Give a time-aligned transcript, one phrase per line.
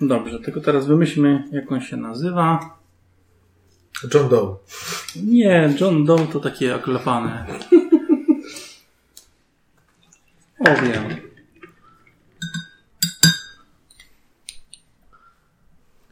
[0.00, 2.78] Dobrze, tylko teraz wymyślmy, jak on się nazywa.
[4.14, 4.56] John Doe.
[5.16, 7.46] Nie, John Doe to takie oklepane.
[10.60, 11.04] O, wiem.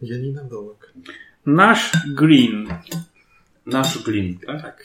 [0.02, 0.92] Janina Dołek.
[1.46, 2.68] Nash Green.
[3.66, 4.62] Nasz Green, tak?
[4.62, 4.84] Tak.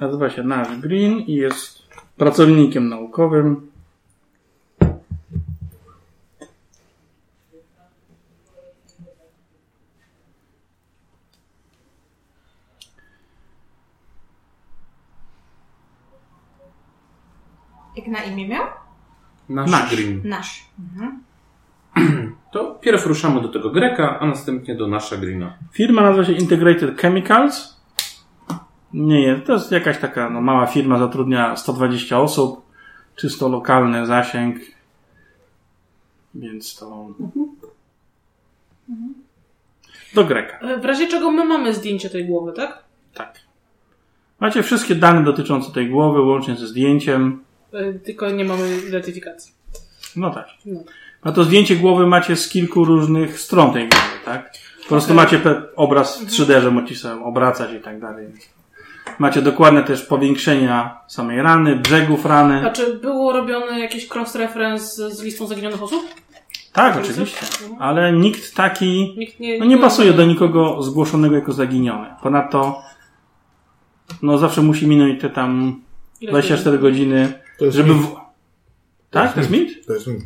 [0.00, 1.79] Nazywa się Nash Green i jest
[2.20, 3.70] pracownikiem naukowym.
[17.96, 18.66] Jak na imię miał?
[19.48, 19.94] Nasz, Nasz.
[19.94, 20.20] Green.
[20.24, 20.64] Nasz.
[20.78, 21.22] Mhm.
[22.52, 25.54] To pierw ruszamy do tego Greka, a następnie do nasza Greena.
[25.72, 27.79] Firma nazywa się Integrated Chemicals.
[28.92, 32.62] Nie jest, to jest jakaś taka no, mała firma, zatrudnia 120 osób,
[33.16, 34.56] czysto lokalny zasięg.
[36.34, 37.08] Więc to.
[40.14, 40.58] Do Greka.
[40.58, 42.84] E, W razie czego my mamy zdjęcie tej głowy, tak?
[43.14, 43.40] Tak.
[44.40, 47.44] Macie wszystkie dane dotyczące tej głowy, łącznie ze zdjęciem.
[47.72, 49.52] E, Tylko nie mamy identyfikacji.
[50.16, 50.46] No tak.
[50.66, 50.80] No.
[51.22, 54.52] A to zdjęcie głowy macie z kilku różnych stron tej głowy, tak?
[54.82, 55.24] Po prostu Okej.
[55.24, 58.26] macie pe- obraz w 3D, że możecie sobie obracać i tak dalej.
[59.18, 62.70] Macie dokładne też powiększenia samej rany, brzegów A rany.
[62.72, 66.02] czy było robione jakieś cross-reference z listą zaginionych osób?
[66.72, 67.46] Tak, oczywiście.
[67.78, 72.06] Ale nikt taki Nikt nie, no nie pasuje do nikogo zgłoszonego jako zaginiony.
[72.22, 72.82] Ponadto
[74.22, 75.80] no zawsze musi minąć te tam
[76.20, 77.94] Ile 24 godziny, To jest żeby...
[77.94, 78.16] W...
[79.10, 79.32] Tak?
[79.32, 79.86] To jest mit?
[79.86, 80.22] To jest mit.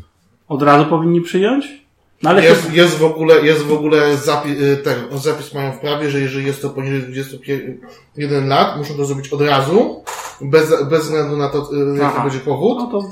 [0.48, 1.83] Od razu powinni przyjąć?
[2.22, 6.10] No ale Jest, jest w ogóle, jest w ogóle zapis, ten, zapis mają w prawie,
[6.10, 10.04] że jeżeli jest to poniżej 21 lat, muszą to zrobić od razu,
[10.40, 13.08] bez, bez względu na to, y, jaki będzie powód, no to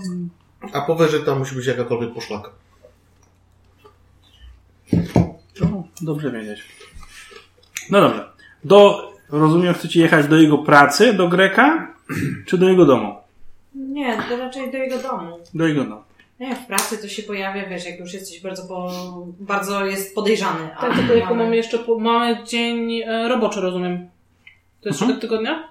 [0.73, 2.51] a powyżej tam musi być jakakolwiek poszlaka.
[5.59, 6.63] To dobrze wiedzieć.
[7.91, 8.29] No dobrze.
[8.65, 11.95] Do, rozumiem, chcecie jechać do jego pracy, do Greka,
[12.47, 13.15] czy do jego domu?
[13.75, 15.39] Nie, to raczej do jego domu.
[15.55, 16.03] Do jego domu.
[16.43, 18.91] Nie, w pracy to się pojawia, wiesz, jak już jesteś bardzo, po,
[19.41, 20.77] bardzo jest podejrzany.
[20.77, 24.09] a Tak, tylko jako mamy- mamy jeszcze po, mamy dzień e, roboczy, rozumiem.
[24.81, 25.21] To jest Mhm.
[25.21, 25.69] tygodnia?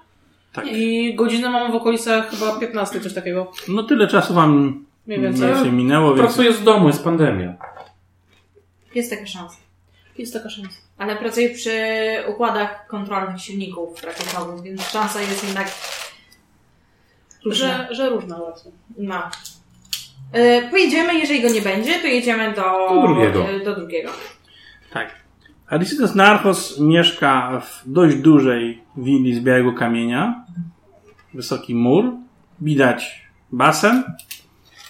[0.52, 0.66] Tak.
[0.72, 3.52] I godzinę mamy w okolicach chyba 15, coś takiego.
[3.68, 5.48] No tyle czasu wam Mniej więcej.
[5.48, 7.54] więcej minęło, więc Pracuję z domu, jest pandemia.
[8.94, 9.56] Jest taka szansa.
[10.18, 10.78] Jest taka szansa.
[10.98, 11.72] Ale pracuję przy
[12.28, 15.68] układach kontrolnych silników rakietowych, więc szansa jest jednak
[17.44, 17.66] różna.
[17.88, 18.70] Że, że różna właśnie.
[18.98, 19.22] No.
[20.32, 22.62] E, pojedziemy, jeżeli go nie będzie, to jedziemy do,
[22.94, 23.48] Do drugiego.
[23.48, 24.10] e, do drugiego.
[24.92, 25.22] tak.
[25.66, 30.44] Aristides Narchos mieszka w dość dużej willi z białego kamienia.
[31.34, 32.04] Wysoki mur.
[32.60, 34.04] Widać basen,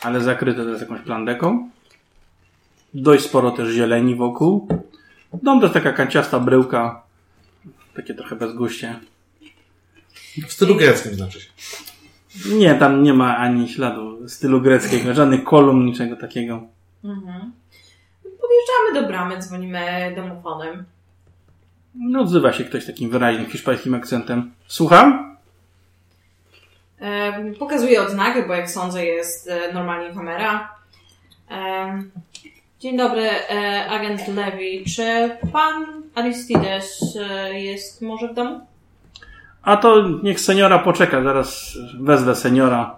[0.00, 1.70] ale zakryte to jest jakąś plandeką.
[2.94, 4.68] Dość sporo też zieleni wokół.
[5.42, 7.02] Dom to jest taka kanciasta bryłka.
[7.96, 8.98] Takie trochę bezguście.
[10.48, 11.48] W stylu greckim znaczy się.
[12.54, 16.62] Nie, tam nie ma ani śladu stylu greckiego, żadnych kolumn, niczego takiego.
[17.04, 17.52] Mhm.
[18.22, 20.84] Podjeżdżamy do bramy, dzwonimy domofonem.
[21.94, 24.52] No, odzywa się ktoś takim wyraźnym hiszpańskim akcentem.
[24.66, 25.36] Słucham?
[27.00, 30.74] E, pokazuję odznakę, bo jak sądzę jest e, normalnie kamera.
[31.50, 32.02] E,
[32.80, 34.84] dzień dobry, e, agent Levy.
[34.96, 38.71] Czy pan Aristides e, jest może w domu?
[39.62, 42.96] A to niech seniora poczeka, zaraz wezwę seniora.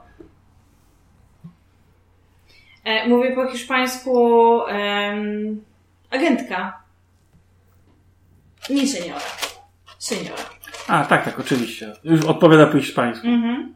[2.85, 5.61] E, mówię po hiszpańsku em,
[6.11, 6.79] agentka.
[8.71, 9.21] Nie seniora.
[9.99, 10.43] Seniora.
[10.89, 11.93] A, tak, tak, oczywiście.
[12.05, 13.27] Już odpowiada po hiszpańsku.
[13.27, 13.75] Mhm.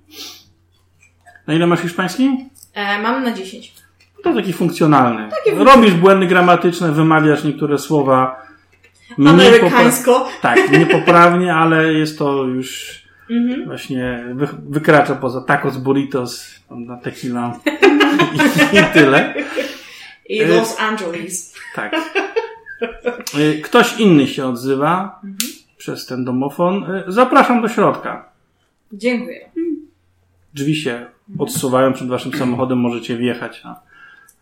[1.47, 2.49] Na ile masz hiszpański?
[2.75, 3.75] E, mam na 10.
[4.23, 5.29] To taki funkcjonalny.
[5.31, 8.43] Taki fun- Robisz błędy gramatyczne, wymawiasz niektóre słowa
[9.27, 10.29] Amerykańsko.
[10.43, 12.99] Tak, niepoprawnie, ale jest to już
[13.31, 13.65] Mhm.
[13.67, 17.59] właśnie wy, wykracza poza tacos, burritos, na tequila
[18.35, 19.35] i, i tyle.
[20.29, 21.55] I E, Los Angeles.
[21.75, 21.95] Tak.
[23.39, 25.21] Y, Ktoś inny się odzywa
[25.79, 26.85] przez ten domofon.
[26.91, 28.29] Y, Zapraszam do środka.
[28.93, 29.51] Dziękuję.
[30.55, 31.07] Drzwi się
[31.39, 32.79] odsuwają przed waszym samochodem.
[32.79, 33.81] Możecie wjechać na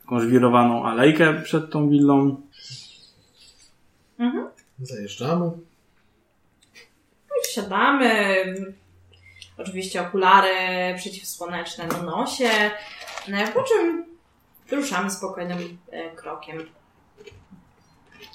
[0.05, 2.37] jakąś wirowaną alejkę przed tą willą.
[4.19, 4.47] Mhm.
[4.82, 5.50] Zajeżdżamy.
[7.43, 8.44] Wsiadamy.
[9.58, 10.50] Oczywiście okulary
[10.96, 12.50] przeciwsłoneczne na nosie.
[13.28, 14.05] No, po czym
[14.70, 16.67] ruszamy spokojnym e, krokiem.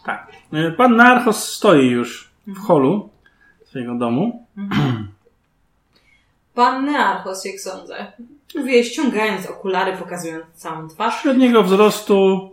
[0.05, 0.31] Tak.
[0.53, 3.09] Y, Pan Narchos stoi już w holu
[3.65, 4.47] swojego domu.
[6.53, 8.11] Pan Nearchos, jak sądzę.
[8.55, 11.21] Mówię, ściągając okulary, pokazując całą twarz.
[11.21, 12.49] Średniego wzrostu,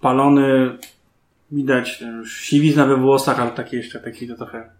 [0.00, 0.78] palony,
[1.50, 4.70] widać e, już siwizna we włosach, ale takie jeszcze takie to trochę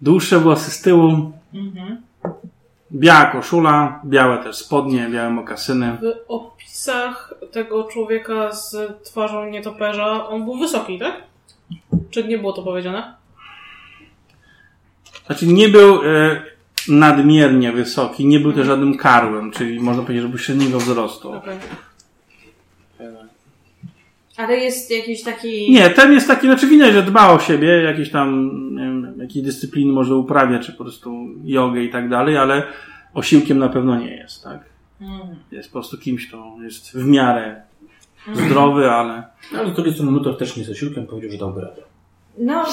[0.00, 1.32] dłuższe włosy z tyłu.
[1.54, 2.02] Mhm.
[2.92, 5.98] Biała koszula, białe też spodnie, białe mokasyny.
[6.02, 11.22] W opisach tego człowieka z twarzą nietoperza, on był wysoki, tak?
[12.10, 13.14] Czy nie było to powiedziane?
[15.26, 16.42] Znaczy nie był e,
[16.88, 21.32] nadmiernie wysoki, nie był też żadnym karłem, czyli można powiedzieć, że był średniego wzrostu.
[21.32, 21.58] Okej.
[24.40, 25.72] Ale jest jakiś taki...
[25.72, 29.42] Nie, ten jest taki, znaczy widać, że dba o siebie, jakieś tam, nie wiem, jakiej
[29.42, 32.62] dyscypliny może uprawia, czy po prostu jogę i tak dalej, ale
[33.14, 34.60] osiłkiem na pewno nie jest, tak?
[35.00, 35.20] Mm.
[35.52, 37.62] Jest po prostu kimś, kto jest w miarę
[38.34, 39.22] zdrowy, ale...
[39.58, 41.82] Ale z drugiej strony Luthor też nie jest osiłkiem, powiedział, że dałby radę.
[42.38, 42.64] No,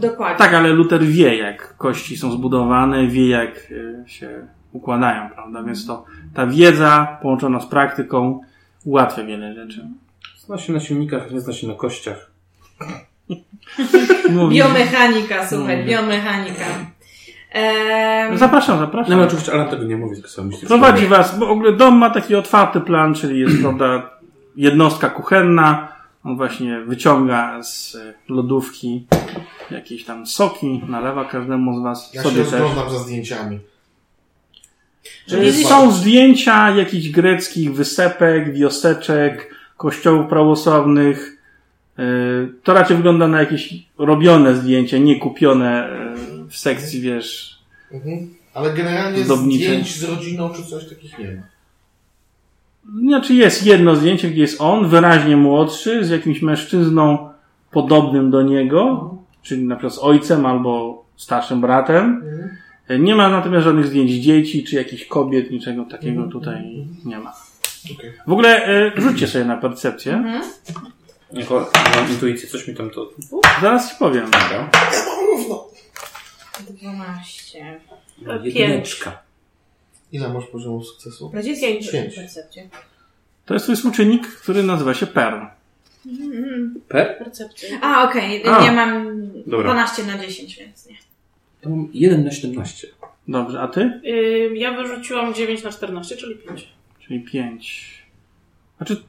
[0.00, 0.38] dokładnie.
[0.38, 3.72] Tak, ale Luther wie, jak kości są zbudowane, wie, jak
[4.04, 5.62] e, się układają, prawda?
[5.62, 8.40] Więc to ta wiedza połączona z praktyką
[8.84, 9.88] ułatwia wiele rzeczy.
[10.46, 12.30] Zna się na silnikach, nie zna się na kościach.
[14.50, 16.64] Biomechanika, słuchaj, biomechanika.
[17.52, 19.14] Ehm, zapraszam, No zapraszam.
[19.14, 20.60] ale oczywiście Alan tego nie mówi, tylko sobie myśli.
[20.62, 24.10] że- Prowadzi was, bo w ogóle dom ma taki otwarty plan, czyli jest, prawda,
[24.56, 25.88] jednostka kuchenna.
[26.24, 29.06] On właśnie wyciąga z e, lodówki
[29.70, 32.52] jakieś tam soki, nalewa każdemu z was, Ja się sobie też.
[32.52, 33.58] rozglądam za zdjęciami.
[35.68, 41.36] Są zdjęcia jakichś greckich wysepek, wioseczek, kościołów prawosławnych.
[41.98, 42.02] E,
[42.62, 46.14] To raczej wygląda na jakieś robione zdjęcie, nie kupione e,
[46.48, 47.60] w sekcji, wiesz,
[47.92, 48.34] Mhm.
[48.54, 49.64] Ale generalnie Zdobnicze.
[49.64, 51.42] zdjęć z rodziną czy coś takich nie ma.
[53.08, 57.28] Znaczy jest jedno zdjęcie, gdzie jest on, wyraźnie młodszy, z jakimś mężczyzną
[57.70, 62.22] podobnym do niego, czyli na przykład z ojcem albo starszym bratem.
[62.98, 67.32] Nie ma natomiast żadnych zdjęć dzieci, czy jakichś kobiet, niczego takiego tutaj nie ma.
[67.84, 68.12] Okej.
[68.26, 70.12] W ogóle e, rzućcie sobie na percepcję.
[70.14, 70.42] mhm.
[71.32, 73.10] Jako mam intuicję, coś mi tam to...
[73.62, 74.24] Zaraz ci powiem.
[74.24, 74.68] Dobra.
[74.92, 75.66] Ja mam równo.
[76.70, 77.80] 12.
[78.22, 78.54] No, Pięć.
[78.54, 79.22] Jedyneczka.
[80.12, 81.30] Ile masz poziomu sukcesu?
[81.30, 81.90] Gdzie jest Pięć.
[81.90, 82.14] Pięć.
[82.14, 82.62] percepcja?
[83.46, 85.38] To jest twój współczynnik, który nazywa się Perl.
[86.88, 87.18] Per?
[87.18, 87.68] Percepcja.
[87.82, 88.64] A, okej, A.
[88.64, 89.64] ja mam Dobra.
[89.72, 90.96] 12 na 10, więc nie.
[91.60, 92.88] To mam 1 na 17.
[93.28, 93.80] Dobrze, a ty?
[93.80, 96.68] Ym, ja wyrzuciłam 9 na 14, czyli 5.
[97.10, 98.04] Czyli 5.
[98.76, 99.02] Znaczy,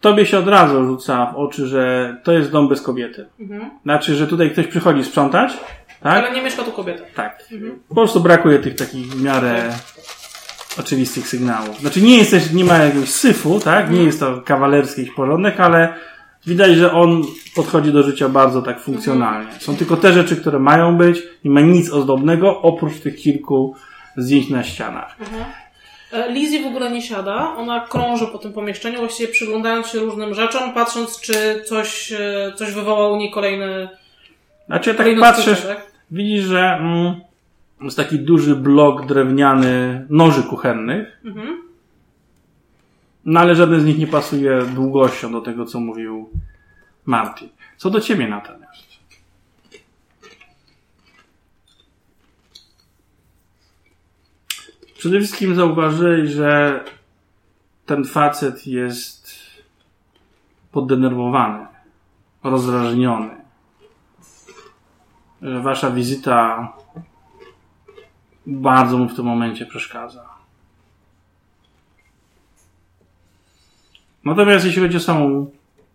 [0.00, 3.26] tobie się od razu rzuca w oczy, że to jest dom bez kobiety.
[3.40, 3.70] Mhm.
[3.82, 5.52] Znaczy, że tutaj ktoś przychodzi sprzątać,
[6.02, 6.24] tak?
[6.24, 7.04] Ale nie mieszka tu kobieta.
[7.14, 7.44] Tak.
[7.52, 7.78] Mhm.
[7.88, 9.72] Po prostu brakuje tych takich w miarę
[10.78, 11.80] oczywistych sygnałów.
[11.80, 13.90] Znaczy nie jest też, nie ma jakiegoś syfu, tak?
[13.90, 15.94] Nie jest to kawalerski jakiś porządek, ale
[16.46, 17.22] widać, że on
[17.54, 19.52] podchodzi do życia bardzo tak funkcjonalnie.
[19.58, 23.74] Są tylko te rzeczy, które mają być, nie ma nic ozdobnego, oprócz tych kilku
[24.16, 25.16] zdjęć na ścianach.
[25.20, 25.65] E,
[26.28, 27.54] Lizzie w ogóle nie siada.
[27.56, 32.72] Ona krąży po tym pomieszczeniu, właściwie przyglądając się różnym rzeczom, patrząc, czy coś, e, coś
[32.72, 33.88] wywoła u niej kolejny.
[34.66, 35.86] Znaczy tak kolejne patrzysz, tak?
[36.10, 37.14] widzisz, że mm,
[37.80, 41.62] jest taki duży blok drewniany noży kuchennych, Mhm.
[43.24, 46.30] no ale żaden z nich nie pasuje długością do tego, co mówił
[47.06, 47.48] Martin.
[47.76, 48.65] Co do ciebie natomiast?
[54.98, 56.84] Przede wszystkim zauważyłeś, że
[57.86, 59.34] ten facet jest
[60.72, 61.66] poddenerwowany,
[62.44, 63.30] rozdrażniony.
[65.42, 66.72] Że wasza wizyta
[68.46, 70.28] bardzo mu w tym momencie przeszkadza.
[74.24, 75.50] Natomiast jeśli chodzi o samą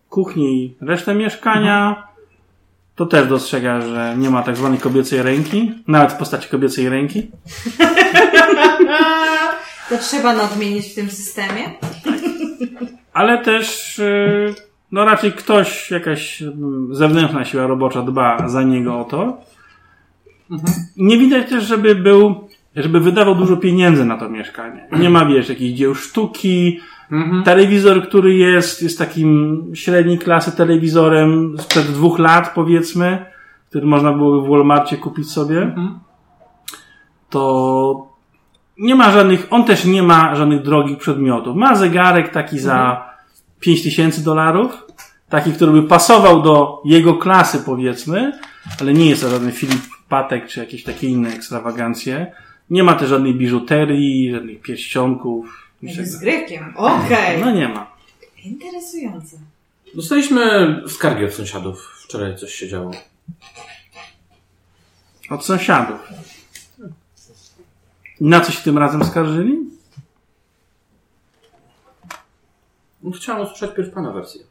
[0.09, 2.07] kuchnię i resztę mieszkania,
[2.95, 7.27] to też dostrzega, że nie ma tak zwanej kobiecej ręki, nawet w postaci kobiecej ręki.
[9.91, 11.63] To trzeba nadmienić w tym systemie.
[13.13, 14.55] Ale też, yy,
[14.91, 19.41] no raczej ktoś, jakaś mm, zewnętrzna siła robocza dba za niego o to.
[20.97, 24.87] Nie widać też, żeby był, żeby wydawał dużo pieniędzy na to mieszkanie.
[24.91, 26.79] Nie ma, wiesz, jakichś dzieł sztuki.
[27.11, 27.43] Mhm.
[27.43, 33.25] Telewizor, który jest, jest takim średniej klasy telewizorem sprzed dwóch lat, powiedzmy,
[33.69, 35.61] który można byłoby w Walmartie kupić sobie.
[35.61, 35.99] Mhm.
[37.29, 38.07] To
[38.77, 41.55] nie ma żadnych, on też nie ma żadnych drogich przedmiotów.
[41.55, 43.09] Ma zegarek taki za
[43.59, 44.85] 5000 dolarów,
[45.29, 48.31] taki, który by pasował do jego klasy, powiedzmy,
[48.81, 52.31] ale nie jest to żaden Filip Patek czy jakieś takie inne ekstrawagancje.
[52.69, 55.60] Nie ma też żadnej biżuterii, żadnych pierścionków.
[55.81, 56.07] Jak niczego.
[56.07, 56.73] z Grekiem.
[56.77, 57.41] Okej.
[57.41, 57.91] No nie ma.
[58.43, 59.37] Interesujące.
[59.95, 60.41] Dostaliśmy
[60.87, 62.01] skargi od sąsiadów.
[62.03, 62.91] Wczoraj coś się działo.
[65.29, 66.09] Od sąsiadów.
[68.21, 69.57] Na co się tym razem skarżyli?
[73.03, 74.41] No, Chciałem usłyszeć pierw pana wersję.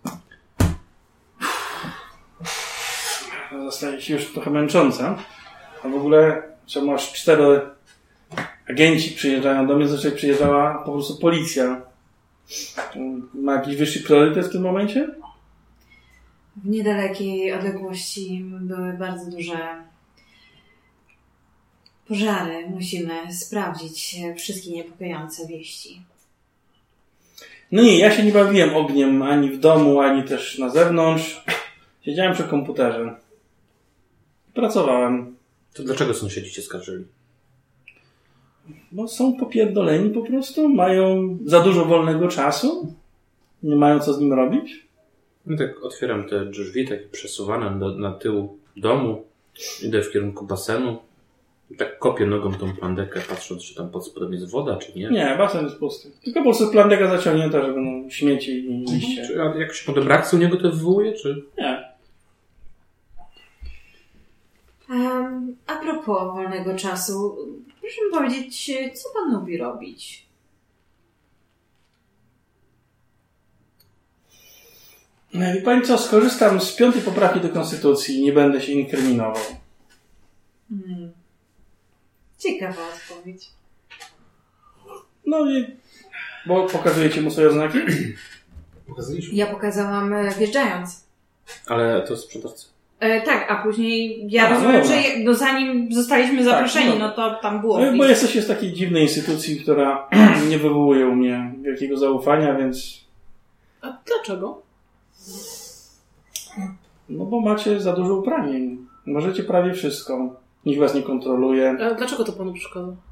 [3.64, 5.16] Zostaje się już trochę męcząca.
[5.84, 7.60] A w ogóle, czemu aż cztery
[8.70, 11.82] agenci przyjeżdżają do mnie, zazwyczaj przyjeżdżała po prostu policja.
[13.34, 15.08] Ma jakiś wyższy priorytet w tym momencie?
[16.56, 19.58] W niedalekiej odległości były bardzo duże
[22.08, 22.68] pożary.
[22.70, 26.02] Musimy sprawdzić wszystkie niepokojące wieści.
[27.72, 31.44] No nie, ja się nie bawiłem ogniem ani w domu, ani też na zewnątrz.
[32.04, 33.16] Siedziałem przy komputerze.
[34.54, 35.36] Pracowałem.
[35.74, 37.04] To dlaczego sąsiedzi cię skarżyli?
[38.92, 42.94] No są popierdoleni po prostu, mają za dużo wolnego czasu,
[43.62, 44.86] nie mają co z nim robić.
[45.46, 49.24] No tak otwieram te drzwi, takie przesuwane na, na tył domu.
[49.82, 50.98] Idę w kierunku basenu.
[51.70, 55.10] I tak kopię nogą tą plandekę, patrząc, czy tam pod spodem jest woda, czy nie.
[55.10, 56.10] Nie, basen jest pusty.
[56.24, 59.26] Tylko po prostu plandeka zaciągnięta, żeby no, śmieci i liście.
[59.26, 61.42] Czy a jakoś potem reakcję u niego to wywołuje, czy...
[61.58, 61.90] Nie.
[64.90, 67.36] Um, a propos wolnego czasu,
[67.90, 70.26] proszę mi powiedzieć, co pan lubi robić?
[75.34, 79.42] No, Wie pani co, skorzystam z piątej poprawki do Konstytucji i nie będę się inkryminował.
[80.68, 81.12] Hmm.
[82.38, 83.50] Ciekawa odpowiedź.
[85.26, 85.76] No i...
[86.46, 87.78] Bo pokazujecie mu swoje oznaki?
[88.88, 89.34] Pokazaliśmy.
[89.34, 91.04] Ja pokazałam e, wjeżdżając.
[91.66, 92.66] Ale to sprzedawca.
[93.00, 96.98] E, tak, a później ja A, rozumiem, że je, no, zanim zostaliśmy zaproszeni, no.
[96.98, 97.80] no to tam było.
[97.80, 100.08] No, bo jesteście z takiej dziwnej instytucji, która
[100.50, 103.04] nie wywołuje u mnie wielkiego zaufania, więc...
[103.82, 104.62] A dlaczego?
[107.08, 108.86] No bo macie za dużo uprawnień.
[109.06, 110.36] Możecie prawie wszystko.
[110.66, 111.76] Nikt was nie kontroluje.
[111.90, 112.92] A dlaczego to panu przeszkadza?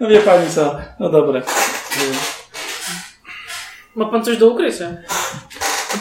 [0.00, 1.42] No wie pani co, no dobre.
[3.94, 4.96] Ma pan coś do ukrycia?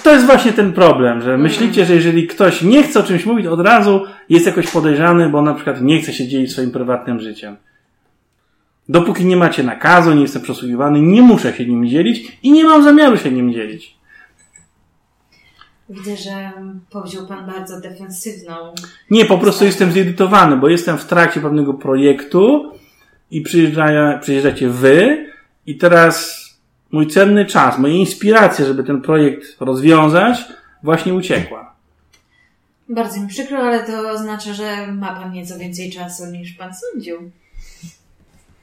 [0.03, 3.45] To jest właśnie ten problem, że myślicie, że jeżeli ktoś nie chce o czymś mówić
[3.45, 7.57] od razu, jest jakoś podejrzany, bo na przykład nie chce się dzielić swoim prywatnym życiem.
[8.89, 12.83] Dopóki nie macie nakazu, nie jestem przesłuchiwany, nie muszę się nim dzielić i nie mam
[12.83, 13.95] zamiaru się nim dzielić.
[15.89, 16.51] Widzę, że
[16.89, 18.55] powziął pan bardzo defensywną.
[19.09, 22.71] Nie, po prostu jestem zirytowany, bo jestem w trakcie pewnego projektu
[23.31, 25.25] i przyjeżdża, przyjeżdżacie wy
[25.65, 26.40] i teraz
[26.91, 30.45] mój cenny czas, moja inspiracja, żeby ten projekt rozwiązać,
[30.83, 31.75] właśnie uciekła.
[32.89, 37.31] Bardzo mi przykro, ale to oznacza, że ma pan nieco więcej czasu niż pan sądził.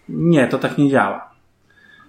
[0.09, 1.31] Nie, to tak nie działa.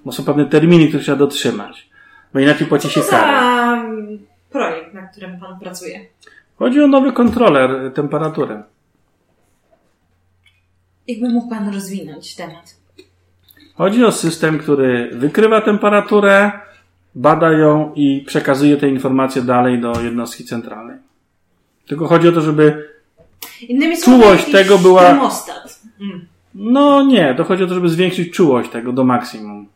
[0.05, 1.89] Bo są pewne terminy, które trzeba dotrzymać.
[2.33, 6.05] Bo inaczej płaci się mm, projekt, na którym pan pracuje?
[6.55, 8.63] Chodzi o nowy kontroler temperatury.
[11.07, 12.78] Jakby mógł pan rozwinąć temat.
[13.79, 16.51] Chodzi o system, który wykrywa temperaturę,
[17.15, 20.97] bada ją i przekazuje te informacje dalej do jednostki centralnej.
[21.87, 22.89] Tylko chodzi o to, żeby
[23.61, 25.81] Innymi Czułość tego była- Termostat.
[26.01, 26.25] Mm.
[26.55, 29.67] No nie, to chodzi o to, żeby zwiększyć czułość tego do maksimum.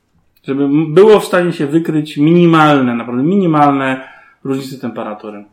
[0.43, 4.07] Żeby było w stanie się wykryć minimalne, naprawdę minimalne
[4.43, 5.45] różnice temperatury.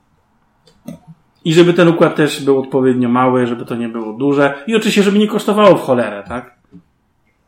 [1.45, 4.65] I żeby ten układ też był odpowiednio mały, żeby to nie było duże.
[4.67, 6.55] I oczywiście, żeby nie kosztowało w cholerę, tak?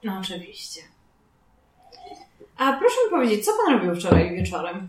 [0.05, 0.81] No oczywiście.
[2.63, 4.89] A proszę mi powiedzieć, co pan robił wczoraj wieczorem?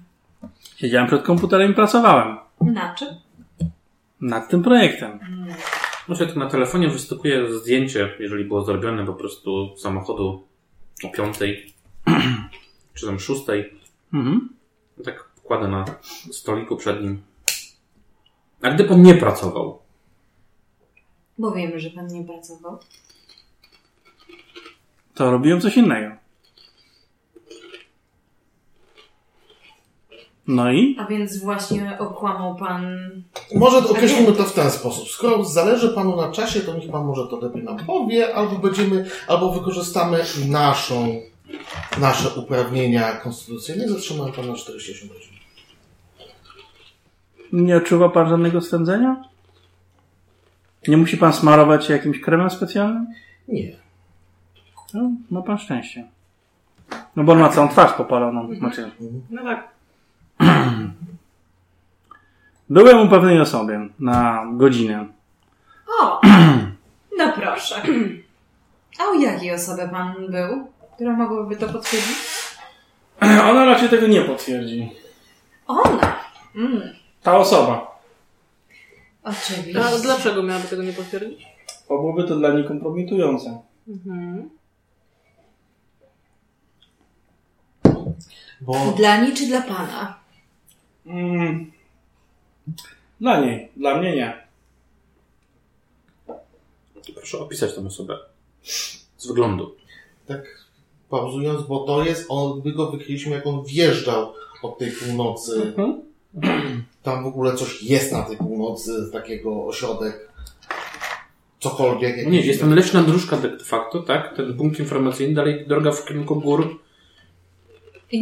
[0.75, 3.07] Siedziałem przed komputerem i pracowałem Na czym?
[4.21, 5.19] nad tym projektem.
[6.07, 10.47] Może to na telefonie wystukuję zdjęcie, jeżeli było zrobione po prostu samochodu
[11.03, 11.73] o piątej,
[12.93, 13.73] czy tam szóstej.
[14.13, 14.49] Mhm.
[15.05, 15.85] Tak kładę na
[16.31, 17.21] stoliku przed nim.
[18.61, 19.79] A gdy pan nie pracował,
[21.37, 22.79] Bo wiemy, że pan nie pracował.
[25.13, 26.22] To robiłem coś innego.
[30.47, 30.97] No i?
[30.99, 32.97] A więc właśnie okłamał pan.
[33.55, 35.09] Może określimy to w ten sposób.
[35.09, 39.05] Skoro zależy Panu na czasie, to niech Pan może to lepiej nam powie, albo będziemy,
[39.27, 40.19] albo wykorzystamy
[40.49, 41.21] naszą,
[41.99, 45.33] nasze uprawnienia konstytucyjne zatrzymamy Pana na 48 godzin.
[47.53, 49.23] Nie odczuwa pan żadnego swędzenia?
[50.87, 53.07] Nie musi pan smarować się jakimś kremem specjalnym?
[53.47, 53.75] Nie.
[54.93, 56.07] No, ma pan szczęście.
[57.15, 58.55] No bo on ma całą twarz popaloną.
[58.55, 58.91] Znaczy,
[59.29, 59.72] No tak.
[62.69, 65.05] Byłem u pewnej osoby na godzinę.
[66.01, 66.21] O!
[67.17, 67.81] No proszę.
[68.99, 72.17] A u jakiej osoby pan był, która mogłaby to potwierdzić?
[73.21, 74.91] Ona raczej tego nie potwierdzi.
[75.67, 76.15] Ona?
[76.55, 76.81] Mm.
[77.23, 77.99] Ta osoba.
[79.23, 79.85] Oczywiście.
[79.85, 81.47] A dlaczego miałaby tego nie potwierdzić?
[81.89, 83.61] Bo byłoby to dla niej kompromitujące.
[83.87, 84.49] Mhm.
[88.61, 88.93] Bo...
[88.97, 90.22] Dla niej czy dla pana?
[91.05, 91.71] Mm.
[93.21, 94.43] Dla niej, dla mnie nie.
[97.15, 98.17] Proszę opisać tę osobę.
[99.17, 99.75] Z wyglądu.
[100.27, 100.63] tak
[101.09, 104.33] pauzując, bo to jest, on, my go wykryliśmy, jak on wjeżdżał
[104.63, 105.73] od tej północy.
[107.03, 110.31] Tam w ogóle coś jest na tej północy, takiego ośrodek,
[111.59, 112.15] cokolwiek.
[112.17, 114.35] No nie, jakiś- jest tam leśna dróżka de facto, tak?
[114.35, 116.79] Ten punkt informacyjny, dalej droga w kierunku gór,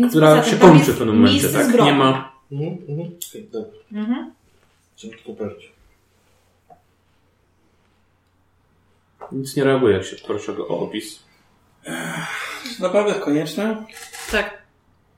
[0.10, 1.74] która się kończy w pewnym momencie, tak?
[1.82, 2.31] Nie ma.
[2.52, 3.18] Mhm, mhm.
[3.30, 3.80] Okej, dobra.
[3.92, 4.34] Mhm.
[4.96, 5.72] Chciałem tylko powiedzieć.
[9.32, 11.24] Nic nie reaguje, jak się proszę go o opis.
[12.80, 13.86] Naprawdę konieczne?
[14.32, 14.62] Tak.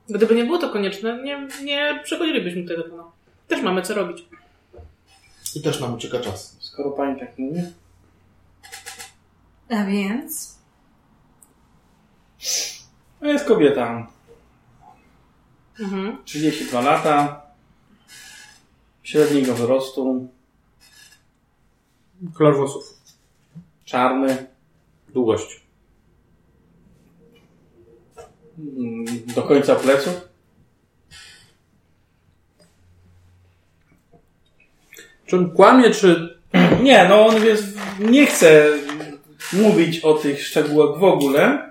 [0.09, 3.03] Gdyby nie było to konieczne, nie, nie przechodzilibyśmy tutaj do pana.
[3.47, 4.25] Też mamy co robić.
[5.55, 6.57] I też nam ucieka czas.
[6.59, 7.61] Skoro pani tak mówi.
[9.69, 10.59] A więc?
[13.19, 14.07] To jest kobieta.
[15.79, 16.17] Mhm.
[16.25, 17.41] 32 lata.
[19.03, 20.27] Średniego wzrostu.
[22.33, 22.83] Kolor włosów.
[23.85, 24.47] Czarny.
[25.09, 25.61] Długość.
[29.35, 30.13] Do końca pleców.
[35.25, 36.39] Czy on kłamie, czy...
[36.83, 38.65] Nie, no on jest, nie chce
[39.53, 41.69] mówić o tych szczegółach w ogóle.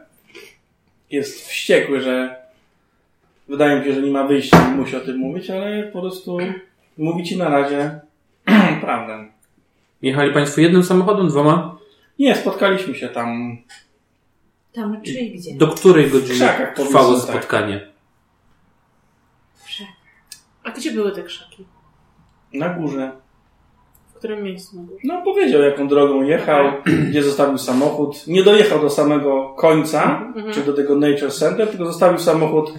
[1.10, 2.41] Jest wściekły, że
[3.52, 6.38] wydaje mi się, że nie ma wyjścia i musi o tym mówić, ale po prostu
[6.98, 8.00] mówi ci na razie
[8.80, 9.24] prawdę.
[10.02, 11.78] Jechali Państwo jednym samochodem, dwoma?
[12.18, 13.56] Nie, spotkaliśmy się tam.
[14.72, 15.54] Tam czy gdzie?
[15.54, 17.22] Do której godziny krzakach, trwało tak.
[17.22, 17.88] spotkanie?
[20.64, 21.64] A gdzie były te krzaki?
[22.54, 23.12] Na górze.
[24.10, 24.98] W którym miejscu na górze?
[25.04, 26.64] No powiedział, jaką drogą jechał,
[27.08, 28.26] gdzie zostawił samochód.
[28.26, 30.54] Nie dojechał do samego końca, Mhm.
[30.54, 32.72] czy do tego Nature Center, tylko zostawił samochód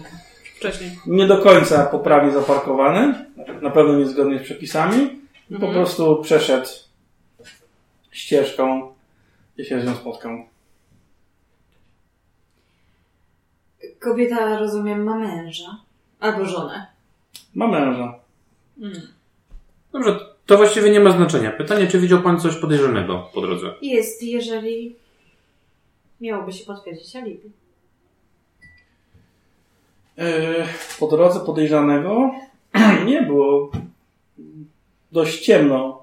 [0.70, 1.00] Wcześniej.
[1.08, 3.26] nie do końca poprawnie zaparkowany,
[3.62, 5.04] na pewno niezgodnie z przepisami,
[5.50, 5.74] i po Mhm.
[5.74, 6.68] prostu przeszedł
[8.12, 8.94] ścieżką,
[9.56, 10.32] gdzie się z nią spotkał.
[14.00, 15.78] Kobieta, rozumiem, ma męża.
[16.20, 16.86] Albo żonę.
[17.56, 18.20] Ma męża.
[19.94, 21.52] Dobrze, to właściwie nie ma znaczenia.
[21.52, 23.74] Pytanie, czy widział Pan coś podejrzanego po drodze?
[23.82, 24.96] Jest, jeżeli
[26.22, 27.52] miałoby się potwierdzić alibi.
[30.18, 30.26] Yy,
[31.00, 32.32] Po drodze podejrzanego
[33.08, 33.72] nie było
[35.12, 36.02] dość ciemno.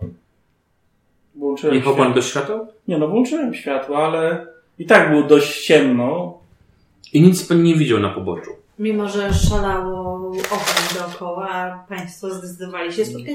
[1.34, 2.14] Włączyłem Jechał Pan światło.
[2.14, 2.66] do świateł?
[2.88, 4.46] Nie no, włączyłem światło, ale
[4.78, 6.38] i tak było dość ciemno.
[7.12, 8.50] I nic Pan nie widział na poboczu.
[8.78, 13.34] Mimo, że szalało okno dookoła, państwo zdecydowali się spotkać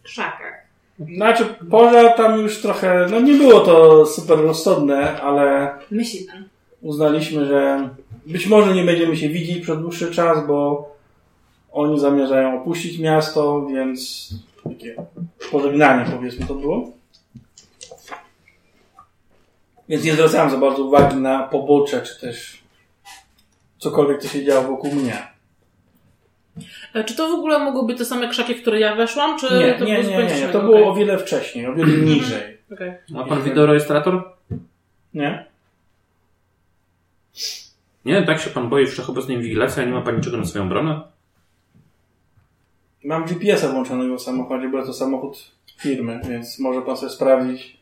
[0.00, 0.68] w krzakach.
[1.16, 6.44] Znaczy, pożar tam już trochę, no nie było to super rozsądne, ale Myśli pan?
[6.82, 7.88] uznaliśmy, że
[8.28, 10.88] być może nie będziemy się widzieć przez dłuższy czas, bo
[11.72, 14.30] oni zamierzają opuścić miasto, więc
[14.64, 14.94] takie
[15.50, 16.92] pożegnanie powiedzmy to było.
[19.88, 22.62] Więc nie zwracałem za bardzo uwagi na pobocze, czy też
[23.78, 25.22] cokolwiek, co się działo wokół mnie.
[26.94, 29.46] E, Czy to w ogóle mogły być te same krzaki, w które ja weszłam, czy
[29.58, 30.48] Nie, to nie, było nie, nie, nie.
[30.48, 32.58] to było o wiele wcześniej, o wiele niżej.
[32.72, 32.92] Okej.
[33.10, 34.32] Ma Pan wideorejestrator?
[35.14, 35.44] Nie?
[38.08, 41.00] Nie, tak się Pan boi wszechobecnej inwigilacji, a nie ma Pan niczego na swoją obronę?
[43.04, 47.76] Mam GPS-a włączonego w samochodzie, bo to samochód firmy, więc może pan sobie sprawdzić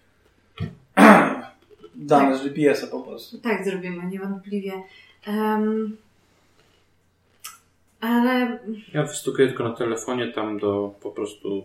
[1.95, 3.39] dane z GPS-a po prostu.
[3.39, 4.73] Tak zrobimy, niewątpliwie.
[5.27, 5.97] Em,
[8.01, 8.59] ale
[8.95, 11.65] Ja wystukuję tylko na telefonie tam do po prostu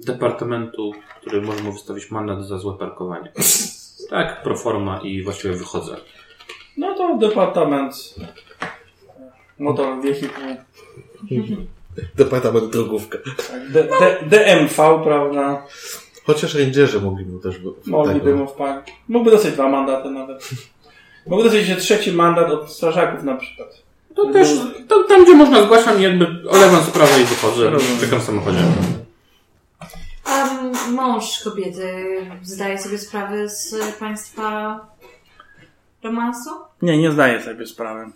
[0.00, 3.32] departamentu, który może mu wystawić mandat za złe parkowanie.
[4.10, 5.96] Tak, pro forma i właściwie wychodzę.
[6.80, 8.14] No to departament
[9.58, 10.44] motor wehikuł,
[12.16, 13.18] Departament drogówka.
[13.50, 15.62] tak, D, D, DMV, prawda?
[16.26, 18.92] Chociaż rangerzy mogliby też by- Mogliby mu wpaść.
[19.08, 20.50] Mógłby dostać dwa mandaty nawet.
[21.26, 23.68] Mógłby dostać jeszcze trzeci mandat od strażaków na przykład.
[24.16, 24.48] To też,
[24.88, 28.58] to, tam gdzie można zgłaszam, jakby olewam sprawę i wychodzę, czekam w samochodzie.
[30.24, 30.48] a
[30.90, 31.94] mąż kobiety
[32.42, 34.80] zdaje sobie sprawę z państwa
[36.02, 36.50] romansu?
[36.82, 38.10] Nie, nie zdaję sobie sprawy.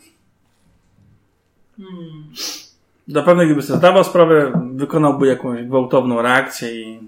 [3.08, 7.00] Zapewne gdyby sobie zdawał sprawę, wykonałby jakąś gwałtowną reakcję i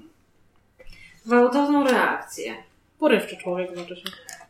[1.26, 2.54] Gwałtowną reakcję.
[2.98, 4.02] Porywczy człowiek znaczy się.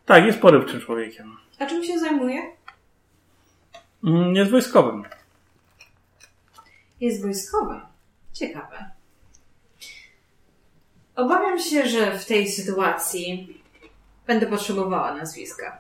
[0.07, 1.37] Tak, jest porywczym człowiekiem.
[1.59, 2.43] A czym się zajmuje?
[4.05, 5.03] Mm, Jest wojskowym.
[7.01, 7.81] Jest wojskowym.
[8.33, 8.91] Ciekawe.
[11.17, 13.61] Obawiam się, że w tej sytuacji
[14.27, 15.79] będę potrzebowała nazwiska.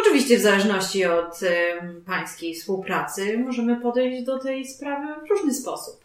[0.00, 1.40] Oczywiście w zależności od
[2.06, 6.00] pańskiej współpracy możemy podejść do tej sprawy w różny sposób.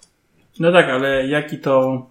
[0.60, 2.06] No tak, ale jaki to.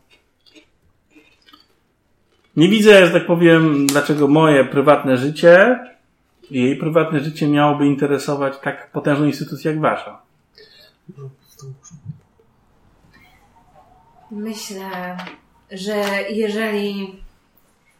[2.57, 5.79] Nie widzę, że tak powiem, dlaczego moje prywatne życie
[6.51, 10.23] i jej prywatne życie miałoby interesować tak potężną instytucję jak wasza.
[14.31, 15.16] Myślę,
[15.71, 17.16] że jeżeli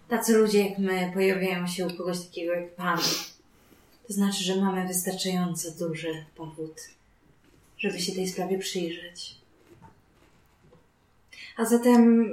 [0.09, 2.99] tacy ludzie jak my pojawiają się u kogoś takiego jak pan,
[4.11, 6.81] to znaczy, że mamy wystarczająco duży powód,
[7.79, 9.37] żeby się tej sprawie przyjrzeć.
[11.57, 12.31] A zatem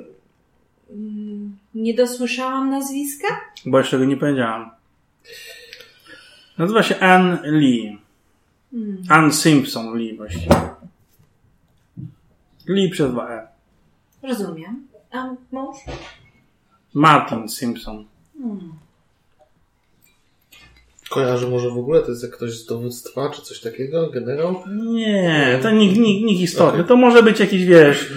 [0.90, 3.28] mm, nie dosłyszałam nazwiska?
[3.66, 4.72] Bo jeszcze tego nie powiedziałam.
[6.58, 7.98] Nazywa się Ann Lee.
[8.72, 9.04] Hmm.
[9.10, 10.56] Ann Simpson Lee właściwie.
[12.68, 13.48] Lee przez dwa E.
[14.24, 14.88] Rozumiem.
[15.12, 15.78] A mąż?
[16.94, 18.06] Martin Simpson.
[18.38, 18.87] Hmm.
[21.10, 22.02] Kojarzy może w ogóle?
[22.02, 24.10] To jest jak ktoś z dowództwa, czy coś takiego?
[24.10, 24.63] Generał?
[24.93, 26.84] Nie, to nie, nie, nie historia.
[26.84, 28.13] To może być jakiś, wiesz,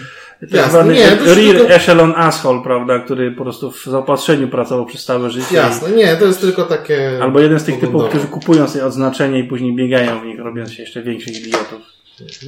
[0.52, 4.48] tak zwany nie, to się rear tylko- echelon asshole, prawda, który po prostu w zaopatrzeniu
[4.48, 5.56] pracował przez całe życie.
[5.56, 7.18] Jasne, nie, to jest tylko takie...
[7.22, 10.72] Albo jeden z tych typów, którzy kupują sobie odznaczenie i później biegają w nich, robiąc
[10.72, 11.80] się jeszcze większych idiotów.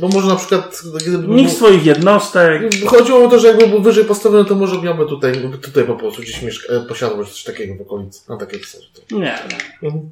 [0.00, 0.82] Bo może na przykład...
[1.06, 2.62] Gdyby Nikt swoich jednostek.
[2.86, 6.22] Chodziło o to, że jakby był wyżej postawiony, to może miałby tutaj, tutaj po prostu
[6.22, 8.20] gdzieś mieszka, e, posiadłość, coś takiego w okolicy.
[8.28, 8.86] Na takiej zasadzie.
[9.10, 9.88] Nie, nie.
[9.88, 10.10] Mhm.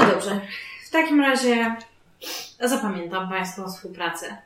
[0.00, 0.40] No dobrze.
[0.86, 1.76] W takim razie
[2.60, 4.36] zapamiętam Państwa współpracę.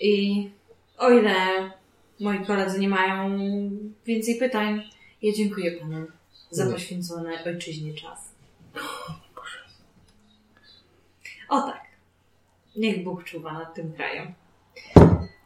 [0.00, 0.50] I
[0.98, 1.34] o ile
[2.20, 3.38] moi koledzy nie mają
[4.06, 4.82] więcej pytań,
[5.22, 6.06] ja dziękuję Panu
[6.50, 6.72] za Nie.
[6.72, 8.34] poświęcony ojczyźnie czas.
[11.48, 11.80] O tak.
[12.76, 14.34] Niech Bóg czuwa nad tym krajem.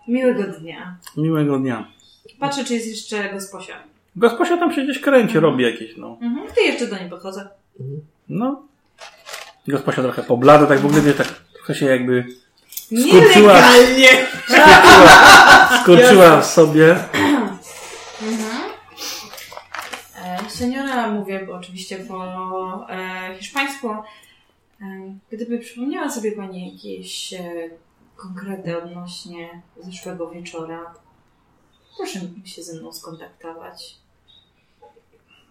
[0.09, 0.97] Miłego dnia.
[1.17, 1.93] Miłego dnia.
[2.39, 3.83] Patrzę, czy jest jeszcze gosposia.
[4.17, 6.19] Gosposia tam gdzieś kręci, robi jakieś, no.
[6.21, 6.49] Mhm.
[6.55, 7.49] Ty jeszcze do niej podchodzę.
[8.29, 8.67] No.
[9.69, 12.27] Gosposia trochę poblada, tak w ogóle, wie, tak trochę się jakby
[12.91, 14.09] Nielegalnie!
[15.83, 16.97] skurczyła w sobie.
[18.23, 18.73] Mhm.
[20.17, 23.91] E, Seniora, mówię bo oczywiście po e, hiszpańsku.
[23.91, 24.05] E,
[25.33, 27.41] gdyby przypomniała sobie Pani jakieś e,
[28.17, 30.95] konkrety odnośnie zeszłego wieczora,
[31.97, 33.97] proszę się ze mną skontaktować.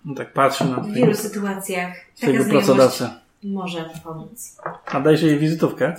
[0.06, 3.20] No tak patrzy na W wielu sytuacjach taka swojego znajomość pracodawcę.
[3.43, 4.58] Może pomóc.
[4.86, 5.95] A dajesz jej wizytówkę?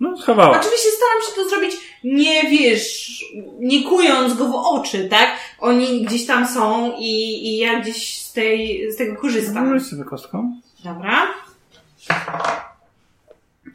[0.00, 0.60] No, schowała.
[0.60, 3.24] Oczywiście staram się to zrobić nie, wiesz,
[3.58, 5.30] nie kując go w oczy, tak?
[5.60, 9.78] Oni gdzieś tam są i, i ja gdzieś z, tej, z tego korzystam.
[9.78, 10.60] Rzuć sobie kostką.
[10.84, 11.26] Dobra.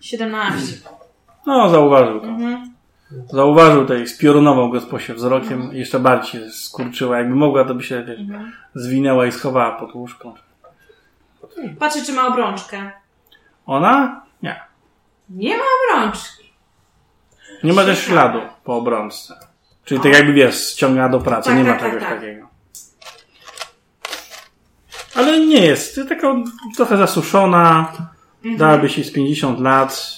[0.01, 0.89] 17.
[1.45, 2.27] No, zauważył to.
[2.27, 2.71] Mhm.
[3.29, 7.17] Zauważył tej spiorunował gosposię wzrokiem i jeszcze bardziej się skurczyła.
[7.17, 8.51] Jakby mogła, to by się wiesz, Mhm.
[8.75, 10.33] zwinęła i schowała pod łóżką.
[11.79, 12.91] Patrzę, czy ma obrączkę.
[13.65, 14.21] Ona?
[14.43, 14.61] Nie.
[15.29, 16.51] Nie ma obrączki.
[17.63, 19.35] Nie ma też śladu po obrączce.
[19.85, 22.19] Czyli tak jakby wiesz, ściąga do pracy, Tak, nie ma tak, tak, czegoś tak.
[22.19, 22.47] takiego.
[25.15, 25.99] Ale nie jest.
[26.09, 26.35] Taka
[26.75, 27.91] trochę zasuszona.
[28.37, 28.57] Mhm.
[28.57, 30.11] Dałaby się z 50 lat.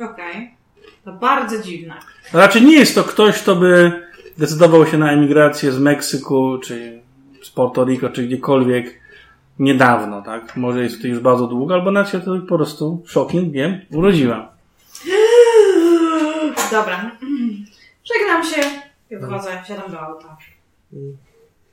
[0.00, 0.54] Okej.
[1.04, 1.94] To bardzo dziwne.
[2.32, 4.02] Raczej nie jest to ktoś, kto by
[4.38, 7.02] decydował się na emigrację z Meksyku, czy
[7.42, 9.00] z Porto Rico, czy gdziekolwiek
[9.58, 10.56] niedawno, tak?
[10.56, 14.52] Może jest to już bardzo długo, albo nawet się to po prostu, shocking, wiem, urodziła.
[16.70, 17.10] Dobra.
[18.04, 18.60] Żegnam się.
[19.10, 20.36] I Wychodzę, wsiadam do auta.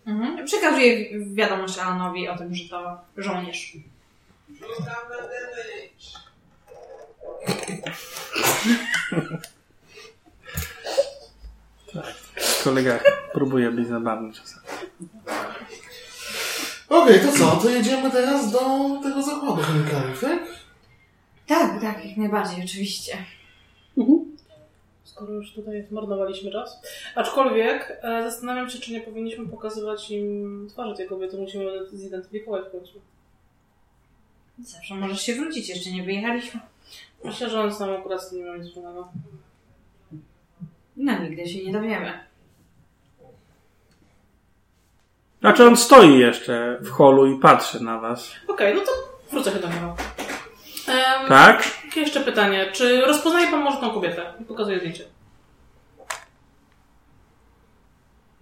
[0.08, 0.46] Mhm.
[0.46, 3.78] Przekazuję wiadomość Alanowi o tym, że to żołnierz.
[12.64, 13.00] Kolega
[13.34, 14.60] próbuje być zabawny czasem.
[16.90, 17.52] Okej, to co?
[17.52, 18.60] To jedziemy teraz do
[19.04, 20.40] tego zakładu chemikalów, tak?
[21.48, 23.18] Tak, tak, jak najbardziej, oczywiście.
[25.04, 26.82] Skoro już tutaj zmarnowaliśmy czas.
[27.16, 31.38] Aczkolwiek e, zastanawiam się, czy nie powinniśmy pokazywać im twarzy tej kobiety.
[31.38, 33.02] Musimy zidentyfikować w końcu.
[34.60, 36.60] Zawsze możesz się wrócić, jeszcze nie wyjechaliśmy.
[37.24, 39.12] Myślę, że on sam akurat z tym nie miał nic wspólnego.
[40.98, 42.29] No, nigdy się nie dowiemy.
[45.40, 48.32] Znaczy on stoi jeszcze w holu i patrzy na was.
[48.48, 48.92] Okej, no to
[49.32, 49.96] wrócę się do niego.
[50.88, 51.64] Em, Tak?
[51.96, 52.70] Jeszcze pytanie.
[52.74, 54.34] Czy rozpoznaje pan może tą kobietę?
[54.48, 55.04] Pokazuję zdjęcie.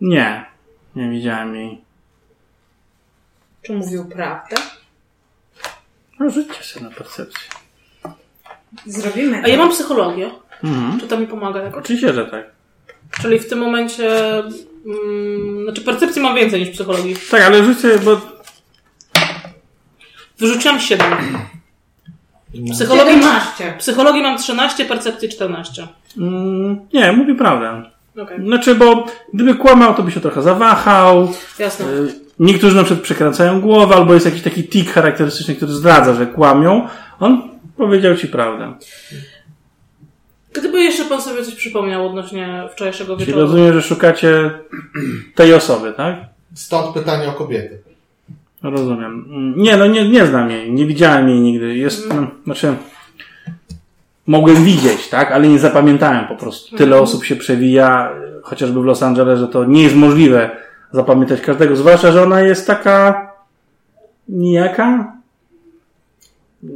[0.01, 0.45] Nie.
[0.95, 1.81] Nie widziałem jej.
[3.61, 4.55] Czy mówił prawdę?
[6.19, 7.49] No rzućcie sobie na percepcję.
[8.85, 10.31] Zrobimy A ja mam psychologię.
[10.63, 10.99] Mhm.
[10.99, 11.61] Czy to mi pomaga?
[11.61, 11.83] jakoś?
[11.83, 12.45] Oczywiście, że tak.
[13.21, 14.43] Czyli w tym momencie...
[14.87, 17.15] Mm, znaczy percepcji mam więcej niż psychologii.
[17.31, 18.21] Tak, ale sobie, bo
[20.39, 21.07] Wyrzuciłam 7.
[22.73, 23.73] Psychologii, 17.
[23.77, 25.87] psychologii mam 13, percepcji 14.
[26.17, 27.83] Mm, nie, mówi prawdę.
[28.21, 31.33] Okej, Znaczy, bo gdyby kłamał, to by się trochę zawahał.
[31.59, 31.85] jasne.
[31.85, 36.27] Y, Niektórzy na przykład przekręcają głowę, albo jest jakiś taki tik charakterystyczny, który zdradza, że
[36.27, 36.87] kłamią.
[37.19, 37.41] On
[37.77, 38.73] powiedział ci prawdę.
[40.59, 43.45] Gdyby jeszcze pan sobie coś przypomniał odnośnie wczorajszego Czyli wieczoru.
[43.45, 44.51] rozumiem, że szukacie
[45.35, 46.15] tej osoby, tak?
[46.53, 47.79] Stąd pytanie o kobiety.
[48.63, 49.25] Rozumiem.
[49.57, 51.77] Nie, no nie, nie znam jej, nie widziałem jej nigdy.
[51.77, 52.75] Jest, no, znaczy,
[54.27, 56.77] mogłem widzieć, tak, ale nie zapamiętałem po prostu.
[56.77, 58.11] Tyle osób się przewija,
[58.43, 60.49] chociażby w Los Angeles, że to nie jest możliwe
[60.91, 63.27] zapamiętać każdego, zwłaszcza, że ona jest taka
[64.29, 65.13] nijaka.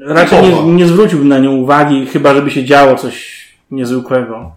[0.01, 3.40] Raczej nie, nie zwróciłbym na nią uwagi, chyba żeby się działo coś
[3.71, 4.55] niezwykłego.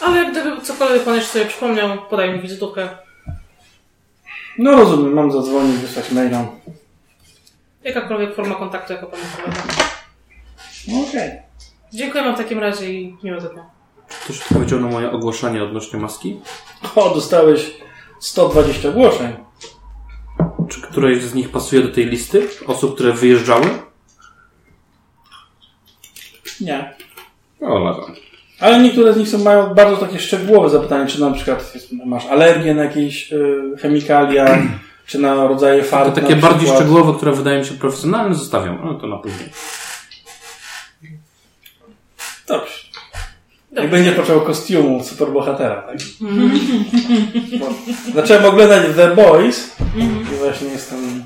[0.00, 2.88] Ale jak gdyby cokolwiek pan jeszcze sobie przypomniał, podaj mi wizytówkę.
[4.58, 6.46] No rozumiem, mam zadzwonić, wysłać maila.
[7.84, 9.62] Jakakolwiek forma kontaktu, jako pan odpowiada.
[11.08, 11.30] Okej.
[11.92, 13.64] Dziękujemy w takim razie i miłego dnia.
[14.24, 16.40] Ktoś odpowiedział na moje ogłoszenie odnośnie maski?
[16.94, 17.70] O, dostałeś
[18.20, 19.36] 120 ogłoszeń.
[20.68, 23.87] Czy któreś z nich pasuje do tej listy osób, które wyjeżdżały?
[26.60, 26.94] Nie.
[27.60, 28.02] O, lada.
[28.60, 32.26] Ale niektóre z nich są, mają bardzo takie szczegółowe zapytania, czy na przykład jest, masz
[32.26, 34.58] alergię na jakieś y, chemikalia,
[35.06, 36.14] czy na rodzaje To farb.
[36.14, 38.78] takie na bardziej szczegółowe, które wydają mi się profesjonalne, zostawiam.
[38.84, 39.48] No to na później.
[42.48, 42.88] Dobrze.
[43.72, 45.96] Jak będzie potrzebował kostiumu superbohatera, tak?
[47.60, 47.66] Bo
[48.20, 51.22] zacząłem oglądać The Boys i właśnie jestem...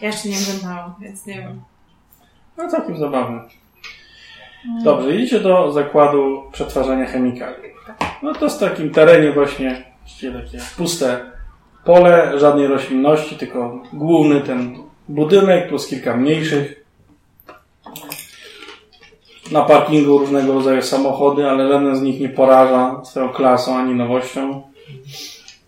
[0.00, 1.62] Ja jeszcze nie oglądałam, więc nie wiem.
[2.56, 3.40] No całkiem zabawny.
[4.84, 7.70] Dobrze, idziecie do zakładu przetwarzania chemikaliów.
[8.22, 9.84] No to z takim terenie właśnie,
[10.22, 11.30] takie puste
[11.84, 16.84] pole, żadnej roślinności, tylko główny ten budynek plus kilka mniejszych.
[19.52, 24.62] Na parkingu różnego rodzaju samochody, ale żaden z nich nie poraża swoją klasą ani nowością.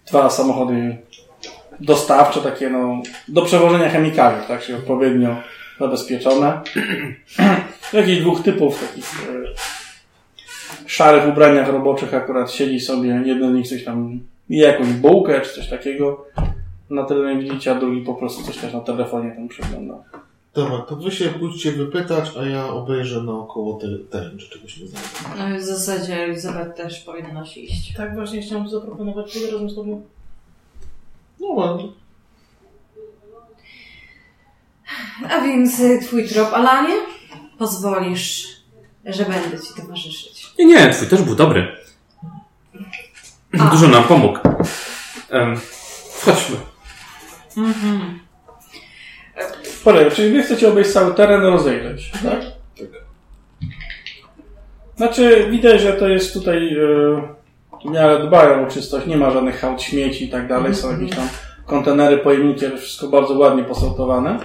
[0.06, 0.98] Dwa samochody
[1.82, 5.36] dostawcze, takie no, do przewożenia chemikaliów, tak, czyli odpowiednio
[5.80, 6.60] zabezpieczone.
[7.92, 13.84] Jakichś dwóch typów takich e, szarych ubraniach roboczych akurat siedzi sobie, jeden z nich coś
[13.84, 16.26] tam je jakąś bułkę czy coś takiego
[16.90, 19.94] na terenie widzicie, a drugi po prostu coś też na telefonie tam przegląda.
[20.54, 24.86] Dobra, to wy się pójdźcie wypytać, a ja obejrzę naokoło te- teren, czy czegoś nie
[24.86, 25.08] znajdę.
[25.38, 27.94] No i w zasadzie Elizabeth też powinnaś iść.
[27.96, 30.02] Tak właśnie chciałam zaproponować pójdę razem z tobą.
[31.42, 31.88] No ładnie.
[35.30, 36.94] A więc y, twój trop, Alanie?
[37.58, 38.48] Pozwolisz,
[39.04, 40.46] że będę ci towarzyszyć.
[40.58, 41.76] Nie, nie, twój też był dobry.
[43.58, 43.64] A.
[43.64, 44.38] Dużo nam pomógł.
[45.32, 45.60] Um,
[46.24, 46.56] chodźmy.
[49.84, 52.22] Poczekaj, czyli wy chcecie obejść cały teren, rozejrzeć, tak?
[52.22, 52.88] Tak.
[54.96, 57.41] Znaczy, widać, że to jest tutaj e,
[57.84, 61.16] w miarę dbają o czystość, nie ma żadnych hałd śmieci i tak dalej, są jakieś
[61.16, 61.28] tam
[61.66, 64.38] kontenery, pojemniki, ale wszystko bardzo ładnie posortowane.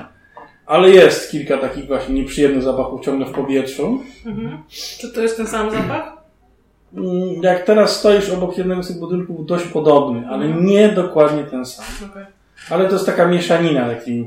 [0.65, 4.04] Ale jest kilka takich właśnie nieprzyjemnych zapachów ciągle w powietrzu.
[4.26, 4.58] Mhm.
[5.00, 6.13] Czy to jest ten sam zapach?
[6.93, 11.65] Mm, Jak teraz stoisz obok jednego z tych budynków, dość podobny, ale nie dokładnie ten
[11.65, 11.86] sam.
[12.12, 12.26] Okej.
[12.69, 14.26] Ale to jest taka mieszanina, taki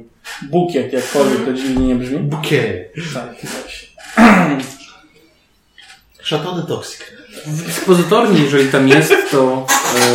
[0.51, 2.19] bukiet, jakkolwiek to dziwnie nie brzmi.
[2.19, 2.93] Bukiet.
[3.15, 3.89] Tak, właśnie.
[6.23, 7.20] Szatony toksyk.
[7.47, 9.67] W ekspozytorni, jeżeli tam jest, to
[9.97, 10.15] e,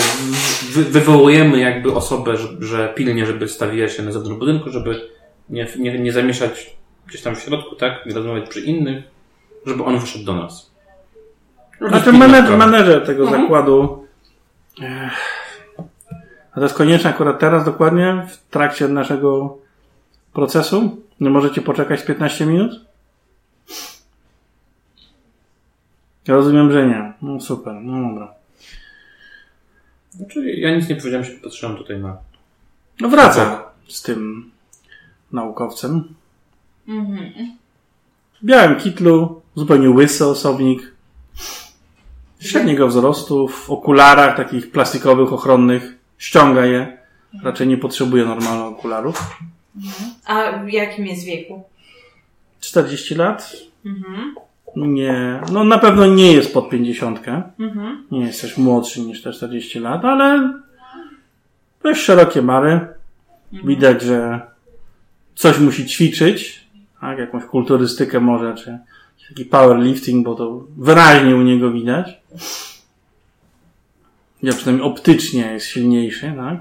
[0.71, 5.09] wy, wywołujemy jakby osobę, że, że pilnie, żeby stawiła się na zewnątrz budynku, żeby
[5.49, 6.75] nie, nie, nie zamieszać
[7.07, 8.05] gdzieś tam w środku, tak?
[8.05, 9.03] Nie rozmawiać przy innych,
[9.65, 10.71] żeby on wyszedł do nas.
[11.87, 14.05] Znaczy menedżer, menedżer tego zakładu.
[14.81, 15.45] Ech.
[16.51, 19.57] A to jest konieczne akurat teraz dokładnie w trakcie naszego
[20.33, 21.01] procesu?
[21.19, 22.71] Nie możecie poczekać z 15 minut?
[26.27, 27.13] Ja rozumiem, że nie.
[27.21, 28.33] No super, no dobra.
[30.09, 32.17] Znaczy, ja nic nie powiedziałem, się patrzyłem tutaj na...
[32.99, 34.51] No wraca z tym
[35.31, 36.13] naukowcem.
[36.87, 37.57] Mhm.
[38.41, 40.95] W białym kitlu, zupełnie łysy osobnik.
[42.39, 45.97] Średniego wzrostu, w okularach takich plastikowych, ochronnych.
[46.17, 46.97] Ściąga je.
[47.43, 49.39] Raczej nie potrzebuje normalnych okularów.
[50.25, 51.63] A w jakim jest wieku?
[52.59, 53.55] 40 lat?
[53.85, 54.35] Mhm.
[54.75, 55.41] Nie.
[55.51, 57.19] No na pewno nie jest pod 50.
[57.59, 58.03] Mhm.
[58.11, 60.53] Nie jest też młodszy niż te 40 lat, ale
[61.83, 62.87] dość szerokie mary.
[63.63, 64.41] Widać, że
[65.35, 66.65] coś musi ćwiczyć.
[67.01, 67.19] Tak?
[67.19, 68.79] Jakąś kulturystykę może, czy
[69.29, 72.21] taki powerlifting, bo to wyraźnie u niego widać.
[74.43, 76.59] Ja przynajmniej optycznie jest silniejszy, tak?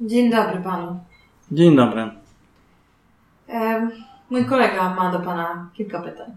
[0.00, 1.00] Dzień dobry panu.
[1.52, 2.10] Dzień dobry.
[3.48, 3.90] Em,
[4.30, 6.30] mój kolega ma do pana kilka pytań.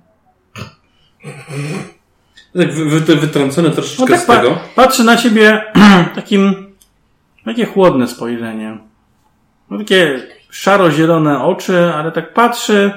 [2.58, 4.58] Tak wy, wy, wytrącony troszeczkę No tak z pa- tego.
[4.76, 5.62] patrzy na ciebie
[6.16, 6.74] takim,
[7.46, 8.78] takie chłodne spojrzenie.
[9.70, 12.92] Ma takie szaro-zielone oczy, ale tak patrzy,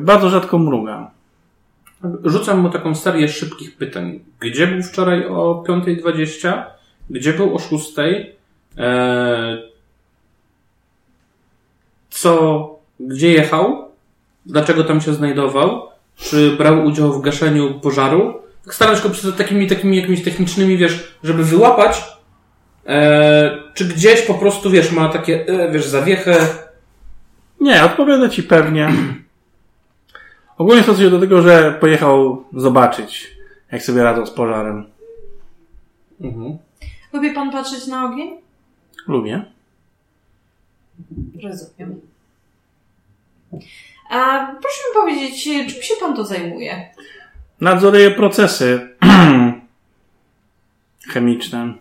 [0.00, 1.10] bardzo rzadko mruga.
[2.24, 4.20] Rzucam mu taką serię szybkich pytań.
[4.40, 6.62] Gdzie był wczoraj o 5.20?
[7.10, 8.24] Gdzie był o 6.00?
[8.78, 9.62] Eee,
[12.10, 12.68] co,
[13.00, 13.83] gdzie jechał?
[14.46, 15.88] Dlaczego tam się znajdował?
[16.16, 18.34] Czy brał udział w gaszeniu pożaru?
[18.64, 22.04] Tak Staram się go przez takimi, takimi jakimiś technicznymi, wiesz, żeby wyłapać.
[22.86, 26.36] Eee, czy gdzieś po prostu, wiesz, ma takie, e, wiesz, zawiechę.
[27.60, 28.92] Nie, odpowiada ci pewnie.
[30.58, 33.36] Ogólnie stosuje do tego, że pojechał zobaczyć,
[33.72, 34.86] jak sobie radzą z pożarem.
[36.20, 36.58] Mhm.
[37.12, 38.30] Lubi pan patrzeć na ogień?
[39.08, 39.44] Lubię.
[41.42, 42.00] Rozumiem.
[44.10, 46.88] A proszę mi powiedzieć, czym się pan to zajmuje?
[47.60, 48.88] Nadzoruję procesy
[51.12, 51.74] chemiczne.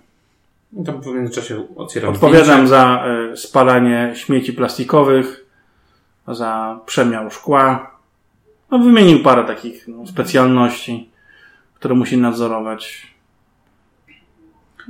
[0.82, 2.68] I tam w międzyczasie otwieram Odpowiadam zdjęcie.
[2.68, 5.46] za e, spalanie śmieci plastikowych,
[6.28, 7.92] za przemiał szkła.
[8.72, 11.10] No, wymienił parę takich no, specjalności,
[11.76, 13.14] które musi nadzorować.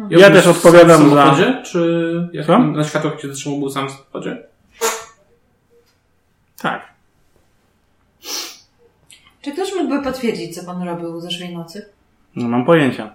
[0.09, 2.59] Ja był też odpowiadam w za- czy jak Co?
[2.59, 4.43] na światłach się zatrzymał, był sam w samochodzie?
[6.61, 6.92] Tak.
[9.43, 11.89] Czy ktoś mógłby potwierdzić, co pan robił zeszłej nocy?
[12.35, 13.13] Nie mam pojęcia.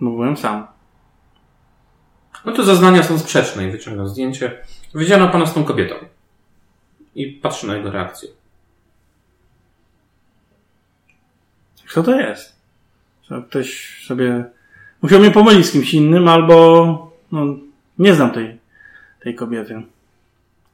[0.00, 0.66] Bo byłem sam.
[2.44, 4.64] No to zeznania są sprzeczne i wyciągam zdjęcie.
[4.94, 5.94] Widziano pana z tą kobietą.
[7.14, 8.28] I patrzę na jego reakcję.
[11.88, 12.56] Kto to jest?
[13.48, 14.44] Ktoś sobie
[15.02, 17.46] musiał mnie pomylić z kimś innym, albo no,
[17.98, 18.58] nie znam tej,
[19.20, 19.82] tej kobiety.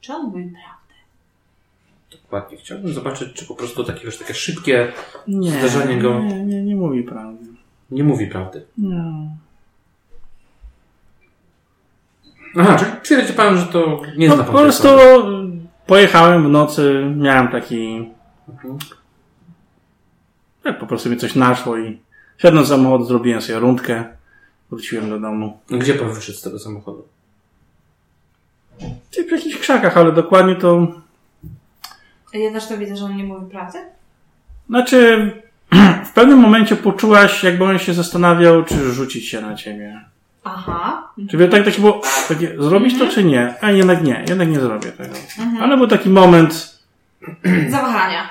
[0.00, 0.73] Czy on mówi prawdę?
[2.34, 2.58] Dokładnie.
[2.58, 4.92] Chciałbym zobaczyć, czy po prostu takie, wiesz, takie szybkie
[5.28, 7.44] Nie, Zdarzenie go- nie, nie, nie mówi prawdy.
[7.90, 8.64] nie mówi prawdy.
[8.78, 9.04] Nie.
[12.56, 15.50] Aha, czyli twierdzi pan, że to nie No, zna po pan tej prostu osoby.
[15.86, 18.10] pojechałem w nocy, miałem taki.
[18.48, 18.78] Mhm.
[20.62, 22.00] Tak, po prostu mi coś naszło i
[22.38, 24.04] siadłem z samochodu, zrobiłem sobie rundkę,
[24.70, 25.58] wróciłem do domu.
[25.70, 27.08] Gdzie pan wyszedł z tego samochodu?
[29.10, 30.86] Czyli w jakichś krzakach, ale dokładnie to.
[32.34, 33.78] Ja też to widzę, że on nie mówi prawdy?
[34.68, 35.30] Znaczy,
[36.08, 40.00] w pewnym momencie poczułaś, jakby on się zastanawiał, czy rzucić się na ciebie.
[40.44, 41.08] Aha.
[41.30, 43.54] Czy tak, takie było, takie, zrobić to, czy nie?
[43.60, 45.14] A jednak nie, jednak nie zrobię tego.
[45.60, 46.78] Ale był taki moment.
[47.68, 48.30] Zawahania.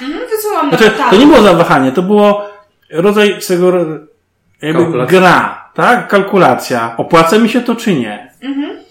[0.00, 2.50] Mhm, wysyłam na Znaczy, to nie było zawahanie, to było
[2.90, 3.76] rodzaj tego
[4.62, 5.20] jakby Kalkulacja.
[5.20, 6.08] gra, tak?
[6.08, 6.96] Kalkulacja.
[6.96, 8.30] Opłaca mi się to, czy nie?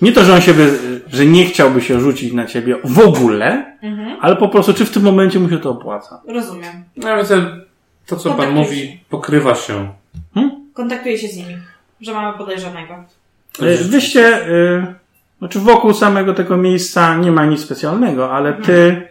[0.01, 0.79] Nie to, że on się by,
[1.13, 4.17] że nie chciałby się rzucić na ciebie w ogóle, Mhm.
[4.21, 6.21] ale po prostu, czy w tym momencie mu się to opłaca.
[6.27, 6.83] Rozumiem.
[6.97, 7.35] No, ale to,
[8.05, 9.89] to co pan mówi, pokrywa się.
[10.73, 11.57] Kontaktuję się z nimi,
[12.01, 12.93] że mamy podejrzanego.
[13.61, 14.85] E, Wyście, y,
[15.39, 19.07] znaczy wokół samego tego miejsca nie ma nic specjalnego, ale ty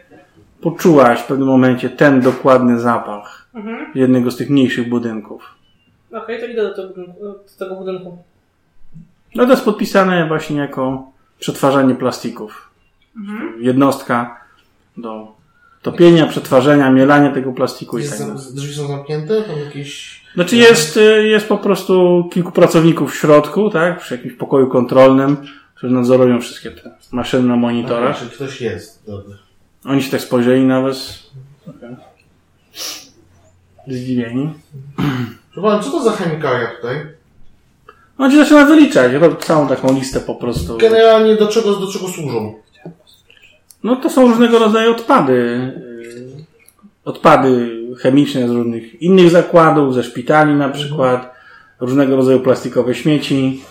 [0.60, 3.86] poczułaś w pewnym momencie ten dokładny zapach Mhm.
[3.94, 5.42] jednego z tych mniejszych budynków.
[6.12, 6.62] Okej, to idę.
[6.62, 6.74] Do
[7.58, 8.18] tego budynku.
[9.34, 11.11] No to jest podpisane właśnie jako
[11.42, 12.70] przetwarzanie plastików.
[13.60, 14.40] Jednostka
[14.96, 15.32] do
[15.82, 18.42] topienia, przetwarzania, mielania tego plastiku i Jest, tak dalej.
[18.54, 19.42] drzwi są zamknięte?
[19.42, 20.22] Tam jakieś...
[20.34, 24.00] Znaczy jest, y, jest po prostu kilku pracowników w środku, tak?
[24.00, 25.36] Przy jakimś pokoju kontrolnym,
[25.74, 28.18] którzy nadzorują wszystkie te maszyny na monitorach.
[28.18, 29.06] Czy ktoś jest?
[29.06, 29.36] Dobra.
[29.84, 31.30] Oni się tak spojrzeli na was.
[31.68, 31.96] Okay.
[33.88, 34.54] Zdziwieni.
[35.54, 37.06] Pana, co to za chemikalia tutaj?
[38.22, 40.78] On ci zaczyna wyliczać, robi całą taką listę po prostu.
[40.78, 42.54] Generalnie do czego, do czego służą?
[43.84, 45.72] No to są różnego rodzaju odpady.
[47.04, 51.34] Odpady chemiczne z różnych innych zakładów, ze szpitali na przykład,
[51.80, 53.62] różnego rodzaju plastikowe śmieci,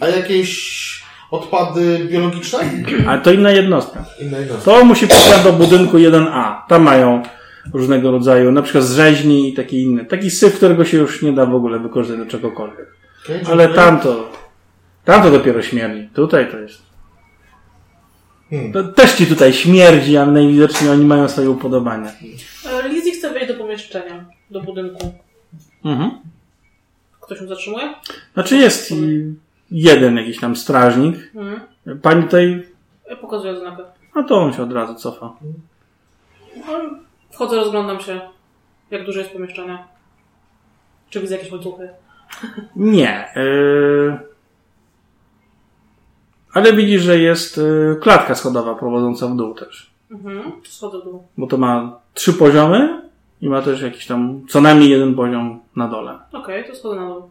[0.00, 2.58] A jakieś odpady biologiczne?
[3.08, 4.04] ale to inna jednostka.
[4.20, 4.70] Inna jednostka.
[4.70, 6.54] To musi pójść do budynku 1A.
[6.68, 7.22] Tam mają
[7.72, 10.04] różnego rodzaju, na przykład z rzeźni i takie inne.
[10.04, 13.01] Taki syf, którego się już nie da w ogóle wykorzystać do czegokolwiek.
[13.24, 14.32] Okay, Ale tamto,
[15.04, 16.08] tamto dopiero śmierdzi.
[16.14, 16.82] Tutaj to jest.
[18.50, 18.72] Hmm.
[18.72, 22.10] To też ci tutaj śmierdzi, ale najwidoczniej oni mają swoje upodobania.
[22.66, 25.12] E, Lizzie chce wejść do pomieszczenia, do budynku.
[25.84, 26.10] Mhm.
[27.20, 27.94] Ktoś ją zatrzymuje?
[28.34, 29.34] Znaczy jest i
[29.70, 31.16] jeden jakiś tam strażnik.
[31.34, 31.60] Mhm.
[32.02, 32.66] Pani tutaj,
[33.10, 33.82] Ja pokazuję znakę.
[34.14, 35.32] no to on się od razu cofa.
[36.56, 36.80] No,
[37.30, 38.20] Wchodzę, rozglądam się,
[38.90, 39.78] jak duże jest pomieszczenie.
[41.10, 41.88] Czy widzę jakieś łańcuchy?
[42.76, 43.28] Nie.
[43.36, 44.18] Yy...
[46.52, 49.90] Ale widzisz, że jest y, klatka schodowa prowadząca w dół też.
[50.10, 50.52] Mhm.
[50.68, 51.22] Schodzę w dół.
[51.38, 53.02] Bo to ma trzy poziomy
[53.40, 56.18] i ma też jakiś tam co najmniej jeden poziom na dole.
[56.32, 57.22] Okej, to schodzę na dół.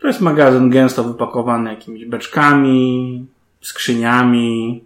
[0.00, 3.26] To jest magazyn gęsto wypakowany jakimiś beczkami,
[3.60, 4.84] skrzyniami.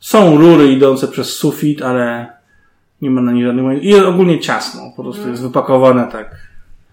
[0.00, 2.32] Są rury idące przez sufit, ale
[3.02, 3.82] nie ma na nich żadnych...
[3.82, 4.92] I jest ogólnie ciasno.
[4.96, 6.47] Po prostu jest wypakowane tak.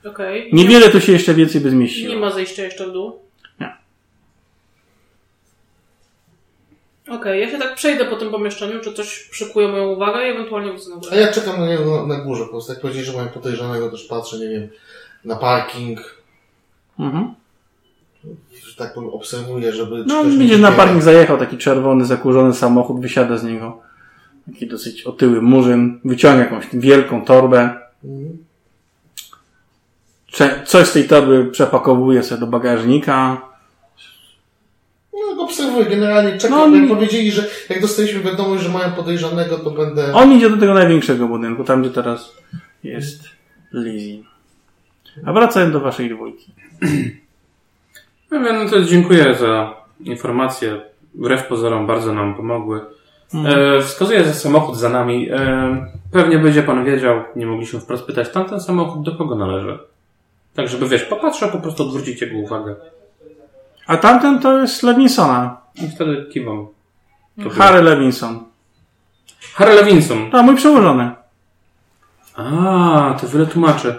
[0.09, 0.49] Okej.
[0.53, 2.15] Niewiele tu się jeszcze więcej by Nie zmieściło.
[2.19, 3.19] ma zejścia jeszcze w dół?
[3.59, 3.75] Nie.
[7.09, 10.71] Okej, ja się tak przejdę po tym pomieszczeniu, czy coś przykuje moją uwagę i ewentualnie
[10.71, 11.11] wrócę na górę.
[11.11, 13.89] A ja czekam na niego na, na górze, po prostu jak powiedzieli, że mają podejrzanego,
[13.91, 14.67] też patrzę, nie wiem,
[15.25, 16.15] na parking,
[16.99, 17.33] Mhm.
[18.67, 20.03] że tak powiem, obserwuję, żeby...
[20.07, 23.79] No, nie widzisz, na parking zajechał taki czerwony, zakurzony samochód, wysiada z niego.
[24.45, 27.69] Taki dosyć otyły murzyn, wyciąga jakąś wielką torbę.
[28.03, 28.37] Mhm.
[30.65, 33.41] Coś z tej torby przepakowuje sobie do bagażnika.
[35.13, 39.71] No, obserwuję, generalnie czekam, No, jak powiedzieli, że jak dostaliśmy wiadomość, że mają podejrzanego, to
[39.71, 40.13] będę...
[40.13, 42.35] On idzie do tego największego budynku, tam gdzie teraz
[42.83, 43.23] jest
[43.73, 44.23] Lizzie.
[45.25, 46.51] A wracając do waszej dwójki.
[48.31, 50.81] No, no to dziękuję za informacje.
[51.15, 52.81] Wbrew pozorom bardzo nam pomogły.
[53.45, 55.29] E, wskazuję, że samochód za nami.
[55.31, 59.79] E, pewnie będzie pan wiedział, nie mogliśmy wprost pytać, tamten samochód do kogo należy?
[60.55, 62.75] Tak, żeby wiesz, popatrzę, po prostu odwrócić jego uwagę.
[63.87, 65.61] A tamten to jest Levinsona.
[65.75, 66.67] I wtedy kiwam.
[67.43, 68.45] To Harry Levinson.
[69.53, 70.31] Harry Levinson.
[70.31, 71.11] To mój przełożony.
[72.35, 73.95] A, to wiele tłumaczy.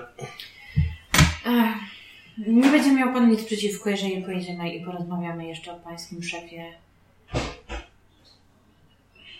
[1.46, 1.76] Ech,
[2.38, 6.72] nie będzie miał pan nic przeciwko, jeżeli pojedziemy i porozmawiamy jeszcze o pańskim szefie.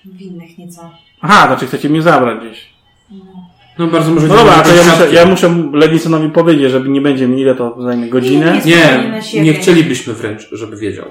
[0.04, 0.90] Winnych nieco.
[1.20, 2.70] Aha, znaczy chcecie mnie zabrać gdzieś.
[3.10, 7.28] No bardzo może No dobra, to ja muszę, ja muszę Levinsonowi powiedzieć, żeby nie będzie
[7.28, 8.60] mi ile to zajmie godzinę.
[8.64, 11.04] Nie, Nie, nie chcielibyśmy wręcz, żeby wiedział.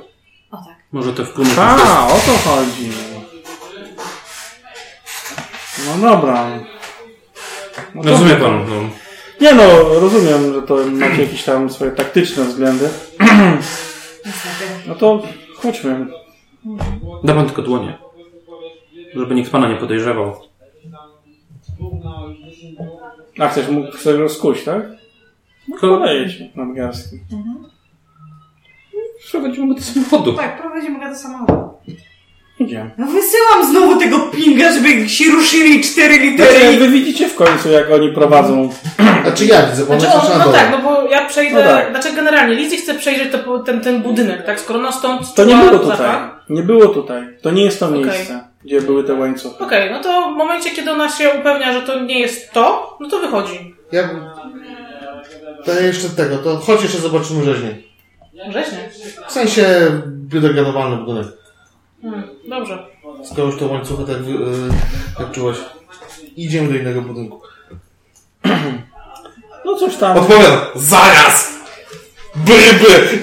[0.52, 0.76] O tak.
[0.92, 2.90] Może to wpłynąć A, o to chodzi.
[5.88, 6.48] No dobra.
[7.96, 8.90] No to- Rozumie pan, no.
[9.42, 9.64] Nie no,
[10.00, 12.90] rozumiem, że to macie jakieś tam swoje taktyczne względy.
[14.88, 15.24] No to
[15.56, 16.08] chodźmy.
[17.24, 17.98] Da pan tylko dłonie.
[19.16, 20.36] Żeby nikt pana nie podejrzewał.
[23.40, 24.82] A chcesz mu chcesz go skuć, tak?
[25.68, 27.20] No Ko- podaję ci nadgarstki.
[29.26, 30.34] Przechodzimy do samochodu.
[30.34, 31.70] Tak, prowadzimy go do samochodu.
[32.60, 32.92] Idziemy.
[32.98, 36.78] No wysyłam znowu tego pinga, żeby się ruszyli cztery Znaczy, litery.
[36.78, 38.70] wy widzicie w końcu, jak oni prowadzą.
[39.24, 40.58] Znaczy ja widzę, bo Znaczy on, na no dole.
[40.60, 41.56] tak, no bo ja przejdę.
[41.64, 41.90] No tak.
[41.90, 44.60] Znaczy generalnie Lizzie chce przejrzeć to, ten, ten budynek, tak?
[44.60, 45.98] Skoro ona stąd To nie było tutaj.
[45.98, 46.46] zapach.
[46.50, 47.24] Nie było tutaj.
[47.42, 48.00] To nie jest to Okej.
[48.06, 49.64] miejsce, gdzie były te łańcuchy.
[49.64, 53.10] Okej, no to w momencie, kiedy ona się upewnia, że to nie jest to, no
[53.10, 53.76] to wychodzi.
[53.92, 54.10] Ja...
[55.66, 57.76] To jeszcze tego, to chodź jeszcze zobaczymy rzeźnię.
[58.50, 58.90] Grześnie.
[59.28, 61.28] W sensie biodegradowalny budynek.
[62.02, 62.86] Hmm, dobrze.
[63.24, 64.40] Skoro już to łańcuchy tak, yy,
[65.18, 65.58] tak czułeś.
[66.36, 67.42] Idziemy do innego budynku.
[69.66, 70.18] No coś tam.
[70.18, 71.54] Odpowiadam, zaraz!
[72.36, 73.20] Bryby!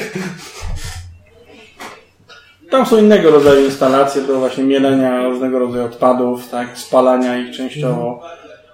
[2.72, 8.22] Tam są innego rodzaju instalacje do właśnie mielenia różnego rodzaju odpadów, tak, spalania ich częściowo.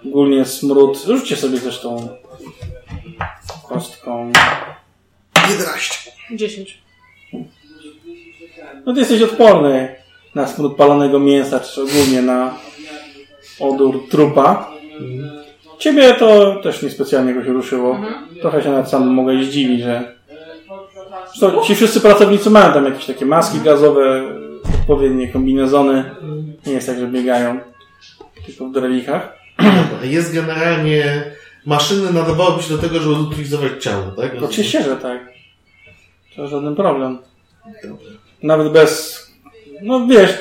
[0.06, 0.98] Ogólnie smród.
[1.06, 2.08] Rzućcie sobie zresztą
[3.68, 4.32] kostką.
[5.50, 6.10] 11.
[6.30, 6.82] 10.
[8.86, 9.96] No ty jesteś odporny
[10.34, 12.54] na smród palonego mięsa, czy ogólnie na
[13.60, 14.70] odór trupa.
[15.78, 18.00] Ciebie to też niespecjalnie jakoś ruszyło.
[18.40, 20.17] Trochę się nawet sam mogę zdziwić, że
[21.38, 24.22] Zresztą ci wszyscy pracownicy mają tam jakieś takie maski gazowe,
[24.80, 26.10] odpowiednie kombinezony.
[26.66, 27.60] Nie jest tak, że biegają
[28.46, 29.38] tylko w drelikach.
[30.02, 31.24] Jest generalnie...
[31.66, 34.42] Maszyny nadawałyby się do tego, żeby utylizować ciało, tak?
[34.42, 35.32] Oczywiście, że tak.
[36.36, 37.18] To żaden problem.
[38.42, 39.22] Nawet bez.
[39.82, 40.38] No wiesz,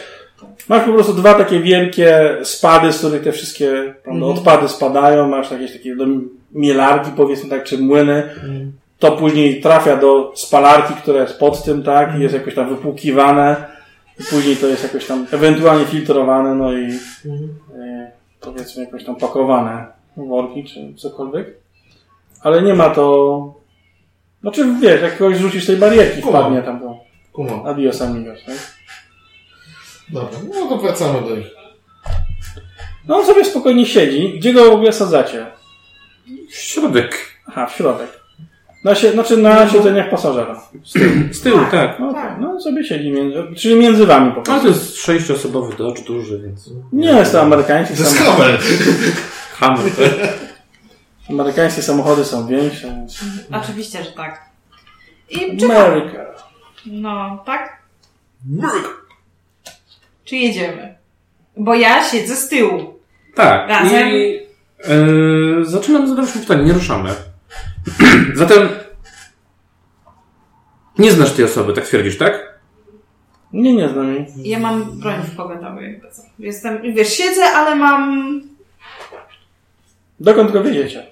[0.70, 5.28] masz po prostu dwa takie wielkie spady, z których te wszystkie prawda, odpady spadają.
[5.28, 6.05] Masz jakieś takie do
[6.51, 8.30] mielarki, powiedzmy tak, czy młyny.
[9.00, 13.66] To później trafia do spalarki, która jest pod tym, tak, i jest jakoś tam wypłukiwane.
[14.20, 16.89] I później to jest jakoś tam ewentualnie filtrowane, no i
[17.80, 19.86] e, powiedzmy jakoś tam pakowane
[20.18, 21.48] w worki, czy cokolwiek.
[22.41, 23.58] Ale nie ma to
[24.41, 26.41] znaczy, wiesz, jak kogoś rzucisz tej barierki, Kumam.
[26.41, 27.00] wpadnie tam to.
[27.34, 27.66] Kumam.
[27.66, 28.56] Adios amigos, tak?
[30.10, 31.48] Dobra, no to wracamy do nich.
[33.08, 34.34] No on sobie spokojnie siedzi.
[34.38, 35.45] Gdzie go w ogóle sadzacie?
[36.50, 37.18] Środek.
[37.48, 38.20] Aha, w środek.
[38.84, 40.61] Na sie, znaczy na siedzeniach pasażera.
[41.32, 41.99] Z tyłu, tak.
[41.99, 42.38] No, okay.
[42.39, 44.61] no sobie siedzi między, czyli między wami po Ale prostu.
[44.61, 46.69] to jest sześciosobowy Dodge duży, więc...
[46.93, 48.57] Nie jest to amerykańskie To jest samochody.
[49.53, 49.82] Hammer.
[49.82, 50.38] Hammer, tak?
[51.30, 53.19] Amerykańskie samochody są większe, więc...
[53.51, 54.49] Oczywiście, że tak.
[55.30, 55.65] I.
[55.65, 56.25] America.
[56.86, 57.78] No, tak?
[60.25, 60.95] Czy jedziemy?
[61.57, 62.99] Bo ja siedzę z tyłu.
[63.36, 63.69] Tak.
[63.69, 64.09] Razem?
[64.09, 64.39] I
[64.84, 67.09] e, zaczynam zadawać pytanie, nie ruszamy.
[68.33, 68.69] Zatem
[70.97, 72.59] nie znasz tej osoby, tak twierdzisz, tak?
[73.53, 74.25] Nie, nie znam jej.
[74.43, 76.21] Ja mam broń w pogotowiu, jakby co.
[76.39, 78.41] Jestem, wiesz, siedzę, ale mam...
[80.19, 81.05] Dokąd go wiedziecie?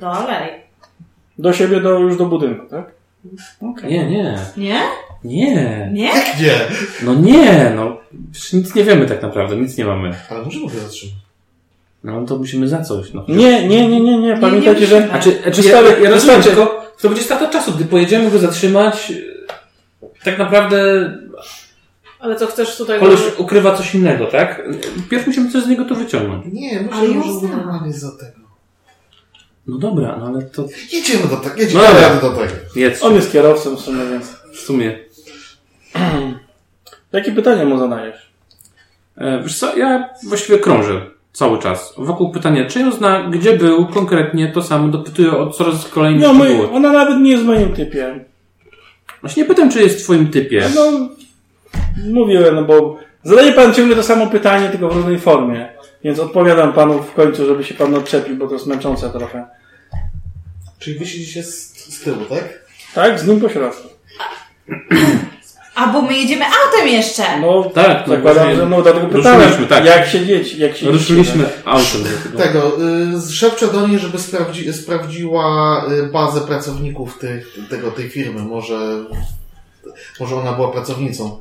[0.00, 0.50] Dalej.
[1.38, 2.92] Do siebie, do, już do budynku, tak?
[3.84, 4.38] Nie, nie.
[4.56, 4.80] Nie?
[5.24, 5.90] Nie.
[5.92, 6.12] Nie?
[6.40, 6.60] Nie.
[7.02, 7.96] No nie, no.
[8.32, 10.14] Przecież nic nie wiemy tak naprawdę, nic nie mamy.
[10.30, 11.23] Ale możemy go zatrzymać.
[12.04, 13.24] No to musimy za coś, no.
[13.28, 14.36] Nie, nie, nie, nie, nie.
[14.36, 14.94] Pamiętajcie, nie że...
[15.00, 15.08] musimy.
[15.22, 19.12] Znaczy, znaczy ja, ja rozumiem, tylko to będzie strata czasu, gdy pojedziemy go zatrzymać.
[20.24, 21.10] Tak naprawdę
[22.20, 23.00] Ale co chcesz tutaj...
[23.00, 24.62] koleś ukrywa coś innego, tak?
[25.10, 26.44] Pierw musimy coś z niego tu wyciągnąć.
[26.52, 28.44] Nie, Ale myślę, że już normalnie za tego.
[29.66, 32.14] No dobra, no ale to Jedziemy do tego, jedziemy No dobra.
[32.14, 32.52] do tego.
[32.76, 33.02] jedz.
[33.02, 34.26] On jest kierowcą w sumie, więc...
[34.52, 34.98] W sumie.
[37.12, 38.32] Jakie pytania mu zadajesz?
[39.16, 41.94] E, Wiesz co, ja właściwie krążę cały czas.
[41.98, 46.72] Wokół pytania, czy ją zna, gdzie był konkretnie, to samo dopytuję o coraz kolejne No,
[46.72, 48.24] ona nawet nie jest w moim typie.
[49.20, 50.68] Właśnie nie pytam, czy jest w twoim typie.
[50.74, 51.08] No,
[52.12, 55.68] mówiłem, no bo zadaje pan ciągle to samo pytanie, tylko w różnej formie.
[56.04, 59.46] Więc odpowiadam panu w końcu, żeby się pan odczepił, bo to jest męczące trochę.
[60.78, 62.64] Czyli wy siedzicie z, z tyłu, tak?
[62.94, 63.20] Tak?
[63.20, 63.88] Z nim po środku.
[65.74, 67.40] A bo my jedziemy autem jeszcze.
[67.40, 69.84] No, Tak, no zakładam, właśnie że no, dlatego pytałem, tak.
[69.84, 70.92] jak siedzieć, jak siedzieć.
[70.94, 72.38] Ruszyliśmy autem tego.
[72.38, 72.72] Tego,
[73.28, 78.42] y, szepczę do niej, żeby sprawdzi, sprawdziła y, bazę pracowników tych, tego, tej firmy.
[78.42, 79.04] Może,
[80.20, 81.40] może ona była pracownicą.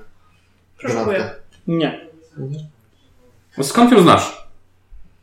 [0.78, 1.30] Przeszukuję.
[1.68, 2.00] Nie.
[3.58, 4.44] No Skąd ją znasz?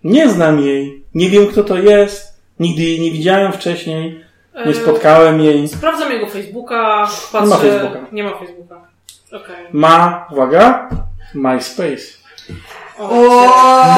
[0.05, 1.05] Nie znam jej.
[1.15, 2.41] Nie wiem, kto to jest.
[2.61, 4.25] Nigdy jej nie widziałem wcześniej.
[4.55, 5.69] Nie E, spotkałem jej.
[5.69, 7.49] Sprawdzam jego Facebooka, patrzę...
[7.49, 8.07] ma Facebooka.
[8.13, 8.90] Nie ma Facebooka.
[9.33, 9.67] Okej.
[9.73, 10.89] Ma, uwaga,
[11.35, 12.21] MySpace.
[12.99, 13.11] O!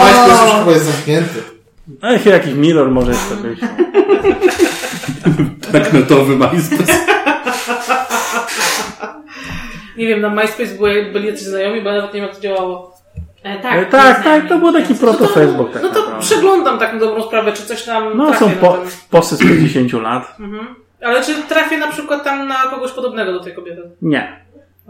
[0.05, 1.43] MySpace już chyba jest zamknięty.
[2.03, 3.61] Ech, jakiś Mirror może jeszcze być.
[5.73, 6.93] Tak netowy MySpace.
[9.97, 12.97] Nie wiem, na MySpace były, byli jacyś znajomi, bo nawet nie wiem, jak to działało.
[13.45, 16.21] E, E, tak, tak, tak, to był taki proto-Facebook tak No to naprawdę.
[16.27, 18.81] przeglądam tak na dobrą sprawę, czy coś tam No, są po, ten...
[19.11, 20.37] posty z 50 lat.
[20.41, 20.75] Mhm.
[21.03, 23.83] Ale czy trafię na przykład tam na kogoś podobnego do tej kobiety?
[24.03, 24.42] Nie.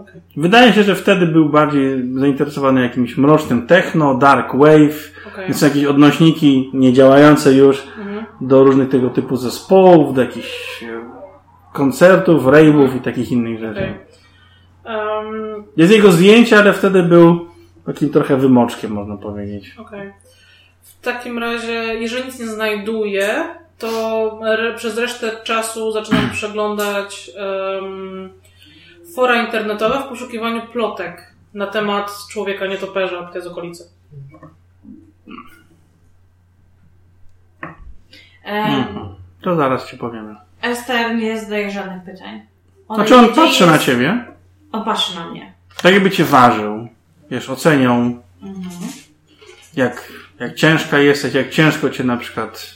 [0.02, 0.20] Okej.
[0.36, 5.44] Wydaje się, że wtedy był bardziej zainteresowany jakimś mrocznym techno, dark wave, Okej.
[5.46, 8.26] więc jakieś odnośniki niedziałające już Mhm.
[8.40, 11.00] do różnych tego typu zespołów, do jakichś e,
[11.72, 13.80] koncertów, rave'ów i takich innych rzeczy.
[13.80, 13.94] Okej.
[14.84, 17.46] Um, Jest jego zdjęcie, ale wtedy był
[17.86, 19.74] takim trochę wymoczkiem, można powiedzieć.
[19.78, 20.12] Okej.
[20.82, 23.44] W takim razie, jeżeli nic nie znajduję,
[23.78, 28.30] to re, przez resztę czasu zaczynam przeglądać em,
[29.14, 33.84] fora internetowe w poszukiwaniu plotek na temat człowieka nietoperza z okolicy.
[38.44, 38.84] E,
[39.42, 40.36] To zaraz ci powiemy.
[40.62, 42.42] Ester nie zadaje żadnych pytań.
[42.88, 44.24] Ona Znaczy on patrzy na jest- ciebie,
[44.72, 45.52] On patrzy na mnie.
[45.82, 46.88] tak jakby cię ważył.
[47.30, 48.22] Wiesz, ocenią,
[49.76, 52.74] jak, jak ciężka jesteś, jak ciężko cię na przykład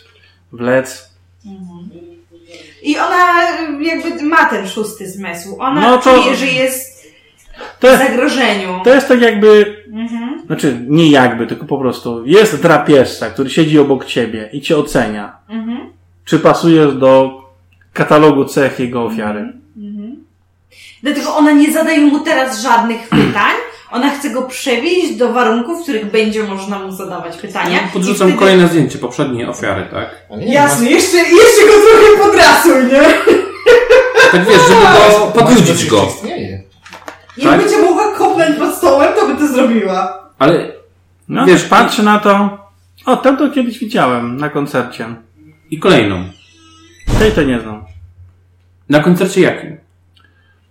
[0.52, 1.16] wlec.
[2.86, 3.42] I ona
[3.80, 5.56] jakby ma ten szósty zmysł.
[5.58, 6.96] Ona No to- czuje, że jest
[7.80, 8.80] To w jest, zagrożeniu.
[8.84, 10.42] to jest tak jakby, Mhm.
[10.46, 15.36] znaczy nie jakby, tylko po prostu jest drapieżca, który siedzi obok ciebie i cię ocenia.
[15.48, 15.78] Mhm.
[16.24, 17.42] Czy pasujesz do
[17.92, 19.52] katalogu cech jego ofiary?
[21.02, 23.54] Dlatego ona nie zadaje mu teraz żadnych pytań.
[23.90, 27.78] Ona chce go przewieźć do warunków, w których będzie można mu zadawać pytania.
[27.88, 30.26] I podrzucam wtedy- kolejne zdjęcie poprzedniej ofiary, tak?
[30.38, 33.02] Nie, Jasne, jeszcze, jeszcze go trochę podrasuj, nie?
[34.32, 36.06] Tak wiesz, żeby go jeszcze go.
[36.06, 36.62] istnieje.
[37.36, 37.60] Jak Tak?
[37.60, 40.18] będzie mogła kopnąć pod stołem, to by to zrobiła.
[40.38, 40.72] Ale
[41.28, 42.58] No Wiesz, patrzy na to.
[43.06, 45.06] O, tam to kiedyś widziałem na koncercie.
[45.70, 46.24] i kolejną.
[47.18, 47.84] Tej to nie znam.
[48.88, 49.76] Na koncercie jakim?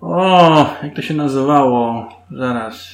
[0.01, 2.09] O, jak to się nazywało?
[2.31, 2.87] Zaraz.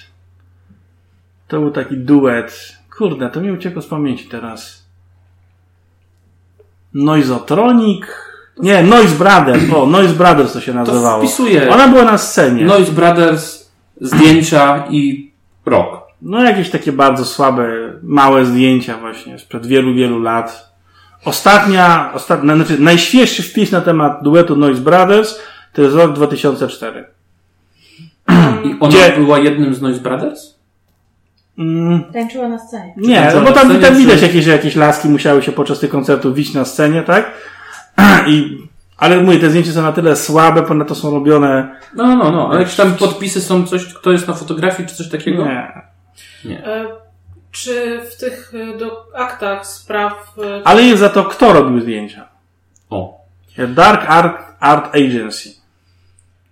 [1.52, 2.78] To był taki duet.
[2.98, 4.86] Kurde, to mi uciekło z pamięci teraz.
[6.94, 8.06] Noizotronic?
[8.58, 9.64] Nie, Noise Brothers.
[9.76, 11.24] O, Noise Brothers to się To nazywało.
[11.24, 12.66] wpisuję Ona była na scenie.
[12.66, 13.72] Noise Brothers,
[14.02, 15.32] zdjęcia i
[15.66, 16.02] rock.
[16.22, 20.72] No jakieś takie bardzo słabe, małe zdjęcia właśnie sprzed wielu, wielu lat.
[21.26, 25.40] Ostatnia, ostatnia, znaczy najświeższy wpis na temat duetu Noise Brothers
[25.74, 27.06] to jest rok 2004.
[28.64, 29.14] I ona Gdzie?
[29.18, 30.61] była jednym z Noise Brothers?
[31.58, 32.94] Mm, Tańczyła na scenie.
[32.98, 35.80] nie, no bo tam, scenie, tam czy- widać jakieś, że jakieś laski musiały się podczas
[35.80, 37.32] tych koncertów wić na scenie, tak?
[38.28, 38.58] I
[38.98, 41.76] Ale mówię, te zdjęcia są na tyle słabe, ponadto są robione...
[41.96, 45.10] No, no, no, ale jakieś tam podpisy są coś, kto jest na fotografii, czy coś
[45.10, 45.46] takiego?
[46.46, 46.66] Nie.
[46.66, 46.86] E,
[47.52, 50.14] czy w tych e, do, aktach spraw.
[50.38, 52.28] e, Ale jest za to, kto robił zdjęcia.
[52.90, 53.22] O.
[53.68, 55.50] Dark Art, Art Agency.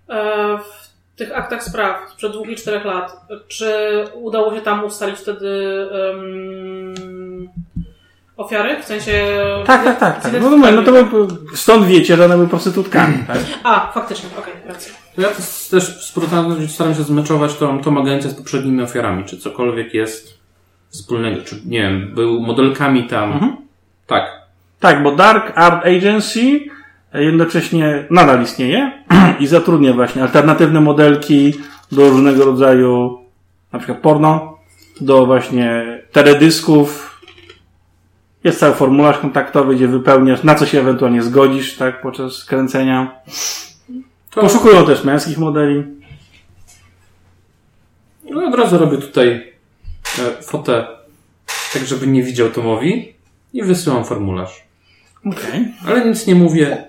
[0.10, 0.79] E, w
[1.20, 3.74] tych aktach spraw sprzed dwóch i czterech lat, czy
[4.14, 5.50] udało się tam ustalić wtedy
[6.12, 7.50] em,
[8.38, 8.82] ofiary?
[8.82, 9.12] W sensie.
[9.66, 10.22] Tak, tak, tak.
[10.24, 10.34] tak.
[10.34, 13.38] No, no, zidentyfikować- no to by- stąd wiecie, że one były prostytutkami, tak?
[13.64, 14.94] A, faktycznie, okej, racja.
[15.16, 15.28] To ja
[15.72, 16.14] też,
[16.70, 20.40] staram się zmeczować tą, tą agencję z poprzednimi ofiarami, czy cokolwiek jest
[20.90, 23.32] wspólnego, czy nie wiem, był modelkami tam.
[23.34, 23.58] Mhm.
[24.08, 24.26] Tak.
[24.80, 26.60] Tak, bo Dark Art Agency
[27.14, 28.92] jednocześnie nadal istnieje
[29.40, 31.54] i zatrudnia właśnie alternatywne modelki
[31.92, 33.20] do różnego rodzaju,
[33.74, 34.58] na przykład porno,
[35.02, 37.20] do właśnie teledysków.
[38.44, 43.22] Jest cały formularz kontaktowy, gdzie wypełniasz, na co się ewentualnie zgodzisz, tak, podczas kręcenia.
[44.30, 45.84] To Poszukują też męskich modeli.
[48.30, 49.54] no, od razu robię tutaj
[50.20, 50.88] e, fotę,
[51.74, 53.14] tak żeby nie widział Tomowi
[53.54, 54.64] i wysyłam formularz.
[55.26, 55.74] Okej.
[55.88, 56.86] Ale nic nie mówię.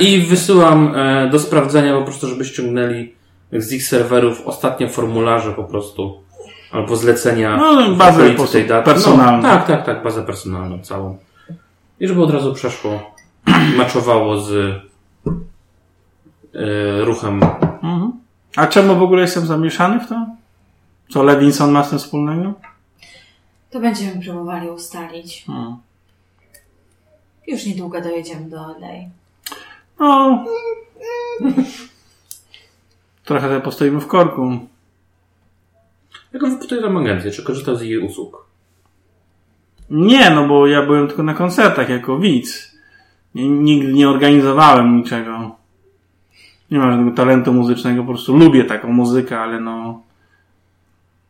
[0.00, 3.12] I wysyłam e, do sprawdzenia po prostu, żeby ściągnęli
[3.52, 6.22] z ich serwerów ostatnie formularze po prostu.
[6.72, 7.56] Albo zlecenia.
[7.56, 8.84] No, bazę tej daty.
[8.84, 9.42] personalną.
[9.42, 11.18] No, tak, tak, tak, bazę personalną całą.
[12.00, 13.12] I żeby od razu przeszło,
[13.78, 14.52] maczowało z
[16.54, 17.42] e, ruchem.
[17.82, 18.12] Mhm.
[18.56, 20.26] A czemu w ogóle jestem zamieszany w to?
[21.08, 22.52] Co Levinson ma z tym wspólnego?
[23.70, 25.44] To będziemy próbowali ustalić.
[25.46, 25.76] Hmm.
[27.46, 28.88] Już niedługo dojedziemy do LA.
[30.00, 30.44] No.
[33.24, 34.58] Trochę sobie postoimy w korku.
[36.32, 38.46] Jak on wypytuje tam agencję, czy korzystał z jej usług?
[39.90, 42.78] Nie, no bo ja byłem tylko na koncertach jako widz.
[43.34, 45.56] Nie, nigdy nie organizowałem niczego.
[46.70, 50.02] Nie mam żadnego talentu muzycznego, po prostu lubię taką muzykę, ale no.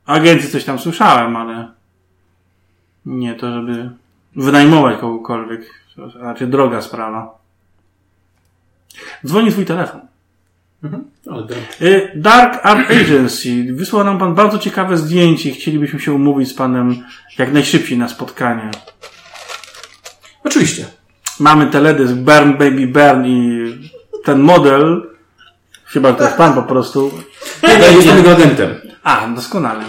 [0.06, 1.68] Agencji coś tam słyszałem, ale.
[3.06, 3.90] Nie to, żeby
[4.36, 5.74] wynajmować kogokolwiek.
[5.96, 7.37] To raczej droga sprawa.
[9.26, 10.00] Dzwoni twój telefon.
[11.24, 11.56] Dobra.
[11.82, 13.66] Y, Dark Art Agency.
[13.74, 15.50] Wysłał nam pan bardzo ciekawe zdjęcie.
[15.50, 17.04] i Chcielibyśmy się umówić z panem
[17.38, 18.70] jak najszybciej na spotkanie.
[20.44, 20.86] Oczywiście.
[21.40, 23.68] Mamy teledysk Burn Baby Burn i
[24.24, 25.10] ten model,
[25.84, 27.10] chyba to jest pan po prostu.
[27.62, 28.74] Ja jestem jego agentem.
[29.02, 29.84] A, doskonale.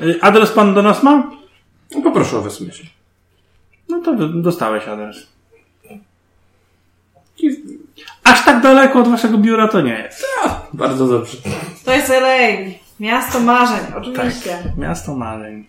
[0.00, 1.30] Y, Adres pan do nas ma?
[1.94, 2.72] No, poproszę o wysłanie.
[3.88, 5.33] No to dostałeś adres.
[8.24, 10.24] Aż tak daleko od waszego biura to nie jest.
[10.72, 11.36] Bardzo dobrze.
[11.84, 12.48] To jest LA.
[13.00, 14.50] Miasto marzeń, oczywiście.
[14.64, 15.64] Tak, miasto marzeń.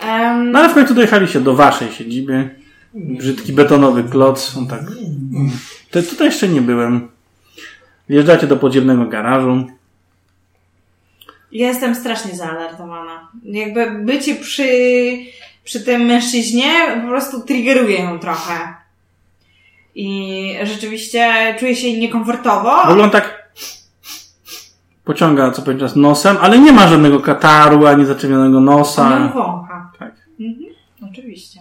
[0.00, 2.50] Em, No ale w końcu dojechaliście do waszej siedziby.
[2.94, 4.56] Brzydki betonowy kloc.
[4.58, 4.80] On tak.
[5.90, 7.08] To, tutaj jeszcze nie byłem.
[8.08, 9.66] Wjeżdżacie do podziemnego garażu.
[11.52, 13.28] Jestem strasznie zaalertowana.
[13.44, 14.68] Jakby bycie przy,
[15.64, 16.72] przy tym mężczyźnie
[17.02, 18.74] po prostu triggeruje ją trochę.
[19.94, 22.70] I rzeczywiście czuję się niekomfortowo.
[22.86, 23.52] W ogóle on tak
[25.04, 29.28] pociąga co pewien czas nosem, ale nie ma żadnego kataru ani ją nosa.
[29.34, 29.92] wącha.
[29.98, 30.14] Tak.
[30.40, 30.74] Mhm,
[31.10, 31.60] oczywiście.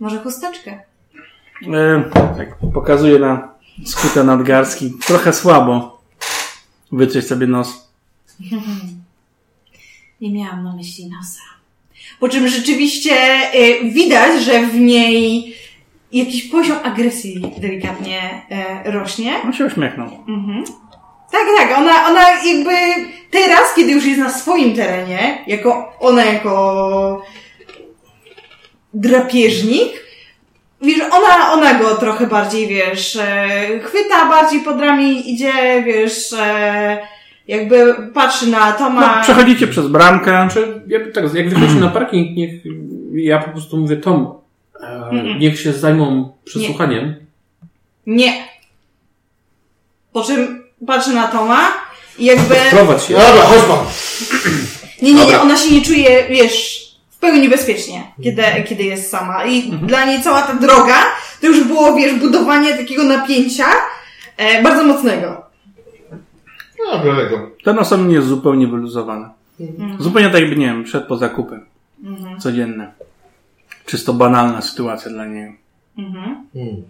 [0.00, 0.80] Może chusteczkę?
[1.74, 3.48] E, tak, pokazuje na
[3.84, 4.94] skute nadgarstki.
[5.06, 6.02] Trochę słabo.
[6.92, 7.90] Wytrzeć sobie nos.
[10.20, 11.40] Nie miałam na myśli nosa.
[12.20, 13.14] Po czym rzeczywiście
[13.54, 15.54] y, widać, że w niej
[16.18, 18.20] jakiś poziom agresji delikatnie
[18.86, 19.32] y, rośnie.
[19.44, 20.08] On się uśmiechnął.
[20.28, 20.64] Mhm.
[21.32, 21.78] Tak, tak.
[21.78, 22.70] Ona, ona jakby
[23.30, 27.22] teraz, kiedy już jest na swoim terenie, jako ona jako
[28.94, 29.92] drapieżnik,
[30.82, 36.98] wiesz, ona, ona go trochę bardziej, wiesz, e, chwyta bardziej pod ramię, idzie, wiesz, e,
[37.48, 39.16] jakby patrzy na Toma.
[39.16, 40.48] No, przechodzicie przez bramkę.
[40.52, 42.50] Czy ja, tak, jak wychodzimy na parking, niech
[43.14, 44.34] ja po prostu mówię Tom,
[44.80, 47.14] e, niech się zajmą przesłuchaniem.
[48.06, 48.48] Nie.
[50.12, 51.72] Po czym patrzy na Toma
[52.18, 52.54] i jakby...
[52.70, 53.14] Prowadź się.
[53.14, 53.78] Dobra, chodź pan.
[55.02, 55.42] Nie, nie, nie, Dobra.
[55.42, 59.44] ona się nie czuje, wiesz, w pełni bezpiecznie, kiedy, kiedy jest sama.
[59.44, 60.96] I dla niej cała ta droga
[61.40, 63.64] to już było, wiesz, budowanie takiego napięcia
[64.36, 65.42] e, bardzo mocnego.
[66.92, 67.50] Dobra, Lego.
[67.64, 69.28] Ten osobnik jest zupełnie wyluzowany.
[69.98, 71.60] Zupełnie tak jakby, nie wiem, szedł po zakupy.
[72.38, 72.92] Codzienne.
[73.86, 75.52] Czysto banalna sytuacja dla niego.
[75.98, 76.46] Mhm.
[76.52, 76.82] Hmm.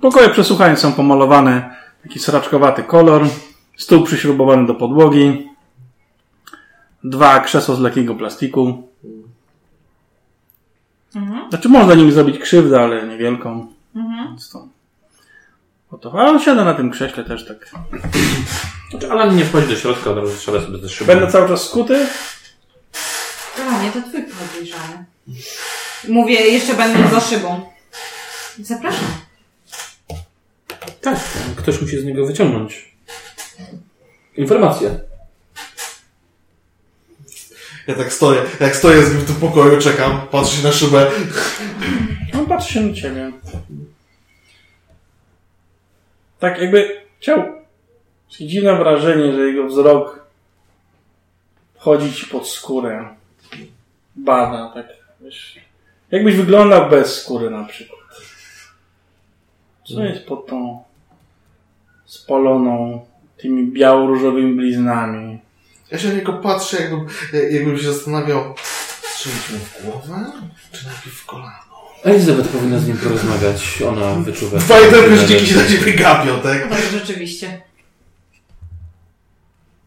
[0.00, 3.28] Pokoje przesłuchań są pomalowane taki sraczkowaty kolor.
[3.76, 5.48] Stół przyśrubowany do podłogi.
[7.04, 8.88] Dwa krzesła z lekkiego plastiku.
[11.14, 11.50] Mhm.
[11.50, 13.66] Znaczy można nim zrobić krzywdę, ale niewielką.
[13.96, 14.28] Mhm.
[14.28, 14.68] Więc to...
[15.90, 16.12] O to.
[16.20, 17.70] Ale on siada na tym krześle też tak.
[18.90, 21.06] Znaczy, Alan nie wchodzi do środka, od razu strzela sobie ze szybą.
[21.06, 22.06] Będę cały czas skuty?
[23.70, 25.04] A, nie, to twój podejrzany.
[26.08, 27.72] Mówię, jeszcze będę za szybą.
[28.58, 29.08] Zapraszam.
[31.00, 31.18] Tak,
[31.56, 32.94] ktoś musi z niego wyciągnąć
[34.36, 35.00] informację.
[37.86, 41.10] Ja tak stoję, jak stoję z nim w tym pokoju, czekam, patrzę się na szybę.
[42.34, 43.32] On patrzy się na ciebie.
[46.38, 47.42] Tak jakby chciał.
[48.30, 50.26] Dziwne wrażenie, że jego wzrok
[51.74, 53.08] wchodzi ci pod skórę.
[54.16, 54.86] Bada, tak.
[55.20, 55.58] Wiesz,
[56.10, 58.00] jakbyś wyglądał bez skóry na przykład.
[59.84, 60.82] Co jest pod tą
[62.04, 65.38] spaloną tymi biało-różowymi bliznami?
[65.90, 67.06] Ja się na niego patrzę, jakbym,
[67.50, 68.54] jakbym się zastanawiał,
[69.02, 70.32] strzelić mu w głowę,
[70.72, 71.66] czy najpierw w kolano?
[72.04, 73.82] Elizabeth powinna z nim porozmawiać.
[73.82, 74.58] Ona wyczuwa.
[74.58, 76.68] Dwa jedynkoździki się na ciebie gapią, tak?
[76.68, 77.62] Tak, rzeczywiście.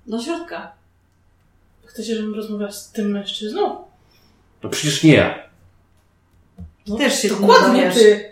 [0.08, 0.72] Do środka.
[1.86, 3.86] Chcecie, żebym rozmawiał z tym mężczyzną?
[4.64, 5.49] No przecież nie ja.
[6.90, 8.32] No, Też się Dokładnie ty.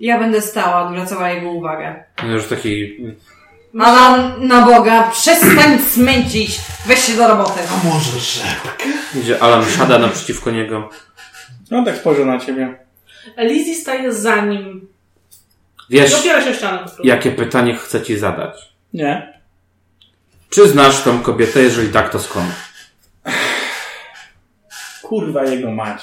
[0.00, 2.04] Ja będę stała, odwracała jego uwagę.
[2.22, 2.96] No już taki...
[3.80, 6.60] Alan, na Boga, przestań smęcić!
[6.86, 7.60] Weź się do roboty.
[7.70, 8.84] A może rzepkę?
[9.20, 10.90] Idzie Alan, siada naprzeciwko niego.
[11.70, 12.78] On tak spojrzy na ciebie.
[13.38, 14.88] Lizzie staje za nim.
[15.90, 17.02] Wiesz, się o ścianę po prostu.
[17.06, 18.74] jakie pytanie chcę ci zadać?
[18.92, 19.40] Nie.
[20.50, 21.62] Czy znasz tą kobietę?
[21.62, 22.50] Jeżeli tak, to skąd?
[25.02, 26.02] Kurwa jego mać.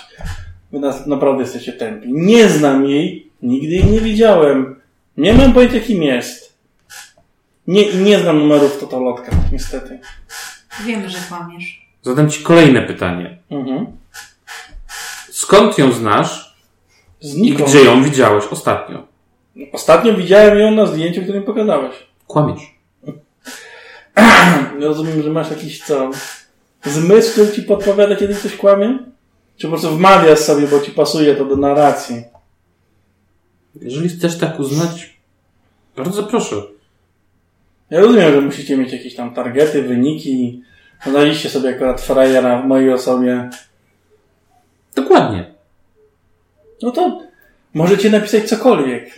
[0.72, 2.08] Wy nas naprawdę jesteście tępi.
[2.14, 4.76] Nie znam jej, nigdy jej nie widziałem.
[5.18, 6.58] Nie mam pojęcia kim jest.
[7.68, 10.00] Nie, i nie znam numerów totolotka, niestety.
[10.86, 11.86] Wiemy, że kłamiesz.
[12.02, 13.38] Zadam ci kolejne pytanie.
[13.50, 13.86] Mhm.
[15.32, 16.56] Skąd ją znasz
[17.22, 17.70] i Znikąd.
[17.70, 19.08] gdzie ją widziałeś ostatnio?
[19.72, 21.96] Ostatnio widziałem ją na zdjęciu, które mi pokazałeś.
[22.28, 22.62] Kłamiesz.
[24.82, 26.10] Rozumiem, że masz jakiś co?
[26.84, 29.00] Zmysł, który ci podpowiada, kiedy ktoś kłamie?
[29.62, 32.24] Czy po prostu wmawiasz sobie, bo ci pasuje to do narracji?
[33.82, 35.18] Jeżeli chcesz tak uznać,
[35.98, 36.56] bardzo proszę.
[37.90, 40.64] Ja rozumiem, że musicie mieć jakieś tam targety, wyniki.
[41.06, 43.50] Znaliście sobie akurat frajera w mojej osobie.
[44.96, 45.54] Dokładnie.
[46.82, 47.22] No to
[47.74, 49.10] możecie napisać cokolwiek.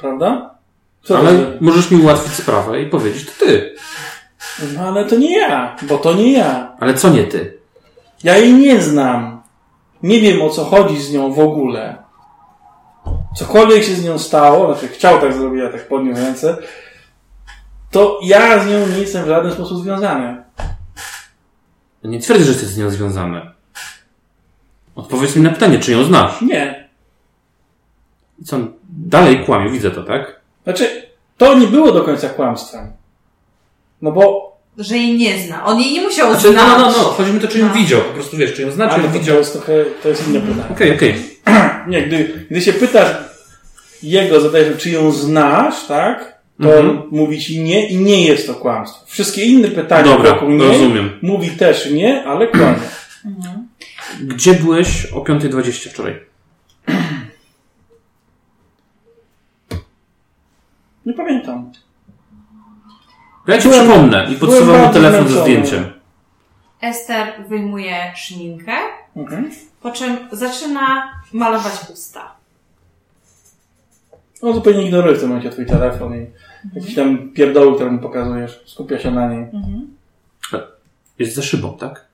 [0.00, 0.54] Prawda?
[1.02, 3.74] Co Ale to- możesz mi ułatwić sprawę i powiedzieć, to ty.
[4.74, 6.76] No ale to nie ja, bo to nie ja.
[6.80, 7.63] Ale co nie ty?
[8.24, 9.42] Ja jej nie znam.
[10.02, 11.96] Nie wiem o co chodzi z nią w ogóle.
[13.36, 16.56] Cokolwiek się z nią stało, znaczy chciał tak zrobić, ja tak podniósł ręce,
[17.90, 20.44] to ja z nią nie jestem w żaden sposób związany.
[22.04, 23.50] Nie twierdzę, że jesteś z nią związany.
[24.94, 26.40] Odpowiedz mi na pytanie, czy ją znasz.
[26.40, 26.88] Nie.
[28.38, 30.40] I Co on dalej kłamie, widzę to, tak?
[30.64, 32.92] Znaczy, to nie było do końca kłamstwem.
[34.02, 35.64] No bo Że jej nie zna.
[35.64, 36.64] On jej nie musiał Znaczy, znać.
[36.66, 37.74] no, no, no, chodzi mi to, czy ją No.
[37.74, 38.00] widział.
[38.00, 39.36] Po prostu wiesz, czy ją zna, czy ale ją to, to widział.
[39.38, 40.62] jest trochę, to jest inne pytanie.
[40.72, 41.14] Okej, okej.
[41.88, 43.16] Nie, gdy, gdy się pytasz
[44.02, 46.34] jego, zadajesz, czy ją znasz, tak?
[46.62, 46.90] To Mhm.
[46.98, 49.06] on mówi ci nie i nie jest to kłamstwo.
[49.06, 51.18] Wszystkie inne pytania Dobra, wokół niej rozumiem.
[51.22, 52.78] mówi też nie, ale kłamie.
[54.20, 56.20] Gdzie byłeś o 5.20 wczoraj?
[61.06, 61.72] Nie pamiętam.
[63.46, 65.84] Ja ci Byłem- przypomnę i podsuwam mu telefon ze zdjęciem.
[66.80, 68.72] Ester wyjmuje szminkę,
[69.16, 69.50] Mhm.
[69.82, 72.32] po czym zaczyna malować usta.
[74.42, 76.26] On zupełnie ignoruje w tym momencie twój telefon i
[76.74, 78.62] jakieś tam pierdoły, które mu pokazujesz.
[78.66, 79.46] Skupia się na niej.
[81.18, 82.04] Jest za szybą, tak?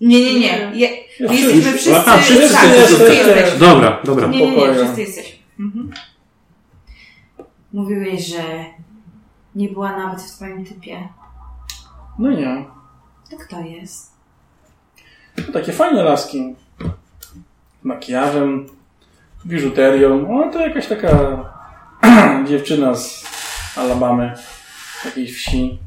[0.00, 0.70] Nie, nie, nie.
[0.74, 0.88] Je,
[1.20, 1.96] Ja jesteśmy wszyscy- wszyscy.
[1.96, 2.86] Aha, wszyscy tak, jesteście.
[2.96, 3.58] wszyscy jesteśmy.
[3.58, 4.26] Dobra, dobra.
[4.26, 5.36] Nie, nie, nie, wszyscy jesteśmy.
[5.60, 5.90] Mhm.
[7.72, 8.42] Mówiłeś, że
[9.56, 11.08] nie była nawet w twoim typie.
[12.18, 12.64] No nie.
[13.30, 14.12] To kto jest?
[15.46, 16.54] To takie fajne laski.
[17.80, 18.66] Z makijażem,
[19.46, 20.26] biżuterią.
[20.28, 21.38] No to jakaś taka
[22.48, 23.24] dziewczyna z
[23.76, 24.34] Alabamy.
[25.04, 25.78] Jakiejś wsi.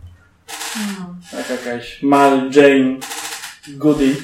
[0.47, 1.22] Hmm.
[1.34, 2.97] Jak jakaś Mal Jane
[3.67, 4.15] Goody.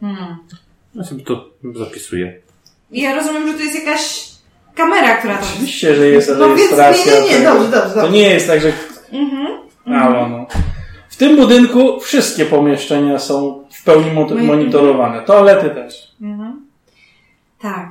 [0.00, 0.36] Hmm.
[0.94, 2.40] Ja sobie to zapisuję.
[2.90, 4.33] Ja rozumiem, że to jest jakaś
[4.74, 5.44] kamera, która tam...
[5.52, 7.12] Oczywiście, że jest No więc rejestracja.
[7.14, 7.52] nie, nie, nie, tego.
[7.54, 8.12] dobrze, dobrze, To dobrze.
[8.12, 8.72] nie jest tak, że
[9.12, 9.46] Mhm.
[9.86, 10.46] Halo, no.
[11.08, 15.22] W tym budynku wszystkie pomieszczenia są w pełni mo- monitorowane.
[15.22, 16.12] Toalety też.
[16.20, 16.66] Mhm.
[17.60, 17.88] Tak.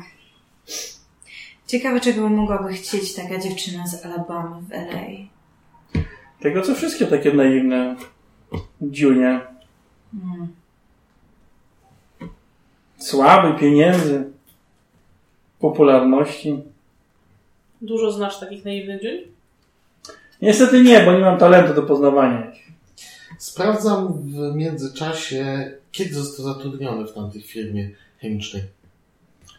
[1.68, 5.02] Ciekawe, czego mogłaby chcieć taka dziewczyna z Alabamy w LA.
[6.40, 7.96] Tego co wszystkie takie naiwne
[8.82, 9.42] dziunie.
[10.22, 10.48] Hmm.
[12.98, 14.24] sławy, pieniędzy,
[15.60, 16.64] popularności.
[17.84, 19.22] Dużo znasz takich naiwnych dzień?
[20.42, 22.64] Niestety nie, bo nie mam talentu do poznawania ich.
[23.38, 27.90] Sprawdzam w międzyczasie, kiedy został zatrudniony w tamtej firmie
[28.22, 28.64] chemicznej.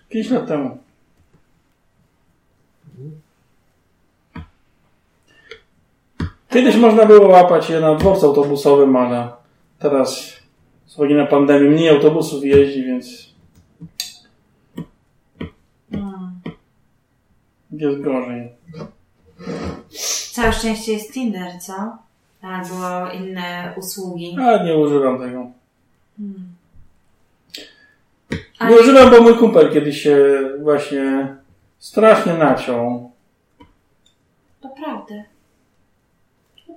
[0.08, 0.78] Pięć lat temu.
[6.50, 9.28] Kiedyś można było łapać je na dworcu autobusowym, ale
[9.78, 10.32] teraz
[10.86, 13.33] z uwagi na pandemię mniej autobusów jeździ, więc
[17.78, 18.48] jest gorzej.
[20.32, 21.98] Całe szczęście jest Tinder, co?
[22.42, 24.36] Albo inne usługi.
[24.40, 25.46] A nie używam tego.
[26.16, 26.54] Hmm.
[28.30, 30.18] Nie Ale używam, bo mój kumpel kiedyś się
[30.62, 31.36] właśnie
[31.78, 33.10] strasznie naciął.
[34.64, 35.24] naprawdę.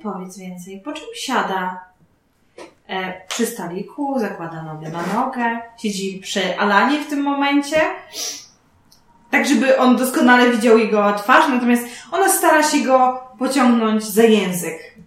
[0.03, 0.79] Powiedz więcej.
[0.79, 1.85] Po czym siada
[2.87, 7.81] e, przy stoliku, zakłada nogę na nogę, siedzi przy Alanie w tym momencie,
[9.31, 14.97] tak żeby on doskonale widział jego twarz, natomiast ona stara się go pociągnąć za język.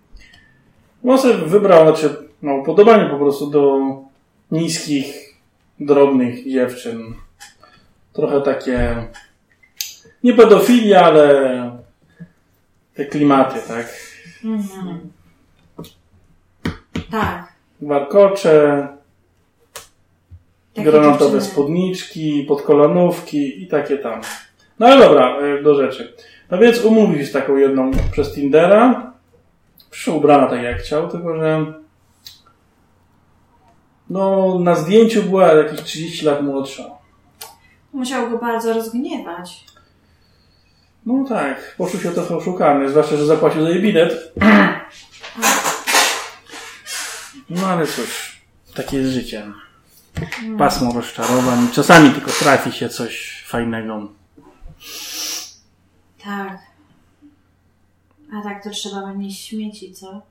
[1.04, 3.78] On sobie wybrał, znaczy, ma upodobanie po prostu do
[4.50, 5.14] niskich,
[5.80, 7.14] drobnych dziewczyn.
[8.12, 9.06] Trochę takie,
[10.24, 11.70] nie pedofilia, ale
[12.94, 13.86] te klimaty, tak?
[14.44, 15.10] Mhm.
[17.10, 17.52] Tak.
[17.82, 18.88] Warkocze,
[20.76, 24.20] granatowe spódniczki, podkolanówki i takie tam.
[24.78, 26.14] No ale dobra, e, do rzeczy.
[26.50, 29.12] No więc umówił się taką jedną przez Tindera.
[29.90, 31.66] Przyszła ubrana tak jak chciał, tylko że
[34.10, 36.84] no na zdjęciu była jakieś 30 lat młodsza.
[37.92, 39.64] Musiał go bardzo rozgniewać.
[41.06, 44.12] No tak, poczuł się trochę oszukany, zwłaszcza, że zapłacił za jej bilet.
[47.50, 48.40] No ale cóż,
[48.74, 49.52] takie jest życie.
[50.58, 51.68] Pasmo rozczarowań.
[51.72, 54.12] Czasami tylko trafi się coś fajnego.
[56.24, 56.58] Tak.
[58.32, 60.22] A tak to trzeba będzie śmieci, co?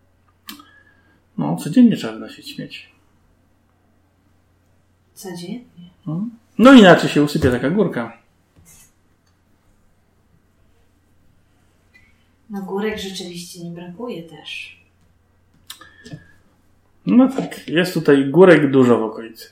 [1.38, 2.86] No, codziennie trzeba wynosić śmieci.
[5.14, 5.90] Codziennie.
[6.58, 8.18] No inaczej się usypia taka górka.
[12.50, 14.80] No górek rzeczywiście nie brakuje też.
[17.06, 19.50] No tak, jest tutaj górek dużo w okolicy.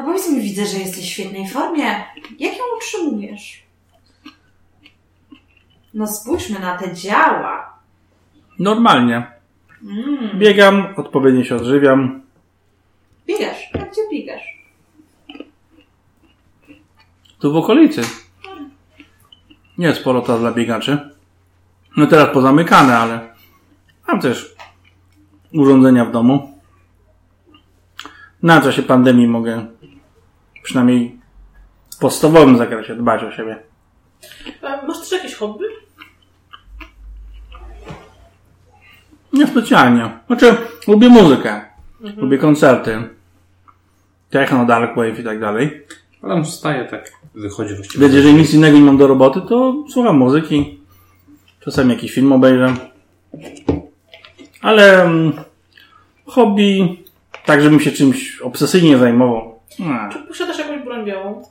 [0.00, 2.04] A powiedz mi, widzę, że jesteś w świetnej formie.
[2.38, 3.62] Jak ją utrzymujesz?
[5.94, 7.78] No spójrzmy na te działa.
[8.58, 9.26] Normalnie.
[9.82, 10.38] Mm.
[10.38, 12.22] Biegam, odpowiednio się odżywiam.
[13.26, 13.70] Biegasz.
[13.74, 14.42] A gdzie biegasz?
[17.38, 18.02] Tu w okolicy.
[19.78, 21.10] Nie sporo to dla biegaczy.
[21.96, 23.34] No teraz pozamykane, ale
[24.08, 24.54] mam też
[25.52, 26.58] urządzenia w domu.
[28.42, 29.66] Na czasie pandemii mogę
[30.62, 31.18] przynajmniej
[31.94, 33.56] w podstawowym zakresie dbać o siebie.
[34.62, 35.64] A masz też jakieś hobby?
[39.32, 40.10] Nie specjalnie.
[40.26, 40.56] Znaczy,
[40.88, 41.60] lubię muzykę.
[42.16, 43.08] Lubię koncerty.
[44.30, 45.86] Techno, dark wave i tak dalej.
[46.22, 48.00] Ale on wstaje tak, wychodzi właściwie.
[48.00, 50.80] Więc jeżeli nic innego nie mam do roboty, to słucham muzyki.
[51.60, 52.74] Czasami jakiś film obejrzę.
[54.62, 55.32] Ale mm,
[56.26, 56.98] hobby,
[57.44, 59.59] tak żebym się czymś obsesyjnie zajmował.
[59.78, 60.08] Nie.
[60.12, 61.44] Czy posiadasz jakąś broń białą?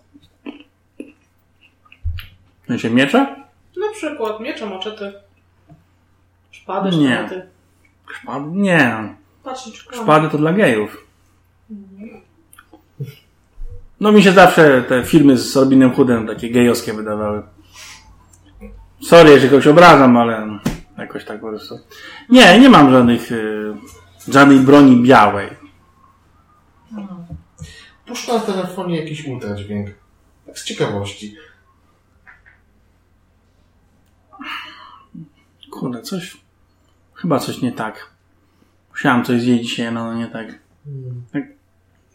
[2.63, 3.35] W sensie miecze?
[3.77, 5.13] Na przykład miecze, maczety,
[6.51, 6.95] szpady, Nie.
[6.95, 7.49] sztylety.
[8.21, 8.45] Szpady?
[8.51, 9.15] Nie.
[9.43, 11.05] Patrz, Szpady to dla gejów.
[13.99, 17.43] No mi się zawsze te filmy z Robinem Hoodem takie gejowskie wydawały.
[19.01, 20.59] Sorry, jeżeli kogoś obrażam, ale
[20.97, 21.79] jakoś tak po prostu.
[22.29, 23.73] Nie, nie mam żadnych, y,
[24.27, 25.47] żadnej broni białej.
[28.09, 29.89] Puszcza na telefonie jakiś ultradźwięk.
[30.45, 31.35] Tak z ciekawości.
[35.71, 36.37] Kurde, coś,
[37.13, 38.09] chyba coś nie tak.
[38.89, 40.47] Musiałem coś zjeść dzisiaj, no nie tak.
[41.33, 41.43] Tak,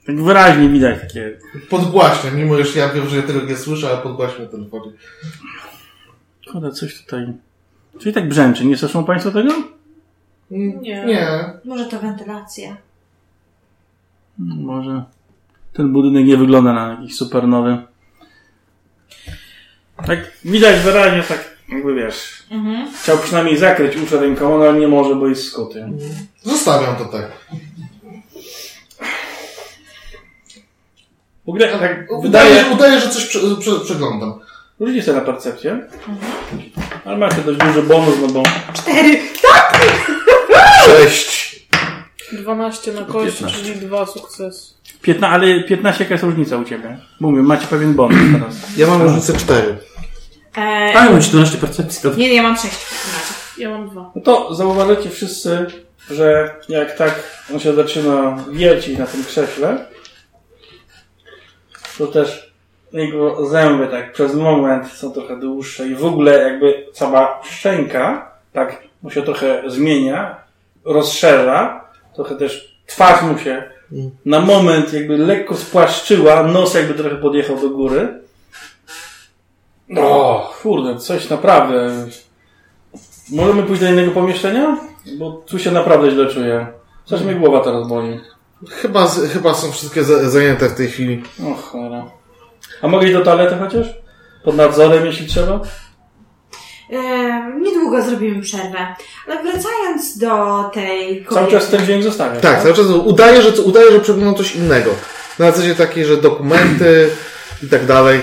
[0.06, 1.38] tak wyraźnie widać takie,
[1.70, 4.92] Podgłaśnia, mimo że ja wiem, że ja tego nie słyszę, ale podgłaśnia telefony.
[6.52, 7.32] kurde, coś tutaj,
[7.98, 8.64] czyli tak brzęczy.
[8.64, 9.50] Nie słyszą Państwo tego?
[10.50, 11.04] Mm, Nie.
[11.04, 11.28] Nie.
[11.64, 12.76] Może to wentylacja.
[14.38, 15.04] Może
[15.74, 17.78] ten budynek nie wygląda na jakiś super nowy.
[20.06, 22.42] Tak widać wyraźnie, tak jakby wiesz.
[22.50, 22.88] Mhm.
[23.02, 25.88] Chciał przynajmniej zakryć uszy ręką, ale nie może, bo jest skuty.
[26.42, 27.30] Zostawiam to tak.
[31.44, 32.74] W ogóle tak Udaję, wydaje...
[32.74, 34.40] udaję że coś prze, prze, przeglądam.
[34.80, 35.88] Rzućcie sobie na percepcję.
[37.04, 38.42] Ale macie dość duży bonus, no bo...
[38.72, 39.20] Cztery.
[40.86, 41.44] Sześć.
[42.32, 43.46] 12 na 15.
[43.46, 44.74] czyli dwa sukcesy.
[45.04, 46.96] 15, ale 15 jaka jest różnica u ciebie?
[47.20, 48.76] Mówię, macie pewien bonus teraz.
[48.76, 49.76] Ja mam różnicę 4.
[50.56, 52.02] E, Tak, mam 17 percepcji.
[52.02, 52.16] To...
[52.16, 53.62] nie, nie, ja mam sześć w takim razie.
[53.62, 54.10] Ja mam dwa.
[54.14, 55.66] No to zauważycie wszyscy,
[56.10, 57.22] że jak tak
[57.54, 59.86] on się zaczyna wiercić na tym krześle,
[61.98, 62.54] to też
[62.92, 68.82] jego zęby tak przez moment są trochę dłuższe i w ogóle jakby cała szczęka tak
[69.02, 70.36] mu się trochę zmienia,
[70.84, 71.84] rozszerza,
[72.14, 73.73] trochę też twarz mu się
[74.24, 78.20] na moment jakby lekko spłaszczyła, nos jakby trochę podjechał do góry.
[79.96, 82.06] O, kurde, coś naprawdę
[83.32, 84.76] Możemy pójść do innego pomieszczenia?
[85.18, 86.66] Bo tu się naprawdę źle czuję.
[87.04, 88.20] Coś mnie głowa teraz boli.
[88.68, 91.22] Chyba, z- chyba są wszystkie za- zajęte w tej chwili.
[91.50, 92.04] O cholera.
[92.82, 93.86] A mogę iść do toalety chociaż?
[94.44, 95.60] Pod nadzorem, jeśli trzeba?
[96.90, 96.96] E,
[97.60, 98.86] niedługo zrobimy przerwę.
[99.26, 102.40] Ale wracając do tej Cały czas ten dźwięk zostawia.
[102.40, 104.90] Tak, cały czas udaje, że, udaje, że przeglądam coś innego.
[105.38, 107.10] Na zasadzie takiej, że dokumenty
[107.62, 108.20] i tak dalej.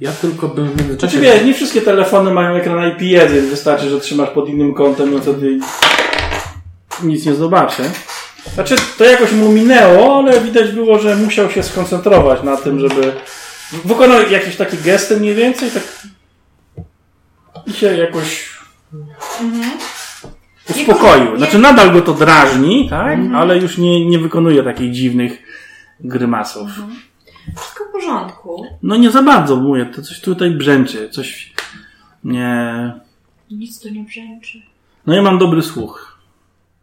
[0.00, 1.20] Ja tylko bym w Znaczy międzyczasie...
[1.20, 5.20] wiesz, nie wszystkie telefony mają ekran IPS, więc wystarczy, że trzymasz pod innym kątem, no
[5.20, 5.58] wtedy
[7.02, 7.82] nic nie zobaczy.
[8.54, 13.12] Znaczy, to jakoś mu minęło, ale widać było, że musiał się skoncentrować na tym, żeby
[13.84, 15.82] wykonał jakieś takie gesty mniej więcej, tak
[17.66, 18.58] i się jakoś
[20.70, 21.36] uspokoił.
[21.38, 23.18] Znaczy, nadal go to drażni, tak?
[23.34, 25.42] Ale już nie, nie wykonuje takich dziwnych
[26.00, 26.68] grymasów.
[27.56, 28.66] Wszystko w porządku.
[28.82, 31.52] No nie za bardzo, mówię, to coś tutaj brzęczy, coś
[32.24, 32.92] nie...
[33.50, 34.62] Nic tu nie brzęczy.
[35.06, 36.18] No ja mam dobry słuch,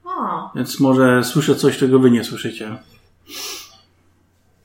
[0.05, 2.75] O, więc może słyszę coś, czego wy nie słyszycie.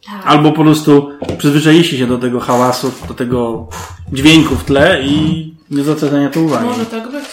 [0.06, 0.26] tak.
[0.26, 3.68] Albo po prostu przyzwyczailiście się do tego hałasu, do tego
[4.12, 6.64] dźwięku w tle i nie zwracacie na to uwagi.
[6.64, 7.24] Może tak być.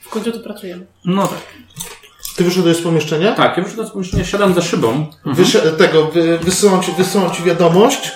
[0.00, 0.86] W końcu tu pracujemy.
[1.04, 1.38] No tak.
[2.36, 3.32] Ty wyszedłeś z pomieszczenia?
[3.32, 5.06] Tak, ja już do pomieszczenia siadam za szybą.
[5.24, 8.12] Wysze- tego, wy, wysyłam, ci, wysyłam ci wiadomość.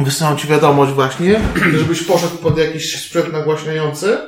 [0.00, 1.40] Wysyłam ci wiadomość właśnie,
[1.78, 4.18] żebyś poszedł pod jakiś sprzęt nagłaśniający,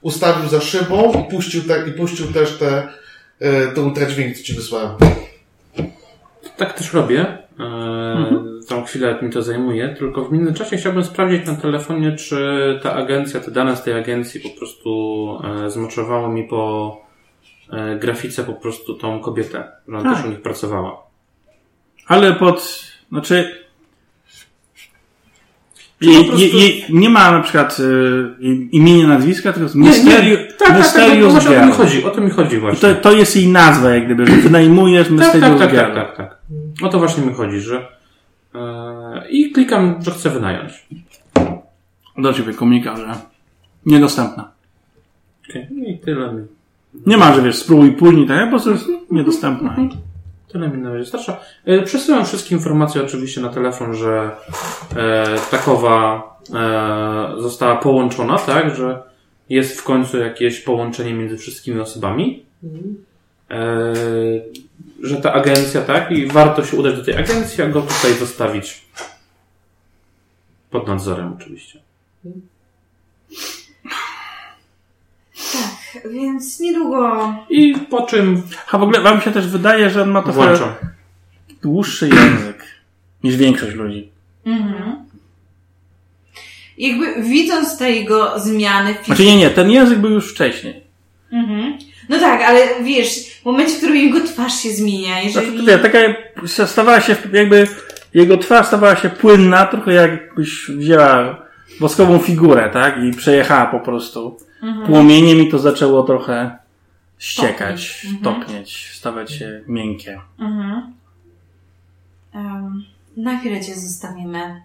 [0.00, 2.88] ustawił za szybą i puścił, te, i puścił też te,
[3.40, 4.90] e, te ultradźwięki, co ci wysłałem.
[6.58, 7.38] Tak też robię.
[7.60, 12.94] Eee, Tą chwilę mi to zajmuje, tylko w międzyczasie chciałbym sprawdzić na telefonie, czy ta
[12.94, 14.90] agencja, te dane z tej agencji po prostu
[15.64, 16.96] e, zmoczowało mi po
[17.72, 20.16] e, grafice po prostu tą kobietę, ona Tak.
[20.16, 21.02] też u nich pracowała.
[22.06, 23.67] Ale pod, znaczy...
[25.98, 30.92] Prostu- jej, nie ma na przykład y, imienia, nazwiska, tylko jest Mysterious, tak, tak, tak,
[30.92, 32.94] tak, o to mi chodzi, o to mi chodzi właśnie.
[32.94, 35.94] to, to jest jej nazwa, jak gdyby, że wynajmujesz tak, tak, tak, Girl.
[35.94, 36.38] tak, tak, tak.
[36.82, 37.88] O to właśnie mi chodzi, że
[38.54, 40.86] e, i klikam, że chcę wynająć.
[42.18, 43.14] Do ciebie komunikat, że
[43.86, 44.50] niedostępna.
[45.50, 45.68] Okay.
[45.86, 46.46] I tyle mi,
[47.06, 48.44] Nie ma, że wiesz, spróbuj później, tak?
[48.44, 49.76] Po prostu jest niedostępna.
[50.48, 51.40] Tyle mi na razie starcza.
[51.64, 54.36] E, przesyłam wszystkie informacje oczywiście na telefon, że
[54.96, 56.22] e, takowa
[56.54, 59.02] e, została połączona, tak, że
[59.48, 62.42] jest w końcu jakieś połączenie między wszystkimi osobami.
[63.50, 63.94] E,
[65.02, 68.86] że ta agencja, tak, i warto się udać do tej agencji, a go tutaj zostawić
[70.70, 71.80] pod nadzorem oczywiście.
[75.52, 75.77] Tak,
[76.10, 77.34] więc niedługo.
[77.50, 80.58] I po czym A w ogóle wam się też wydaje, że on ma trochę
[81.62, 82.64] dłuższy język
[83.24, 84.10] niż większość ludzi.
[84.46, 84.96] Mhm.
[86.78, 89.14] Jakby widząc te jego zmiany fizyczne.
[89.14, 90.80] Znaczy nie, nie, ten język był już wcześniej.
[91.32, 91.78] Mhm.
[92.08, 93.08] No tak, ale wiesz,
[93.42, 95.58] w momencie, w którym jego twarz się zmienia, Znaczy, jeżeli.
[95.58, 95.98] to wie, taka
[96.66, 97.68] stawała się jakby,
[98.14, 101.47] jego twarz stawała się płynna, trochę jakbyś wzięła
[101.80, 103.04] woskową figurę, tak?
[103.04, 104.36] I przejechała po prostu
[104.86, 106.58] płomieniem i to zaczęło trochę
[107.18, 108.22] ściekać, Topnieć.
[108.22, 110.20] topnieć, stawać się miękkie.
[110.38, 110.92] Mhm.
[112.34, 112.84] Em,
[113.16, 114.62] na chwilę cię zostawimy.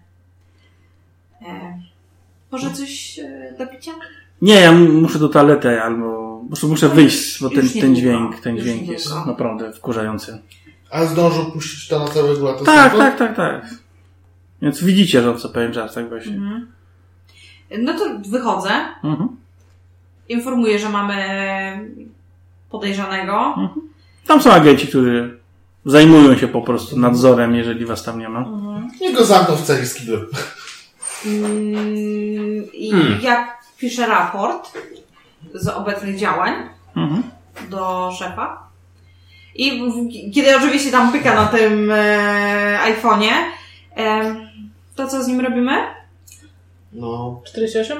[1.42, 1.80] E,
[2.52, 3.92] może coś e, do picia?
[4.42, 8.58] Nie, ja muszę do toalety albo po prostu muszę wyjść, bo ten, ten dźwięk, ten
[8.58, 10.38] dźwięk jest naprawdę wkurzający.
[10.90, 12.54] A zdążył puścić to na całego?
[12.54, 13.74] Tak, tak, tak, tak.
[14.62, 16.34] Więc widzicie, że on co pewien czas, tak właśnie.
[16.34, 16.66] Mhm.
[17.78, 18.70] No to wychodzę.
[19.04, 19.28] Mhm.
[20.28, 21.16] Informuję, że mamy
[22.70, 23.54] podejrzanego.
[24.26, 25.38] Tam są agenci, którzy
[25.84, 28.44] zajmują się po prostu nadzorem, jeżeli was tam nie ma.
[29.00, 30.00] Niech go zamknął w celi z.
[31.26, 33.18] Mm, I Hmm.
[33.22, 34.72] ja piszę raport
[35.54, 36.52] z obecnych działań
[36.96, 37.22] Mhm.
[37.70, 38.64] do szefa.
[39.54, 39.82] I
[40.34, 43.32] kiedy oczywiście tam pyka na tym e, iPhone'ie,
[43.96, 44.34] e,
[44.96, 45.72] to co z nim robimy?
[46.94, 47.98] No, 48?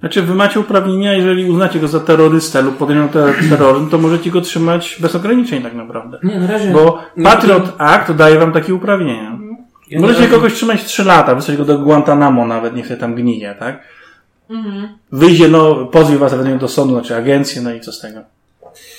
[0.00, 4.30] Znaczy, wy macie uprawnienia, jeżeli uznacie go za terrorystę lub podejmą ter- terroryzm, to możecie
[4.30, 6.18] go trzymać bez ograniczeń tak naprawdę.
[6.22, 6.70] Nie, na razie...
[6.70, 9.38] Bo nie- Patriot Act daje wam takie uprawnienia.
[9.90, 13.00] ja na Możecie razie- kogoś trzymać 3 lata, wysłać go do Guantanamo nawet, niech sobie
[13.00, 13.82] tam gnije, tak?
[14.50, 14.88] Mhm.
[15.12, 18.20] Wyjdzie, no, pozwie was ewentualnie do sądu, znaczy agencję, no i co z tego?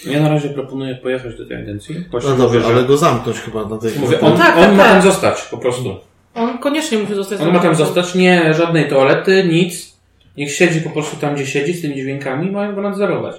[0.06, 2.06] Ja na razie proponuję pojechać do tej agencji.
[2.30, 4.84] No dobrze, że- ale go zamknąć chyba na tej Mówię, on, tak, on tak, ma
[4.84, 4.92] tak.
[4.92, 5.96] tam zostać, po prostu.
[6.36, 9.92] On koniecznie musi zostać On ma tam zostać, nie żadnej toalety, nic.
[10.38, 13.36] Niech siedzi po prostu tam, gdzie siedzi, z tymi dźwiękami, mają go nadzorować.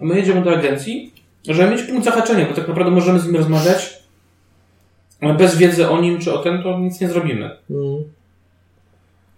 [0.00, 1.12] A my jedziemy do agencji,
[1.48, 3.98] żeby mieć punkt zahaczenia, bo tak naprawdę możemy z nim rozmawiać,
[5.20, 7.50] ale bez wiedzy o nim czy o tym, to nic nie zrobimy.
[7.70, 8.04] Mm.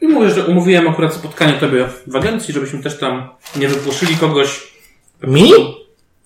[0.01, 4.73] I mówię, że umówiłem akurat spotkanie tobie w agencji, żebyśmy też tam nie wypłoszyli kogoś.
[5.23, 5.51] Mi?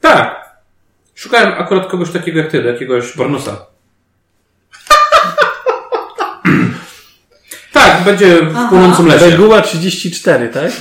[0.01, 0.57] Tak.
[1.15, 3.67] Szukałem akurat kogoś takiego jak ty, jakiegoś Bornusa.
[7.97, 8.69] Tak, będzie w Aha.
[8.69, 9.31] płonącym lesie.
[9.31, 10.73] Reguła 34, tak?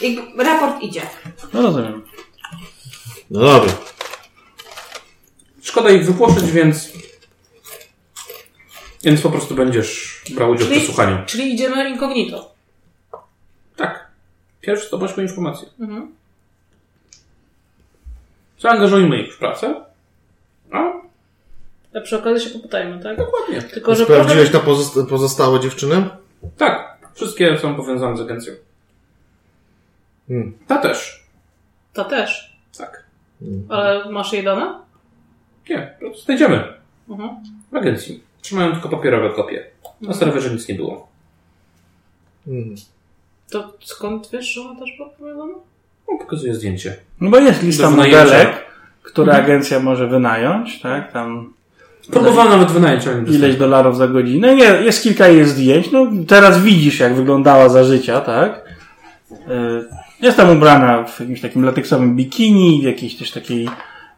[0.00, 1.02] I raport idzie.
[1.52, 2.02] No rozumiem.
[3.30, 3.72] No dobra.
[5.62, 6.92] Szkoda ich wypłoszyć, więc.
[9.04, 11.18] Więc po prostu będziesz brał udział w Czyli- przesłuchaniu.
[11.26, 12.54] Czyli idziemy incognito.
[13.76, 14.06] Tak.
[14.60, 15.68] Pierwszy zdobądźmy informacje.
[15.80, 16.12] Mhm.
[18.60, 19.84] Zaangażujmy ich w pracę.
[20.72, 20.78] A
[21.98, 23.18] A przy okazji się popytajmy, tak?
[23.18, 23.62] dokładnie.
[23.62, 26.08] Tylko, że Sprawdziłeś na pozosta- pozostałe dziewczyny?
[26.56, 26.98] Tak.
[27.14, 28.52] Wszystkie są powiązane z agencją.
[30.28, 30.58] Hmm.
[30.66, 31.26] Ta też.
[31.92, 32.56] Ta też.
[32.78, 33.04] Tak.
[33.68, 34.80] Ale masz jej dane?
[35.70, 36.64] Nie, znajdziemy.
[37.08, 37.30] Mhm.
[37.72, 38.22] W agencji.
[38.40, 39.64] Trzymają tylko papierowe kopie.
[40.00, 41.08] Na serwerze nic nie było.
[42.46, 42.74] Mhm.
[43.50, 45.54] To skąd wiesz, że ona też była powiązana?
[46.08, 46.96] No, pokazuję zdjęcie.
[47.20, 48.66] No bo jest lista modelek,
[49.02, 51.12] które agencja może wynająć, tak?
[51.12, 51.54] Tam
[52.10, 54.54] Próbowałem nawet wynająć, ileś dolarów za godzinę.
[54.56, 55.90] Nie, jest kilka jej zdjęć.
[55.92, 58.64] No teraz widzisz, jak wyglądała za życia, tak?
[59.32, 59.34] Y,
[60.20, 63.68] Jest tam ubrana w jakimś takim lateksowym bikini, w jakiejś też takiej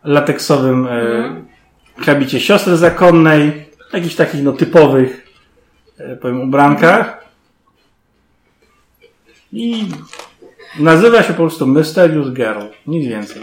[0.05, 5.27] lateksowym y, habicie siostry zakonnej, jakichś takich no typowych,
[6.01, 7.25] y, powiem, ubrankach.
[9.53, 9.85] I
[10.79, 12.63] nazywa się po prostu Mysterious Girl.
[12.87, 13.43] Nic więcej.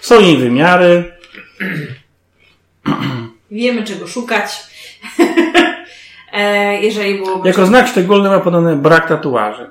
[0.00, 1.04] Są jej wymiary.
[3.50, 4.50] Wiemy, czego szukać.
[6.32, 7.48] e, jeżeli byłoby...
[7.48, 9.70] Jako znak szczególny ma podane brak tatuaży.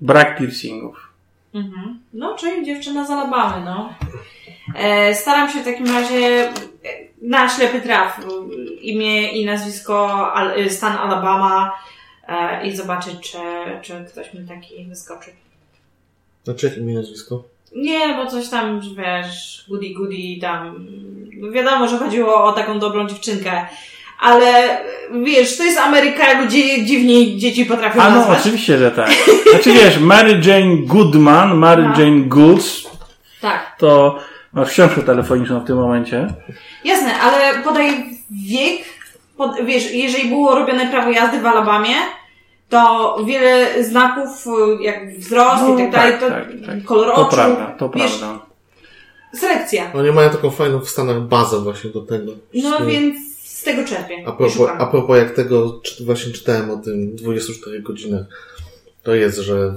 [0.00, 1.10] Brak piercingów.
[1.54, 2.00] Mhm.
[2.12, 3.94] No, czyli dziewczyna z Alabamy, no.
[4.74, 6.52] E, staram się w takim razie e,
[7.22, 8.20] na ślepy traf
[8.80, 11.72] imię i nazwisko Al, stan Alabama
[12.28, 13.38] e, i zobaczyć, czy,
[13.82, 15.30] czy ktoś mi taki wyskoczy.
[16.44, 17.44] Znaczy jakie imię i nazwisko?
[17.76, 20.86] Nie, bo coś tam, wiesz, goody goody tam.
[21.40, 23.66] no Wiadomo, że chodziło o taką dobrą dziewczynkę.
[24.20, 24.78] Ale
[25.24, 28.38] wiesz, to jest Ameryka, gdzie dziwnie dzieci potrafią A no, nazwać.
[28.40, 29.10] oczywiście, że tak.
[29.50, 32.00] Znaczy wiesz, Mary Jane Goodman, Mary No.
[32.02, 32.90] Jane Goods,
[33.40, 33.76] Tak.
[33.78, 34.18] to
[34.52, 36.26] masz książkę telefoniczną w tym momencie.
[36.84, 38.78] Jasne, ale podaj wiek.
[39.36, 41.94] Pod, wiesz, jeżeli było robione prawo jazdy w Alabamie,
[42.70, 46.84] to wiele znaków, y, jak wzrost No, i tak dalej, to tak, tak.
[46.84, 47.36] kolor To oczu.
[47.36, 48.46] prawda, to wiesz, prawda.
[49.34, 49.92] Selekcja.
[49.92, 52.32] Oni mają taką fajną w Stanach bazę właśnie do tego.
[52.54, 54.24] No więc z tego czerpię.
[54.26, 58.24] A propos, a propos jak tego czy- właśnie czytałem o tym 24 godzinach,
[59.02, 59.74] to jest, że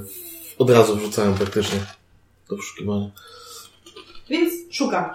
[0.59, 1.79] od razu wrzucałem praktycznie
[2.49, 3.09] do wyszukiwania.
[4.29, 5.05] Więc szukam.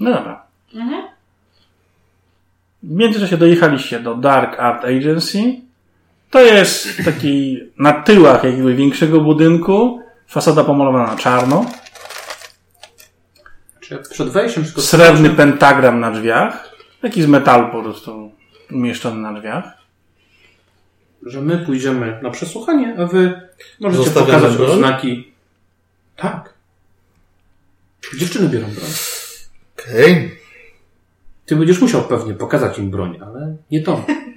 [0.00, 0.42] No dobra.
[0.74, 1.02] Mhm.
[2.82, 5.60] W międzyczasie dojechaliście do Dark Art Agency.
[6.32, 10.02] To jest taki na tyłach jakiegoś większego budynku.
[10.28, 11.66] Fasada pomalowana na czarno.
[13.80, 16.72] Czy przed wejściem tylko Srebrny pentagram na drzwiach.
[17.02, 18.32] Taki z metalu po prostu
[18.70, 19.64] umieszczony na drzwiach.
[21.26, 23.40] że my pójdziemy na przesłuchanie, a wy
[23.80, 24.70] możecie Zostawiamy pokazać broń?
[24.70, 25.32] oznaki.
[26.16, 26.54] Tak.
[28.18, 28.90] Dziewczyny biorą broń.
[29.78, 30.38] Okej.
[31.46, 34.04] Ty będziesz musiał pewnie pokazać im broń, ale nie to.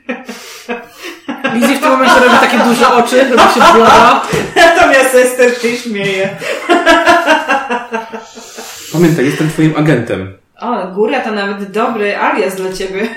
[1.55, 4.21] Lizzie w tym momencie robi takie duże oczy, robi się blada.
[4.55, 6.29] Natomiast Ester się śmieje.
[8.93, 10.37] Pamiętaj, jestem twoim agentem.
[10.59, 13.07] O, góra to nawet dobry alias dla ciebie.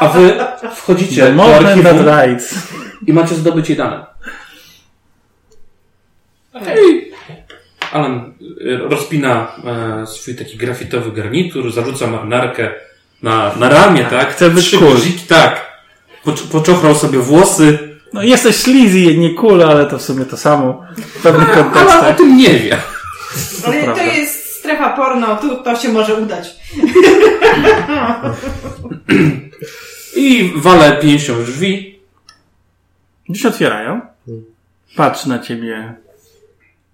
[0.00, 0.34] A wy
[0.74, 2.06] wchodzicie do archiwum
[3.06, 4.06] i macie zdobyć jej dane.
[6.64, 7.12] Hej!
[7.92, 9.52] Alan y, rozpina
[10.02, 12.70] e, swój taki grafitowy garnitur, zarzuca marynarkę
[13.22, 14.30] na, na ramię, tak?
[14.34, 14.90] chce być Trzy cool.
[14.94, 15.72] guziki, tak.
[16.24, 17.78] Pocz- Poczochrał sobie włosy,
[18.12, 20.82] No jesteś sleazy, nie cool, ale to w sumie to samo.
[20.96, 22.78] W pewnych ale o tym nie wie.
[23.66, 24.02] Ale to prawda.
[24.02, 26.50] jest strefa porno, tu to się może udać.
[30.16, 32.00] I walę pięścią w drzwi.
[33.28, 34.00] Dziś otwierają.
[34.96, 35.94] Patrz na ciebie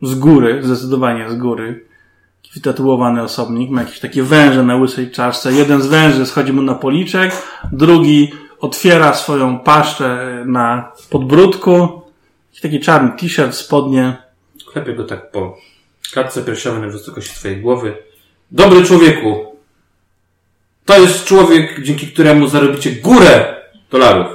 [0.03, 1.85] z góry, zdecydowanie z góry.
[2.55, 5.53] Wytatuowany osobnik, ma jakieś takie węże na łysej czaszce.
[5.53, 7.33] Jeden z węży schodzi mu na policzek,
[7.73, 12.03] drugi otwiera swoją paszczę na podbródku.
[12.63, 14.17] Taki czarny t-shirt, spodnie.
[14.73, 15.57] Klepię go tak po
[16.13, 17.97] klatce piersiowej na wysokości twojej głowy.
[18.51, 19.57] Dobry człowieku!
[20.85, 23.57] To jest człowiek, dzięki któremu zarobicie górę
[23.91, 24.27] dolarów.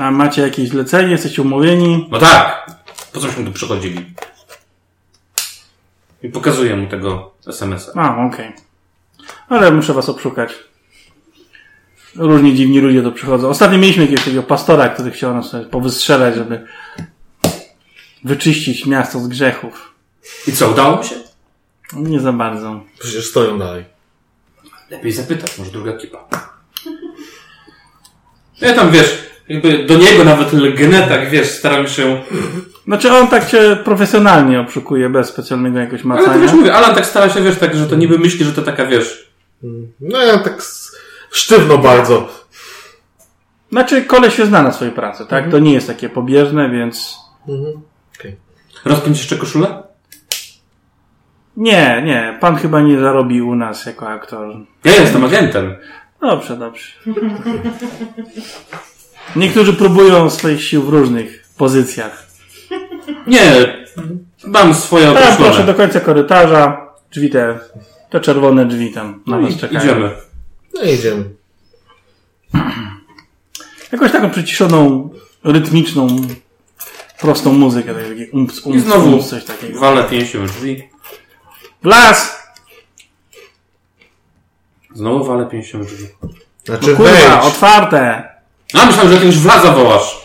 [0.00, 2.08] A macie jakieś zlecenie, jesteście umówieni.
[2.10, 2.70] No tak!
[3.12, 4.04] Po cośmy tu przychodzili?
[6.22, 8.00] I pokazuję mu tego SMS-a.
[8.00, 8.52] A, okej.
[9.48, 10.54] Ale muszę was obszukać.
[12.16, 13.48] Różni dziwni ludzie tu przychodzą.
[13.48, 16.66] Ostatnio mieliśmy jakiegoś takiego pastora, który chciał nas sobie powystrzelać, żeby
[18.24, 19.94] wyczyścić miasto z grzechów.
[20.46, 21.14] I co, udało mu się?
[21.92, 22.80] Nie za bardzo.
[22.98, 23.84] Przecież stoją dalej.
[24.90, 26.28] Lepiej zapytać, może druga kipa.
[28.60, 32.22] Ja tam, wiesz, jakby do niego nawet Legene, tak wiesz, staram się...
[32.84, 36.52] Znaczy on tak cię profesjonalnie obszukuje, bez specjalnego jakoś Ale to wiesz, macania.
[36.54, 39.30] mówię, Alan tak stara się, wiesz, tak, że to niby myśli, że to taka, wiesz...
[40.00, 40.62] No ja tak
[41.30, 42.28] sztywno bardzo.
[43.70, 45.50] Znaczy koleś się zna na swojej pracy, tak?
[45.50, 47.16] To nie jest takie pobieżne, więc...
[47.48, 47.80] Mhm.
[48.84, 49.82] Rozpiąć jeszcze koszulę?
[51.56, 52.38] Nie, nie.
[52.40, 54.56] Pan chyba nie zarobi u nas jako aktor.
[54.84, 55.76] Ja jestem agentem.
[56.20, 56.84] Dobrze, dobrze.
[59.36, 62.29] Niektórzy próbują swoich sił w różnych pozycjach.
[63.26, 63.52] Nie,
[64.44, 65.64] mam swoje Tam proszę określone.
[65.66, 66.90] do końca korytarza.
[67.12, 67.58] Drzwi te,
[68.10, 69.80] te czerwone drzwi tam na No was i czekają.
[69.84, 70.10] idziemy.
[70.74, 71.24] No i idziemy.
[73.92, 75.10] Jakąś taką przyciszoną,
[75.44, 76.06] rytmiczną,
[77.20, 77.94] prostą muzykę.
[77.94, 79.80] tak Taki umps, I umps, znowu umps, coś takiego.
[79.80, 80.88] walę pięścią w drzwi.
[81.82, 82.40] W las!
[84.94, 86.06] Znowu walę pięścią w drzwi.
[86.64, 87.44] Znaczy No kurwa, wejdź.
[87.44, 88.28] otwarte!
[88.74, 90.16] A, myślałem, że jakiegoś wlaza wołasz.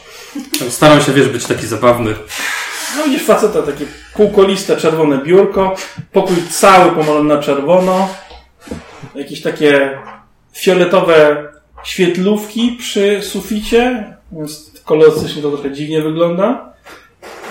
[0.69, 2.15] Staram się, wiesz, być taki zabawny.
[2.97, 5.75] No widzisz faceta, takie półkoliste, czerwone biurko,
[6.11, 8.09] pokój cały pomalony na czerwono,
[9.15, 9.97] jakieś takie
[10.53, 11.47] fioletowe
[11.83, 16.73] świetlówki przy suficie, więc kolorystycznie to trochę dziwnie wygląda.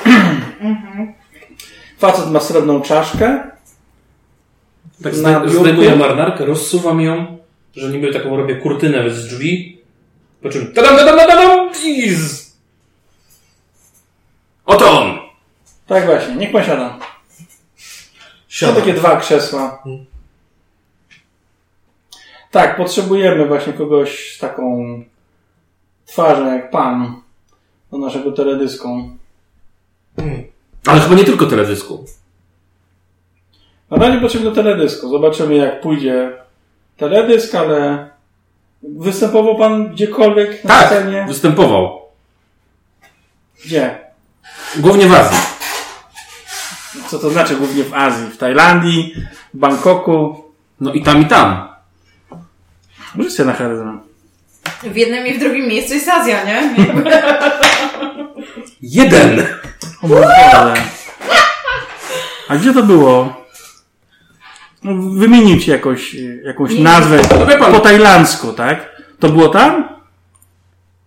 [1.98, 3.42] Facet ma srebrną czaszkę,
[5.02, 5.60] Tak Na zda- biurku?
[5.60, 7.38] zdejmuję marynarkę, rozsuwam ją,
[7.76, 9.78] że niby taką robię kurtynę z drzwi.
[10.42, 12.54] Po czym tadam, tadam, tadam, tadam, i z...
[14.66, 15.23] Oto on!
[15.86, 16.98] Tak właśnie, niech pan siada.
[16.98, 17.06] Są
[18.48, 18.76] Siadam.
[18.76, 19.82] takie dwa krzesła.
[22.50, 24.84] Tak, potrzebujemy właśnie kogoś z taką
[26.06, 27.20] twarzą jak pan
[27.90, 29.10] do naszego teledysku.
[30.86, 32.04] Ale chyba nie tylko teledysku.
[33.90, 35.08] Na razie potrzebny teledysku.
[35.08, 36.32] Zobaczymy jak pójdzie
[36.96, 38.08] teledysk, ale
[38.82, 41.24] występował pan gdziekolwiek na Tak, scenie?
[41.28, 42.02] występował.
[43.64, 43.98] Gdzie?
[44.76, 45.38] Głównie w Azji.
[47.08, 48.26] Co to znaczy głównie w Azji?
[48.26, 49.14] W Tajlandii,
[49.54, 50.44] w Bangkoku?
[50.80, 51.68] No i tam, i tam.
[53.14, 53.98] Możecie na charyzmę.
[54.82, 56.74] W jednym i w drugim miejscu jest Azja, nie?
[58.82, 59.46] Jeden!
[60.02, 60.74] O mój Boże.
[62.48, 63.44] A gdzie to było?
[64.84, 67.20] No, wymienił ci jakoś, jakąś nazwę
[67.60, 69.02] No po tajlandzku, tak?
[69.18, 69.88] To było tam?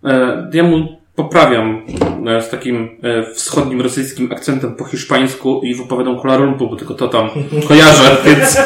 [0.04, 1.82] E, ja mu poprawiam
[2.26, 6.94] e, z takim e, wschodnim rosyjskim akcentem po hiszpańsku i wypowiadam Kuala Lumpur, bo tylko
[6.94, 7.30] to tam
[7.68, 8.58] kojarzę, więc...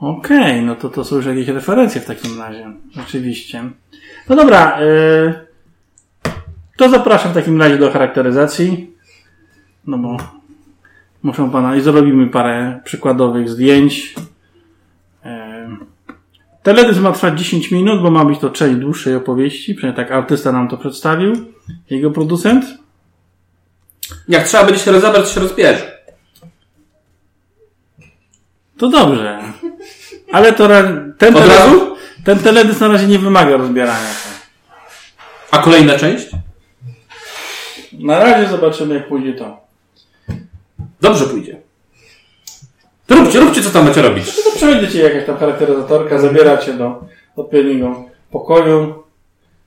[0.00, 2.72] Okej, no to to są już jakieś referencje w takim razie.
[3.06, 3.64] Oczywiście.
[4.28, 5.34] No dobra, yy,
[6.76, 8.90] to zapraszam w takim razie do charakteryzacji.
[9.86, 10.16] No bo
[11.22, 14.14] muszę pana i zrobimy parę przykładowych zdjęć.
[16.62, 19.74] Teledysk ma trwać 10 minut, bo ma być to część dłuższej opowieści.
[19.74, 21.32] Przynajmniej tak artysta nam to przedstawił.
[21.90, 22.64] Jego producent.
[24.28, 26.00] Jak trzeba będzie się rozebrać, to się rozbierze.
[28.78, 29.40] To dobrze.
[30.32, 30.68] Ale to
[31.18, 31.96] ten, Od razu?
[32.24, 34.28] ten teledysk na razie nie wymaga rozbierania się.
[35.50, 36.26] A kolejna część?
[37.92, 39.60] Na razie zobaczymy, jak pójdzie to.
[41.00, 41.60] Dobrze pójdzie.
[43.10, 44.26] To róbcie, róbcie, co tam macie robić.
[44.26, 47.04] No to przejdzie cię jakaś tam charakteryzatorka, zabiera cię do
[47.36, 48.94] odpowiedniego pokoju.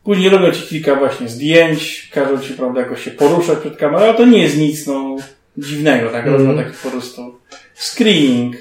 [0.04, 4.14] Później robią ci kilka właśnie zdjęć, każą ci, prawda, jakoś się poruszać przed kamerą, ale
[4.14, 5.16] to nie jest nic, no,
[5.58, 6.26] dziwnego, tak?
[6.26, 7.40] Robią taki po prostu
[7.76, 8.56] screening.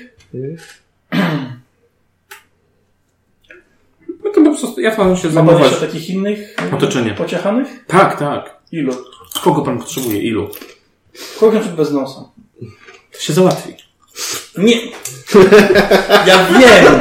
[4.25, 5.71] No to po prostu, ja mam się zajmować.
[5.71, 7.11] jeszcze takich innych e, Otoczenie.
[7.11, 7.85] pociachanych?
[7.87, 8.57] Tak, tak.
[8.73, 8.93] Ilu?
[9.43, 10.23] Kogo pan potrzebuje?
[10.23, 10.49] Ilu?
[11.41, 12.25] Kogoś na przykład bez nosa.
[13.13, 13.75] To się załatwi.
[14.59, 14.77] Nie.
[16.27, 17.01] Ja wiem.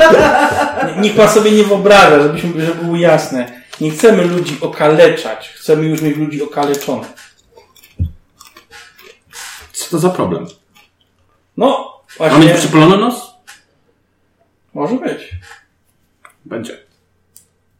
[1.01, 3.61] Niech pan sobie nie wyobraża, żebyśmy, żeby było jasne.
[3.81, 5.49] Nie chcemy ludzi okaleczać.
[5.49, 7.07] Chcemy już mieć ludzi okaleczonych.
[9.73, 10.47] Co to za problem?
[11.57, 12.55] No, Mamy właśnie.
[12.55, 13.31] przypalony nos?
[14.73, 15.29] Może być.
[16.45, 16.77] Będzie.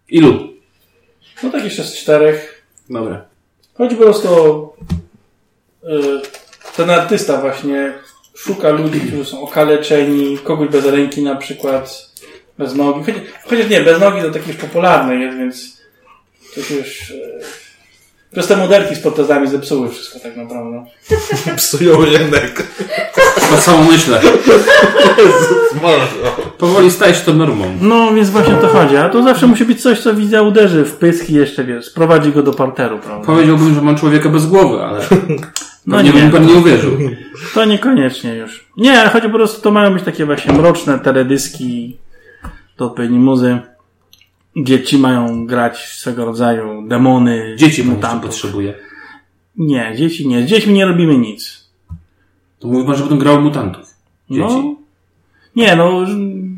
[0.10, 0.54] Ilu?
[1.44, 2.66] No tak jeszcze z czterech.
[2.90, 3.26] Dobra.
[3.74, 4.76] Chodzi po prostu o...
[5.88, 6.22] y,
[6.76, 7.94] ten artysta właśnie
[8.36, 12.10] szuka ludzi, którzy są okaleczeni, kogoś bez ręki na przykład,
[12.58, 13.00] bez nogi.
[13.06, 15.78] Chociaż, chociaż nie, bez nogi to takie już popularne jest, więc
[16.56, 17.10] to już...
[17.10, 17.42] y,
[18.32, 20.86] Przez te modelki z protezami zepsuły wszystko tak naprawdę.
[21.58, 22.64] Psują rynek.
[23.50, 24.22] To samo myślę.
[25.18, 26.32] Jezus Maria.
[26.58, 27.78] Powoli staje się to normą.
[27.82, 28.98] No, więc właśnie o to chodzi.
[28.98, 32.44] A to zawsze musi być coś, co widza uderzy w pyski jeszcze, wiesz, sprowadzi go
[32.44, 33.26] do parteru, prawda?
[33.26, 35.00] Powiedziałbym, że mam człowieka bez głowy, ale
[35.86, 36.98] No nie pan nie uwierzył.
[37.54, 38.68] to niekoniecznie już.
[38.78, 41.98] Nie, ale chodzi po prostu, to mają być takie właśnie mroczne teledyski
[42.78, 43.60] do odpowiedniej muzy.
[44.58, 48.30] Dzieci mają grać swego rodzaju demony, Dzieci mutantów.
[48.30, 48.74] potrzebuje.
[49.58, 50.42] Nie, dzieci nie.
[50.42, 51.70] Z dziećmi nie robimy nic.
[52.60, 53.94] To mówi pan, że będą grały mutantów.
[54.30, 54.42] Dzieci.
[54.42, 54.76] No,
[55.56, 56.06] nie, no,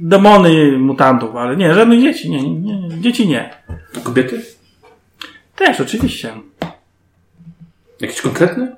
[0.01, 3.49] demony mutantów, ale nie, żadnych dzieci, nie, nie, nie, dzieci nie.
[3.97, 4.41] A kobiety?
[5.55, 6.33] Też, oczywiście.
[8.01, 8.75] Jakieś konkretne?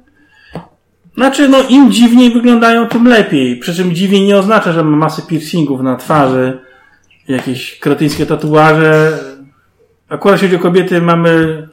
[1.15, 3.57] Znaczy, no im dziwniej wyglądają, tym lepiej.
[3.57, 6.59] Przy czym dziwniej nie oznacza, że ma masę piercingów na twarzy,
[7.27, 9.19] jakieś kretyńskie tatuaże.
[10.09, 11.67] Akurat jeśli chodzi o kobiety, mamy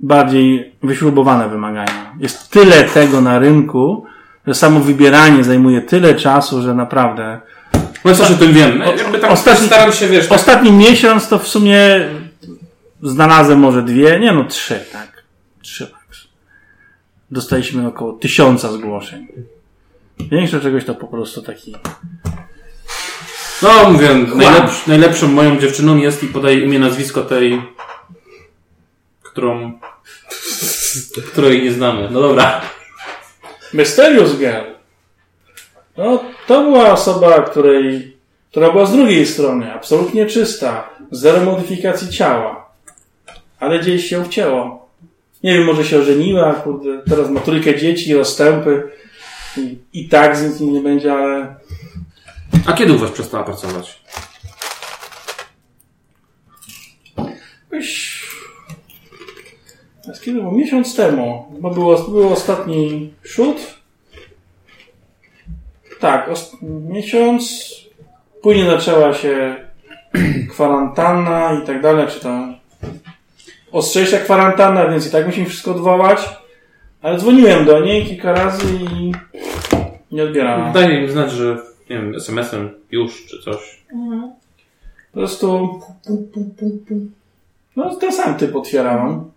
[0.00, 2.12] bardziej wyśrubowane wymagania.
[2.20, 4.06] Jest tyle tego na rynku,
[4.46, 7.40] że samo wybieranie zajmuje tyle czasu, że naprawdę.
[8.04, 8.82] No coś o tym wiem.
[8.98, 11.78] Jakby tak Ostatni- staram się, wiesz, tak, Ostatni miesiąc to w sumie
[13.02, 15.24] znalazłem może dwie, nie no trzy, tak.
[15.62, 15.97] Trzy.
[17.30, 19.26] Dostaliśmy około tysiąca zgłoszeń.
[20.20, 21.76] Większość czegoś to po prostu taki.
[23.62, 27.62] No, mówię, najlepsz, najlepszą moją dziewczyną jest i podaję imię, nazwisko tej,
[29.22, 29.78] którą,
[31.32, 32.08] której nie znamy.
[32.10, 32.60] No dobra.
[33.72, 34.70] Mysterious Girl.
[35.96, 38.16] No, to była osoba, której,
[38.50, 42.68] która była z drugiej strony, absolutnie czysta, zero modyfikacji ciała.
[43.60, 44.87] Ale gdzieś się wcięło.
[45.42, 48.82] Nie wiem, może się ożeniła, kurde, teraz ma trójkę dzieci, rozstępy.
[49.56, 51.56] I, i tak z nim nie będzie, ale
[52.66, 54.02] A kiedy u was przestała pracować?
[57.72, 58.18] Jakoś...
[60.24, 60.52] Kiedy było?
[60.52, 61.56] Miesiąc temu.
[61.60, 63.78] Bo było, był ostatni shoot.
[66.00, 66.30] Tak,
[66.62, 67.72] miesiąc.
[68.42, 69.56] Później zaczęła się
[70.50, 72.57] kwarantanna i tak dalej, czy to
[73.72, 76.20] ostrzejsza kwarantanna, więc i tak musimy wszystko odwołać.
[77.02, 79.12] Ale dzwoniłem do niej kilka razy i
[80.12, 80.72] nie odbierała.
[80.72, 81.56] Daj im znać, że,
[81.90, 83.82] nie wiem, SMS-em już, czy coś.
[85.12, 85.80] Po prostu...
[87.76, 89.30] No, ten sam typ otwierałam.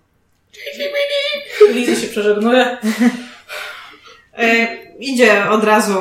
[1.74, 2.78] Lizy się przeżegnuje.
[4.38, 4.68] E,
[5.00, 6.00] idzie od razu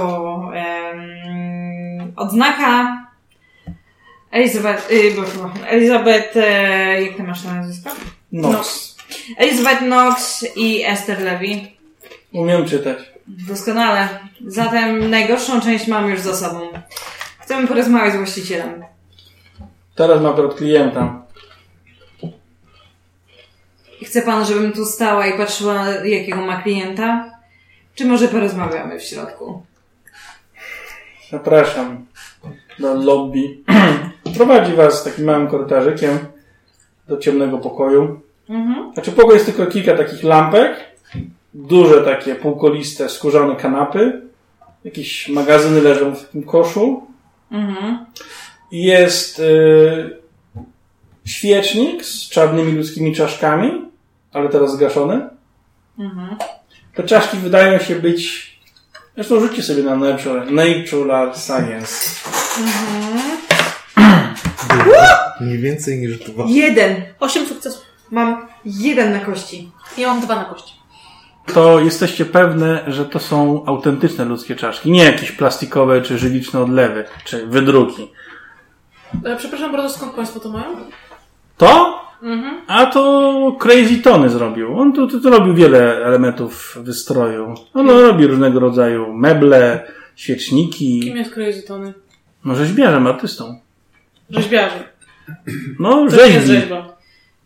[0.54, 2.96] em, odznaka
[4.30, 7.90] Elizabeth, bo- Elizabeth, e, jak ty masz na nazwisko?
[8.32, 8.96] Nox.
[9.36, 11.46] Elizabeth Knox i Esther Levy.
[12.32, 12.98] Umiem czytać.
[13.26, 14.08] Doskonale.
[14.46, 16.60] Zatem najgorszą część mam już za sobą.
[17.40, 18.84] Chcemy porozmawiać z właścicielem.
[19.94, 21.22] Teraz mam od klienta.
[24.02, 27.30] Chce pan, żebym tu stała i patrzyła, jakiego ma klienta?
[27.94, 29.62] Czy może porozmawiamy w środku?
[31.30, 32.06] Zapraszam
[32.78, 33.58] do lobby.
[34.36, 36.18] Prowadzi was takim małym korytarzykiem
[37.10, 38.20] do ciemnego pokoju.
[38.48, 38.92] Mhm.
[38.94, 40.76] Znaczy pokój jest tylko kilka takich lampek,
[41.54, 44.22] duże takie półkoliste skórzane kanapy,
[44.84, 47.06] jakieś magazyny leżą w tym koszu
[47.50, 48.06] Mhm.
[48.72, 50.16] jest y,
[51.24, 53.84] świecznik z czarnymi ludzkimi czaszkami,
[54.32, 55.28] ale teraz zgaszony.
[55.98, 56.36] Mhm.
[56.94, 58.50] Te czaszki wydają się być.
[59.14, 62.20] Zresztą rzućcie sobie na Natural, natural Science.
[65.40, 66.44] Mniej więcej niż dwa.
[66.48, 66.96] Jeden.
[67.20, 67.82] Osiem sukcesów.
[68.10, 69.70] Mam jeden na kości.
[69.98, 70.74] Ja mam dwa na kości.
[71.54, 77.04] To jesteście pewne, że to są autentyczne ludzkie czaszki, nie jakieś plastikowe czy żyliczne odlewy,
[77.24, 78.08] czy wydruki.
[79.24, 80.76] E, przepraszam bardzo, skąd Państwo to mają?
[81.56, 82.00] To?
[82.22, 82.60] Mhm.
[82.66, 84.78] A to Crazy Tony zrobił.
[84.78, 87.54] On tu, tu, tu robił wiele elementów wystroju.
[87.74, 89.84] On robi różnego rodzaju meble,
[90.16, 91.00] świeczniki.
[91.00, 91.94] Kim jest Crazy Tony?
[92.44, 93.60] No rzeźbiarzem, artystą.
[94.30, 94.89] Rzeźbiarzy.
[95.78, 96.60] No To nie jest rzeźbi.
[96.60, 96.96] rzeźba.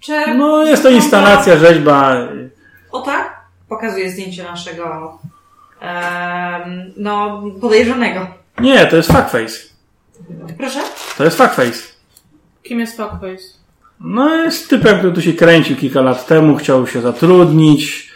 [0.01, 0.35] Czy...
[0.35, 2.17] No jest to instalacja, rzeźba.
[2.93, 3.41] O tak?
[3.69, 5.19] Pokazuję zdjęcie naszego
[5.81, 8.27] em, no, podejrzanego.
[8.61, 9.59] Nie, to jest fuckface.
[10.59, 10.81] Proszę?
[11.19, 11.95] To jest fuckface.
[12.63, 13.43] Kim jest Fuckface?
[14.01, 18.11] No jest typem, który tu się kręcił kilka lat temu, chciał się zatrudnić.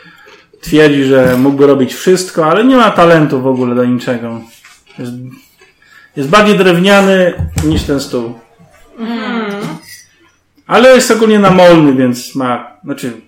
[0.61, 4.41] Twierdzi, że mógłby robić wszystko, ale nie ma talentu w ogóle do niczego.
[4.99, 5.13] Jest,
[6.17, 8.39] jest bardziej drewniany niż ten stół.
[10.69, 13.21] Ale jest ogólnie namolny, więc ma, znaczy,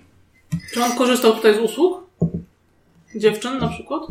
[0.73, 2.03] Czy on korzystał tutaj z usług?
[3.15, 4.01] Dziewczyn na przykład?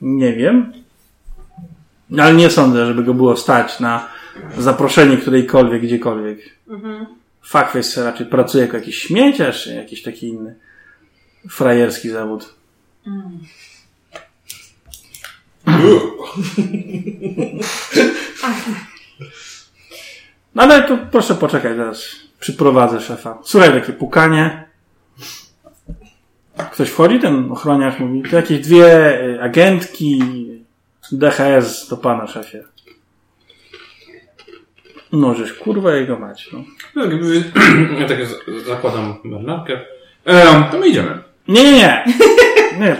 [0.00, 0.72] nie wiem.
[2.18, 4.08] Ale nie sądzę, żeby go było stać na
[4.58, 6.38] zaproszenie którejkolwiek, gdziekolwiek.
[7.42, 10.54] Fuckface raczej pracuje jako jakiś śmieciarz, czy jakiś taki inny
[11.50, 12.54] frajerski zawód.
[20.54, 22.04] No ale to proszę poczekaj, zaraz
[22.40, 23.38] przyprowadzę szefa.
[23.44, 24.64] Słuchaj, takie pukanie.
[26.72, 30.22] Ktoś wchodzi, ten ochroniarz mówi, to jakieś dwie y, agentki
[31.12, 32.64] DHS do pana szefie.
[35.12, 36.64] No, żeś kurwa jego mać, no.
[36.94, 37.04] No,
[38.00, 39.80] Ja tak z- zakładam marynarkę.
[40.26, 41.18] E, to my idziemy.
[41.48, 42.04] Nie, nie, nie.
[42.80, 42.96] nie.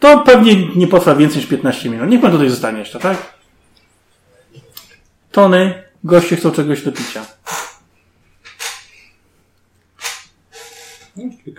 [0.00, 2.08] To pewnie nie potrwa więcej niż 15 minut.
[2.10, 3.16] Niech pan tutaj zostanie jeszcze, tak?
[5.32, 7.26] Tony, goście chcą czegoś do picia.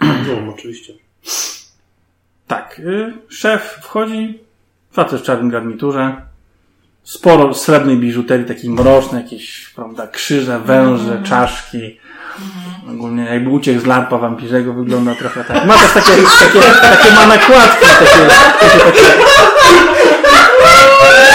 [0.01, 0.93] No, oczywiście.
[2.47, 4.39] Tak, y, szef wchodzi,
[4.91, 6.21] facet w czarnym garniturze,
[7.03, 11.99] sporo srebrnej biżuterii, takiej mrocznej, jakieś, prawda, krzyże, węże, czaszki.
[12.89, 15.65] Ogólnie jakby uciekł z larpa wampirzego wygląda trochę tak.
[15.65, 18.27] Ma też takie, takie, takie ma nakładki, takie,
[18.59, 19.01] takie, takie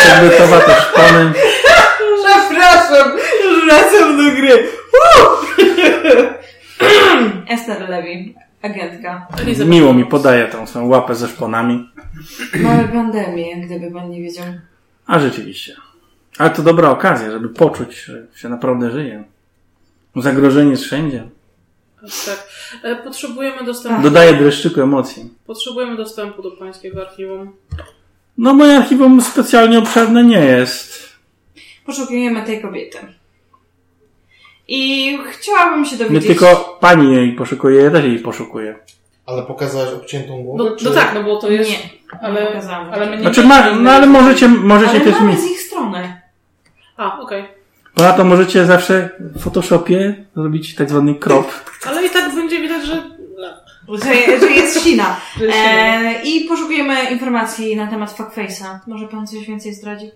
[0.04, 1.32] przedmiotowate szpony.
[3.76, 4.68] Wracam do gry.
[7.48, 9.26] Esther Levy, agentka.
[9.42, 9.70] Elizabeth.
[9.70, 11.88] Miło mi podaje tą swoją łapę ze szponami.
[12.62, 14.44] Mamy pandemię, gdyby pan nie wiedział.
[15.06, 15.76] A rzeczywiście.
[16.38, 19.24] Ale to dobra okazja, żeby poczuć, że się naprawdę żyje.
[20.16, 21.28] Zagrożenie jest wszędzie.
[22.26, 22.48] Tak.
[22.82, 25.30] E, Potrzebujemy dostępu, Dodaje dreszczyku emocji.
[25.46, 27.52] potrzebujemy dostępu do pańskiego archiwum.
[28.38, 31.08] No moje archiwum specjalnie obszerne nie jest.
[31.86, 32.98] Poszukujemy tej kobiety.
[34.74, 36.26] I chciałabym się Nie dowiedzieć...
[36.26, 38.74] tylko pani jej poszukuje, ja też jej poszukuję.
[39.26, 40.64] Ale pokazałeś obciętą głowę?
[40.64, 40.84] No, czy...
[40.84, 41.70] no tak, no bo to jest...
[41.70, 41.76] Nie,
[42.22, 42.90] ale, pokazałam.
[42.92, 45.38] ale my nie Znaczy, ma, no ale możecie, możecie Ale też mamy mi.
[45.38, 46.20] z ich strony.
[46.96, 47.44] A, okej.
[47.94, 51.46] Ponadto możecie zawsze w Photoshopie zrobić tak zwany crop.
[51.86, 53.02] Ale i tak będzie widać, że...
[53.88, 55.16] Że, że jest sina.
[55.54, 58.78] E, I poszukujemy informacji na temat Fuckface'a.
[58.86, 60.10] Może pan coś więcej zdradzi?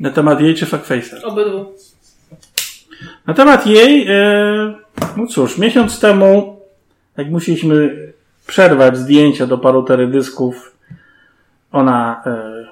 [0.00, 1.24] Na temat jej czy fuckface'a.
[1.24, 1.74] Obydwu.
[3.26, 4.74] Na temat jej, e,
[5.16, 6.60] no cóż, miesiąc temu,
[7.16, 7.96] jak musieliśmy
[8.46, 10.72] przerwać zdjęcia do paru teledysków,
[11.72, 12.66] ona e,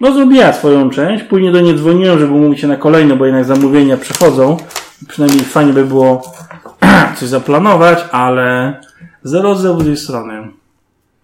[0.00, 1.24] no zrobiła swoją część.
[1.24, 4.56] Później do niej dzwoniłem, żeby umówić się na kolejne, bo jednak zamówienia przychodzą.
[5.08, 6.22] Przynajmniej fajnie by było
[7.16, 8.80] coś zaplanować, ale
[9.22, 10.48] zero z jej strony.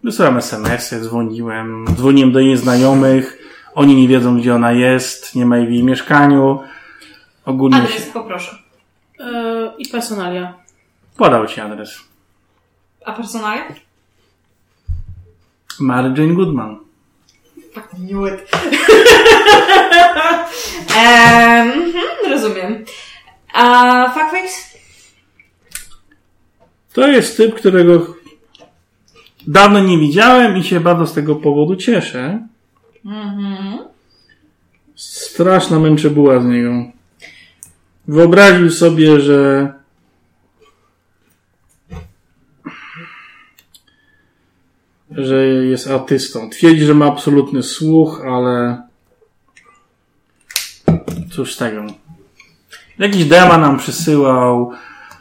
[0.04, 3.38] Wysłałem SMS-y, dzwoniłem, dzwoniłem do jej znajomych.
[3.74, 6.60] Oni nie wiedzą, gdzie ona jest, nie ma jej w jej mieszkaniu.
[7.48, 7.82] Ogólnie się...
[7.82, 8.58] Adres poproszę.
[9.20, 10.54] E, I personalia.
[11.16, 11.98] Podał ci adres.
[13.04, 13.64] A personalia?
[15.80, 16.78] Mary Jane Goodman.
[17.74, 18.50] Fuck knew it.
[20.96, 21.70] Ehm,
[22.30, 22.84] rozumiem.
[23.52, 24.78] A Fuckface?
[26.92, 28.14] To jest typ, którego
[29.46, 32.46] dawno nie widziałem i się bardzo z tego powodu cieszę.
[33.04, 33.78] Mhm.
[34.94, 36.97] Straszna męczybuła z niego.
[38.08, 39.72] Wyobraził sobie, że
[45.10, 46.50] że jest artystą.
[46.50, 48.82] Twierdzi, że ma absolutny słuch, ale
[51.32, 51.82] cóż tego.
[52.98, 54.72] Jakiś dema nam przysyłał.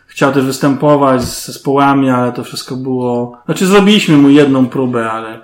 [0.07, 3.41] Chciał też występować z zespołami, ale to wszystko było.
[3.45, 5.41] Znaczy, zrobiliśmy mu jedną próbę, ale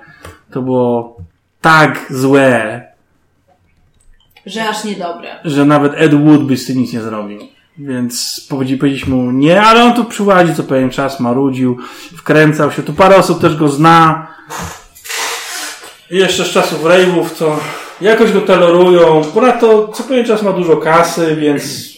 [0.52, 1.18] to było
[1.62, 2.83] tak złe,
[4.46, 5.30] Że aż niedobre.
[5.46, 7.40] że nawet Ed Wood by z tym nic nie zrobił.
[7.78, 11.78] Więc powiedzi- powiedzieliśmy mu nie, ale on tu przyłazi co pewien czas, marudził,
[12.18, 12.84] wkręcał się.
[12.84, 14.28] Tu parę osób też go zna.
[16.12, 17.60] I jeszcze z czasów rave'ów, co
[18.02, 19.22] jakoś go tolerują.
[19.34, 21.94] Ponadto co pewien czas ma dużo kasy, więc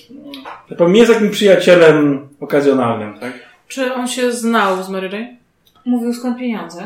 [0.77, 3.34] powiem, jest takim przyjacielem okazjonalnym, tak?
[3.67, 5.35] Czy on się znał z Mary Jane?
[5.85, 6.84] Mówił skąd pieniądze?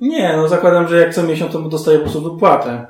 [0.00, 2.86] Nie, no zakładam, że jak co miesiąc to mu dostaje po prostu wypłatę.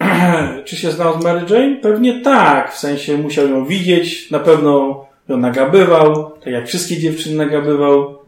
[0.64, 1.76] Czy się znał z Mary Jane?
[1.76, 2.74] Pewnie tak.
[2.74, 8.18] W sensie musiał ją widzieć, na pewno ją nagabywał, tak jak wszystkie dziewczyny nagabywał.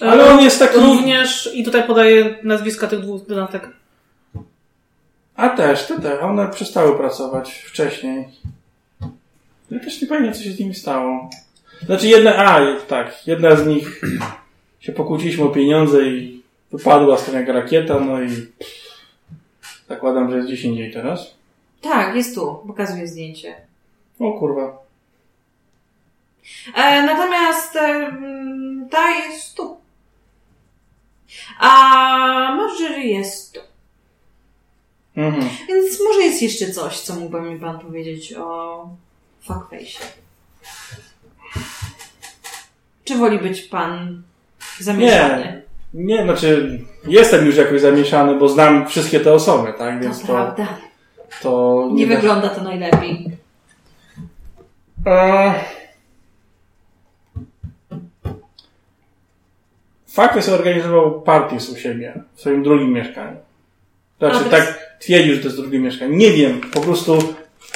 [0.00, 0.78] Ale on jest taki...
[0.78, 3.68] Również, i tutaj podaję nazwiska tych dwóch dodatek.
[5.36, 6.20] A też, te, te.
[6.20, 8.28] One przestały pracować wcześniej.
[9.70, 11.30] Ja też nie pamiętam, co się z nimi stało.
[11.86, 14.00] Znaczy jedna, a tak, jedna z nich
[14.80, 16.42] się pokłóciliśmy o pieniądze i
[16.72, 18.28] wypadła z tym jak rakieta, no i
[19.90, 21.34] zakładam, że jest gdzieś indziej teraz.
[21.80, 22.64] Tak, jest tu.
[22.66, 23.54] Pokazuję zdjęcie.
[24.20, 24.82] O kurwa.
[26.74, 29.76] E, natomiast e, mm, ta jest tu.
[31.58, 31.68] A
[32.56, 33.60] Marjorie jest tu.
[35.16, 35.48] Mhm.
[35.68, 38.88] Więc może jest jeszcze coś, co mógłby mi pan powiedzieć o
[39.42, 40.04] fuckface.
[43.04, 44.22] Czy woli być pan
[44.80, 45.44] zamieszany?
[45.44, 45.62] Nie,
[45.94, 50.02] znaczy jestem już jakoś zamieszany, bo znam wszystkie te osoby, tak?
[50.02, 50.66] Więc To to, prawda.
[51.42, 53.26] to Nie da- wygląda to najlepiej.
[55.06, 55.54] E...
[60.08, 63.36] Fakty sobie organizował partię u siebie, w swoim drugim mieszkaniu.
[64.18, 66.16] Znaczy, tak twierdził, że to jest drugie mieszkanie.
[66.16, 67.18] Nie wiem, po prostu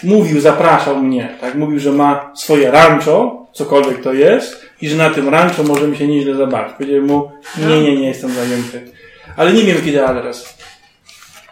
[0.03, 1.55] mówił, zapraszał mnie, tak?
[1.55, 6.07] Mówił, że ma swoje rancho, cokolwiek to jest, i że na tym rancho możemy się
[6.07, 6.75] nieźle zabawić.
[6.77, 8.93] Powiedziałem mu, nie, nie, nie jestem zajęty.
[9.37, 10.59] Ale nie wiem, kiedy adres.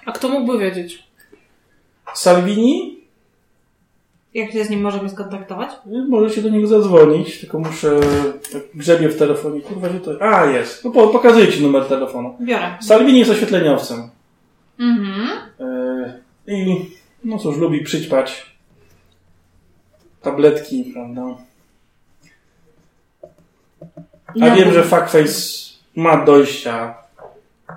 [0.06, 1.02] A kto mógłby wiedzieć?
[2.14, 3.02] Salvini?
[4.34, 5.70] Jak się z nim możemy skontaktować?
[6.08, 8.00] Możecie do niego zadzwonić, tylko muszę...
[8.52, 9.60] Tak grzebię w telefonie.
[9.60, 10.22] Kurwa, gdzie to...
[10.22, 10.84] A, jest.
[10.84, 12.36] No po, pokazuję ci numer telefonu.
[12.40, 12.76] Biorę.
[12.80, 14.10] Salvini jest oświetleniowcem.
[14.78, 15.28] Mhm.
[16.46, 16.86] Yy, I
[17.24, 18.56] no cóż, lubi przyćpać
[20.22, 21.22] tabletki, prawda?
[24.40, 25.32] A No, wiem, że Fuckface
[25.96, 26.94] ma dojścia.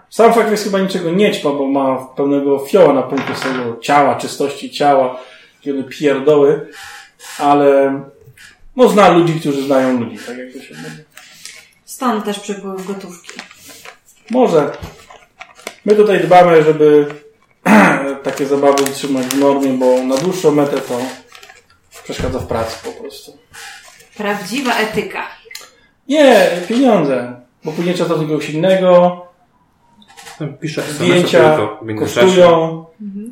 [0.09, 4.71] Sam Fuckface chyba niczego nie ćpa, bo ma pełnego fioła na punkcie swojego ciała, czystości
[4.71, 5.19] ciała,
[5.61, 6.67] kiedy pierdoły,
[7.39, 7.99] ale
[8.75, 11.03] no zna ludzi, którzy znają ludzi, tak jak to się mówi.
[11.85, 13.31] Stąd też przepływ gotówki.
[14.29, 14.71] Może.
[15.85, 17.07] My tutaj dbamy, żeby
[18.23, 20.99] takie zabawy utrzymać w normie, bo na dłuższą metę to
[22.03, 23.37] przeszkadza w pracy po prostu.
[24.17, 25.27] Prawdziwa etyka.
[26.07, 27.41] Nie, pieniądze.
[27.63, 29.21] Bo później trzeba do kogoś innego,
[30.61, 31.57] Piszę zdjęcia
[31.99, 32.85] kosztują.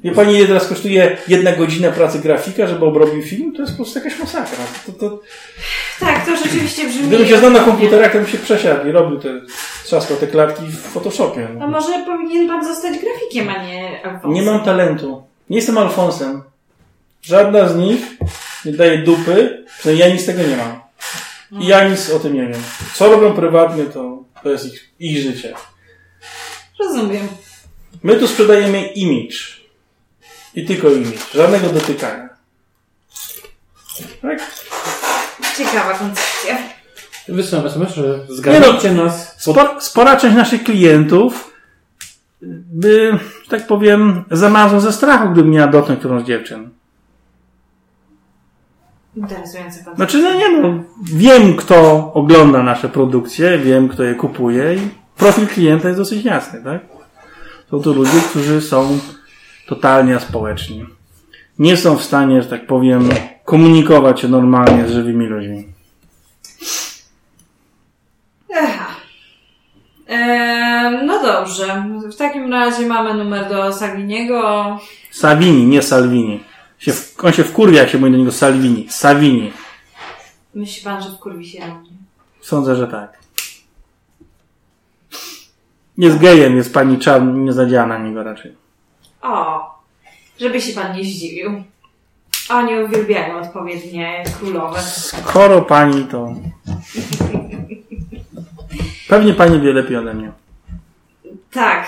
[0.04, 3.54] Wie pani, ile teraz kosztuje jedna godzina pracy grafika, żeby obrobił film?
[3.56, 4.58] To jest po prostu jakaś masakra.
[4.86, 5.20] To, to,
[6.00, 7.08] Tak, to rzeczywiście brzmi...
[7.08, 9.30] gdybym się znał na komputerach, to bym się przesiadł i robił te,
[9.84, 11.48] trzaskał te klatki w Photoshopie.
[11.62, 14.34] A może powinien pan zostać grafikiem, a nie Alfonsem?
[14.34, 15.24] Nie mam talentu.
[15.50, 16.44] Nie jestem Alfonsem.
[17.22, 18.02] Żadna z nich
[18.66, 20.83] nie daje dupy, przynajmniej ja nic z tego nie mam.
[21.60, 22.62] I ja nic o tym nie wiem.
[22.94, 25.54] Co robią prywatnie, to, to jest ich, ich życie.
[26.80, 27.28] Rozumiem.
[28.04, 29.38] My tu sprzedajemy image.
[30.56, 31.20] I tylko image.
[31.34, 32.30] Żadnego dotykania.
[34.22, 34.40] Tak?
[35.58, 36.58] Ciekawa koncepcja.
[37.28, 39.42] Wysyłam SMS, że zgadnijcie nas.
[39.42, 41.54] Spor, spora część naszych klientów
[42.72, 46.70] by, że tak powiem, zamarzła ze strachu, gdyby miała dotknąć którąś z dziewczyn.
[49.16, 49.96] Interesująca koncepcja.
[49.96, 54.80] Znaczy, no nie no, wiem kto ogląda nasze produkcje, wiem kto je kupuje i
[55.18, 56.82] profil klienta jest dosyć jasny, tak?
[57.72, 59.00] Są to ludzie, którzy są
[59.68, 60.86] totalnie aspołeczni.
[61.60, 63.10] Nie są w stanie, że tak powiem,
[63.46, 65.68] komunikować się normalnie z żywymi ludźmi.
[68.56, 68.88] Eha.
[70.08, 71.86] Eee, no dobrze.
[72.14, 74.80] W takim razie mamy numer do Salviniego.
[75.12, 76.53] Savini, nie Salvini.
[76.84, 76.94] Się
[77.24, 78.88] on się wkurwia, jak się mówi do niego Salvini.
[78.90, 79.52] Savini.
[80.54, 81.90] Myśli pan, że wkurwi się na mnie?
[82.42, 83.20] Sądzę, że tak.
[85.98, 88.56] Jest gejem, jest pani czarna, nie zadziała na niego raczej.
[89.22, 89.62] O,
[90.40, 91.64] żeby się pan nie zdziwił.
[92.50, 94.82] Oni uwielbiają odpowiednie królowe.
[94.82, 96.36] Skoro pani to...
[99.08, 100.32] Pewnie pani wie lepiej ode mnie.
[101.52, 101.88] Tak.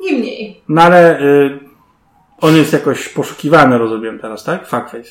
[0.00, 0.62] Nie mniej.
[0.68, 1.58] No ale y,
[2.42, 4.66] on jest jakoś poszukiwany, rozumiem teraz, tak?
[4.68, 5.10] Fuckface.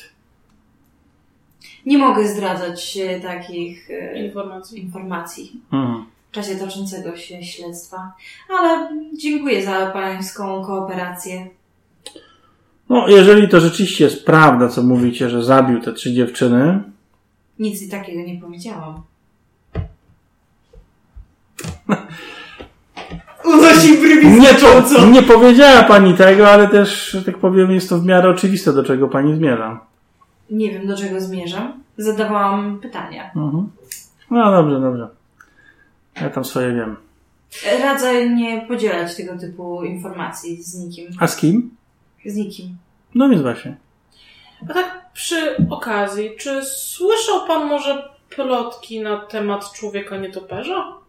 [1.86, 4.80] Nie mogę zdradzać e, takich e, Informacji.
[4.80, 6.04] informacji Mhm.
[6.30, 8.12] w czasie toczącego się śledztwa.
[8.58, 8.88] Ale
[9.18, 11.46] dziękuję za pańską kooperację.
[12.88, 16.82] No, jeżeli to rzeczywiście jest prawda, co mówicie, że zabił te trzy dziewczyny,
[17.58, 19.02] Nic takiego nie powiedziałam.
[23.44, 27.98] Unosi brwi nie, po, nie powiedziała pani tego, ale też, że tak powiem, jest to
[27.98, 29.80] w miarę oczywiste, do czego pani zmierza.
[30.50, 31.82] Nie wiem, do czego zmierzam.
[31.96, 33.30] Zadawałam pytania.
[33.36, 33.68] Mhm.
[34.30, 35.08] No dobrze, dobrze.
[36.20, 36.96] Ja tam swoje wiem.
[37.82, 41.06] Radzę nie podzielać tego typu informacji z nikim.
[41.20, 41.70] A z kim?
[42.26, 42.76] Z nikim.
[43.14, 43.76] No więc właśnie.
[44.70, 51.01] A tak przy okazji, czy słyszał pan może plotki na temat człowieka nietoperza?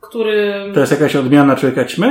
[0.00, 0.54] Który...
[0.74, 2.06] To jest jakaś odmiana człowieka ćmy?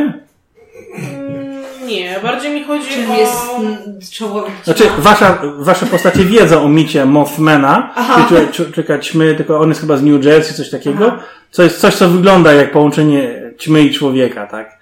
[0.97, 3.15] Mm, Nie, bardziej mi chodzi Czym o...
[3.17, 3.77] jest mm,
[4.13, 9.69] czołowy Znaczy, wasza, wasze postacie wiedzą o micie Mothmana, czyli człowiek- człowieka ćmy, tylko on
[9.69, 11.05] jest chyba z New Jersey, coś takiego.
[11.07, 11.23] Aha.
[11.51, 14.77] Co jest coś, co wygląda jak połączenie ćmy i człowieka, tak?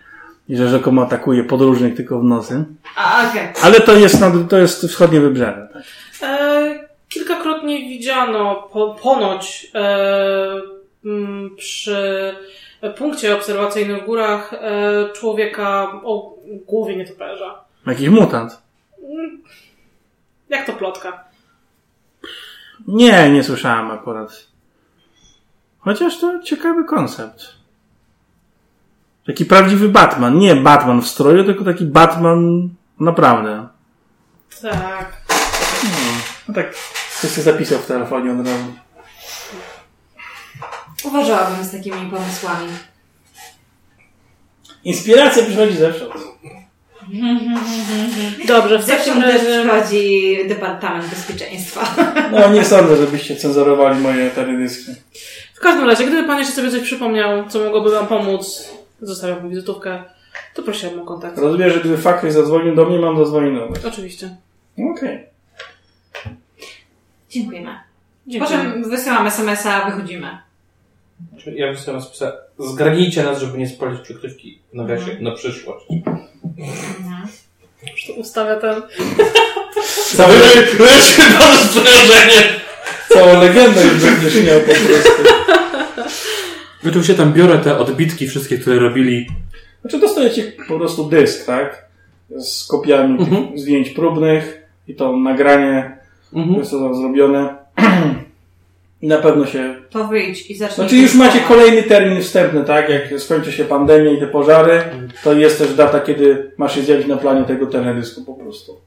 [0.49, 2.63] I że rzekomo atakuje podróżnych tylko w nocy.
[2.95, 3.47] A, okej.
[3.63, 5.67] Ale to jest, to jest wschodnie wybrzeże.
[5.73, 5.83] Tak?
[6.29, 6.79] E,
[7.09, 10.61] kilkakrotnie widziano po, ponoć e,
[11.05, 12.35] m, przy
[12.89, 16.35] punkcie obserwacyjnym w górach e, człowieka o
[16.65, 17.63] głowie nietoperza.
[17.87, 18.61] Jakiś mutant.
[20.49, 21.23] Jak to plotka?
[22.87, 24.47] Nie, nie słyszałem akurat.
[25.79, 27.45] Chociaż to ciekawy koncept.
[29.25, 30.37] Taki prawdziwy Batman.
[30.37, 33.67] Nie Batman w stroju, tylko taki Batman naprawdę.
[34.61, 35.21] Tak.
[36.47, 36.75] No tak,
[37.19, 38.84] ktoś się zapisał w telefonie od razu.
[41.05, 42.67] Uważałabym z takimi pomysłami.
[44.83, 46.13] Inspiracja przychodzi zewsząd.
[48.47, 49.61] Dobrze, w takim też razie...
[49.61, 51.95] przychodzi Departament Bezpieczeństwa.
[52.31, 54.91] No nie sądzę, żebyście cenzurowali moje teledyski.
[55.55, 58.69] W każdym razie, gdyby pan jeszcze sobie coś przypomniał, co mogłoby wam pomóc,
[59.01, 60.03] zostawiam mu wizytówkę,
[60.53, 61.37] to prosiłam o kontakt.
[61.37, 63.85] Rozumiem, że gdyby faktycznie zadzwonił do mnie, mam zadzwonić do was.
[63.85, 64.35] Oczywiście.
[64.91, 65.25] Okej.
[67.29, 67.79] Dziękujemy.
[68.27, 68.57] Dziękuję.
[68.57, 70.37] Potem wysyłam SMS-a, wychodzimy.
[71.55, 75.85] Ja bym sobie spisał, zgarnijcie nas, żeby nie spalić przykrywki w nawiasie na przyszłość.
[77.91, 78.81] Już to ustawia ten...
[80.17, 80.33] Całe,
[80.79, 82.43] Lecz mam sprężenie!
[83.13, 85.23] całą legendę już będziesz miał po prostu.
[86.93, 89.27] Tu się tam biorę te odbitki wszystkie, które robili.
[89.81, 91.85] Znaczy dostajecie po prostu dysk, tak?
[92.37, 93.57] Z kopiami tych Mhm.
[93.57, 95.97] zdjęć próbnych i to nagranie,
[96.33, 96.55] Mhm.
[96.59, 97.55] jest to zrobione.
[99.01, 99.75] I na pewno się...
[99.89, 100.75] To wyjdź i zacznij.
[100.75, 102.89] Znaczy już macie kolejny termin wstępny, tak?
[102.89, 104.81] Jak skończy się pandemia i te pożary,
[105.23, 108.81] to jest też data, kiedy masz się zjawić na planie tego teledysku po prostu.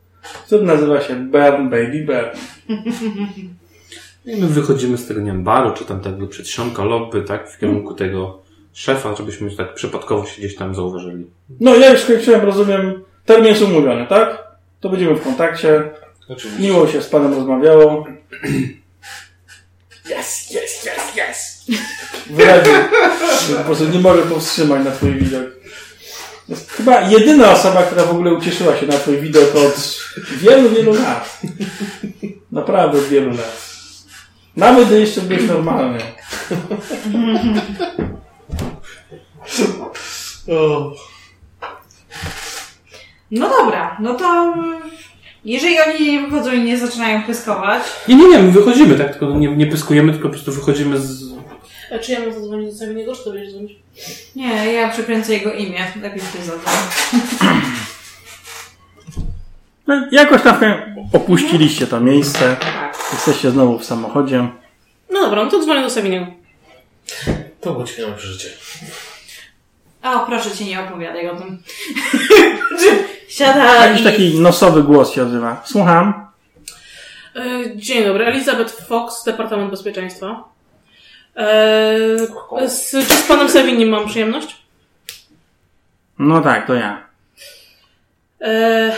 [0.47, 2.39] Co nazywa się Burn Baby Burn.
[4.27, 7.51] I my wychodzimy z tego, nie wiem, baru, czy tam tego przedsionka lobby, tak?
[7.51, 8.39] W kierunku tego
[8.73, 11.27] szefa, żebyśmy tak przypadkowo się gdzieś tam zauważyli.
[11.61, 13.03] No ja już skończyłem, rozumiem.
[13.25, 14.49] Termin jest umówiony, tak?
[14.81, 15.91] To będziemy w kontakcie.
[16.29, 16.63] Oczywiście.
[16.63, 18.07] Miło się z panem rozmawiało.
[20.11, 21.67] Yes, yes, yes, yes.
[22.31, 22.89] Wyraźnie.
[23.57, 25.45] Po prostu nie mogę powstrzymać na twój widok.
[26.49, 29.99] Jest chyba jedyna osoba, która w ogóle ucieszyła się na twój widok od
[30.37, 31.41] wielu, wielu lat.
[32.53, 33.69] Naprawdę od wielu lat.
[34.57, 35.99] Nawet gdy jeszcze byłeś normalny.
[40.49, 40.93] O,
[43.31, 44.55] No dobra, no to
[45.45, 49.11] jeżeli oni nie wychodzą i nie zaczynają pyskować, Nie, nie, nie, my wychodzimy, tak?
[49.11, 51.23] Tylko nie, nie pyskujemy, tylko po prostu wychodzimy z...
[51.95, 53.73] A czy ja mam zadzwonić do Samiego, czy to będziesz dzwonić?
[54.37, 55.87] nie, ja przekręcę jego imię.
[56.03, 56.75] Lepiej ty zadzwoń.
[59.87, 60.61] No, jakoś tam
[61.13, 62.57] opuściliście to miejsce.
[62.61, 62.99] Tak.
[63.13, 64.49] Jesteście znowu w samochodzie.
[65.11, 66.27] No dobra, no to dzwonię do Saviniego.
[67.61, 68.49] to było ciekawe przeżycie.
[70.15, 71.63] O, proszę cię, nie opowiadaj o tym.
[73.29, 74.05] Siada Jakiś i...
[74.05, 75.63] taki nosowy głos się odzywa.
[75.65, 76.29] Słucham.
[77.37, 80.45] E, Dzień dobry, Elizabeth Fox, Departament Bezpieczeństwa.
[81.37, 84.57] E, z, czy z panem Savinim mam przyjemność?
[86.19, 87.03] No tak, to ja.
[88.41, 88.93] E,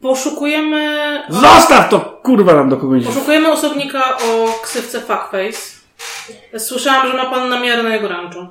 [0.00, 1.22] poszukujemy...
[1.28, 3.04] Zostaw to kurwa nam do kogoś.
[3.04, 5.78] Poszukujemy osobnika o ksywce Fuckface.
[6.58, 8.46] Słyszałam, że ma pan namiary na jego ranczu.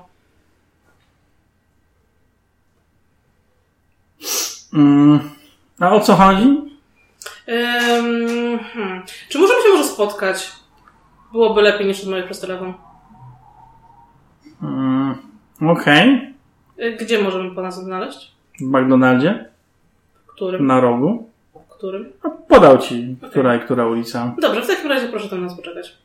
[4.77, 5.19] Mm,
[5.79, 6.61] a o co chodzi?
[7.47, 9.03] Em, hmm.
[9.29, 10.51] Czy możemy się może spotkać?
[11.31, 12.73] Byłoby lepiej niż rozmawiać przez telefon.
[14.63, 15.15] Mm,
[15.61, 16.33] Okej.
[16.77, 18.31] E, Gdzie możemy pana znaleźć?
[18.59, 19.49] W McDonaldzie?
[20.27, 20.67] Którym?
[20.67, 21.29] Na rogu?
[21.69, 22.11] Którym?
[22.23, 24.35] A podał ci, która i która ulica.
[24.41, 25.97] Dobrze, w takim razie proszę tam nas poczekać.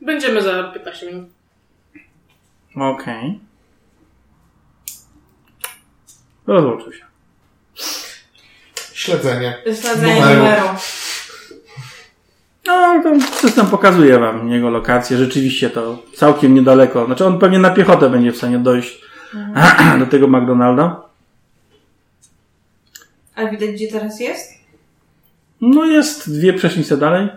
[0.00, 1.28] Będziemy za 15 minut.
[2.76, 3.40] Okej.
[6.46, 7.04] Rozłączył się.
[8.92, 9.58] Śledzenie.
[9.64, 10.38] Śledzenie Numeru.
[10.38, 10.68] numeru.
[12.66, 15.16] No, to system pokazuje wam jego lokację.
[15.16, 17.06] Rzeczywiście to całkiem niedaleko.
[17.06, 19.00] Znaczy on pewnie na piechotę będzie w stanie dojść
[20.00, 21.02] do tego McDonalda.
[23.34, 24.54] A widać, gdzie teraz jest?
[25.60, 27.28] No jest dwie przecznice dalej.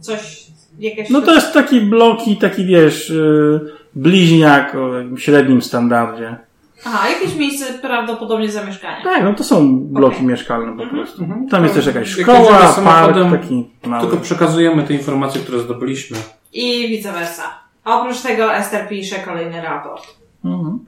[0.00, 0.46] Coś,
[0.78, 1.10] jakaś...
[1.10, 6.36] No to jest taki bloki, taki wiesz, yy, bliźniak o jakimś średnim standardzie.
[6.84, 9.02] Aha, jakieś miejsce prawdopodobnie zamieszkania.
[9.04, 10.26] Tak, no to są bloki Okej.
[10.26, 11.26] mieszkalne po prostu.
[11.50, 14.02] Tam jest też jakaś Jak szkoła, jedziemy park, taki mały.
[14.02, 16.16] Tylko przekazujemy te informacje, które zdobyliśmy.
[16.52, 17.42] I vice versa.
[17.84, 20.06] A oprócz tego Ester pisze kolejny raport.
[20.44, 20.78] Mhm.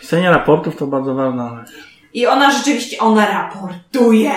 [0.00, 1.76] Pisanie raportów to bardzo ważna rzecz.
[2.14, 4.32] I ona rzeczywiście, ona raportuje.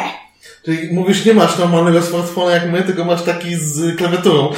[0.66, 4.50] Czyli mówisz, nie masz normalnego smartfona jak my, tylko masz taki z klawiaturą.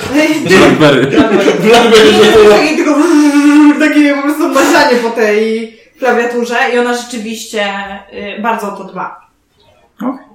[0.47, 1.07] Blackberry.
[1.07, 2.49] Blackberry.
[2.49, 2.95] Takie tylko
[3.85, 7.65] takie po prostu marzanie po tej klawiaturze i ona rzeczywiście
[8.37, 9.27] y, bardzo o to dba.
[10.01, 10.25] Okej.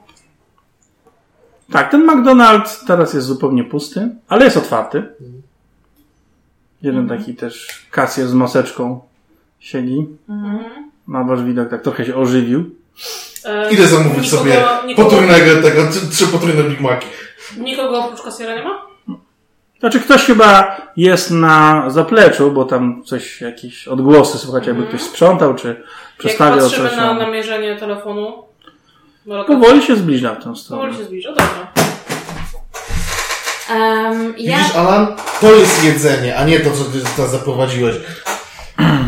[1.72, 5.06] Tak, ten McDonald's teraz jest zupełnie pusty, ale jest otwarty.
[6.82, 9.00] Jeden taki też kasjer z maseczką
[9.60, 10.06] siedzi.
[11.06, 12.70] Ma wasz widok, tak trochę się ożywił.
[13.44, 17.06] E, Idę zamówić nikogo, sobie Nikogo, potrójnego tego, trzy- potrójne Big Maci.
[17.58, 18.86] nikogo oprócz kasjera nie ma?
[19.80, 25.54] Znaczy ktoś chyba jest na zapleczu, bo tam coś, jakieś odgłosy słychać, jakby ktoś sprzątał,
[25.54, 25.76] czy Jak
[26.18, 26.98] przestawiał patrzymy coś.
[26.98, 27.20] na no.
[27.20, 28.44] namierzenie telefonu,
[29.46, 30.82] Powoli się zbliża w tę stronę.
[30.82, 31.72] powoli się zbliża, dobra.
[33.70, 35.16] Um, ja, Widzisz, Alan?
[35.40, 37.96] To jest jedzenie, a nie to, co ty zaprowadziłeś.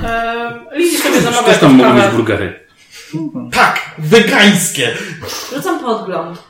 [0.05, 2.64] E, Lizzie sobie zamawia Też tam mogą być kawę.
[3.53, 4.89] Tak, wegańskie.
[5.55, 6.43] rzucam podgląd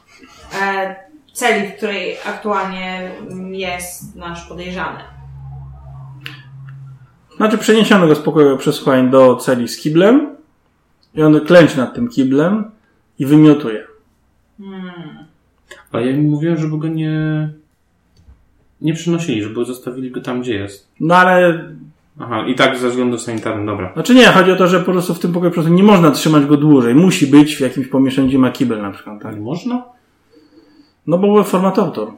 [0.62, 0.96] e,
[1.32, 3.10] celi, w której aktualnie
[3.50, 5.00] jest nasz podejrzany.
[7.36, 10.36] Znaczy przeniesiono go z pokoju przesłuchań do celi z kiblem
[11.14, 12.70] i on klęczy nad tym kiblem
[13.18, 13.86] i wymiotuje.
[15.92, 17.48] A ja im mówiłem, żeby go nie...
[18.80, 20.88] Nie przynosili, żeby zostawili go tam, gdzie jest.
[21.00, 21.64] No ale,
[22.20, 23.92] Aha, i tak ze względów sanitarnych, dobra.
[23.94, 26.10] znaczy nie, chodzi o to, że po prostu w tym pokoju po prostu nie można
[26.10, 26.94] trzymać go dłużej.
[26.94, 29.34] Musi być w jakimś pomieszczeniu, gdzie ma kibel na przykład, tak?
[29.34, 29.82] Nie można?
[31.06, 32.08] No bo formatautor.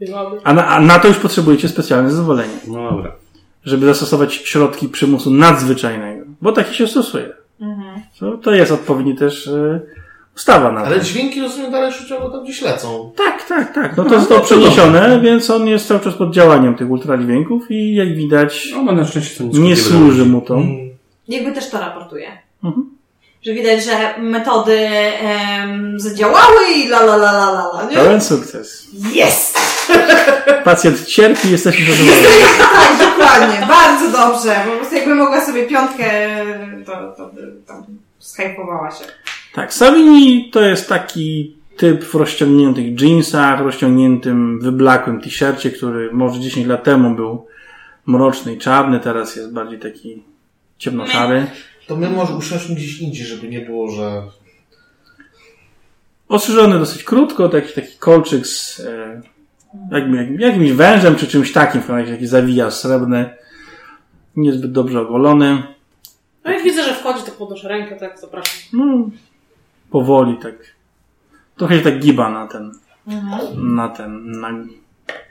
[0.00, 0.40] Byłaby.
[0.44, 3.12] A na, a na to już potrzebujecie specjalne zezwolenie, No dobra.
[3.64, 7.32] żeby zastosować środki przymusu nadzwyczajnego, bo taki się stosuje.
[8.20, 9.80] To, to jest odpowiedni też e,
[10.38, 10.86] ustawa na to.
[10.86, 13.12] Ale dźwięki, rozumiem, dalej szuciowo tam gdzieś lecą.
[13.16, 13.96] Tak, tak, tak.
[13.96, 18.14] No to zostało przeniesione, więc on jest cały czas pod działaniem tych ultradźwięków i jak
[18.16, 20.54] widać No, na szczęście to nie takiego służy mu to.
[20.54, 20.88] Mm.
[21.28, 22.28] Jakby też to raportuje.
[22.64, 22.90] Mhm.
[23.42, 27.96] Że widać, że metody em, zadziałały i la la la la la, nie?
[27.96, 28.86] Pełen sukces.
[29.12, 29.58] Jest!
[30.64, 32.44] Pacjent cierpi, jesteśmy zadowoleni.
[32.58, 33.66] Tak, dokładnie.
[33.66, 34.54] Bardzo dobrze.
[34.70, 36.04] Po prostu jakby mogła sobie piątkę,
[36.86, 37.84] to, to by tam
[38.36, 39.04] shypowała się.
[39.58, 46.66] Tak, Savini to jest taki typ w rozciągniętych jeansach, rozciągniętym, wyblakłym t-shircie, który może 10
[46.66, 47.46] lat temu był
[48.06, 50.22] mroczny i czarny, teraz jest bardziej taki
[50.78, 51.46] ciemnoszary.
[51.86, 54.22] To my może usiądźmy gdzieś indziej, żeby nie było, że...
[56.28, 59.22] Ostrzyżony dosyć krótko, taki, taki kolczyk z e,
[59.92, 63.30] jakby, jakim- jakimś wężem czy czymś takim, w każdym razie zawijasz srebrny,
[64.36, 65.62] niezbyt dobrze ogolony.
[66.44, 68.54] No jak widzę, że wchodzi, to podnoszę rękę, tak, zapraszam.
[68.72, 69.10] No,
[69.90, 70.54] powoli tak.
[71.56, 72.72] Trochę się tak giba na ten,
[73.56, 74.48] na ten, na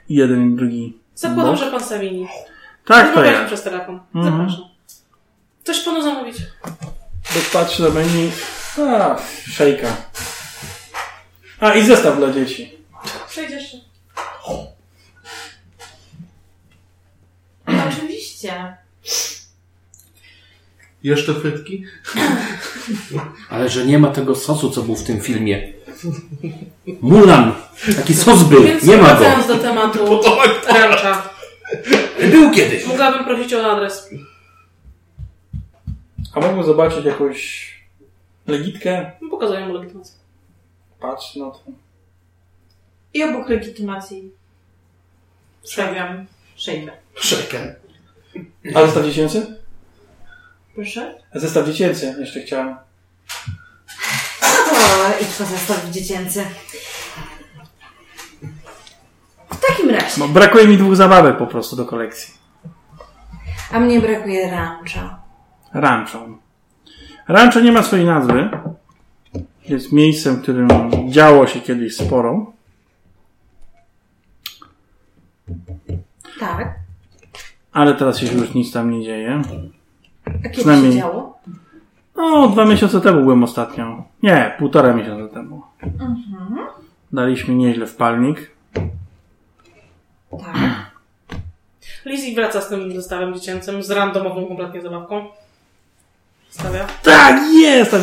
[0.08, 0.98] jeden i drugi.
[1.14, 2.28] Zakładam, że pan Savini.
[2.84, 3.46] Tak, to ja.
[3.46, 4.00] przez telefon.
[4.14, 4.34] Mhm.
[4.34, 4.68] Zapraszam.
[5.64, 6.36] Coś panu zamówić?
[7.52, 8.30] Patrzy na menu.
[8.78, 9.16] A,
[9.50, 9.96] szejka.
[11.60, 12.78] A, i zestaw dla dzieci.
[13.28, 13.78] Przejdziesz się.
[17.88, 18.76] Oczywiście.
[21.02, 21.84] Jeszcze frytki?
[23.50, 25.72] Ale że nie ma tego sosu, co był w tym filmie.
[27.00, 27.54] Mulan!
[27.96, 29.08] Taki sos był, Więc nie ma go.
[29.16, 29.98] wracając do tematu
[30.66, 31.30] cruncha.
[32.30, 32.86] Był kiedyś.
[32.86, 34.10] Mogłabym prosić o adres.
[36.34, 37.68] A mógłbym zobaczyć jakąś
[38.46, 39.10] legitkę?
[39.22, 40.14] No, Pokazuję mu legitymację.
[41.00, 41.60] Patrz na to.
[43.14, 44.30] I obok legitymacji
[45.62, 46.26] stawiam
[46.56, 46.92] szejkę.
[47.14, 47.74] Szejkę.
[48.74, 49.57] A zestaw dziecięcy?
[50.78, 51.14] Proszę?
[51.34, 52.76] A zestaw dziecięcy jeszcze chciałem.
[54.42, 56.44] No to idź po zestaw dziecięcy.
[59.50, 60.06] W takim razie.
[60.18, 62.34] No, brakuje mi dwóch zabawek po prostu do kolekcji.
[63.72, 65.22] A mnie brakuje rancha.
[65.74, 66.28] Rancho.
[67.28, 68.48] Rancho nie ma swojej nazwy.
[69.68, 70.68] Jest miejscem, w którym
[71.08, 72.52] działo się kiedyś sporo.
[76.40, 76.74] Tak.
[77.72, 79.42] Ale teraz się już nic tam nie dzieje.
[80.28, 81.38] A kiedy Przynajmniej- się działo?
[82.16, 84.04] No, dwa miesiące temu byłem ostatnio.
[84.22, 85.62] Nie, półtora miesiąca temu.
[87.12, 88.50] Daliśmy nieźle w palnik.
[90.30, 90.56] Tak.
[92.04, 95.26] Lizzie wraca z tym zestawem dziecięcym, z randomową kompletnie zabawką.
[96.50, 96.86] Stawia.
[97.02, 97.90] Tak, jest!
[97.90, 98.00] Tam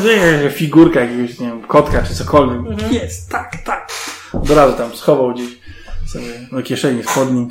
[0.52, 2.92] figurka jakiegoś, nie wiem, kotka czy cokolwiek.
[2.92, 3.92] Jest, tak, tak.
[4.34, 5.60] Od razu tam schował gdzieś
[6.06, 7.48] sobie do kieszeni spodni.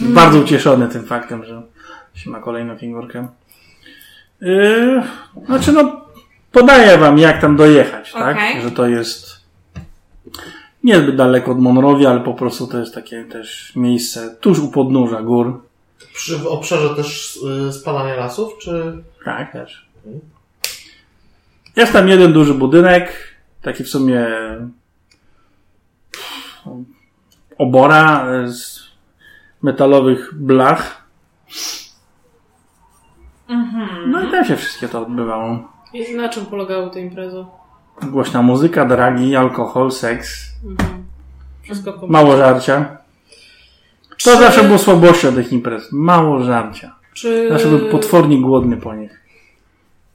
[0.00, 1.62] Bardzo ucieszony tym faktem, że
[2.14, 3.28] się ma kolejną figurkę.
[4.40, 5.02] Yy,
[5.46, 6.00] znaczy no,
[6.52, 8.36] podaję wam jak tam dojechać, tak?
[8.36, 8.62] Okej.
[8.62, 9.38] Że to jest
[10.84, 15.22] niezbyt daleko od Monrovia, ale po prostu to jest takie też miejsce tuż u podnóża
[15.22, 15.62] gór.
[16.14, 17.38] Przy w obszarze też
[17.68, 19.02] y, spalania lasów, czy...
[19.24, 19.88] Tak, też.
[21.76, 23.12] Jest tam jeden duży budynek,
[23.62, 24.26] taki w sumie
[27.58, 28.80] obora z
[29.62, 31.08] metalowych blach.
[34.06, 35.72] No i tam się wszystkie to odbywało.
[35.92, 37.44] I na czym polegały te imprezy?
[38.02, 40.48] Głośna muzyka, dragi, alkohol, seks,
[41.62, 42.98] Wszystko kom- mało żarcia.
[44.10, 45.92] To Czy- zawsze było słabością tych imprez.
[45.92, 46.94] Mało żarcia.
[47.14, 49.20] Czy, Zawsze byłem potwornie głodny po nich.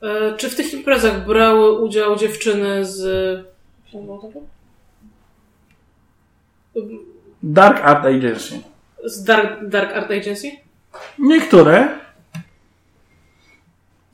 [0.02, 3.02] e, czy w tych imprezach brały udział dziewczyny z...
[7.44, 8.60] Dark Art Agency.
[9.06, 10.52] Z Dark, Dark Art Agency?
[11.20, 11.88] Niektóre.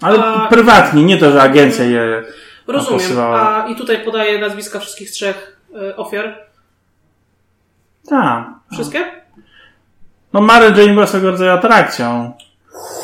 [0.02, 2.24] Ale A- prywatnie, nie to, że agencja je
[2.68, 3.00] Rozumiem.
[3.00, 3.64] posyłała.
[3.64, 6.38] A i tutaj podaję nazwiska wszystkich trzech e, ofiar.
[8.10, 8.48] Tak.
[8.72, 9.12] Wszystkie?
[10.34, 12.34] No Mary Jane była swego rodzaju atrakcją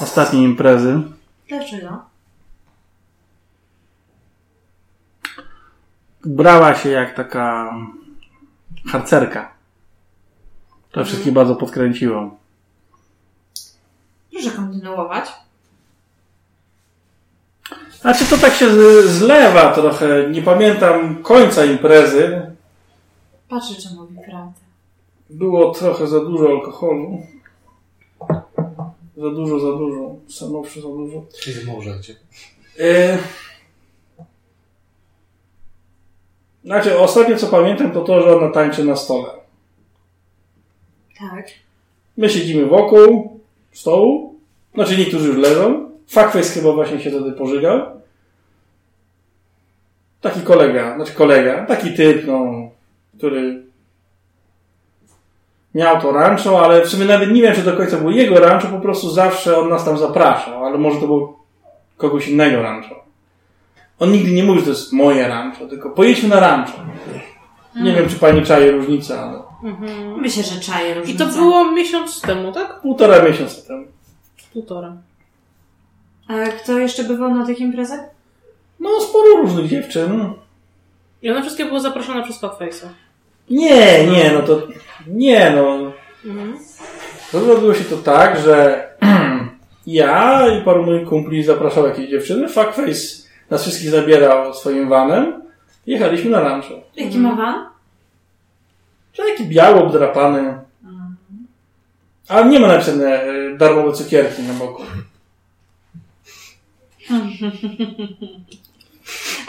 [0.01, 1.01] ostatniej imprezy.
[1.49, 2.05] Dlaczego?
[6.25, 7.73] Brała się jak taka
[8.91, 9.51] harcerka.
[10.91, 12.37] To wszystkich bardzo podkręciło.
[14.31, 15.25] Proszę kontynuować.
[18.01, 18.69] Znaczy to tak się
[19.03, 20.29] zlewa trochę.
[20.31, 22.51] Nie pamiętam końca imprezy.
[23.49, 24.59] Patrzę, czy mówi prawdę.
[25.29, 27.21] Było trochę za dużo alkoholu.
[29.17, 30.15] Za dużo, za dużo.
[30.29, 31.23] Stanowczo za dużo.
[31.47, 32.15] Ile możecie?
[32.77, 33.17] Yy...
[36.63, 39.29] Znaczy, ostatnie co pamiętam to to, że ona tańczy na stole.
[41.19, 41.47] Tak.
[42.17, 43.39] My siedzimy wokół
[43.71, 44.39] stołu.
[44.73, 45.84] Znaczy, niektórzy już leżą.
[46.07, 47.81] Fuckface chyba właśnie się wtedy pożygał.
[50.21, 52.51] Taki kolega, znaczy kolega, taki typ, no,
[53.17, 53.63] który
[55.75, 58.67] miał to rancho, ale w sumie nawet nie wiem, czy do końca było jego rancho,
[58.67, 61.39] po prostu zawsze on nas tam zapraszał, ale może to było
[61.97, 63.05] kogoś innego rancho.
[63.99, 66.79] On nigdy nie mówił, że to jest moje rancho, tylko pojedźmy na rancho.
[67.75, 69.39] Nie wiem, czy pani czaje różnicę, ale
[70.17, 71.25] Myślę, że czaję I różnicę.
[71.25, 72.81] to było miesiąc temu, tak?
[72.81, 73.85] półtora miesiąca temu.
[74.53, 74.93] Półtora.
[76.27, 77.99] A kto jeszcze bywał na tych imprezach?
[78.79, 80.33] No, sporo różnych dziewczyn.
[81.21, 82.87] I one wszystkie były zaproszone przez Fatface'a.
[83.49, 84.67] Nie, nie, no to.
[85.07, 85.91] Nie, no.
[86.25, 86.57] Mhm.
[87.31, 88.87] Zrobiło się to tak, że
[89.87, 92.47] ja i paru moich kumpli zapraszał jakieś dziewczyny.
[92.47, 95.41] Fuckface nas wszystkich zabierał swoim vanem.
[95.85, 96.73] Jechaliśmy na rancho.
[96.95, 97.69] Jaki ma van?
[99.17, 100.57] Taki biały, obdrapany.
[102.27, 104.83] Ale nie ma napisane e, darmowe cukierki na boku.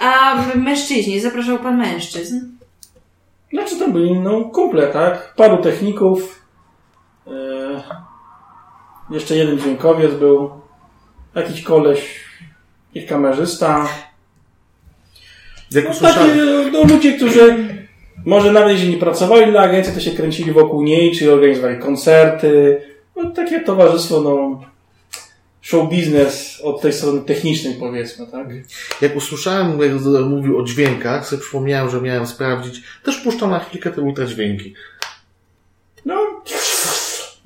[0.00, 2.40] A mężczyźni, zapraszał pan mężczyzn?
[3.52, 5.34] Znaczy to byli no, kumple, tak?
[5.36, 6.42] Paru techników.
[7.26, 7.82] E,
[9.10, 10.50] jeszcze jeden dźwiękowiec był.
[11.34, 12.24] Jakiś koleś,
[12.94, 13.88] jakiś kamerzysta.
[15.70, 16.34] Jak No, takie
[16.72, 17.56] no, ludzie, którzy
[18.26, 22.80] może nawet jeśli nie pracowali dla agencji, to się kręcili wokół niej, czy organizowali koncerty.
[23.16, 24.60] No, takie towarzystwo, no,
[25.66, 28.46] show biznes od tej strony technicznej powiedzmy, tak?
[29.00, 29.92] Jak usłyszałem, jak
[30.24, 32.82] mówił o dźwiękach, sobie przypomniałem, że miałem sprawdzić.
[33.02, 34.74] Też puszczam na chwilkę te ultradźwięki.
[36.04, 36.42] No,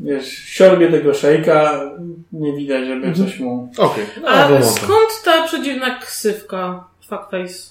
[0.01, 1.81] wiesz, siorbie tego szejka,
[2.33, 3.73] nie widać, żeby coś mu...
[3.79, 4.05] Okej.
[4.23, 4.73] No, A wyłączam.
[4.73, 7.71] skąd ta przedziwna ksywka Fuckface?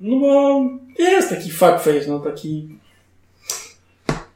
[0.00, 0.60] No bo
[0.98, 2.68] jest taki fuckface, no taki...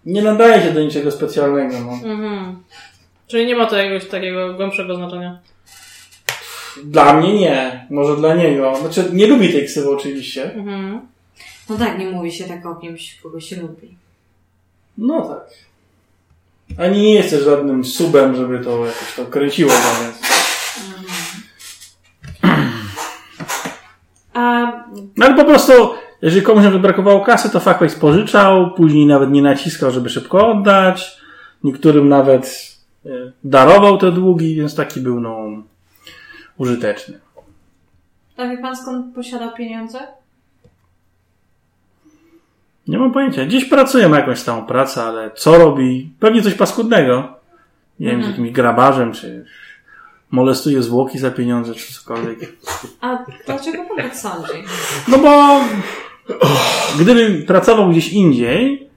[0.06, 1.92] Nie nadaje się do niczego specjalnego, no.
[1.92, 2.62] Mhm.
[3.26, 5.38] Czyli nie ma to jakiegoś takiego głębszego znaczenia.
[6.84, 8.76] Dla mnie nie, może dla niego.
[8.76, 10.54] Znaczy, nie lubi tej ksywy oczywiście.
[10.54, 11.00] Mhm.
[11.70, 13.96] No tak, nie mówi się tak o kimś, kogo się lubi.
[14.98, 15.50] No tak.
[16.78, 20.16] Ani nie jesteś żadnym subem, żeby to jakoś to kręciło, no więc...
[24.34, 24.64] A
[25.16, 25.72] No ale po prostu,
[26.22, 31.16] jeżeli komuś nawet brakowało kasy, to Fuckface pożyczał, później nawet nie naciskał, żeby szybko oddać.
[31.64, 32.73] Niektórym nawet
[33.44, 35.46] darował te długi, więc taki był, no,
[36.56, 37.20] użyteczny.
[38.36, 39.98] a wie pan skąd posiadał pieniądze?
[42.88, 43.44] Nie mam pojęcia.
[43.44, 46.10] Gdzieś pracuje, ma jakąś stałą pracę, ale co robi?
[46.20, 47.32] Pewnie coś paskudnego.
[48.00, 49.44] Nie wiem, z jakimś grabarzem, czy
[50.30, 52.38] molestuje zwłoki za pieniądze, czy cokolwiek.
[53.00, 54.64] A dlaczego pan tak sądzi?
[55.08, 55.60] No bo
[57.00, 58.88] gdyby pracował gdzieś indziej,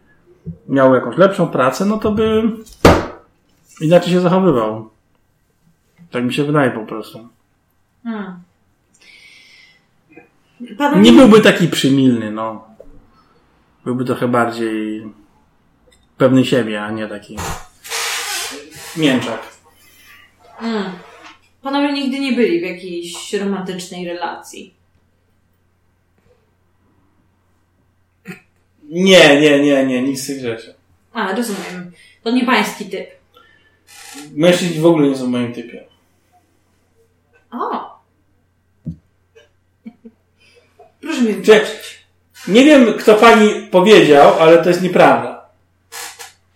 [0.69, 2.43] miał jakąś lepszą pracę, no to by
[3.81, 4.89] inaczej się zachowywał.
[6.11, 7.29] Tak mi się wydaje po prostu.
[8.03, 8.43] Hmm.
[11.01, 12.67] Nie byłby taki przymilny, no.
[13.85, 15.03] Byłby trochę bardziej
[16.17, 17.37] pewny siebie, a nie taki
[18.97, 19.41] mięczak.
[20.61, 20.91] Mm.
[21.61, 24.73] Panowie nigdy nie byli w jakiejś romantycznej relacji.
[28.83, 30.75] Nie, nie, nie, nie, nic z tych rzeczy.
[31.13, 31.91] A, rozumiem.
[32.23, 33.16] To nie pański typ.
[34.35, 35.84] Mężczyźni w ogóle nie są w moim typie.
[37.52, 37.98] O!
[41.02, 41.61] Proszę mi Czy,
[42.48, 45.45] nie wiem, kto pani powiedział, ale to jest nieprawda.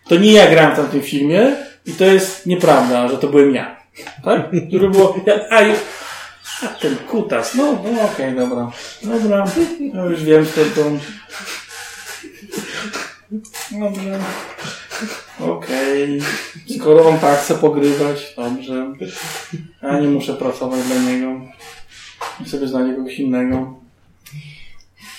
[0.08, 1.56] To nie ja grałem w tamtym filmie
[1.86, 3.78] i to jest nieprawda, że to byłem ja.
[4.24, 4.42] Tak?
[4.72, 5.16] Żeby było...
[5.26, 5.80] Ja, a, już,
[6.64, 7.56] a, ten kutas.
[7.56, 8.72] No, no okej, dobra.
[9.04, 9.46] Dobra.
[9.80, 10.92] No już wiem, kto to...
[13.72, 14.20] Dobra.
[15.40, 16.20] Okej.
[16.80, 18.86] Skoro on tak chce pogrywać, dobrze.
[19.84, 21.28] Ja nie muszę pracować dla niego.
[22.46, 23.74] I sobie znajdę kogoś innego.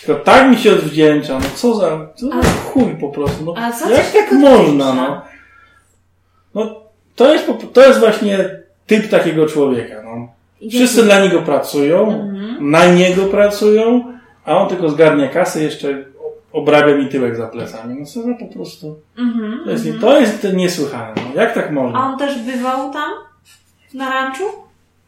[0.07, 3.73] Tylko tak mi się odwdzięcza, no co za, co za chuj po prostu, no A
[3.73, 5.23] co jak tak można, no.
[6.55, 6.81] No,
[7.17, 8.51] to jest, to jest właśnie
[8.87, 10.29] typ takiego człowieka, no.
[10.71, 12.71] Wszyscy dla niego pracują, Mhm.
[12.71, 14.13] na niego pracują,
[14.45, 16.05] a on tylko zgarnia kasę jeszcze
[16.53, 17.97] obrabia mi tyłek za plecami.
[18.01, 18.97] No co za po prostu.
[19.19, 19.61] Mhm.
[19.65, 21.15] To jest, nie- to jest niesłychane.
[21.17, 21.41] No.
[21.43, 22.07] Jak tak A można?
[22.13, 23.11] on też bywał tam?
[23.95, 24.45] Na ranczu?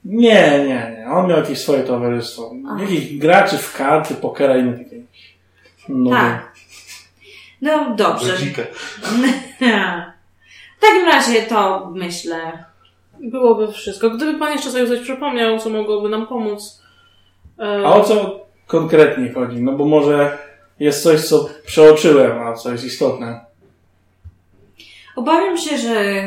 [0.04, 1.06] Nie, nie, nie.
[1.12, 2.52] On miał jakieś swoje towarzystwo.
[2.70, 2.80] A.
[2.82, 4.96] Jakichś graczy w karty, pokera i inne takie.
[5.88, 6.52] No, Tak.
[7.62, 8.32] No dobrze.
[10.78, 12.64] W takim razie to myślę.
[13.20, 14.10] Byłoby wszystko.
[14.10, 16.82] Gdyby pan jeszcze sobie coś przypomniał, co mogłoby nam pomóc.
[17.58, 19.62] e, A o co konkretnie chodzi?
[19.62, 20.38] No bo może
[20.80, 23.40] jest coś, co przeoczyłem, a co jest istotne.
[25.16, 26.24] Obawiam się, że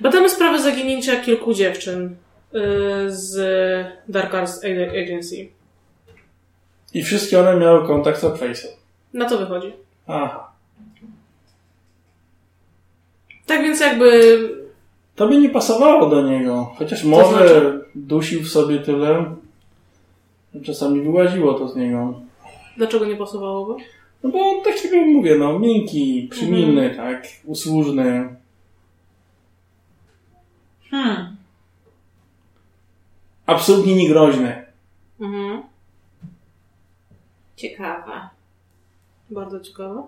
[0.00, 2.60] Badamy sprawę zaginięcia kilku dziewczyn e,
[3.10, 3.36] z
[4.08, 4.60] Dark Arts
[5.02, 5.48] Agency.
[6.94, 8.68] I wszystkie one miały kontakt z Face'em.
[9.14, 9.72] Na to wychodzi.
[10.06, 10.52] Aha.
[13.46, 14.38] Tak więc jakby
[15.16, 16.72] To by nie pasowało do niego.
[16.78, 17.84] Chociaż może znaczy?
[17.94, 19.34] dusił w sobie tyle.
[20.54, 22.20] że Czasami wyłaziło to z niego.
[22.76, 23.84] Dlaczego nie pasowałoby?
[24.22, 26.96] No bo on tak jak mówię, no miękki, przymilny, Mhm.
[27.14, 28.36] tak, usłużny.
[30.90, 31.36] hmm,
[33.46, 34.66] Absolutnie niegroźny.
[35.20, 35.62] Mhm.
[37.56, 38.12] ciekawe.
[39.30, 40.02] Bardzo ciekawe.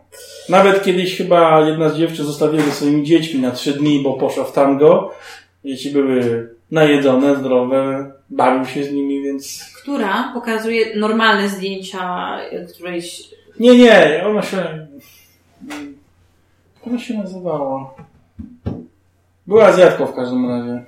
[0.48, 4.44] Nawet kiedyś chyba jedna z dziewczyn zostawiła ze swoimi dziećmi na trzy dni, bo poszła
[4.44, 5.14] w tango.
[5.64, 9.72] Dzieci były najedzone, zdrowe, bawił się z nimi, więc...
[9.82, 12.36] Która pokazuje normalne zdjęcia
[12.74, 13.30] którejś.
[13.60, 14.86] Nie, nie, ona się...
[16.86, 17.94] Ona się nazywała?
[19.46, 20.84] Była Azjatką w każdym razie.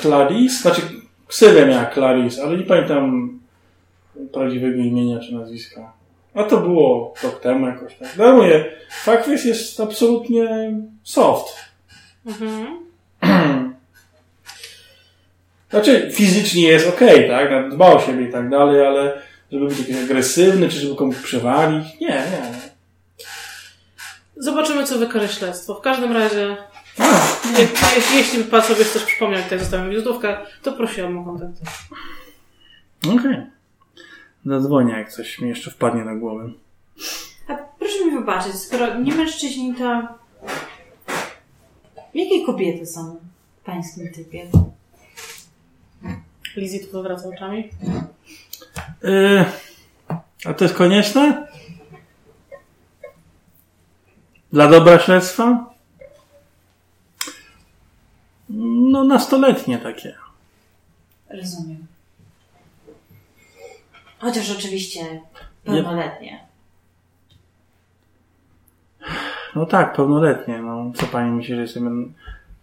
[0.00, 0.62] Clarice?
[0.62, 0.82] Znaczy,
[1.26, 3.38] ksywę miała Clarice, ale nie pamiętam
[4.32, 5.92] prawdziwego imienia czy nazwiska.
[6.34, 8.08] A to było rok temu jakoś tak.
[8.16, 10.72] No mówię, Fuckface jest absolutnie
[11.02, 11.56] soft.
[12.26, 12.78] Mhm.
[15.70, 17.70] Znaczy, fizycznie jest okej, tak?
[17.70, 19.22] Dba o siebie i tak dalej, ale
[19.52, 22.52] żeby być jakiś agresywny, czy żeby komuś przewalić, nie, nie.
[24.36, 25.74] Zobaczymy, co wykaże śledztwo.
[25.74, 26.56] W każdym razie,
[27.58, 31.52] je, je, jeśli pan sobie coś przypomniał, jak zostawiam wizytówkę, to prosiłam o kontakt.
[33.18, 33.36] Okej.
[34.46, 36.50] Zadzwonię, jak coś mi jeszcze wpadnie na głowę.
[37.48, 40.02] A proszę mi wybaczyć, skoro nie mężczyźni, to.
[42.14, 43.16] Jakie kobiety są
[43.62, 44.46] w pańskim typie?
[46.58, 47.70] Lizzie tu powraca oczami.
[49.02, 49.44] Yy,
[50.44, 51.46] a to jest konieczne?
[54.52, 55.74] Dla dobra śledztwa?
[58.48, 60.14] No, nastoletnie takie.
[61.30, 61.86] Rozumiem.
[64.18, 65.20] Chociaż oczywiście
[65.64, 66.48] pełnoletnie.
[69.54, 70.58] No tak, pełnoletnie.
[70.58, 72.14] No, co pani myśli, że jestem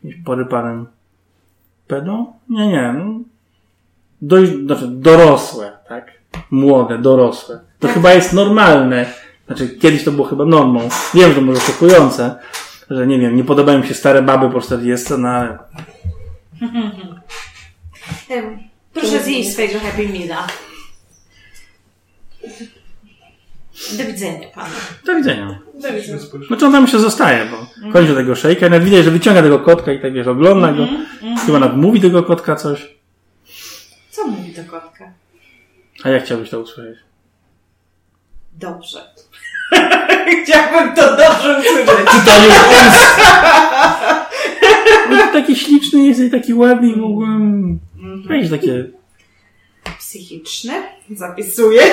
[0.04, 0.88] jakimś porypanym
[1.88, 2.34] pedą?
[2.50, 2.94] Nie, nie.
[2.94, 3.20] No,
[4.22, 6.12] dość, znaczy dorosłe, tak?
[6.52, 7.60] Młode, dorosłe.
[7.80, 9.06] To chyba jest normalne.
[9.48, 10.80] Znaczy, kiedyś to było chyba normą.
[11.14, 12.36] Wiem, że to może szokujące,
[12.90, 15.58] że nie wiem, nie podobają mi się stare baby po 40, no ale
[18.94, 20.48] Proszę zjeść swojego Happy Meala.
[23.98, 24.74] Do widzenia panu.
[25.06, 25.60] do widzenia.
[25.82, 26.20] Do widzenia.
[26.48, 29.92] Znaczy on tam jeszcze zostaje, bo kończy tego szejka nawet widać, że wyciąga tego kotka
[29.94, 30.88] i tak wiesz, ogląda go.
[31.46, 32.95] Chyba nawet mówi tego kotka coś.
[34.16, 35.12] Co mówi do kotka?
[36.04, 37.00] A jak chciałbyś to usłyszeć?
[38.54, 39.14] Dobrze.
[40.44, 42.10] Chciałbym to dobrze usłyszeć.
[45.10, 46.96] No, taki śliczny jest i taki ładny i
[48.30, 48.86] Jakieś takie...
[50.00, 50.74] psychiczny.
[51.12, 51.84] Zapisuję.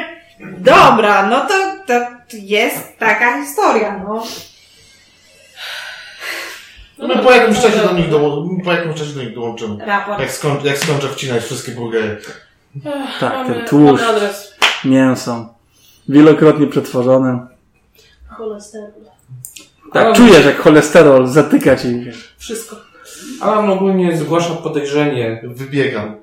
[0.58, 1.54] Dobra, no to,
[1.86, 4.26] to jest taka historia, no.
[6.98, 9.86] No, po jakimś czasie do nich, do, po jakimś czasie do nich dołączymy.
[9.86, 10.20] Raport.
[10.20, 12.20] Jak, skoń, jak skończę wcinać wszystkie burgery.
[12.86, 14.02] Ech, Tak, mamy, ten tłuszcz.
[14.04, 14.54] mamy adres.
[14.84, 15.54] Mięso.
[16.08, 17.46] Wielokrotnie przetworzone.
[18.28, 18.90] Cholesterol.
[19.92, 22.04] Tak, czujesz jak cholesterol zatyka ci.
[22.38, 22.76] Wszystko.
[23.40, 26.06] Alan ogólnie zgłasza podejrzenie Wybiegam.
[26.08, 26.16] e,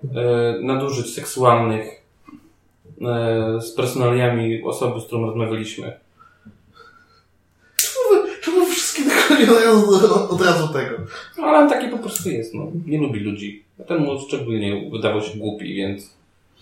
[0.61, 1.87] nadużyć seksualnych
[3.01, 5.99] e, z personaliami osoby, z którą rozmawialiśmy.
[8.41, 8.65] Czemu
[9.37, 10.97] dochodzi od razu, od razu tego?
[11.37, 12.67] No, Alan taki po prostu jest, no.
[12.85, 13.63] Nie lubi ludzi.
[13.79, 16.09] A ten mu szczególnie wydawał się głupi, więc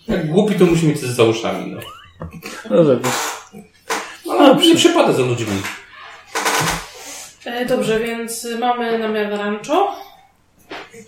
[0.08, 1.80] jak głupi, to musi mieć coś za uszami, no.
[2.70, 3.08] No, żeby.
[4.30, 5.56] Ale nie przepada za ludźmi.
[7.44, 9.94] E, dobrze, więc mamy namiar na rancho,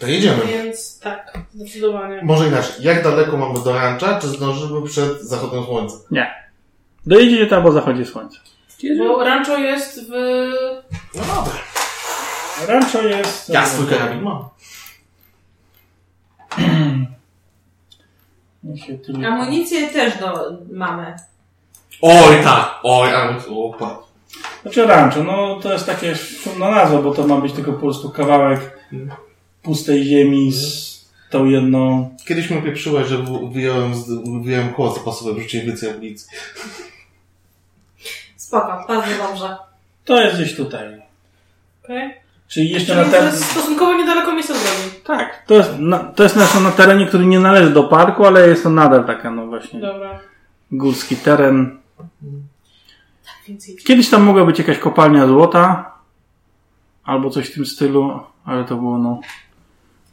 [0.01, 0.47] To jedziemy.
[0.47, 2.20] więc tak, zdecydowanie.
[2.23, 2.73] Może inaczej.
[2.81, 5.95] Jak daleko mamy do rancha, czy zdążymy przed zachodem słońca?
[6.11, 6.35] Nie.
[7.07, 8.39] Dojedziecie tam, bo zachodzi słońce.
[8.98, 10.10] Bo rancho jest w...
[11.14, 11.59] No dobra.
[12.68, 13.48] Rancho jest...
[13.48, 14.44] Ja swój karabin mam.
[19.26, 21.16] Amunicję też do, mamy.
[22.02, 23.09] Oj tak, oj,
[23.51, 23.98] opa.
[24.62, 28.10] Znaczy rancho, no to jest takie szumna nazwa, bo to ma być tylko po prostu
[28.10, 28.78] kawałek
[29.62, 30.94] pustej ziemi z
[31.30, 32.10] tą jedną...
[32.26, 34.09] Kiedyś mi pieprzyłeś, że wyjąłem, z,
[34.44, 36.28] wyjąłem koło zapasowe, wrzuciłem więcej amunicji.
[38.45, 39.57] Spoko, bardzo dobrze.
[40.05, 41.03] To jest gdzieś tutaj.
[41.85, 42.15] Okej.
[42.49, 43.27] Czyli jeszcze Czyli na to ten...
[43.27, 45.01] jest stosunkowo niedaleko miejsca zbrodni.
[45.05, 48.49] Tak, to jest, na, to jest na, na terenie, który nie należy do parku, ale
[48.49, 50.21] jest to nadal taka, no właśnie, Dobra.
[50.73, 51.79] górski teren.
[53.49, 53.77] Więcej.
[53.77, 55.93] Kiedyś tam mogła być jakaś kopalnia złota,
[57.05, 59.21] albo coś w tym stylu, ale to było, no,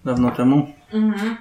[0.06, 0.72] dawno temu.
[0.94, 1.38] Mhm.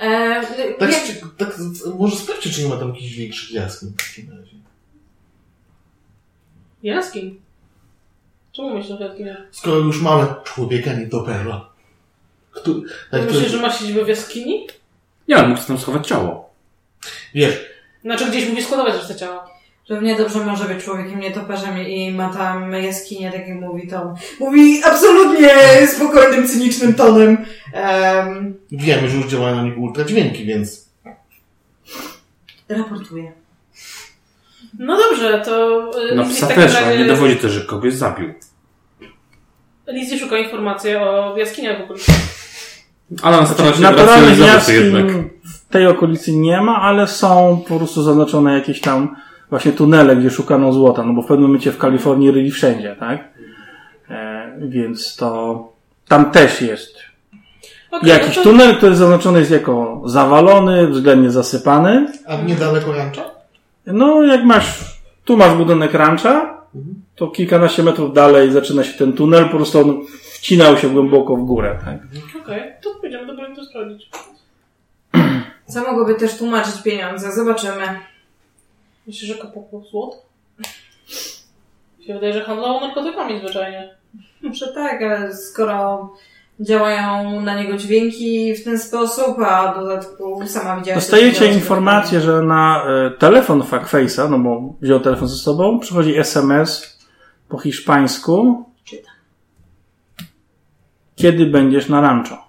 [0.00, 0.42] E,
[0.78, 1.58] Tak, jak, tak,
[1.98, 4.55] może sprawdźcie, czy nie ma tam jakichś większych jaskiń w takim razie.
[6.86, 7.40] Jaskiń.
[8.52, 9.36] Czemu myślisz o jaskiniach?
[9.50, 11.68] Skoro już mamy człowieka nietoperza.
[12.50, 12.80] Który,
[13.10, 14.66] tak, Myślisz, który, że ma siedzibę w jaskini?
[15.28, 16.50] Nie, ale mógł tam schować ciało.
[17.34, 17.66] wiesz,
[18.02, 19.50] Znaczy gdzieś mówi składować resztę ciała.
[19.88, 24.14] Równie dobrze może być człowiekiem nietoperzem i ma tam jaskinię, tak jak mówi Tom.
[24.40, 25.50] Mówi absolutnie
[25.86, 27.46] spokojnym, cynicznym tonem.
[27.74, 30.88] Um, wiemy, że już działają na niego ultradźwięki, więc
[32.68, 33.32] raportuję.
[34.78, 35.80] No dobrze, to...
[36.12, 38.34] y, No psa też, ale razie- nie dowodzi też, że kogoś zabił.
[39.88, 42.12] Lizzie szuka informacji o jaskiniach w okolicy.
[43.22, 45.06] Alan stara się Naturalnych jednak.
[45.44, 49.16] w tej okolicy nie ma, ale są po prostu zaznaczone jakieś tam
[49.50, 53.28] właśnie tunele, gdzie szukano złota, no bo w pewnym momencie w Kalifornii ryli wszędzie, tak?
[54.10, 55.72] E, więc to
[56.08, 56.96] tam też jest
[57.90, 58.50] Okej, jakiś no to...
[58.50, 62.06] tunel, który zaznaczony jest jako zawalony, względnie zasypany.
[62.26, 63.35] a niedaleko rancha?
[63.86, 66.62] No, jak masz, tu masz budynek rancha,
[67.16, 71.44] to kilkanaście metrów dalej zaczyna się ten tunel, po prostu on wcinał się głęboko w
[71.44, 71.98] górę, tak?
[72.42, 74.10] Okej, to pójdziemy do Brent to sprawdzić.
[75.72, 77.32] Co mogłoby też tłumaczyć pieniądze?
[77.32, 78.00] Zobaczymy.
[79.06, 80.22] Myślisz, że kopał złot?
[81.98, 83.94] Mi się wydaje, że handlował narkotykami zwyczajnie.
[84.42, 86.08] Może tak, ale skoro
[86.60, 91.00] działają na niego dźwięki w ten sposób, a w dodatku sama widziałam...
[91.00, 96.98] Dostajecie informację, że na e, telefon Fuckface'a, no bo wziął telefon ze sobą, przychodzi SMS
[97.48, 98.64] po hiszpańsku.
[98.84, 99.14] Czytam.
[101.16, 102.46] Kiedy będziesz na rancho?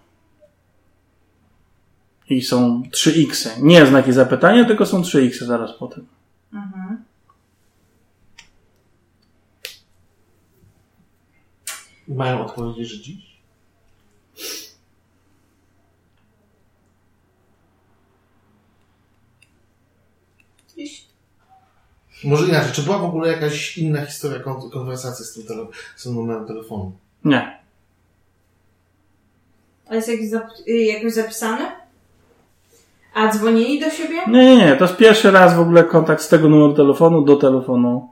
[2.29, 6.07] I są 3 x Nie znaki zapytania, tylko są 3 x zaraz po tym.
[6.53, 7.03] Mhm.
[12.07, 13.03] Mają odpowiedzieć, że
[20.77, 21.05] dziś?
[22.23, 26.03] Może inaczej, czy była w ogóle jakaś inna historia kon- konwersacji z tym, tele- z
[26.03, 26.91] tym numerem telefonu?
[27.25, 27.57] Nie.
[29.89, 31.71] A jest jakiś zap- y, jakoś zapisane?
[33.13, 34.15] A dzwonili do siebie?
[34.27, 34.75] Nie, nie, nie.
[34.75, 38.09] To jest pierwszy raz w ogóle kontakt z tego numeru telefonu do telefonu.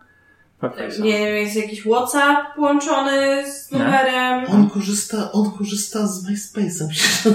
[1.00, 4.46] Nie wiem, jest jakiś WhatsApp połączony z numerem.
[4.52, 6.88] On korzysta, on korzysta z MySpace'a.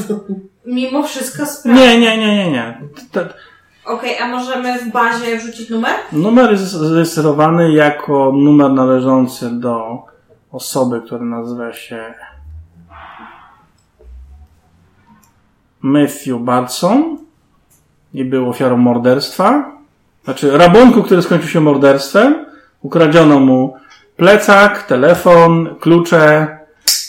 [0.08, 0.14] To...
[0.66, 1.82] Mimo wszystko sprawdza.
[1.82, 2.80] Nie, nie, nie, nie, nie.
[3.12, 3.28] Te-
[3.84, 5.94] Okej, a możemy w bazie wrzucić numer?
[6.12, 9.98] Numer jest zarejestrowany jako numer należący do
[10.52, 12.14] osoby, która nazywa się
[15.80, 17.18] Matthew Bartson
[18.14, 19.72] i był ofiarą morderstwa.
[20.24, 22.46] Znaczy rabunku, który skończył się morderstwem.
[22.82, 23.76] Ukradziono mu
[24.16, 26.58] plecak, telefon, klucze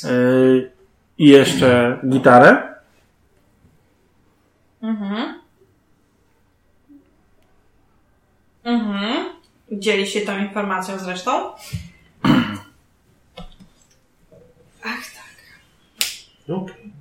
[0.04, 0.72] yy,
[1.18, 2.74] i jeszcze gitarę.
[4.82, 5.42] Mhm.
[8.64, 9.26] Mhm.
[9.72, 11.32] Dzieli się tą informacją zresztą.
[14.84, 15.36] Ach tak.
[16.56, 16.92] Okej.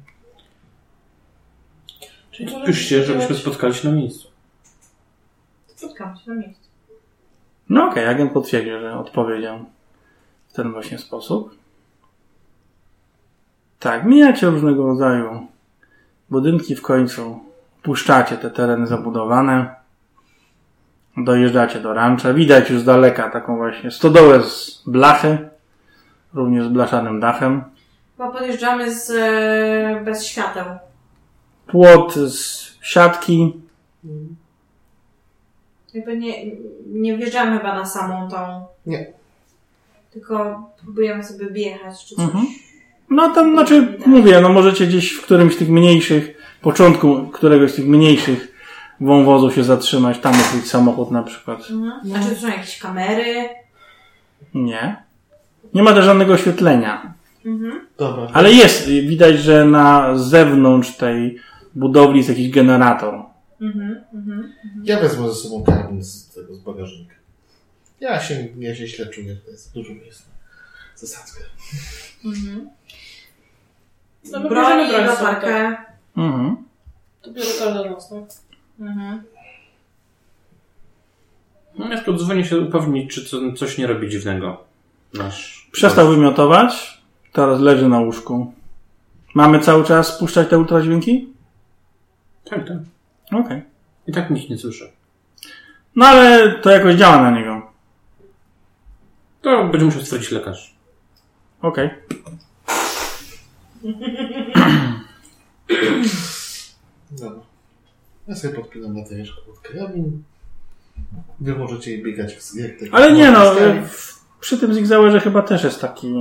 [2.31, 4.29] Czyli to Piszcie, żebyśmy spotkali się na miejscu.
[5.67, 6.60] Spotkam się na miejscu.
[7.71, 9.59] No okej, agent potwierdził, że odpowiedział
[10.49, 11.55] w ten właśnie sposób.
[13.79, 15.47] Tak, mijacie różnego rodzaju
[16.31, 17.41] budynki w końcu.
[17.83, 19.75] Puszczacie te tereny zabudowane.
[21.17, 22.35] Dojeżdżacie do rancza.
[22.35, 25.49] Widać już z daleka taką właśnie stodołę z blachy.
[26.35, 27.65] Również z blaszanym dachem.
[28.17, 30.65] Chyba podjeżdżamy z, e, bez świateł.
[31.67, 33.61] Płot z siatki.
[35.95, 36.35] Jakby nie,
[36.87, 38.67] nie wjeżdżamy chyba na samą tą.
[38.87, 39.07] Nie.
[40.11, 42.25] Tylko próbujemy sobie wjechać czy coś.
[42.25, 42.47] Mhm.
[43.11, 47.75] No tam, znaczy, mówię, no możecie gdzieś w którymś z tych mniejszych, początku któregoś z
[47.75, 48.51] tych mniejszych
[49.01, 51.71] wąwozów się zatrzymać, tam ukryć samochód na przykład.
[51.71, 51.93] Mhm.
[52.17, 53.49] A czy tu są jakieś kamery?
[54.55, 55.03] Nie.
[55.75, 57.15] Nie ma też żadnego oświetlenia.
[57.47, 57.87] Mhm.
[57.99, 58.29] Dobra.
[58.33, 61.39] Ale jest, widać, że na zewnątrz tej
[61.75, 63.23] budowli jest jakiś generator.
[63.61, 64.05] Mhm.
[64.15, 64.53] Mhm.
[64.85, 67.15] Ja wezmę ze sobą karabin z tego, z bagażnika.
[68.01, 70.25] Ja się, ja się źle czuję, to jest dużo miejsca.
[70.97, 71.41] Zasadzkę.
[72.25, 72.71] Mhm.
[74.33, 75.77] No my Broń bierzemy i broń sobie, latarkę.
[76.17, 76.57] Mhm.
[77.23, 78.25] To bierze każdy nas, tak?
[78.81, 79.23] Mhm.
[81.79, 84.65] No, ja dzwonię się upewnić, czy co, coś nie robi dziwnego.
[85.15, 85.69] Nasz.
[85.73, 88.53] Przestał wymiotować, teraz leży na łóżku.
[89.35, 91.29] Mamy cały czas puszczać te ultradźwięki?
[92.45, 92.79] Tak, tak.
[93.33, 93.63] Okej.
[94.07, 94.93] I tak nic nie słyszę.
[95.97, 97.73] No ale to jakoś działa na niego.
[99.43, 100.75] To będzie musiał stwierdzić lekarz.
[101.63, 101.91] Okej.
[107.11, 107.41] Dobra.
[108.29, 110.23] Ja sobie podpinam baterieczkę pod karabin.
[111.41, 113.55] Wy możecie jej biegać w jak tak- Ale nie no,
[113.89, 116.15] w- przy tym Zigzauerze chyba też jest taki...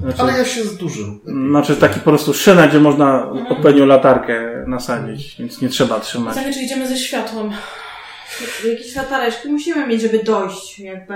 [0.00, 1.20] Znaczy, Ale ja się zdłużył.
[1.24, 6.34] Znaczy taki po prostu szyna, gdzie można odpowiednią latarkę nasadzić, więc nie trzeba trzymać.
[6.34, 7.50] Znaczy, czy idziemy ze światłem?
[8.68, 11.14] Jakieś latareczki musimy mieć, żeby dojść, jakby.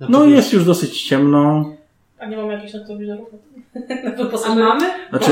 [0.00, 1.72] No jest już dosyć ciemno.
[2.18, 3.28] A nie mamy jakichś noktowizorów?
[4.46, 4.90] A mamy?
[5.10, 5.30] Znaczy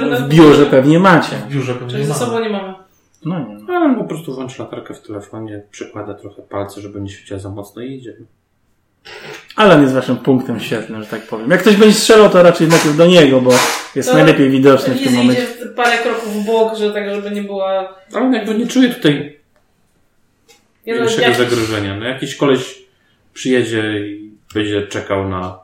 [0.00, 1.36] Mamy w biurze pewnie macie.
[1.36, 2.74] W biurze pewnie Czyli ze sobą nie mamy.
[3.24, 3.58] No nie.
[3.68, 3.74] no.
[3.74, 7.82] Ale po prostu włącz latarkę w telefonie, przykłada trochę palce, żeby nie świeciła za mocno
[7.82, 8.26] i idziemy.
[9.56, 11.50] Alan jest waszym punktem świetnym, że tak powiem.
[11.50, 13.50] Jak ktoś będzie strzelał, to raczej najpierw do niego, bo
[13.94, 15.42] jest To najlepiej widoczny w tym momencie.
[15.42, 17.94] idzie parę kroków w bok, że tak, żeby nie była...
[18.14, 19.38] Ale jakby nie czuję tutaj
[20.86, 21.96] no, większego jakiś- zagrożenia.
[21.96, 22.78] No, jakiś koleś
[23.34, 25.58] przyjedzie i będzie czekał na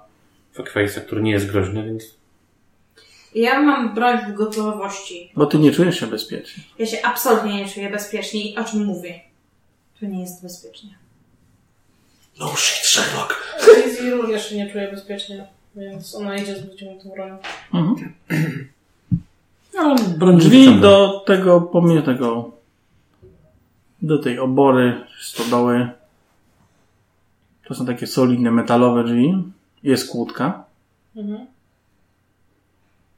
[0.57, 2.05] Fuckface'a, który nie jest groźny, więc
[3.35, 5.33] Ja mam broń w gotowości.
[5.37, 6.63] Bo ty nie czujesz się bezpiecznie.
[6.79, 9.21] Ja się absolutnie nie czuję bezpiecznie i o czym mówię?
[10.01, 10.91] Tu nie jest bezpiecznie.
[12.41, 13.57] No shit, Sherlock.
[13.87, 15.47] Lizzie również się nie czuje bezpiecznie,
[15.77, 17.39] więc ona idzie z wyciągniętą bronią.
[17.75, 18.15] Mhm.
[19.79, 22.51] ale broń Drzwi do tego, pomimo tego,
[24.03, 25.91] do tej obory, stodoły,
[27.65, 29.35] to są takie solidne metalowe drzwi.
[29.83, 30.65] Jest kłódka.
[31.17, 31.47] Mhm.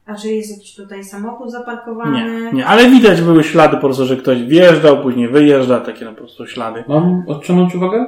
[0.06, 2.42] A czy jest jakiś tutaj samochód zaparkowany?
[2.42, 6.12] Nie, nie, ale widać były ślady po prostu, że ktoś wjeżdżał, później wyjeżdża, takie po
[6.12, 6.84] prostu ślady.
[6.88, 8.06] Mam odciągnąć uwagę?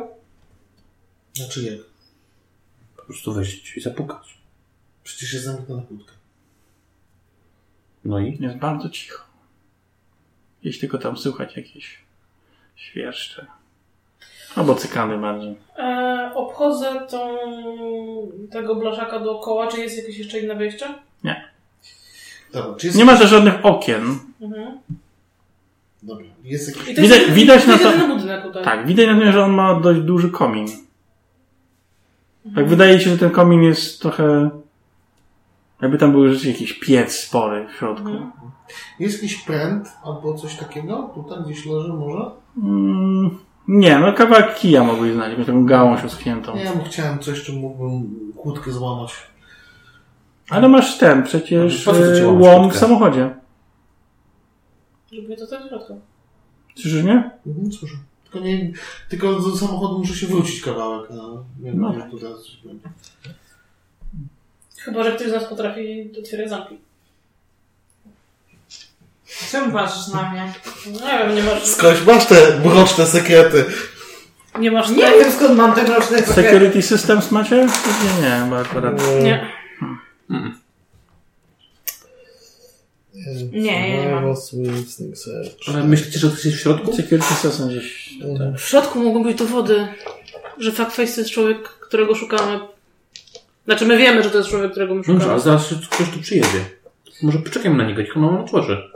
[1.37, 1.79] Znaczy jak?
[2.97, 4.39] Po prostu wejść drzwi zapukać.
[5.05, 6.13] Przecież jest zamknięta kłódka.
[8.05, 8.39] No i?
[8.41, 9.25] Jest bardzo cicho.
[10.63, 11.99] Jeśli tylko tam słychać jakieś
[12.77, 13.47] świerszcze.
[14.57, 15.57] Albo cykany bardziej.
[15.79, 17.37] E, obchodzę tą,
[18.51, 19.67] tego blaszaka dookoła.
[19.67, 20.87] Czy jest jakieś jeszcze inne wyjście?
[22.53, 22.99] Dobra, czy jest...
[22.99, 24.19] Nie ma też żadnych okien.
[24.41, 24.79] Mhm.
[26.03, 26.89] Dobra, jest jakiś...
[26.89, 28.65] I to Widać- jest, widać na to- jedyny budynek tutaj.
[28.65, 30.86] Tak, widać na tym, że on ma dość duży komin.
[32.55, 34.51] Tak wydaje się, że ten komin jest trochę...
[35.83, 38.09] Jakby tam był rzeczywiście jakiś piec spory w środku.
[38.09, 38.31] Mhm.
[38.99, 41.11] Jest jakiś pręt albo coś takiego?
[41.15, 42.31] Tutaj gdzieś leży może?
[42.63, 46.57] Mm, nie, no kawałek kija mogłeś znaleźć, mieć taką gałąź oschniętą.
[46.57, 49.13] Nie, ja chciałem coś, czym mógłbym kłódkę złamać.
[50.51, 52.79] Ale masz ten, przecież łamać łom kłódkę?
[52.79, 53.35] w samochodzie.
[55.13, 56.01] Żeby to tutaj w środku.
[56.75, 57.31] Słyszysz mnie?
[57.47, 57.97] Mhm, słyszę.
[58.37, 58.73] Tylko, nie,
[59.09, 61.11] tylko do samochodu muszę się wrócić kawałek.
[61.11, 61.99] No, nie wiem, No to
[62.65, 62.89] będzie.
[64.79, 66.79] Chyba, że ktoś z nas potrafi otwierać zamki.
[69.51, 70.53] Czemu patrzysz na mnie?
[70.87, 71.65] Nie wiem, nie masz...
[71.65, 73.65] Skądś masz te mroczne sekrety.
[74.59, 74.91] Nie masz...
[74.91, 77.57] Nie wiem skąd mam te roczne Security Systems macie?
[77.57, 79.03] Nie, nie, bo akurat...
[79.23, 79.53] Nie.
[83.53, 84.35] Nie, ja nie mam.
[85.69, 86.97] Ale myślicie, że ktoś jest w środku?
[86.97, 88.06] Security Systems gdzieś
[88.57, 89.89] W środku mogą być dowody,
[90.59, 92.61] że Fuckface to jest człowiek, którego szukamy.
[93.65, 95.33] Znaczy, my wiemy, że to jest człowiek, którego my Dobrze, szukamy.
[95.33, 96.65] ale zaraz ktoś tu przyjedzie.
[97.23, 98.91] Może poczekajmy na niego, niech on nam otworzy.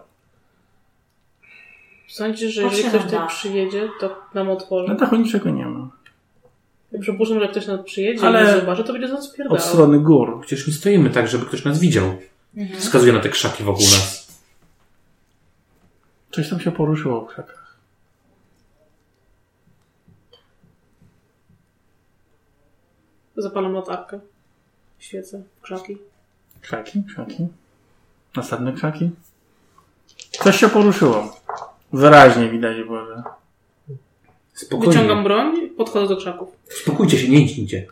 [2.09, 4.89] Sądzisz, że jeżeli ktoś tutaj przyjedzie, to nam otworzy?
[4.89, 5.89] Na dachu niczego nie ma.
[6.93, 9.63] Ja przypuszczam, że ktoś nas przyjedzie Ale- i zobaczy, to będzie za nas Od spierdalał.
[9.65, 10.41] strony gór.
[10.47, 12.17] Przecież nie stoimy tak, żeby ktoś nas widział.
[12.79, 14.31] Wskazuje na te krzaki wokół nas.
[16.33, 17.60] Coś tam się poruszyło w krzakach.
[23.43, 24.21] Zapalam latarkę.
[24.99, 25.99] Świecę krzaki.
[26.61, 27.49] Krzaki, krzaki.
[28.37, 29.11] Następne krzaki.
[30.31, 31.37] Coś się poruszyło.
[31.93, 33.23] Wyraźnie widać było, że...
[34.55, 34.93] Spokojnie.
[34.93, 36.57] Wyciągam broń, podchodzę do krzaków.
[36.69, 37.87] Spokójcie się, nie idźcie.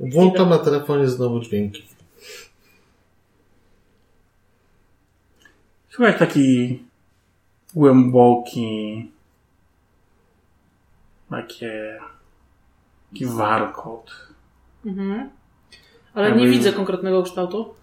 [0.00, 1.84] Włączam na telefonie znowu dźwięki.
[5.90, 6.82] Słuchaj, taki
[7.74, 9.10] głęboki,
[11.30, 12.00] takie,
[13.12, 14.33] taki warkot.
[14.86, 15.30] Mhm.
[16.14, 17.74] Ale Jakby- nie widzę konkretnego kształtu.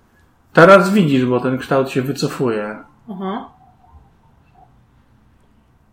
[0.54, 2.84] Teraz widzisz, bo ten kształt się wycofuje.
[3.12, 3.50] Aha.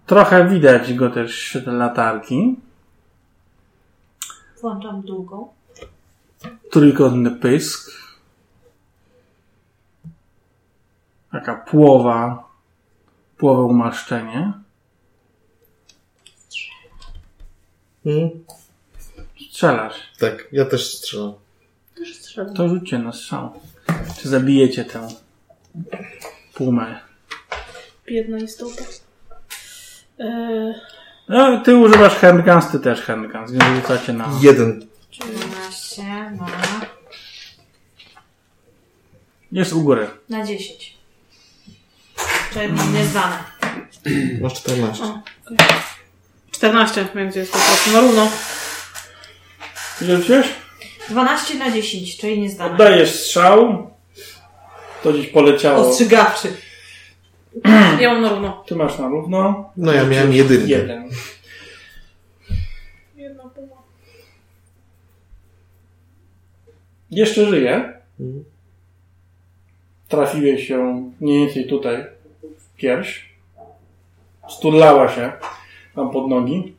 [0.06, 2.56] Trochę widać go też w świetle latarki.
[4.60, 5.48] Włączam długą.
[6.70, 7.90] Trójkątny pysk.
[11.32, 12.48] Taka płowa,
[13.36, 14.52] płowe umaszczenie.
[18.06, 18.44] Mhm.
[19.58, 19.94] Strzelasz.
[20.18, 21.32] Tak, ja też strzelam.
[21.96, 22.54] Też strzelam.
[22.54, 23.60] To rzućcie na strzał.
[24.22, 25.08] Czy zabijecie tę
[26.54, 27.00] pumę?
[28.06, 28.82] Biedna istota.
[30.18, 30.74] Eee,
[31.28, 34.30] No, ty używasz handguns, ty też handguns, więc rzucacie na...
[34.42, 34.86] Jeden.
[35.20, 36.46] 12 na,
[39.52, 40.06] Jest u góry.
[40.28, 40.96] na 10.
[42.52, 43.38] Czyli nieznane.
[44.40, 45.04] Masz 14.
[45.04, 45.56] o, okej.
[46.50, 48.28] 14, wiem gdzie jest po prostu, na równo.
[50.02, 50.46] Ile rzuciłeś?
[51.10, 52.72] 12 na 10, czyli nieznane.
[52.72, 53.90] Oddajesz strzał.
[55.02, 55.88] To gdzieś poleciało.
[55.88, 56.56] Ostrzegawczy.
[58.00, 58.64] Ja mam na równo.
[58.66, 59.70] Ty masz na równo.
[59.76, 60.66] No ja miałem jedynkę.
[60.66, 61.08] Jeden.
[63.16, 63.44] Jedna.
[67.10, 67.74] Jeszcze żyje.
[68.20, 68.44] Mhm.
[70.08, 72.06] Trafiłeś ją mniej więcej tutaj
[72.58, 73.28] w pierś.
[74.48, 75.32] Sturlała się
[75.94, 76.74] tam pod nogi.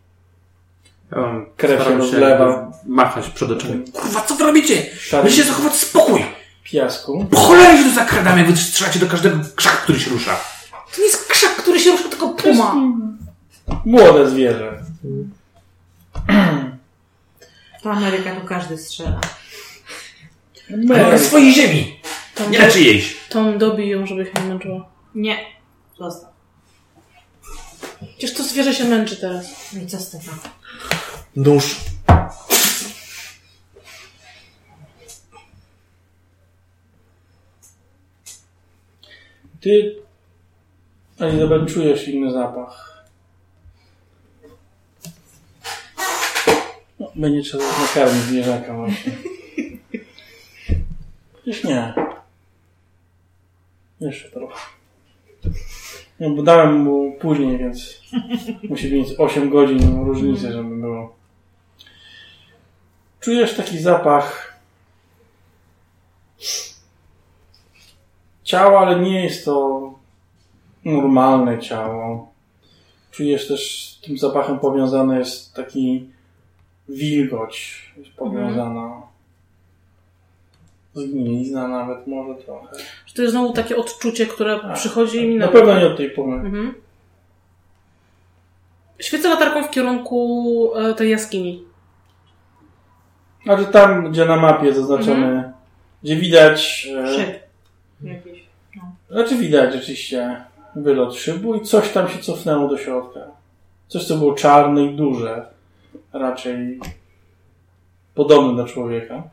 [1.58, 2.69] Krew się rozlewa.
[2.86, 3.84] Machać przed oczami.
[3.94, 4.86] Kurwa, co wy robicie?
[5.00, 6.26] Szary Musicie zachować spokój!
[6.64, 7.26] piasku.
[7.32, 10.40] Po cholerę się tu zakradamy, wy strzelacie do każdego krzaka, który się rusza.
[10.96, 12.76] To nie jest krzak, który się rusza, tylko puma.
[13.86, 14.84] Młode zwierzę.
[17.84, 19.22] To Ameryka, tu każdy strzela.
[20.94, 22.00] Ale na swojej ziemi!
[22.36, 23.18] Tom, Nie na czyjejś!
[23.30, 24.90] Tom dobij ją, żeby się nie męczyła.
[25.16, 25.38] Nie.
[26.00, 26.30] Zostaw.
[28.18, 29.46] Przecież to zwierzę się męczy teraz.
[29.74, 30.24] No i co z tego?
[31.36, 31.76] Nóż.
[39.60, 39.96] Ty,
[41.20, 43.06] Elizabeth, czujesz inny zapach.
[47.00, 49.12] No, będzie trzeba nakarmić zwierzaka właśnie.
[51.42, 51.94] Przecież nie.
[54.02, 54.56] Jeszcze trochę.
[56.20, 58.02] No, bo dałem mu później, więc
[58.70, 61.16] musi mieć 8 godzin różnicy, żeby było.
[63.20, 64.49] Czujesz taki zapach
[68.50, 69.82] ciała, ale nie jest to
[70.86, 72.32] normalne ciało.
[73.12, 76.10] Czujesz też z tym zapachem powiązany jest taki
[76.90, 79.02] wilgoć jest powiązana.
[80.94, 82.78] Zgnilizna nawet może trochę.
[83.06, 85.52] Że to jest znowu takie odczucie, które A, przychodzi i Na minęło.
[85.52, 86.32] pewno nie od tej pory.
[86.34, 86.74] Mhm.
[89.00, 91.64] Świecę latarką w kierunku e, tej jaskini.
[93.44, 95.54] Znaczy tam, gdzie na mapie zaznaczone,
[96.04, 96.88] gdzie widać...
[96.98, 97.49] e, Szyb.
[99.12, 100.44] Znaczy widać rzeczywiście
[100.76, 103.20] wylot szybu i coś tam się cofnęło do środka.
[103.88, 105.46] Coś, co było czarne i duże.
[106.14, 106.80] Raczej
[108.16, 109.24] podobne do człowieka.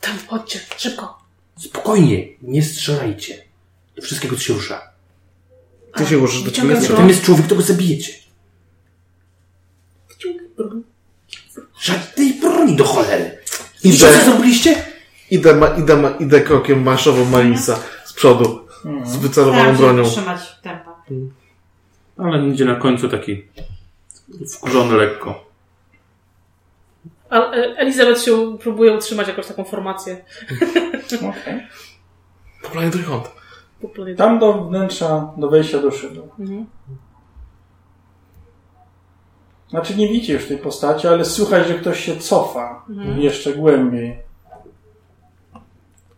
[0.00, 1.18] Tam, chodźcie, szybko.
[1.58, 3.44] Spokojnie, nie strzelajcie.
[3.96, 4.82] Do wszystkiego, co się rusza.
[5.94, 6.74] Ty się użysz do ciebie.
[6.74, 8.12] Jak tam jest człowiek, to go zabijecie.
[11.80, 13.38] Żadnej broni do cholery.
[13.82, 14.84] Widzicie, co zrobiliście?
[15.30, 17.78] Idę, ma, idę, ma, idę krokiem marszową Malisa
[18.14, 18.66] z przodu.
[19.04, 20.04] Z wycelowaną Staram się bronią.
[20.04, 21.02] trzymać tempa.
[22.18, 23.44] Ale idzie na końcu taki
[24.54, 25.44] wkurzony lekko.
[27.30, 30.24] A e, Elizabeth się próbuje utrzymać jakąś taką formację.
[31.16, 31.66] Okej.
[32.62, 33.28] Po planie trójkąta.
[33.80, 34.14] Po planie.
[34.14, 36.28] Tam do wnętrza, do wejścia do szybu.
[36.38, 36.66] Mhm.
[39.70, 42.84] Znaczy nie widzicie już tej postaci, ale słychać, że ktoś się cofa
[43.18, 44.18] jeszcze głębiej.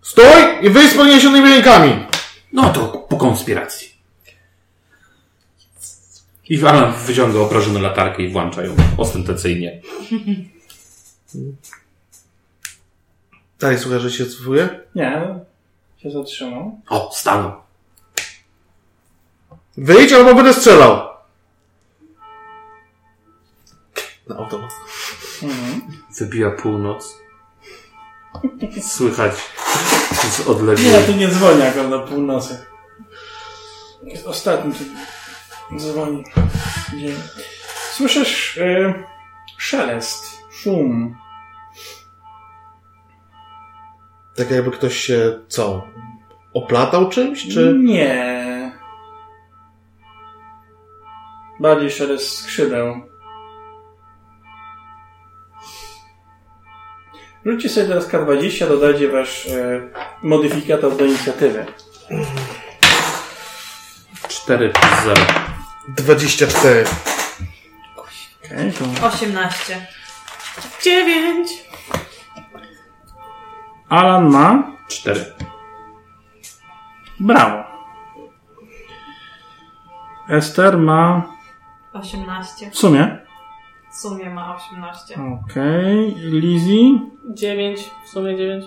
[0.06, 2.06] Stój i wyjdź z podniesionymi rękami!
[2.52, 3.88] No to po konspiracji.
[6.48, 9.80] I Alan wyciąga obrażoną latarkę i włącza ją ostentacyjnie.
[13.60, 14.80] Dalej słuchaj, że się cofuje?
[14.94, 15.38] Nie,
[15.96, 16.80] się zatrzymał.
[16.88, 17.52] O, stanął.
[19.76, 21.08] Wyjdź albo będę strzelał!
[24.28, 24.70] Na automat.
[26.18, 27.25] Wybija północ.
[28.82, 29.32] Słychać
[30.12, 31.04] z Nie, odległej.
[31.06, 32.66] tu nie dzwoni akurat na północy.
[34.02, 34.90] Jest ostatni, który
[35.78, 36.24] dzwoni.
[36.98, 37.14] Dzień.
[37.92, 38.94] Słyszysz y,
[39.58, 41.16] szelest, szum.
[44.36, 45.86] Tak jakby ktoś się, co,
[46.54, 47.74] oplatał czymś, czy...
[47.84, 48.36] Nie.
[51.60, 53.15] Bardziej szelest skrzydeł.
[57.46, 59.80] Rzućcie sobie teraz K20, dodajcie wasz e,
[60.22, 61.66] modyfikator do inicjatywy.
[64.28, 65.16] 4 plus 0.
[65.88, 66.84] 24.
[67.96, 69.86] Okej, to 18.
[70.82, 71.48] Dziewięć.
[73.88, 75.24] Alan ma 4.
[77.20, 77.64] brawo.
[80.28, 81.22] Ester ma
[81.92, 82.70] 18.
[82.70, 83.25] w sumie.
[83.96, 85.18] W sumie ma 18.
[85.44, 87.00] Okej, Lizzie
[87.34, 87.90] Dziewięć.
[88.04, 88.64] W sumie dziewięć.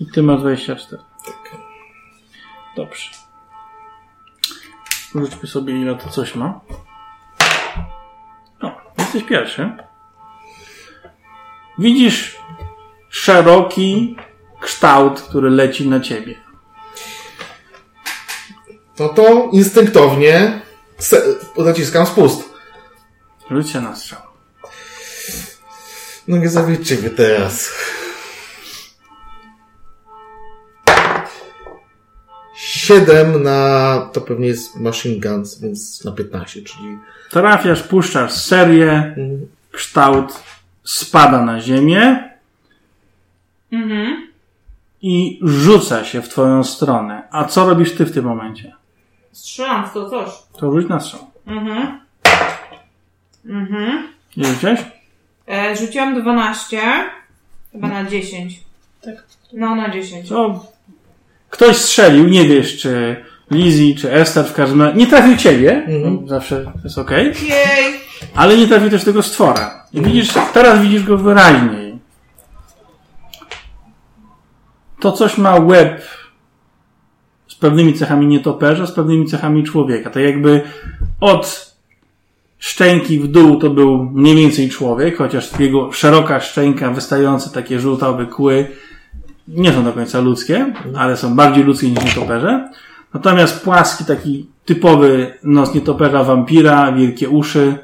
[0.00, 1.02] i ty masz 24.
[2.76, 3.10] Dobrze.
[5.14, 6.60] Rzućmy sobie ile to coś ma.
[8.62, 9.76] O, jesteś pierwszy.
[11.78, 12.38] Widzisz
[13.08, 14.16] szeroki
[14.60, 16.49] kształt, który leci na ciebie.
[19.00, 20.60] No to instynktownie
[20.98, 21.22] se-
[21.58, 22.44] naciskam spust.
[23.50, 24.20] Rzuć się na strzał.
[26.28, 27.70] No nie zawiedźcie mnie teraz.
[32.56, 33.98] Siedem na...
[34.12, 36.98] to pewnie jest machine guns, więc na 15, czyli...
[37.30, 39.16] Trafiasz, puszczasz serię,
[39.72, 40.42] kształt
[40.84, 42.30] spada na ziemię
[43.72, 44.28] Mhm.
[45.02, 47.22] i rzuca się w twoją stronę.
[47.30, 48.72] A co robisz ty w tym momencie?
[49.32, 50.28] Strzelam w to coś.
[50.58, 51.20] To rzuć na strzał.
[51.46, 52.00] Mhm.
[53.46, 54.08] Mhm.
[54.36, 54.80] Nie rzuciłeś?
[55.48, 56.80] E, rzuciłam 12.
[57.72, 58.60] Chyba na 10.
[59.02, 59.14] Tak.
[59.52, 60.28] No, na 10.
[60.28, 60.66] To
[61.50, 64.96] ktoś strzelił, nie wiesz, czy Lizzie, czy Esther w każdym razie.
[64.96, 68.00] Nie trafił ciebie, no, zawsze to jest okej, Jej!
[68.34, 69.84] ale nie trafił też tego stwora.
[69.92, 71.98] I widzisz, teraz widzisz go wyraźniej.
[75.00, 76.02] To coś ma łeb
[77.60, 80.10] pewnymi cechami nietoperza, z pewnymi cechami człowieka.
[80.10, 80.62] Tak jakby
[81.20, 81.74] od
[82.58, 88.26] szczęki w dół to był mniej więcej człowiek, chociaż jego szeroka szczęka, wystające takie żółtawe
[88.26, 88.66] kły
[89.48, 92.70] nie są do końca ludzkie, ale są bardziej ludzkie niż nietoperze.
[93.14, 97.78] Natomiast płaski, taki typowy nos nietoperza wampira, wielkie uszy.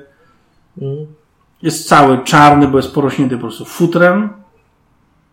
[1.62, 4.28] Jest cały czarny, bo jest porośnięty po prostu futrem.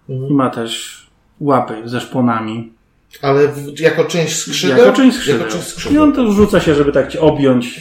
[0.09, 1.03] I ma też
[1.39, 2.73] łapy ze szponami.
[3.21, 4.77] Ale w, jako część skrzydeł?
[4.77, 5.39] Jako część skrzydeł.
[5.39, 6.03] Jako część I skrzydeł.
[6.03, 7.79] on to rzuca się, żeby tak cię objąć.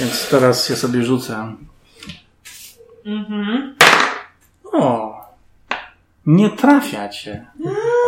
[0.00, 1.54] Więc teraz ja sobie rzucę.
[3.06, 3.74] Mhm.
[4.72, 5.12] O!
[6.26, 7.46] Nie trafia cię.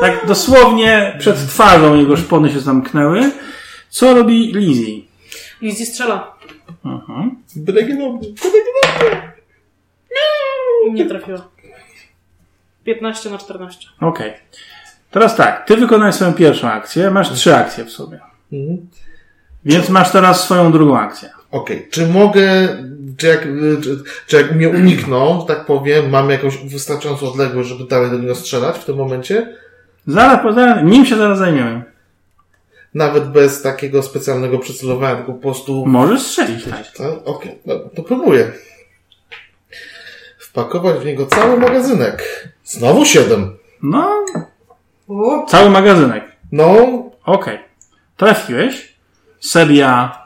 [0.01, 3.33] Tak dosłownie przed twarzą jego szpony się zamknęły.
[3.91, 5.03] Co robi Lizzie?
[5.63, 6.37] Lizzie strzela.
[6.85, 7.43] Mhm.
[7.57, 8.27] Bregenowy.
[10.93, 11.49] Nie trafiła.
[12.85, 13.89] 15 na 14.
[14.01, 14.33] Okej.
[15.15, 18.21] Teraz tak, ty wykonałeś swoją pierwszą akcję, masz trzy akcje w sobie.
[18.53, 18.89] Mhm.
[19.65, 21.31] Więc masz teraz swoją drugą akcję.
[21.51, 22.69] Okej, czy mogę,
[23.17, 23.43] czy jak,
[23.83, 28.35] czy, czy jak mnie unikną, tak powiem, mam jakąś wystarczającą odległość, żeby dalej do niego
[28.35, 29.57] strzelać w tym momencie?
[30.07, 31.83] Zaraz, zaraz nim się zaraz zajmiemy.
[32.95, 35.87] Nawet bez takiego specjalnego przycelowania, tylko po prostu...
[35.87, 36.93] Możesz strzelić, tak.
[36.97, 37.07] Tak?
[37.25, 38.53] Okej, dobra, to próbuję.
[40.39, 42.49] Wpakować w niego cały magazynek.
[42.65, 43.57] Znowu siedem.
[43.83, 44.25] No,
[45.07, 46.37] U, cały magazynek.
[46.53, 46.77] No,
[47.25, 47.59] Okej.
[48.17, 48.95] Trafiłeś.
[49.41, 50.19] Seria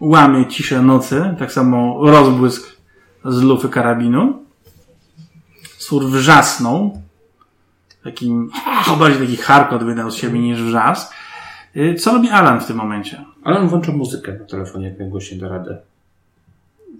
[0.00, 1.34] łamie ciszę nocy.
[1.38, 2.76] Tak samo rozbłysk
[3.24, 4.42] z lufy karabinu.
[5.78, 7.02] Sur wrzasnął.
[8.04, 8.50] Takim,
[8.98, 11.14] bardziej taki harkot wydał z siebie niż wrzask.
[11.76, 13.24] Y, Co robi Alan w tym momencie?
[13.44, 15.78] Alan włącza muzykę na telefonie, jak najgłośniej da radę.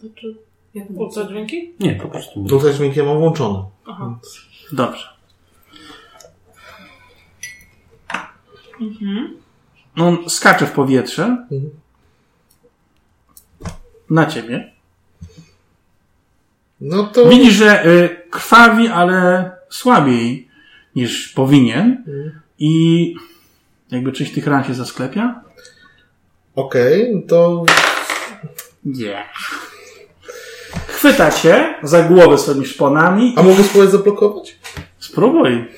[0.01, 0.37] Znaczy,
[0.75, 1.73] jak co dźwięki?
[1.81, 3.65] Nie, po prostu tutaj dźwiękiem mam włączone.
[3.87, 4.19] Aha.
[4.73, 5.16] Dobrze.
[9.97, 11.47] On skacze w powietrze.
[14.11, 14.73] Na ciebie.
[16.81, 17.29] No to...
[17.29, 20.49] Widzisz, że y, krwawi, ale słabiej
[20.97, 22.05] niż powinien.
[22.59, 23.15] I
[23.91, 25.43] jakby czyś tych ran się zasklepia?
[26.55, 27.65] Okej, no to...
[28.85, 29.25] Nie.
[30.87, 33.35] Chwyta cię za głowę swoimi szponami.
[33.37, 34.59] A mogę spróbować zablokować?
[34.99, 35.69] Spróbuj.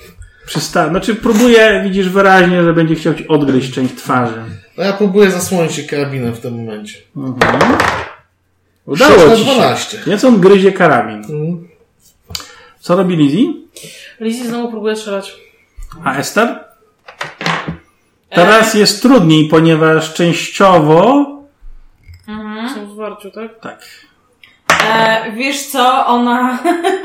[0.48, 4.42] Przysta- znaczy próbuję, widzisz wyraźnie, że będzie chciał ci odgryźć część twarzy.
[4.76, 6.98] No ja próbuję zasłonić się karabinem w tym momencie.
[8.86, 9.54] Udało Sześć na ci się.
[9.54, 9.98] 12.
[10.06, 11.16] Więc on gryzie karabin.
[11.16, 11.68] Mhm.
[12.80, 13.52] Co robi Lizzie?
[14.20, 15.36] Lizzie znowu próbuje strzelać.
[16.04, 16.64] A Ester?
[18.30, 21.26] Teraz jest trudniej, ponieważ częściowo...
[22.74, 23.60] Są w zwarciu, tak?
[23.60, 23.82] Tak.
[24.88, 26.58] E, wiesz co, ona...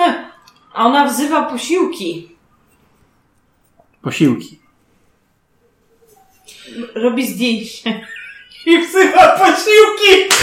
[0.73, 2.32] ona wzywa posiłki.
[4.03, 4.59] Posiłki.
[6.95, 8.07] Robi zdjęcie.
[8.65, 10.35] I wzywa posiłki.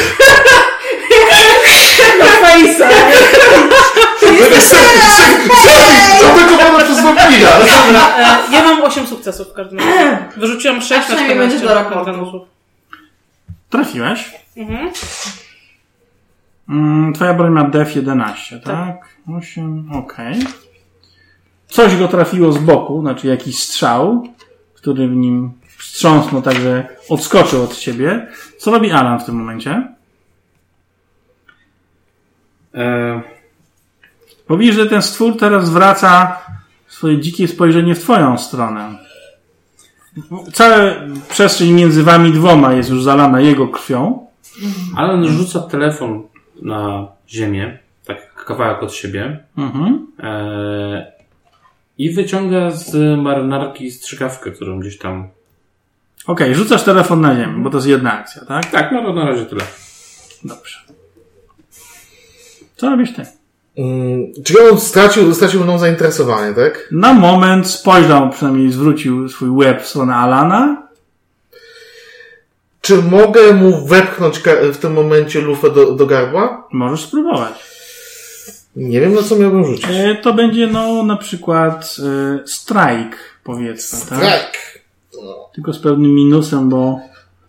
[2.19, 2.89] Na fejsa.
[6.20, 7.49] Co tego pana przez wampira?
[8.19, 10.19] E, ja mam 8 sukcesów w każdym razie.
[10.37, 12.47] Wyrzuciłam 6 A na przynajmniej 14 będzie do raportu.
[13.70, 14.35] Trafiłeś.
[14.57, 14.91] Mhm.
[16.69, 19.09] Mm, twoja broń ma def 11, tak?
[19.39, 20.35] 8, okej.
[21.71, 24.27] Coś go trafiło z boku, znaczy jakiś strzał,
[24.75, 28.27] który w nim wstrząsnął, także odskoczył od ciebie.
[28.59, 29.89] Co robi Alan w tym momencie?
[32.75, 33.23] E,
[34.71, 36.39] że ten stwór teraz zwraca
[36.89, 38.99] swoje dzikie spojrzenie w twoją stronę.
[40.53, 40.77] Cała
[41.29, 44.27] przestrzeń między wami dwoma jest już zalana jego krwią.
[44.97, 46.23] Alan rzuca telefon
[46.63, 50.07] na ziemię, tak kawałek od siebie, Mhm.
[50.19, 51.20] e,
[52.01, 55.28] i wyciąga z marynarki strzykawkę, którą gdzieś tam.
[56.27, 58.70] Okej, rzucasz telefon na ziemię, bo to jest jedna akcja, tak?
[58.70, 59.64] Tak, no to na razie tyle.
[60.44, 60.78] Dobrze.
[62.77, 63.27] Co robisz ty?
[63.78, 66.89] Mm, Czyli on stracił, stracił mną zainteresowanie, tak?
[66.93, 70.82] Na moment spojrzał, przynajmniej zwrócił swój łeb w stronę Alana.
[72.81, 74.40] Czy mogę mu wepchnąć
[74.72, 76.68] w tym momencie lufę do, do gardła?
[76.72, 77.70] Możesz spróbować.
[78.77, 79.87] Nie wiem, na co miałbym rzucić.
[79.91, 81.97] E, to będzie, no, na przykład
[82.45, 84.21] e, strike, powiedzmy, tak?
[84.21, 84.81] Tak.
[85.55, 87.01] Tylko z pewnym minusem, bo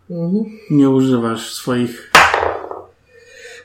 [0.10, 0.45] Mhm.
[0.72, 2.11] nie używasz swoich...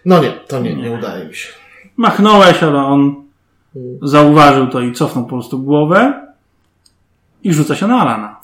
[0.04, 1.48] No nie, to nie, nie udaje mi się.
[1.96, 3.24] Machnąłeś, ale on
[4.02, 6.26] zauważył to i cofnął po prostu głowę
[7.42, 8.40] i rzuca się na Alana.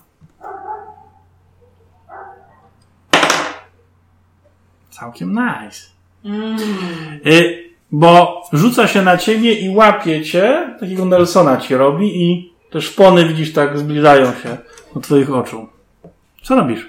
[4.91, 5.87] Całkiem nice.
[7.27, 12.81] Y, bo rzuca się na ciebie i łapie cię, takiego Nelsona ci robi i te
[12.81, 14.57] szpony widzisz tak zbliżają się
[14.95, 15.69] do twoich oczu.
[16.43, 16.89] Co robisz?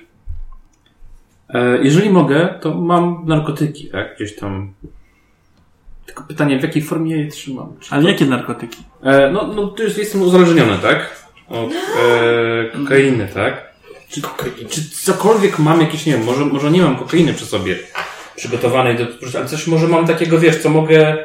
[1.50, 4.16] E, jeżeli mogę, to mam narkotyki, tak?
[4.16, 4.74] Gdzieś tam.
[6.06, 7.74] Tylko pytanie, w jakiej formie je trzymam?
[7.80, 8.84] Czy Ale to- jakie narkotyki?
[9.04, 11.24] E, no, no, to jest, jestem uzależniony, tak?
[11.50, 13.74] Od e, kokainy, tak?
[14.10, 14.22] Czy,
[14.70, 17.76] czy cokolwiek mam jakieś, nie wiem, może, może nie mam kokainy przy sobie
[18.36, 19.06] przygotowanej do
[19.38, 21.18] ale coś może mam takiego, wiesz, co mogę,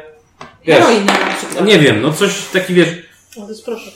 [0.65, 1.59] wiesz, Heroinę na przykład.
[1.59, 2.89] no nie wiem, no coś taki, wiesz,
[3.37, 3.91] O, to jest proszę.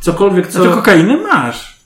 [0.00, 0.52] cokolwiek, co...
[0.52, 1.78] Znaczy kokainę masz.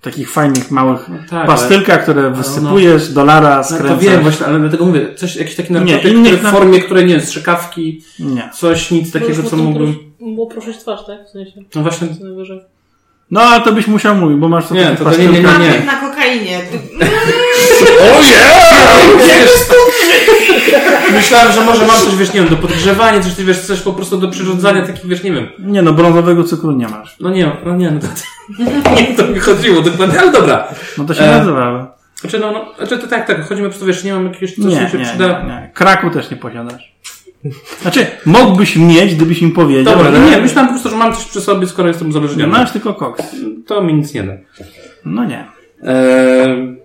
[0.00, 4.04] W takich fajnych, małych tak, pastylkach, które wysypujesz, dolara No, to skręcasz.
[4.04, 7.04] wiem, właśnie, ale dlatego mówię, coś, jakiś taki narkotyk, innych który w na- formie, które,
[7.04, 8.50] nie wiem, strzykawki, Nie.
[8.54, 10.12] coś, nic takiego, co mógłbym...
[10.20, 11.26] Mu proszę twarz, tak?
[11.26, 12.60] W sensie, No właśnie, co najwyżej.
[13.34, 15.42] No, ale to byś musiał mówić, bo masz to Nie, to- to nie, nie, nie,
[15.42, 15.84] nie.
[15.86, 16.60] Na kokainie.
[16.70, 16.78] Ty-
[21.14, 24.16] Myślałem, że może mam coś, wiesz, nie wiem, do podgrzewania, coś, wiesz, coś po prostu
[24.18, 25.46] do przyrządzania, takich, wiesz, nie wiem.
[25.58, 27.16] Nie no, brązowego cukru nie masz.
[27.20, 28.06] No nie, no nie, no to,
[29.00, 30.68] nie to mi chodziło dokładnie, ale dobra.
[30.98, 31.94] No to się E, nazywa.
[32.20, 34.54] Znaczy, no, no, znaczy to tak, tak, chodzi mi po prostu, wiesz, nie mam jakiegoś,
[34.54, 35.42] coś Nie, mi się nie, przyda.
[35.42, 35.70] nie, nie.
[35.74, 36.93] Kraku też nie posiadasz.
[37.82, 41.14] Znaczy, mógłbyś mieć, gdybyś im powiedział, Dobra, ale no nie, myślałem po prostu, że mam
[41.14, 42.52] coś przy sobie, skoro jestem uzależniony.
[42.52, 43.22] masz tylko koks.
[43.66, 44.32] To mi nic nie da.
[45.04, 45.46] No nie.
[45.82, 46.76] Eee...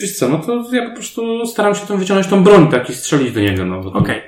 [0.00, 2.94] Wiesz co, no to ja po prostu staram się tam wyciągnąć tą broń, tak, i
[2.94, 3.78] strzelić do niego, no.
[3.78, 4.22] Okej.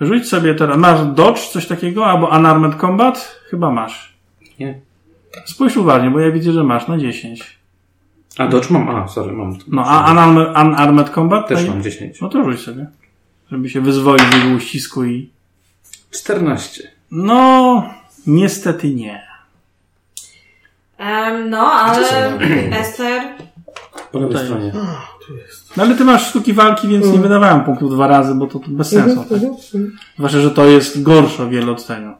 [0.00, 0.78] Rzuć sobie teraz.
[0.78, 3.40] Masz dodge, coś takiego, albo unarmed combat?
[3.50, 4.16] Chyba masz.
[4.58, 4.80] Nie.
[5.44, 7.58] Spójrz uważnie, bo ja widzę, że masz na 10.
[8.38, 9.58] A, dodge mam, a, sorry, mam.
[9.68, 11.48] No, a unarmed, unarmed combat?
[11.48, 12.20] Też mam 10.
[12.20, 12.86] No to rzuć sobie.
[13.52, 15.30] Żeby się wyzwolić z jego uścisku i...
[16.10, 16.90] 14.
[17.10, 17.94] No,
[18.26, 19.30] niestety nie.
[20.98, 22.38] Em, no, ale
[22.78, 23.22] Ester...
[24.12, 24.46] Po lewej Tutaj.
[24.46, 24.72] stronie.
[24.74, 25.76] A, tu jest.
[25.76, 28.66] No ale ty masz sztuki walki, więc nie wydawałem punktów dwa razy, bo to, to
[28.68, 29.24] bez sensu.
[29.24, 29.38] Tak?
[30.16, 32.14] Zwłaszcza, że to jest gorsze o wiele od tego.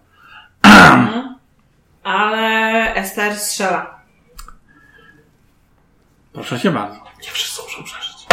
[2.02, 4.01] Ale Ester strzela.
[6.32, 7.01] Proszę cię bardzo.
[7.23, 8.27] Nie wszyscy muszą przeżyć.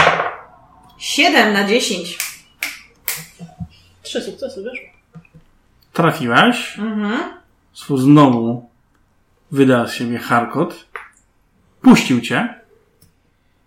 [0.97, 2.17] 7 na 10.
[4.01, 4.79] Trzy sukcesy, wiesz?
[5.93, 6.79] Trafiłaś.
[6.79, 7.19] Mhm.
[7.95, 8.69] Znowu
[9.51, 10.85] wydał z siebie Harkot.
[11.81, 12.53] Puścił cię.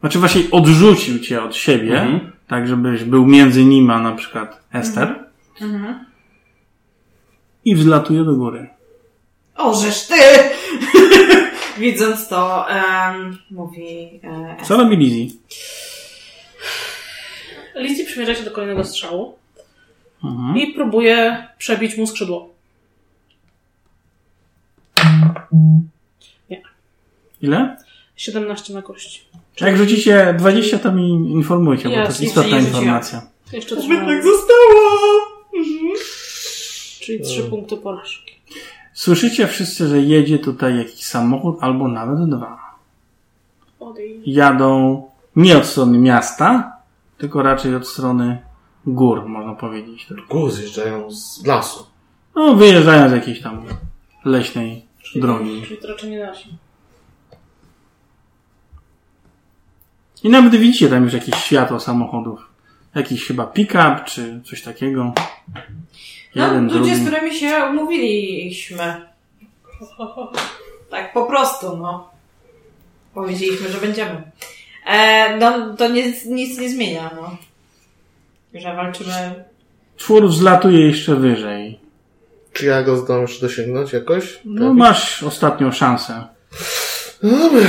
[0.01, 2.01] Znaczy właśnie odrzucił cię od siebie.
[2.01, 2.33] Mhm.
[2.49, 5.25] Tak, żebyś był między nim, a na przykład Ester.
[5.61, 6.05] Mhm.
[7.65, 8.69] I wzlatuje do góry.
[9.57, 10.15] O, żeż ty!
[11.79, 15.37] Widząc to, em, mówi e, Co robi Lizzie?
[17.75, 19.39] Lizzie przymierza się do kolejnego strzału
[20.25, 20.57] Mhm.
[20.57, 22.51] i próbuje przebić mu skrzydło.
[27.43, 27.77] Ile?
[28.17, 29.23] 17 na kości.
[29.61, 33.23] Jak rzucicie 20, to mi informujcie, bo to jest istotna nie informacja.
[33.53, 34.23] Jeszcze tak trzymam.
[34.23, 34.81] zostało!
[37.01, 38.35] Czyli 3 punkty porażki.
[38.93, 42.59] Słyszycie wszyscy, że jedzie tutaj jakiś samochód, albo nawet dwa.
[44.27, 45.03] Jadą
[45.37, 46.77] nie od strony miasta,
[47.19, 48.39] tylko raczej od strony
[48.95, 50.07] gór, można powiedzieć.
[50.29, 51.87] Góry zjeżdżają z lasu.
[52.37, 53.65] No, wyjeżdżają z jakiejś tam
[54.25, 54.85] leśnej
[55.15, 55.63] drogi.
[55.67, 56.49] Czyli to raczej nie nasi.
[60.23, 62.41] I nawet widzicie tam już jakieś światło samochodów.
[62.95, 65.13] Jakiś chyba pick-up, czy coś takiego.
[66.35, 66.97] No, Jeden, ludzie, drugi.
[66.97, 69.11] z którymi się umówiliśmy.
[70.91, 72.11] Tak, po prostu, no.
[73.15, 74.23] Powiedzieliśmy, że będziemy.
[74.87, 77.37] E, no, to nic, nic nie zmienia, no.
[78.55, 79.45] Że walczymy.
[79.97, 81.81] Twór wzlatuje jeszcze wyżej.
[82.53, 84.41] Czy ja go zdążę jeszcze dosięgnąć jakoś?
[84.45, 86.25] No, masz ostatnią szansę.
[87.23, 87.67] No dobra.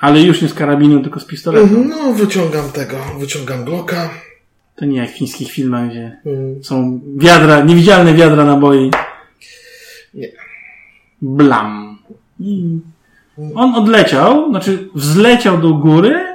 [0.00, 1.66] Ale już nie z karabinu, tylko z pistoletu.
[1.66, 4.10] Mhm, No, wyciągam tego, wyciągam Glocka.
[4.76, 8.90] To nie jak w chińskich filmach, gdzie Mm, są wiadra, niewidzialne wiadra naboi.
[10.14, 10.28] Nie.
[11.22, 11.98] Blam.
[12.40, 12.78] I
[13.54, 16.27] on odleciał, znaczy wzleciał do góry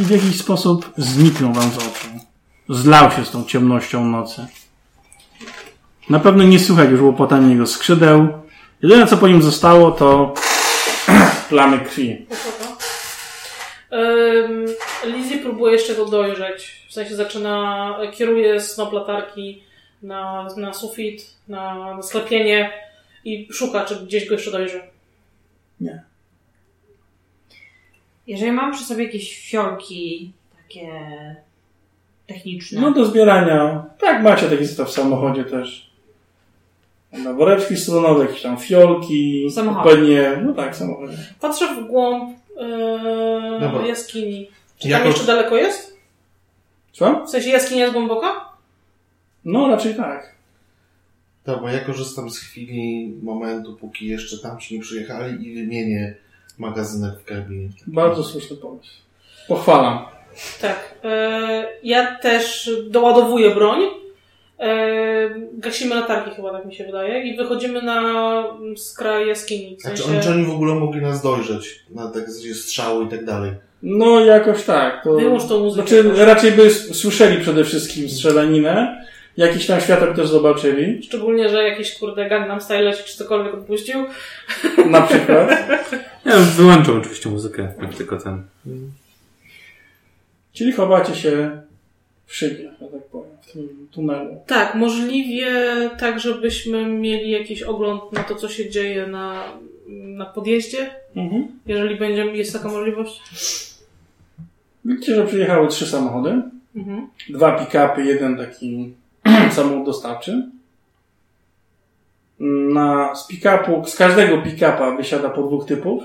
[0.00, 2.08] i w jakiś sposób zniknął wam z oczu.
[2.68, 4.46] Zlał się z tą ciemnością nocy.
[6.10, 8.28] Na pewno nie słychać już łopotania jego skrzydeł.
[8.82, 10.34] Jedyne co po nim zostało to
[11.48, 12.26] plamy krwi.
[13.90, 14.66] Um,
[15.04, 16.86] Lizzie próbuje jeszcze go dojrzeć.
[16.88, 19.62] W sensie zaczyna, kieruje snop latarki
[20.02, 22.72] na, na sufit, na, na sklepienie
[23.24, 24.80] i szuka, czy gdzieś go jeszcze dojrzy.
[28.26, 30.88] Jeżeli mam przy sobie jakieś fiolki takie
[32.26, 32.80] techniczne.
[32.80, 33.84] No do zbierania.
[34.00, 35.90] Tak, macie takie to w samochodzie też.
[37.12, 39.48] Na woreczki strunowe, jakieś tam fiolki.
[39.84, 41.16] Pewnie, no tak, w samochodzie.
[41.40, 42.38] Patrzę w głąb
[43.60, 43.86] Dobra.
[43.86, 44.50] jaskini.
[44.78, 45.96] Czy tam jeszcze daleko jest?
[46.92, 47.24] Co?
[47.26, 48.48] W sensie jaskinia jest głęboka?
[49.44, 50.36] No raczej tak.
[51.44, 56.14] Tak, bo ja korzystam z chwili, momentu, póki jeszcze tam ci nie przyjechali i wymienię
[56.58, 57.68] magazynek w kabinie.
[57.86, 58.90] Bardzo słuszny pomysł.
[59.48, 59.98] Pochwalam.
[60.60, 60.94] Tak.
[61.04, 63.80] E, ja też doładowuję broń.
[64.58, 64.68] E,
[65.52, 67.22] gasimy latarki chyba, tak mi się wydaje.
[67.22, 68.44] I wychodzimy na
[68.76, 69.76] skraj jaskini.
[69.76, 70.12] W Znaczy, sensie...
[70.12, 71.84] oni, czy oni w ogóle mogli nas dojrzeć?
[71.90, 73.52] Na tak strzały i tak dalej.
[73.82, 75.04] No jakoś tak.
[75.04, 75.14] To...
[75.14, 79.06] Wyłącz tą muzykę, Znaczy raczej by słyszeli przede wszystkim strzelaninę.
[79.36, 81.02] Jakiś tam świateł też zobaczyli.
[81.02, 84.04] Szczególnie, że jakiś kurde Gangnam Style czy cokolwiek odpuścił.
[84.90, 85.50] Na przykład.
[86.24, 88.42] Ja wyłączam oczywiście muzykę, jak tylko ten.
[90.52, 91.60] Czyli chowacie się
[92.26, 94.40] w szybie, że tak powiem, w tym tunelu.
[94.46, 95.50] Tak, możliwie
[95.98, 99.44] tak, żebyśmy mieli jakiś ogląd na to, co się dzieje na,
[99.88, 101.48] na podjeździe, Mhm.
[101.66, 103.20] jeżeli będzie, jest taka możliwość.
[104.84, 106.42] Widzicie, że przyjechały trzy samochody.
[106.76, 107.06] Mhm.
[107.28, 108.94] Dwa pick-upy, jeden taki
[109.52, 110.50] samochód dostawczy.
[112.74, 116.04] Na, z pick-upu, z każdego pick-upa wysiada po dwóch typów.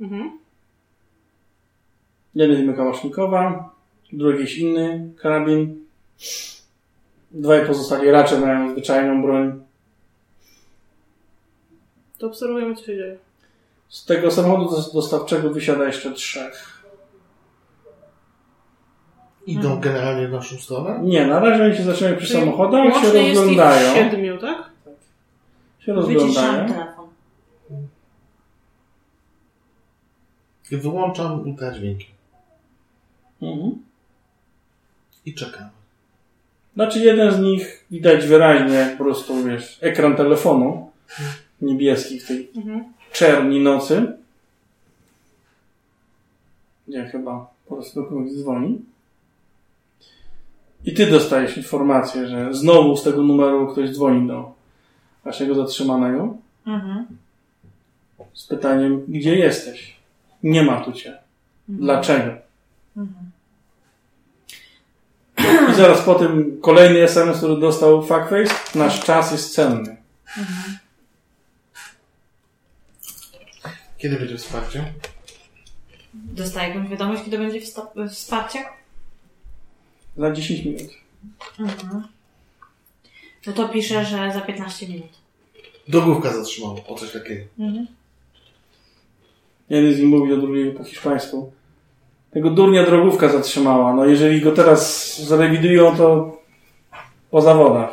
[0.00, 0.38] Mhm.
[2.34, 3.70] Jeden jest Kałasznikowa,
[4.12, 5.84] drugi jest inny karabin.
[7.30, 9.62] Dwaj pozostali raczej mają zwyczajną broń.
[12.18, 13.16] To obserwujemy, co się dzieje.
[13.88, 16.77] Z tego samochodu dos- dostawczego wysiada jeszcze trzech.
[19.48, 21.00] Idą generalnie w naszą stronę?
[21.02, 23.94] Nie, na razie oni się zaczynają przy Czyli samochodach, się łącznie jest ich rozglądają.
[23.94, 24.70] siedmiu, tak?
[25.80, 26.74] Się rozglądają.
[30.70, 32.06] I wyłączam ultradźwięki.
[33.42, 33.82] Mhm.
[35.26, 35.68] I czekam.
[36.74, 40.90] Znaczy jeden z nich widać wyraźnie po prostu, wiesz, ekran telefonu
[41.62, 42.84] niebieski w tej Mhm.
[43.12, 44.12] czerni nocy.
[46.88, 48.80] Gdzie chyba po prostu kogoś dzwoni.
[50.84, 54.54] I ty dostajesz informację, że znowu z tego numeru ktoś dzwoni do
[55.24, 57.06] waszego zatrzymanego Mhm.
[58.34, 59.96] z pytaniem, gdzie jesteś?
[60.42, 61.18] Nie ma tu cię.
[61.68, 62.32] Dlaczego?
[65.70, 68.54] I zaraz po tym kolejny SMS, który dostał Fuckface.
[68.74, 69.96] Nasz czas jest cenny.
[73.98, 74.92] Kiedy będzie wsparcie?
[76.14, 77.60] Dostaję jakąś wiadomość, kiedy będzie
[78.10, 78.58] wsparcie?
[80.18, 80.90] Za 10 minut.
[83.46, 85.08] No to piszę, że za 15 minut.
[85.88, 87.44] Drogówka zatrzymało, o coś takiego.
[89.70, 91.52] Jeden z nich mówi do drugiego po hiszpańsku.
[92.30, 93.94] Tego durnia drogówka zatrzymała.
[93.94, 96.38] No jeżeli go teraz zrewidują, to
[97.30, 97.90] po zawodach.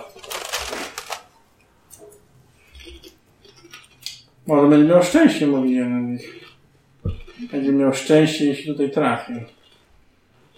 [4.48, 6.46] Może będzie miał szczęście, mówi jeden z nich.
[7.52, 9.34] Będzie miał szczęście, jeśli tutaj trafi.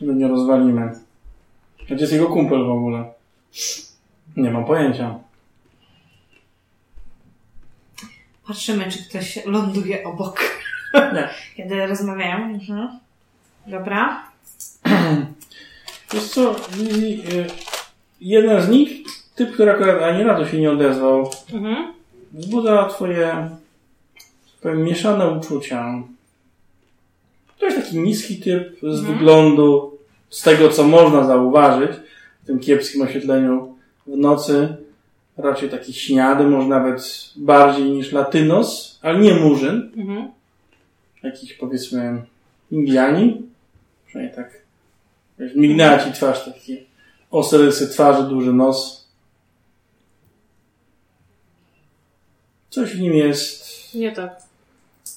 [0.01, 1.06] Go nie rozwalimy.
[1.89, 3.05] Gdzie jest jego kumpel w ogóle?
[4.37, 5.19] Nie mam pojęcia.
[8.47, 10.39] Patrzymy, czy ktoś ląduje obok.
[10.93, 11.29] Nie.
[11.57, 12.35] Kiedy rozmawiają.
[12.45, 12.99] Mhm.
[13.67, 14.23] Dobra.
[16.13, 17.23] Wiesz co, i-
[18.21, 18.89] jeden z nich,
[19.35, 21.93] typ, który akurat ani razu się nie odezwał, Mhm.
[22.33, 23.49] wzbudza twoje
[24.61, 26.03] powiem, mieszane uczucia.
[27.59, 29.96] To jest taki niski typ z wyglądu,
[30.29, 31.91] z tego co można zauważyć
[32.43, 33.75] w tym kiepskim oświetleniu
[34.07, 34.75] w nocy.
[35.37, 37.01] Raczej taki śniady, może nawet
[37.35, 39.91] bardziej niż latynos, ale nie murzyn.
[39.97, 40.31] Mhm.
[41.23, 42.21] Jakiś powiedzmy
[42.71, 43.47] Indianin.
[44.07, 44.61] Przynajmniej tak.
[45.39, 46.77] Wiesz, mignęła ci twarz, takie
[47.31, 49.07] ostre rysy twarzy, duży nos.
[52.69, 54.41] Coś w nim jest Nie tak.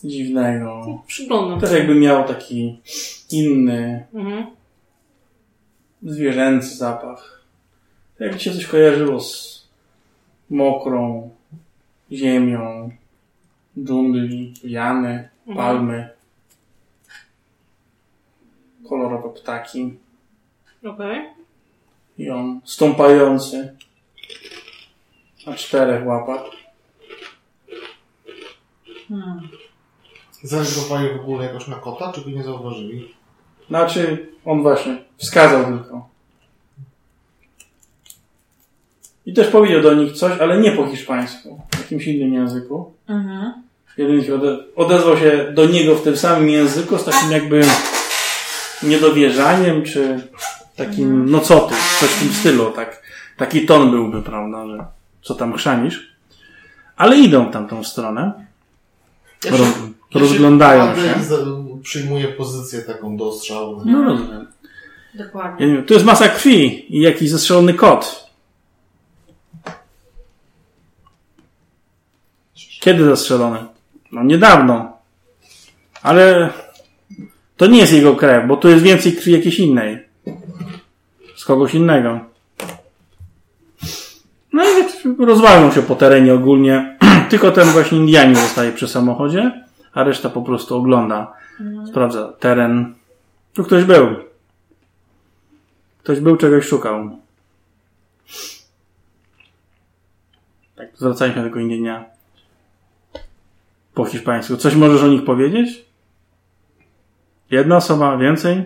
[0.05, 1.03] dziwnego.
[1.07, 2.79] Przyglądam Też jakby miał taki
[3.31, 4.47] inny, Mhm.
[6.03, 7.41] Zwierzęcy zapach.
[8.21, 9.61] Jakby ci się coś kojarzyło z
[10.51, 11.31] mokrą
[12.13, 12.91] ziemią,
[13.79, 16.11] dżungli, jany, palmy,
[18.89, 19.99] kolorowe ptaki.
[20.85, 21.29] Okej.
[22.19, 23.77] I on stąpający
[25.47, 26.43] na czterech łapach.
[30.43, 33.15] Zareagowali w ogóle jakoś na kota, czy go nie zauważyli?
[33.71, 36.09] Znaczy, on właśnie wskazał tylko.
[39.27, 42.93] I też powiedział do nich coś, ale nie po hiszpańsku, w jakimś innym języku.
[43.09, 43.53] Mhm.
[43.97, 47.63] Jeden się ode odezwał się do niego w tym samym języku, z takim jakby
[48.83, 50.29] niedowierzaniem, czy
[50.77, 53.03] takim, no co ty, coś w tym stylu, tak,
[53.37, 54.85] taki ton byłby, prawda, że
[55.23, 56.17] co tam chrzanisz.
[56.97, 58.33] Ale idą w tamtą stronę,
[59.45, 59.57] Ja ja
[60.15, 61.15] rozglądają się.
[61.83, 63.83] Przyjmuje pozycję taką do ostrzału.
[63.85, 64.47] No rozumiem.
[65.15, 65.67] Dokładnie.
[65.67, 68.31] Ja nie wiem, tu jest masa krwi i jakiś zestrzelony kot.
[72.81, 73.59] Kiedy zastrzelony?
[74.13, 74.93] No niedawno.
[76.03, 76.51] Ale
[77.57, 79.99] to nie jest jego krew, bo tu jest więcej krwi jakiejś innej.
[81.37, 82.21] Z kogoś innego.
[84.53, 86.99] No i tak rozwalą się po terenie ogólnie.
[87.31, 91.33] Tylko ten właśnie Indianin zostaje przy samochodzie, a reszta po prostu ogląda.
[91.91, 92.95] Sprawdza teren.
[93.55, 94.07] Tu ktoś był.
[95.99, 97.19] Ktoś był, czegoś szukał.
[100.77, 101.61] Tak, zwracając się do tego
[103.95, 104.57] po hiszpańsku.
[104.57, 105.85] Coś możesz o nich powiedzieć?
[107.51, 108.65] Jedna osoba, więcej?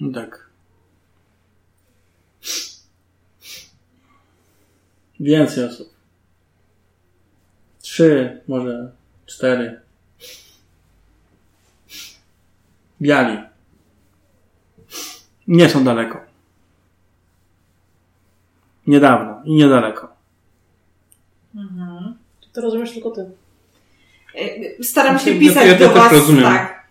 [0.00, 0.48] No Tak.
[5.20, 5.88] Więcej osób.
[7.82, 8.92] Trzy, może
[9.26, 9.80] cztery.
[13.02, 13.38] Biali.
[15.48, 16.20] Nie są daleko.
[18.86, 20.08] Niedawno i niedaleko.
[22.52, 23.30] To rozumiesz tylko ty.
[24.80, 26.12] Y, Staram się Ja- pisać ja- ja do was.
[26.12, 26.42] rozumiem.
[26.44, 26.84] Tak.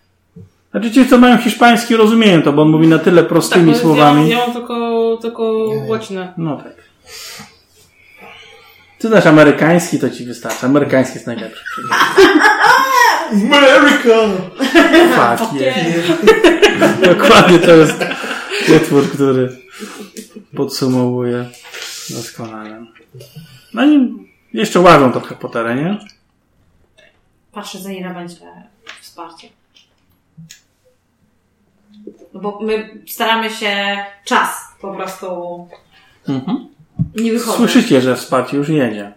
[0.71, 3.81] Znaczy ci, co mają hiszpański, rozumieją to, bo on mówi na tyle prostymi Tak, ja,
[3.81, 4.29] słowami.
[4.29, 5.89] ja mam tylko, tylko Nie, nie.
[5.89, 6.33] łacinę.
[6.37, 6.73] No tak.
[9.03, 10.65] Ty znasz amerykański, to ci wystarczy.
[10.65, 11.63] Amerykański jest najlepszy.
[13.31, 14.13] America!
[15.37, 15.77] Fuck yeah.
[17.13, 18.05] Dokładnie to jest
[18.75, 19.57] utwór, który
[20.55, 21.45] podsumowuje
[22.09, 22.85] doskonale.
[23.73, 24.13] No i
[24.53, 25.97] jeszcze łażą trochę po terenie.
[27.51, 28.35] Patrzę, za ile będzie
[29.01, 29.49] wsparcie.
[32.33, 35.27] No bo my staramy się czas po prostu
[36.27, 36.72] Mhm.
[37.15, 37.55] Nie wychodzić.
[37.57, 39.13] Słyszycie, że wsparcie już jedzie.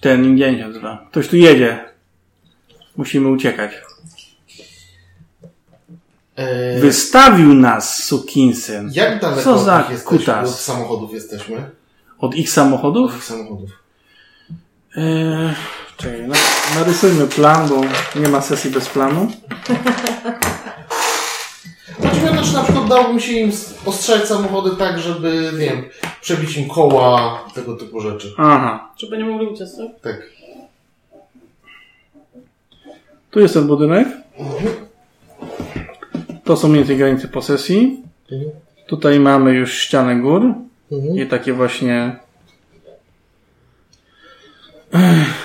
[0.00, 1.06] Ten Indian się nazywa.
[1.10, 1.84] Ktoś tu jedzie.
[2.96, 3.72] Musimy uciekać.
[6.36, 8.90] E, Wystawił nas, sukinsyn.
[8.92, 10.50] jak daleko Co za od, nich jesteśmy, kutas?
[10.50, 11.70] od samochodów jesteśmy?
[12.18, 13.16] Od ich Od samochodów?
[13.16, 13.70] ich samochodów.
[14.96, 15.54] Eee,
[15.96, 16.34] Czekaj, no,
[16.74, 17.80] narysujmy plan, bo
[18.20, 19.32] nie ma sesji bez planu.
[22.22, 23.50] Chodziło o to, czy na przykład dałoby mi się im
[23.86, 25.82] ostrzelać samochody tak, żeby, nie wiem,
[26.20, 28.34] przebić im koła, tego typu rzeczy.
[28.38, 28.90] Aha.
[28.96, 30.00] Żeby nie mogli uciec, tak?
[30.02, 30.30] Tak.
[33.30, 34.08] Tu jest ten budynek.
[36.44, 38.02] To są mniej więcej granice posesji.
[38.32, 38.50] Mhm.
[38.86, 40.42] Tutaj mamy już ścianę gór
[40.92, 41.16] Mhm.
[41.18, 42.16] i takie właśnie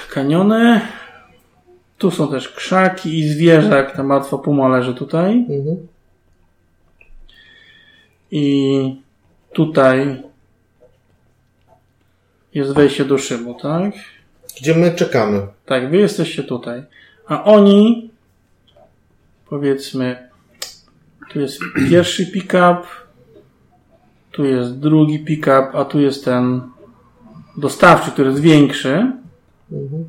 [0.09, 0.81] kaniony.
[1.97, 3.95] Tu są też krzaki i zwierzak.
[3.95, 5.31] Ta martwa puma leży tutaj.
[5.49, 5.87] Mhm.
[8.31, 9.01] I
[9.53, 10.23] tutaj
[12.53, 13.93] jest wejście do szybu, tak?
[14.61, 15.47] Gdzie my czekamy.
[15.65, 16.83] Tak, wy jesteście tutaj.
[17.27, 18.09] A oni,
[19.49, 20.29] powiedzmy,
[21.29, 22.81] tu jest pierwszy pick-up,
[24.31, 26.61] tu jest drugi pick-up, a tu jest ten
[27.57, 29.11] dostawczy, który jest większy.
[29.71, 30.05] Mhm.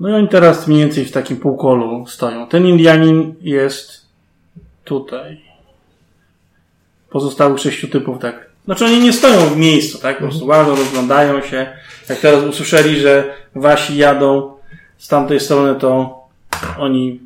[0.00, 2.46] No i oni teraz mniej więcej w takim półkolu stoją.
[2.46, 4.06] Ten Indianin jest
[4.84, 5.40] tutaj.
[7.16, 8.46] Pozostałych sześciu typów tak.
[8.64, 10.18] Znaczy oni nie stoją w miejscu, tak?
[10.18, 11.66] Po prostu łażą, rozglądają się.
[12.08, 14.52] Jak teraz usłyszeli, że wasi jadą
[14.98, 16.18] z tamtej strony, to
[16.78, 17.20] oni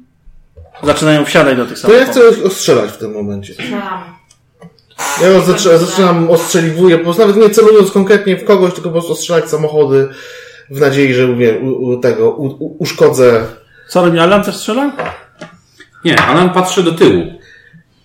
[0.82, 2.34] zaczynają wsiadać do tych To ja samochodów.
[2.36, 3.52] chcę ostrzelać w tym momencie.
[3.54, 4.00] Strzelam.
[5.22, 9.12] Ja zaczynam, zaczynam ostrzeliwuję, po prostu nawet nie celując konkretnie w kogoś, tylko po prostu
[9.12, 10.08] ostrzelać samochody
[10.70, 13.46] w nadziei, że mówię, u, u, tego, u, u, uszkodzę.
[13.88, 14.44] Co robi Alan?
[14.44, 14.92] Też strzela?
[16.04, 17.22] Nie, Alan patrzy do tyłu.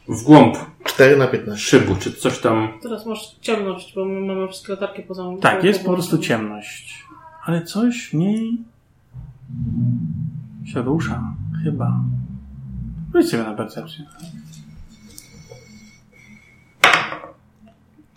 [0.08, 1.66] W głąb 4 na 15.
[1.66, 2.80] szybu, czy coś tam.
[2.84, 7.06] Teraz masz ciemność, bo my mamy wszystkie latarki poza Tak, jest po prostu ciemność.
[7.46, 8.58] Ale coś w niej
[10.66, 11.24] się rusza.
[11.64, 12.00] Chyba.
[13.14, 14.06] Rzuć sobie na percepcję.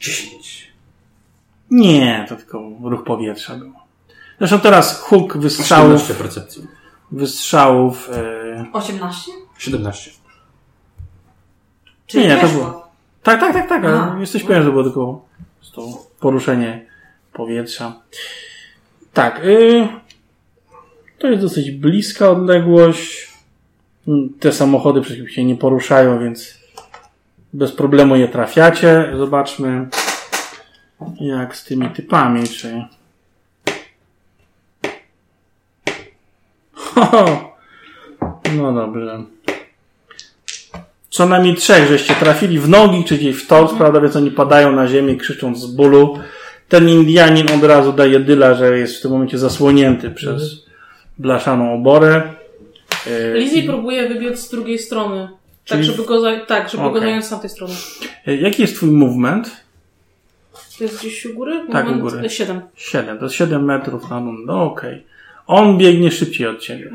[0.01, 0.73] 10.
[1.71, 3.73] Nie, to tylko ruch powietrza był.
[4.39, 6.67] Zresztą teraz huk wystrzałów, 17 percepcji.
[7.13, 9.33] wystrzałów, e, 18?
[9.59, 10.11] 17.
[12.09, 12.65] Czyli Nie, to weszło.
[12.65, 12.89] było.
[13.23, 14.17] tak, tak, tak, tak, Aha.
[14.21, 15.25] jesteś pewien, że było tylko
[15.59, 16.87] prostu poruszenie
[17.33, 17.93] powietrza.
[19.13, 19.89] Tak, y,
[21.19, 23.29] to jest dosyć bliska odległość.
[24.41, 26.59] Te samochody przecież się nie poruszają, więc
[27.53, 29.13] bez problemu je trafiacie.
[29.17, 29.89] Zobaczmy,
[31.21, 32.85] jak z tymi typami, czy...
[36.73, 37.55] Ho,
[38.57, 39.23] no dobrze.
[41.11, 44.73] Co najmniej trzech, żeście trafili w nogi, czy gdzieś w tors, prawda, więc oni padają
[44.73, 46.19] na ziemię krzycząc z bólu.
[46.69, 50.65] Ten Indianin od razu daje dyla, że jest w tym momencie zasłonięty przez
[51.19, 52.23] blaszaną oborę.
[53.07, 55.29] E, Lizzie próbuje wybiec z drugiej strony.
[55.69, 56.37] Tak, Czyli- żeby go, za...
[56.41, 57.01] tak, żeby go Okej.
[57.03, 57.75] zająć z tamtej strony.
[58.27, 59.51] e, Jaki jest twój movement?
[60.79, 61.53] To jest gdzieś u góry?
[61.73, 62.27] Tak, u Moment, góry.
[62.27, 62.61] e, Siedem.
[62.77, 65.05] 7, to jest 7 metrów na no okej.
[65.47, 66.91] On biegnie szybciej od ciebie.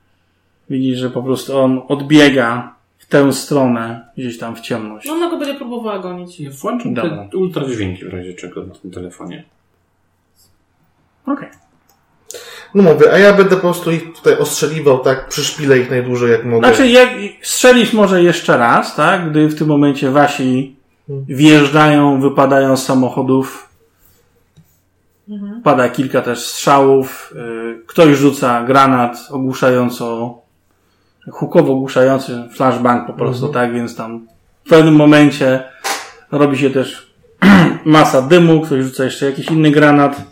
[0.70, 2.74] Widzisz, że po prostu on odbiega
[3.08, 5.06] tę stronę, gdzieś tam w ciemność.
[5.06, 6.40] No ona go będzie próbowała gonić.
[6.40, 7.28] Ja włączam Dobra.
[7.30, 9.44] te ultradźwięki w razie czego na tym telefonie.
[11.26, 11.48] Okej.
[12.74, 16.44] No mówię, a ja będę po prostu ich tutaj ostrzeliwał, tak, przyszpilę ich najdłużej jak
[16.44, 16.68] mogę.
[16.68, 17.08] Znaczy, jak
[17.42, 19.30] strzelisz może jeszcze raz, tak?
[19.30, 20.76] Gdy w tym momencie wasi
[21.08, 23.68] wjeżdżają, wypadają z samochodów.
[25.64, 27.34] Pada kilka też strzałów.
[27.80, 30.38] y, Ktoś rzuca granat ogłuszająco,
[31.32, 33.72] hukowo ogłuszający flashbang po prostu, tak?
[33.72, 34.26] Więc tam
[34.64, 35.62] w pewnym momencie
[36.32, 37.12] robi się też
[37.84, 40.22] masa dymu, ktoś rzuca jeszcze jakiś inny granat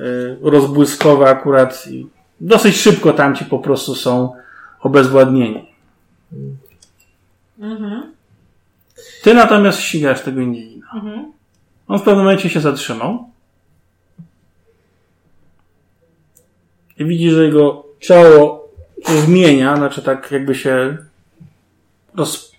[0.00, 2.06] y, rozbłyskowy akurat i
[2.40, 4.32] dosyć szybko tam ci po prostu są
[4.80, 5.74] obezwładnieni.
[9.22, 10.86] Ty natomiast ścigasz tego Indianina.
[10.94, 11.32] Mhm.
[11.88, 13.30] On w pewnym momencie się zatrzymał.
[16.98, 18.63] I widzi, że jego ciało
[19.08, 20.96] zmienia, znaczy tak jakby się
[22.16, 22.52] roz...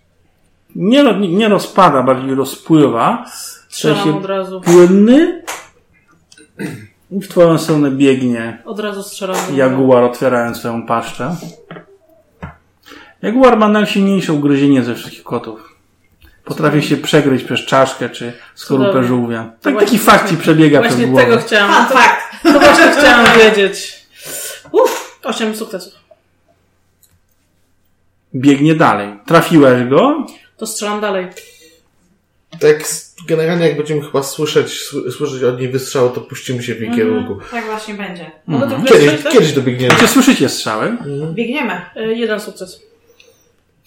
[0.75, 3.25] nie, nie rozpada, bardziej rozpływa.
[3.69, 4.61] W Strzelam sensie od razu.
[4.61, 5.43] płynny.
[7.11, 9.37] I w twoją stronę biegnie Od razu strzelam.
[9.55, 11.35] Jaguar otwierając swoją paszczę.
[13.21, 15.75] Jaguar ma najsilniejsze ugryzienie ze wszystkich kotów.
[16.45, 19.51] Potrafi się przegryźć przez czaszkę czy skorupę żółwia.
[19.61, 21.25] Tak, właśnie- taki fakt ci przebiega przez Właśnie głowę.
[21.25, 21.71] tego chciałam.
[21.71, 22.21] A, fakt.
[22.43, 24.05] To właśnie chciałam wiedzieć.
[24.71, 25.93] Uff, osiem sukcesów.
[28.35, 29.09] Biegnie dalej.
[29.25, 30.25] Trafiłeś go?
[30.57, 31.27] To strzelam dalej.
[32.59, 32.83] Tak,
[33.27, 36.91] generalnie jak będziemy chyba słyszeć, sły- słyszeć od niej wystrzał, to puścimy się w jej
[36.91, 37.37] kierunku.
[37.51, 38.31] Tak właśnie będzie.
[38.47, 39.95] Mogę to Kiedyś, kiedyś dobiegniemy.
[39.95, 40.97] Czy słyszycie strzały?
[41.33, 41.81] Biegniemy.
[41.95, 42.81] E, Jeden sukces.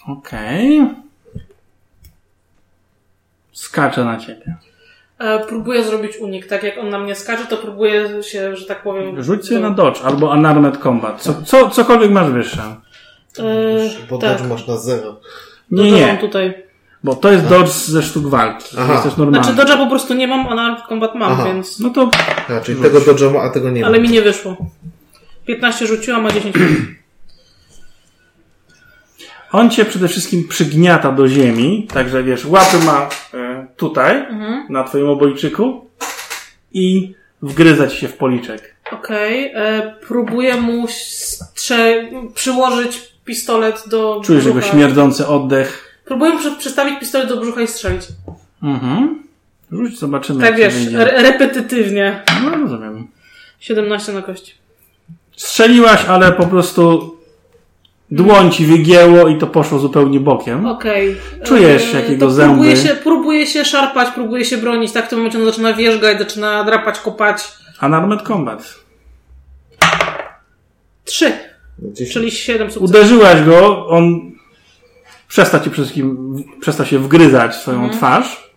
[0.09, 0.81] Okej.
[3.53, 4.57] Skacze na ciebie.
[5.19, 6.47] E, próbuję zrobić unik.
[6.47, 9.23] Tak jak on na mnie skacze, to próbuję się, że tak powiem...
[9.23, 11.21] Rzuć sobie na dodge albo unarmed combat.
[11.23, 12.77] Co, co, cokolwiek masz wyższe.
[13.41, 13.45] E,
[14.11, 14.39] Bo tak.
[14.39, 15.21] dodge masz na zero.
[15.71, 16.07] Nie, No to nie.
[16.07, 16.55] mam tutaj.
[17.05, 18.77] Bo to jest dodge ze sztuk walki.
[18.79, 18.93] Aha.
[18.93, 19.45] Jest też normalny.
[19.53, 21.45] Znaczy Dodge'a po prostu nie mam, a na Combat mam, Aha.
[21.45, 21.79] więc...
[21.81, 22.11] No to
[22.49, 23.87] A, czyli tego dodge'a ma, a tego nie ma.
[23.87, 24.57] Ale mi nie wyszło.
[25.47, 26.57] 15 rzuciłam, a 10
[29.53, 34.27] on cię przede wszystkim przygniata do ziemi, także wiesz, łapy ma e, tutaj,
[34.69, 35.91] na twoim obojczyku
[36.73, 38.75] i wgryzać się w policzek.
[38.93, 46.01] Okej, e, próbuję mu strze- przyłożyć pistolet do Czujesz jego śmierdzący oddech.
[46.05, 48.03] Próbuję przy- przystawić pistolet do brzucha i strzelić.
[48.63, 49.23] Mhm.
[49.73, 50.41] Rzuć, zobaczymy.
[50.41, 52.23] Tak wiesz, re- repetytywnie.
[52.45, 53.07] No rozumiem.
[53.61, 54.55] 17 na kości.
[55.37, 57.17] Strzeliłaś, ale po prostu
[58.11, 60.67] dłoń ci wygięło i to poszło zupełnie bokiem.
[60.67, 61.17] Okej.
[61.45, 62.55] Czujesz, E, jakiego zęby.
[62.55, 64.93] Próbuję się, próbuję się szarpać, próbuję się bronić.
[64.93, 67.45] Tak w tym momencie on zaczyna wierzgać, zaczyna drapać, kopać.
[67.83, 68.75] Unarmed combat.
[71.05, 71.33] 3,
[71.79, 72.13] Gdzieś...
[72.13, 72.91] czyli 7 sukcesów.
[72.91, 74.33] Uderzyłaś go, on
[75.29, 77.99] przestał ci wszystkim, przestał się wgryzać w swoją Mhm.
[77.99, 78.51] twarz.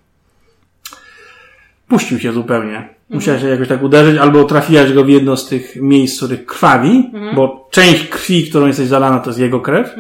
[1.88, 2.90] Puścił się zupełnie.
[3.10, 6.46] Musiałeś się jakoś tak uderzyć, albo trafiłaś go w jedno z tych miejsc, w których
[6.46, 7.36] krwawi, Mhm.
[7.36, 9.96] bo część krwi, którą jesteś zalana, to jest jego krew.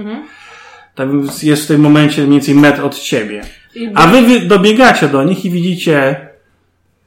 [0.95, 3.41] Tak więc jest w tym momencie mniej więcej metr od ciebie.
[3.95, 6.27] A wy, wy dobiegacie do nich i widzicie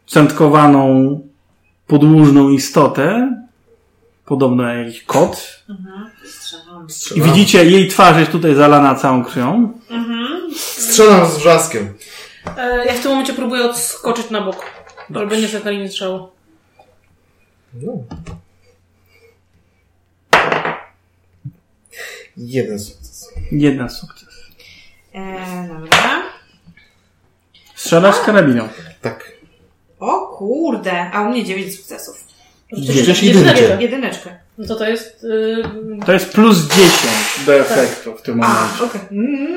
[0.07, 1.21] centkowaną,
[1.87, 3.37] podłużną istotę,
[4.25, 5.65] podobno jak jakiś kot.
[6.29, 6.87] Strzelam.
[6.89, 9.73] I Strzelam, widzicie, jej twarz jest tutaj zalana całą krwią.
[10.57, 11.95] strzelam z wrzaskiem.
[12.57, 14.57] E, ja w tym momencie próbuję odskoczyć na bok.
[15.11, 16.29] Żeby nie stać na linii strzału.
[17.83, 17.93] No.
[22.37, 23.29] Jeden sukces.
[23.53, 24.29] Jeden sukces.
[25.15, 26.23] E, dobra.
[27.75, 28.69] Strzelasz z karabiną.
[29.03, 29.33] Tak.
[30.01, 32.25] O kurde, a u mnie 9 sukcesów.
[32.77, 33.63] Rzuciłeś Jedyneczkę.
[33.63, 33.83] jedynkę.
[33.83, 34.31] Jedyneczkę.
[34.59, 35.25] No to to jest...
[35.25, 35.63] y,
[36.07, 36.91] To jest plus 10
[37.47, 38.85] do efektu w tym A, momencie.
[38.85, 39.01] okej.
[39.11, 39.57] Mm,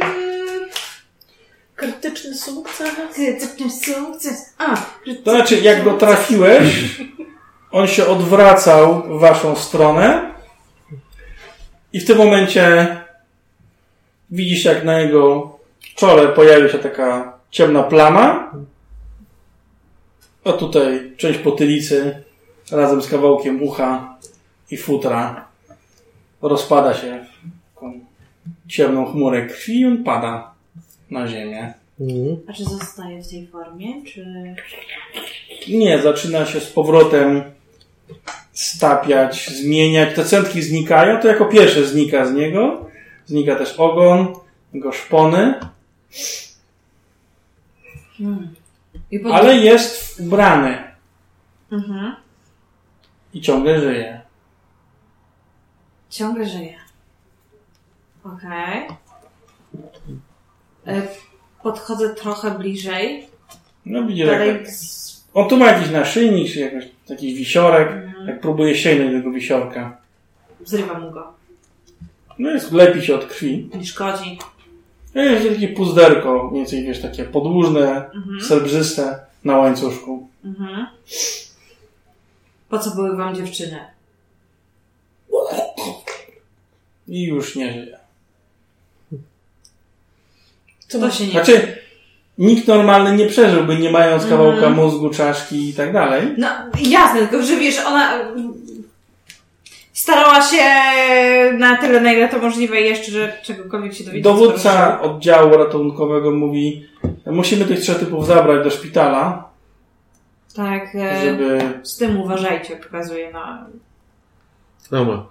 [1.75, 2.89] krytyczny sukces.
[3.15, 4.53] krytyczny sukces.
[4.57, 4.75] A,
[5.25, 7.01] To znaczy, jak go trafiłeś,
[7.71, 10.31] on się odwracał w waszą stronę
[11.93, 12.97] i w tym momencie
[14.31, 15.57] widzisz, jak na jego
[15.95, 18.51] czole pojawia się taka ciemna plama.
[20.45, 22.23] A tutaj część potylicy
[22.71, 24.17] razem z kawałkiem ucha
[24.71, 25.47] i futra
[26.41, 27.99] rozpada się w taką
[28.67, 30.51] ciemną chmurę krwi i on pada
[31.11, 31.73] na ziemię.
[31.99, 32.37] Mhm.
[32.47, 34.25] A czy zostaje w tej formie, czy...
[35.67, 37.43] Nie, zaczyna się z powrotem
[38.53, 40.15] stapiać, zmieniać.
[40.15, 42.85] Te centki znikają, to jako pierwsze znika z niego.
[43.25, 44.33] Znika też ogon,
[44.73, 45.53] jego szpony,
[49.11, 49.31] I pod...
[49.31, 50.87] ale jest ubrany
[51.71, 52.15] Mhm.
[53.33, 54.21] I ciągle żyje.
[56.09, 56.75] Ciągle żyje.
[58.23, 58.87] Okej.
[60.87, 61.01] E,
[61.63, 63.27] Podchodzę trochę bliżej.
[63.85, 65.25] No Dalej z...
[65.33, 67.89] on tu ma jakiś naszyjnik, czy jakiś, jakiś wisiorek,
[68.27, 69.97] jak próbuje sięgnąć do tego wisiorka.
[70.65, 71.33] zrywam mu go.
[72.39, 73.69] No jest, lepi się od krwi.
[73.75, 74.39] Nie szkodzi.
[75.15, 78.09] No jest takie puzderko, mniej więcej wiesz, takie podłużne,
[78.41, 80.27] srebrzyste na łańcuszku.
[80.45, 80.87] Mhm.
[82.69, 83.79] Po co były wam dziewczyny?
[87.07, 87.97] I już nie żyje.
[90.89, 91.31] To się nie...
[91.31, 91.77] Znaczy,
[92.37, 94.41] nikt normalny nie przeżyłby, nie mając Mhm.
[94.41, 96.21] kawałka mózgu, czaszki i tak dalej.
[96.37, 96.47] No
[96.79, 98.53] jasne, tylko że wiesz, ona mm,
[99.93, 100.63] starała się
[101.57, 104.23] na tyle, na ile to możliwe jeszcze, że czegokolwiek się dowiedzieć.
[104.23, 106.85] Dowódca oddziału ratunkowego mówi,
[107.25, 109.46] musimy tych trzech typów zabrać do szpitala,
[110.57, 111.59] Tak, e, żeby...
[111.83, 113.67] z tym uważajcie, pokazuje na
[114.91, 115.25] Dobra.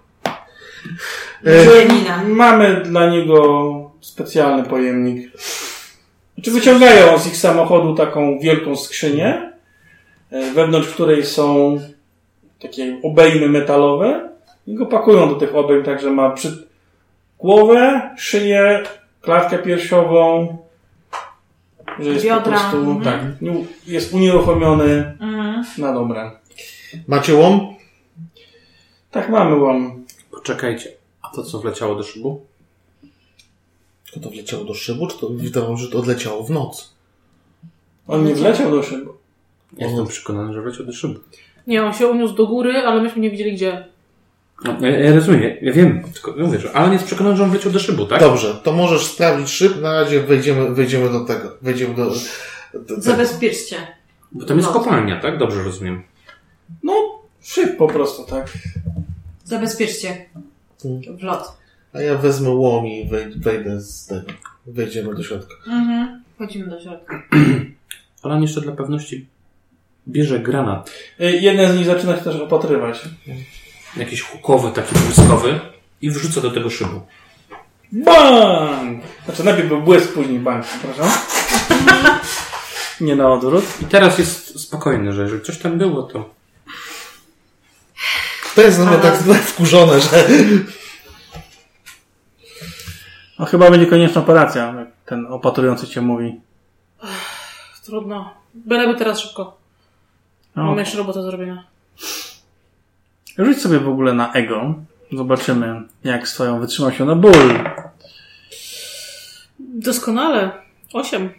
[1.44, 2.24] Janina.
[2.24, 5.30] Mamy dla niego specjalny pojemnik.
[6.34, 9.52] Znaczy wyciągają z ich samochodu taką wielką skrzynię,
[10.30, 11.78] e, wewnątrz której są
[12.62, 14.30] takie obejmy metalowe
[14.66, 16.68] i go pakują do tych obejm, także ma przy
[17.38, 18.82] głowę, szyję,
[19.20, 20.58] klatkę piersiową,
[21.99, 23.02] że jest Biodra, po prostu, mhm.
[23.05, 25.65] tak, nie- jest unieruchomiony Mhm.
[25.78, 26.31] na dobre.
[27.08, 27.75] Macie łom?
[29.10, 30.05] Tak, mamy łam.
[30.31, 30.91] Poczekajcie.
[31.23, 32.47] A to co wleciało do szybu?
[34.12, 36.94] To to wleciało do szybu, czy to wydawało że to odleciało w noc?
[38.08, 39.10] On nie wleciał do szybu.
[39.76, 41.20] Ja Jestem przekonany, że wleciał do szybu.
[41.66, 43.86] Nie, on się uniósł do góry, ale myśmy nie widzieli gdzie.
[44.65, 47.51] No, ja, ja rozumiem, ja, wiem, tylko ja mówię, że Alan jest przekonany, że on
[47.51, 48.20] wleciał do szybu, tak?
[48.20, 51.57] Dobrze, to możesz sprawdzić szyb, na razie wejdziemy, wejdziemy do tego.
[51.62, 52.10] Wejdziemy do...
[52.75, 53.76] do, do Zabezpieczcie.
[54.33, 54.81] Bo tam jest No.
[54.81, 55.39] kopalnia, tak?
[55.39, 56.02] Dobrze rozumiem.
[56.83, 56.93] No,
[57.43, 58.52] szyb po prostu, tak.
[59.44, 60.26] Zabezpieczcie
[60.85, 61.17] Mm.
[61.17, 61.43] wlot.
[61.93, 64.26] A ja wezmę łom i wej- wejdę z tego.
[64.67, 65.55] Wejdziemy do środka.
[65.67, 66.23] Mhm.
[66.35, 67.23] Wchodzimy do środka.
[68.23, 69.26] Ale on jeszcze dla pewności
[70.09, 70.91] bierze granat.
[71.20, 73.02] Y, Jeden z nich zaczyna się też opatrywać.
[73.97, 75.60] Jakiś hukowy, taki błyskowy
[76.02, 77.00] i wrzuca do tego szybu.
[77.92, 79.02] Bang!
[79.25, 81.18] Znaczy najpierw był błysk, później bang, przepraszam.
[83.00, 83.65] Nie na odwrót.
[83.83, 86.31] I teraz jest spokojny, że jeżeli coś tam było, to
[88.55, 90.28] To jest nawet Ale- tak tak wkurzone, że...
[93.39, 96.41] No chyba będzie konieczna operacja, jak ten opatrujący cię mówi.
[97.84, 98.34] Trudno.
[98.55, 99.57] Byleby teraz szybko.
[100.57, 101.65] No, Mam jeszcze robotę do zrobienia.
[103.39, 104.74] Rzuć sobie w ogóle na ego.
[105.12, 107.32] Zobaczymy, jak swoją wytrzymałością na ból.
[109.58, 110.50] Doskonale.
[110.92, 111.31] Osiem.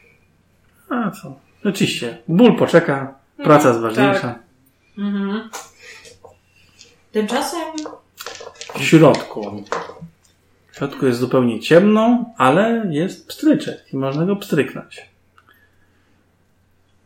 [0.90, 1.40] A co?
[1.66, 2.18] Oczywiście.
[2.28, 4.22] Ból poczeka, praca jest ważniejsza.
[4.22, 4.40] tak.
[4.98, 5.50] Mhm.
[7.12, 7.62] Tymczasem
[8.76, 9.64] W środku.
[10.72, 15.10] W środku jest zupełnie ciemno, ale jest pstryczek i można go pstryknąć.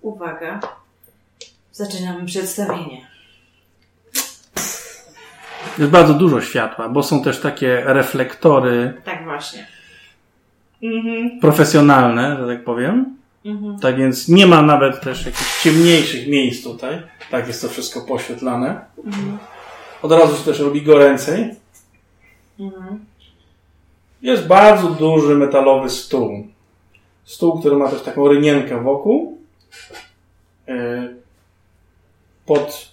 [0.02, 0.60] uwaga.
[1.72, 3.08] Zaczynamy przedstawienie.
[5.78, 9.68] Jest bardzo dużo światła, bo są też takie reflektory Tak właśnie.
[10.84, 11.40] Mhm.
[11.40, 13.16] profesjonalne, że tak powiem.
[13.46, 13.80] Mhm.
[13.80, 17.02] Tak więc nie ma nawet też jakichś ciemniejszych miejsc tutaj.
[17.32, 18.86] Tak jest to wszystko poświetlane.
[19.06, 19.38] Mhm.
[20.02, 21.56] Od razu się też robi goręcej.
[22.60, 23.06] Mhm.
[24.22, 26.48] Jest bardzo duży metalowy stół.
[27.26, 29.38] Stół, który ma też taką rynienkę wokół.
[30.68, 31.16] Yy,
[32.46, 32.91] Pod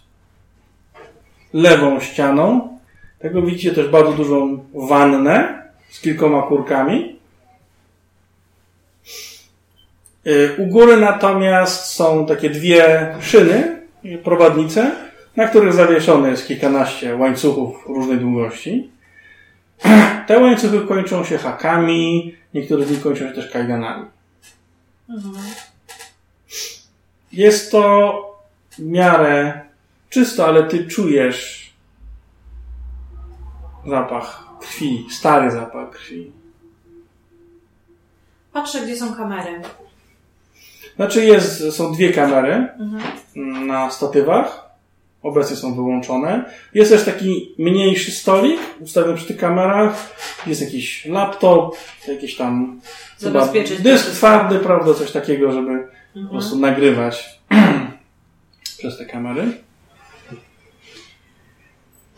[1.53, 2.79] lewą ścianą.
[3.19, 7.19] Tego widzicie też bardzo dużą wannę z kilkoma kurkami.
[10.25, 14.91] Yy, U góry natomiast są takie dwie szyny, yy, prowadnice,
[15.37, 18.91] na których zawieszone jest kilkanaście łańcuchów różnej długości.
[20.27, 24.05] Te łańcuchy kończą się hakami, niektóre z nich kończą się też kajdanami.
[27.33, 28.15] Jest to
[28.71, 29.68] w miarę
[30.11, 31.73] czysto, ale ty czujesz
[33.87, 36.33] zapach krwi, stary zapach krwi.
[38.53, 39.61] Patrzę, gdzie są kamery.
[40.97, 43.67] Znaczy jest, są dwie kamery Mhm.
[43.67, 44.69] na statywach.
[45.23, 46.45] Obecnie są wyłączone.
[46.75, 50.15] Jest też taki mniejszy stolik ustawiony przy tych kamerach.
[50.47, 51.77] Jest jakiś laptop,
[52.09, 52.81] jakieś tam
[53.19, 55.79] Zabezpieczyć dysk twardy, prawda, coś takiego, żeby
[56.15, 56.29] po Mhm.
[56.29, 57.41] prostu nagrywać
[58.79, 59.53] przez te kamery.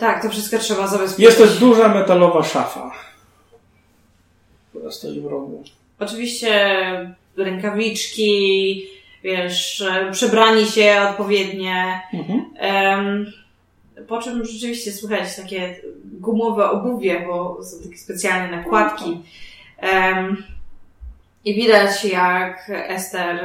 [0.01, 1.25] Tak, to wszystko trzeba zabezpieczyć.
[1.25, 2.93] Jest też duża metalowa szafa,
[4.71, 5.65] która stoi w rogu.
[5.99, 6.77] Oczywiście
[7.37, 8.87] rękawiczki,
[9.23, 12.01] wiesz, przebrani się odpowiednie.
[12.13, 12.45] Mhm.
[12.57, 13.33] Em,
[14.09, 19.21] po czym rzeczywiście słychać takie gumowe obuwie, bo są takie specjalne nakładki.
[19.79, 20.45] Em,
[21.45, 23.41] I widać, jak Ester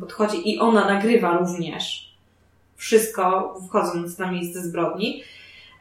[0.00, 2.12] podchodzi i ona nagrywa również
[2.76, 5.22] wszystko, wchodząc na miejsce zbrodni.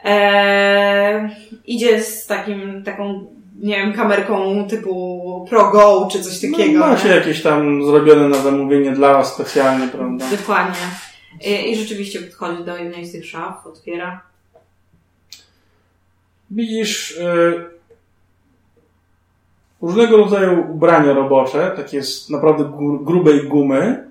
[0.03, 1.30] E,
[1.66, 3.27] idzie z takim, taką,
[3.59, 6.80] nie wiem, kamerką typu Pro Go czy coś takiego.
[6.80, 7.16] No, macie nie?
[7.16, 10.26] jakieś tam zrobione na zamówienie dla was specjalnie, prawda?
[10.38, 10.82] Dokładnie.
[11.45, 14.22] I, I rzeczywiście podchodzi do jednej z tych szaf, otwiera.
[16.51, 17.66] Widzisz y,
[19.82, 24.08] różnego rodzaju ubrania robocze, takie z naprawdę gru- grubej gumy.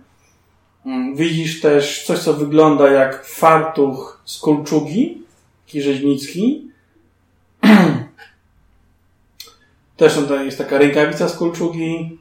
[0.86, 5.23] Mm, Widzisz też coś, co wygląda jak fartuch z kolczugi,
[5.66, 6.70] taki rzeźnicki.
[9.96, 12.18] Też tutaj jest taka rękawica z kolczugi.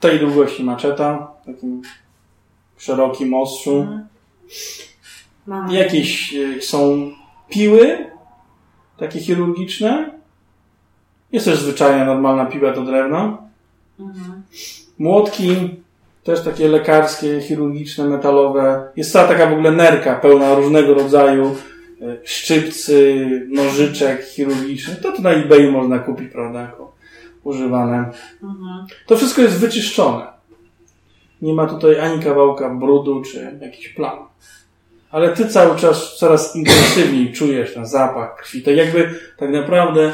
[0.00, 1.82] Tej długości maczeta, takim
[2.78, 3.86] szerokim ostrzu.
[5.46, 5.74] Mamy.
[5.74, 7.10] Jakieś y, są
[7.48, 8.10] piły,
[8.96, 10.10] takie chirurgiczne.
[11.32, 13.38] Jest też zwyczajna, normalna piła do drewna.
[14.00, 14.42] Mhm.
[14.98, 15.56] Młotki,
[16.24, 18.92] też takie lekarskie, chirurgiczne, metalowe.
[18.96, 21.56] Jest cała taka w ogóle nerka pełna różnego rodzaju
[22.24, 25.00] szczypcy, nożyczek chirurgicznych.
[25.00, 26.96] To tu na eBayu można kupić, prawda, jako
[27.44, 28.10] używane.
[28.42, 28.86] Mhm.
[29.06, 30.26] To wszystko jest wyczyszczone.
[31.42, 34.18] Nie ma tutaj ani kawałka brudu, czy jakiś plam.
[35.10, 38.62] Ale ty cały czas coraz intensywniej czujesz ten zapach krwi.
[38.62, 40.12] Tak jakby tak naprawdę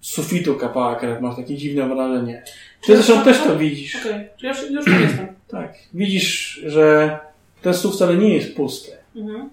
[0.00, 1.20] sufitu kapała krew.
[1.20, 2.42] Masz takie dziwne wrażenie.
[2.86, 3.96] Ty zresztą też to widzisz.
[3.96, 5.26] Okej, już, już tu jestem.
[5.48, 5.74] Tak.
[5.94, 7.18] Widzisz, że
[7.64, 8.92] ten stół wcale nie jest pusty.
[9.16, 9.50] Mhm.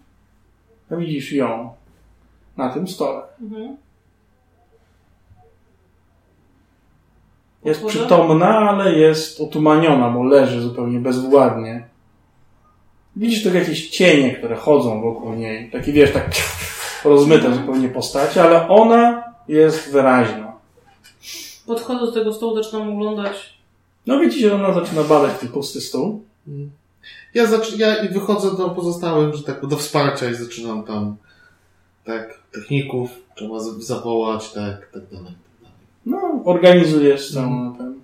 [0.91, 1.73] A widzisz ją
[2.57, 3.23] na tym stole.
[3.41, 3.77] Mhm.
[7.65, 11.87] Jest przytomna, ale jest otumaniona, bo leży zupełnie bezwładnie.
[13.15, 15.71] Widzisz tylko jakieś cienie, które chodzą wokół niej.
[15.71, 16.31] Takie, wiesz, tak
[17.03, 20.53] rozmyte zupełnie postacie, ale ona jest wyraźna.
[21.65, 23.53] Podchodzę do tego stołu, zaczynam oglądać.
[24.05, 26.23] No widzicie, że ona zaczyna badać ten pusty stół.
[27.33, 31.17] Ja, zac- ja i wychodzę do pozostałych, że tak, do wsparcia i zaczynam tam,
[32.05, 35.33] tak, techników, trzeba zawołać, tak, tak dalej.
[35.33, 35.85] tak dalej.
[36.05, 38.01] No, organizujesz całą ten...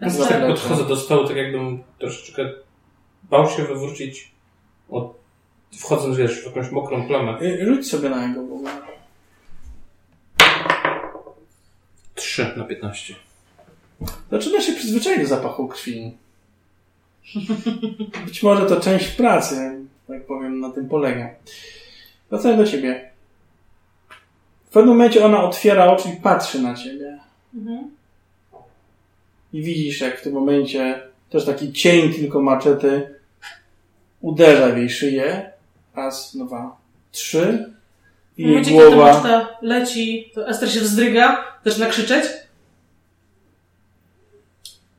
[0.00, 0.26] Ja Dobra.
[0.28, 2.50] tak, Podchodzę do stołu, tak jakbym troszeczkę
[3.30, 4.32] bał się wywrócić
[4.88, 5.14] od...
[5.78, 7.40] wchodząc, wiesz, w jakąś mokrą plamę.
[7.42, 8.70] Y, Rzuć sobie na jego w ogóle.
[12.14, 13.14] 3 na 15.
[14.30, 16.16] Zaczyna się przyzwyczaić do zapachu krwi.
[18.26, 21.30] Być może to część pracy, tak powiem, na tym polega.
[22.30, 23.10] Wracając do ciebie.
[24.64, 27.18] W pewnym momencie ona otwiera oczy i patrzy na ciebie.
[27.54, 27.90] Mhm.
[29.52, 33.14] I widzisz, jak w tym momencie też taki cień tylko maczety
[34.20, 35.50] uderza w jej szyję.
[35.94, 36.76] Raz, dwa,
[37.12, 37.72] trzy.
[38.34, 39.12] W I jej momencie, kiedy ta głowa...
[39.12, 42.24] maczeta leci, to Ester się wzdryga, zaczyna krzyczeć.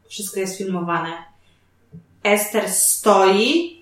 [0.08, 1.10] Wszystko jest filmowane.
[2.28, 3.78] Ester stoi,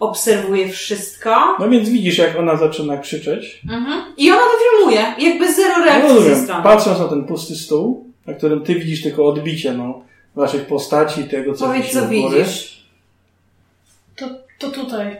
[0.00, 1.56] obserwuje wszystko.
[1.60, 3.60] No więc widzisz, jak ona zaczyna krzyczeć.
[3.70, 4.14] Mhm.
[4.16, 5.14] I ona to filmuje.
[5.30, 6.44] Jakby zero No reakcji ze rozumiem.
[6.44, 6.62] strony.
[6.62, 10.02] Patrząc na ten pusty stół, na którym ty widzisz tylko odbicie no,
[10.34, 12.84] waszych postaci i tego, co Powiedz, co widzisz.
[14.16, 14.26] To,
[14.58, 15.16] to tutaj.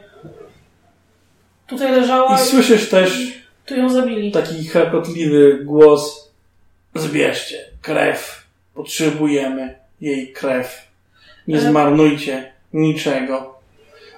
[1.67, 3.33] Tutaj leżała I słyszysz też
[3.67, 4.33] tu ją zabili.
[4.33, 6.25] taki chrakotliwy głos.
[6.95, 8.45] Zbierzcie krew.
[8.75, 10.89] Potrzebujemy jej krew.
[11.49, 13.55] Nie Ale- zmarnujcie niczego.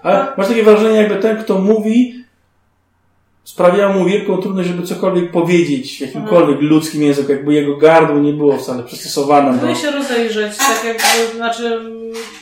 [0.02, 2.24] Ale masz takie wrażenie, jakby ten, kto mówi,
[3.44, 8.32] sprawiał mu wielką trudność, żeby cokolwiek powiedzieć w jakimkolwiek ludzkim języku, jakby jego gardło nie
[8.32, 9.58] było wcale przystosowane do...
[9.58, 11.80] Próbuję się rozejrzeć, tak jakby, znaczy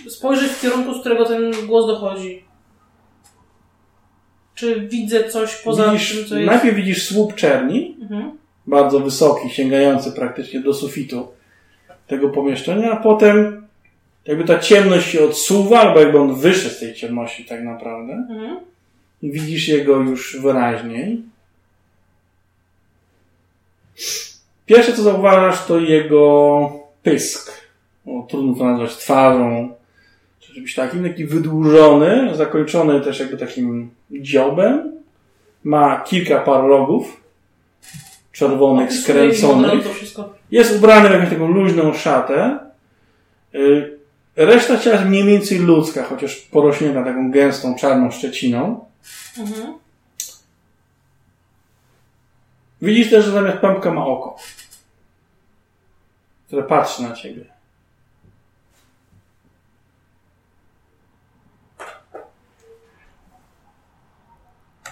[0.08, 2.44] spojrzeć w kierunku, z którego ten głos dochodzi.
[4.54, 6.50] Czy widzę coś poza widzisz, tym, co jest...
[6.50, 8.38] Najpierw widzisz słup czerni, Mhm.
[8.66, 11.28] bardzo wysoki, sięgający praktycznie do sufitu
[12.06, 13.63] tego pomieszczenia, a potem
[14.26, 18.12] jakby ta ciemność się odsuwa, albo jakby on wyszedł z tej ciemności tak naprawdę.
[18.12, 18.56] Mhm.
[19.22, 21.22] I widzisz jego już wyraźniej.
[24.66, 26.72] Pierwsze co zauważasz to jego
[27.02, 27.64] pysk.
[28.28, 29.74] Trudno to nazwać twarzą,
[30.40, 34.92] czy czymś takim, taki wydłużony, zakończony też jakby takim dziobem.
[35.64, 37.20] Ma kilka par rogów,
[38.32, 39.84] czerwonych, skręconych.
[40.50, 42.58] Jest ubrany w jakąś taką luźną szatę.
[43.54, 43.93] Y,
[44.36, 48.84] Reszta ciała jest mniej więcej ludzka, chociaż porośnięta taką gęstą, czarną szczeciną.
[49.38, 49.78] Mhm.
[52.82, 54.36] Widzisz też, że zamiast pępka ma oko,
[56.46, 57.53] które patrzy na ciebie.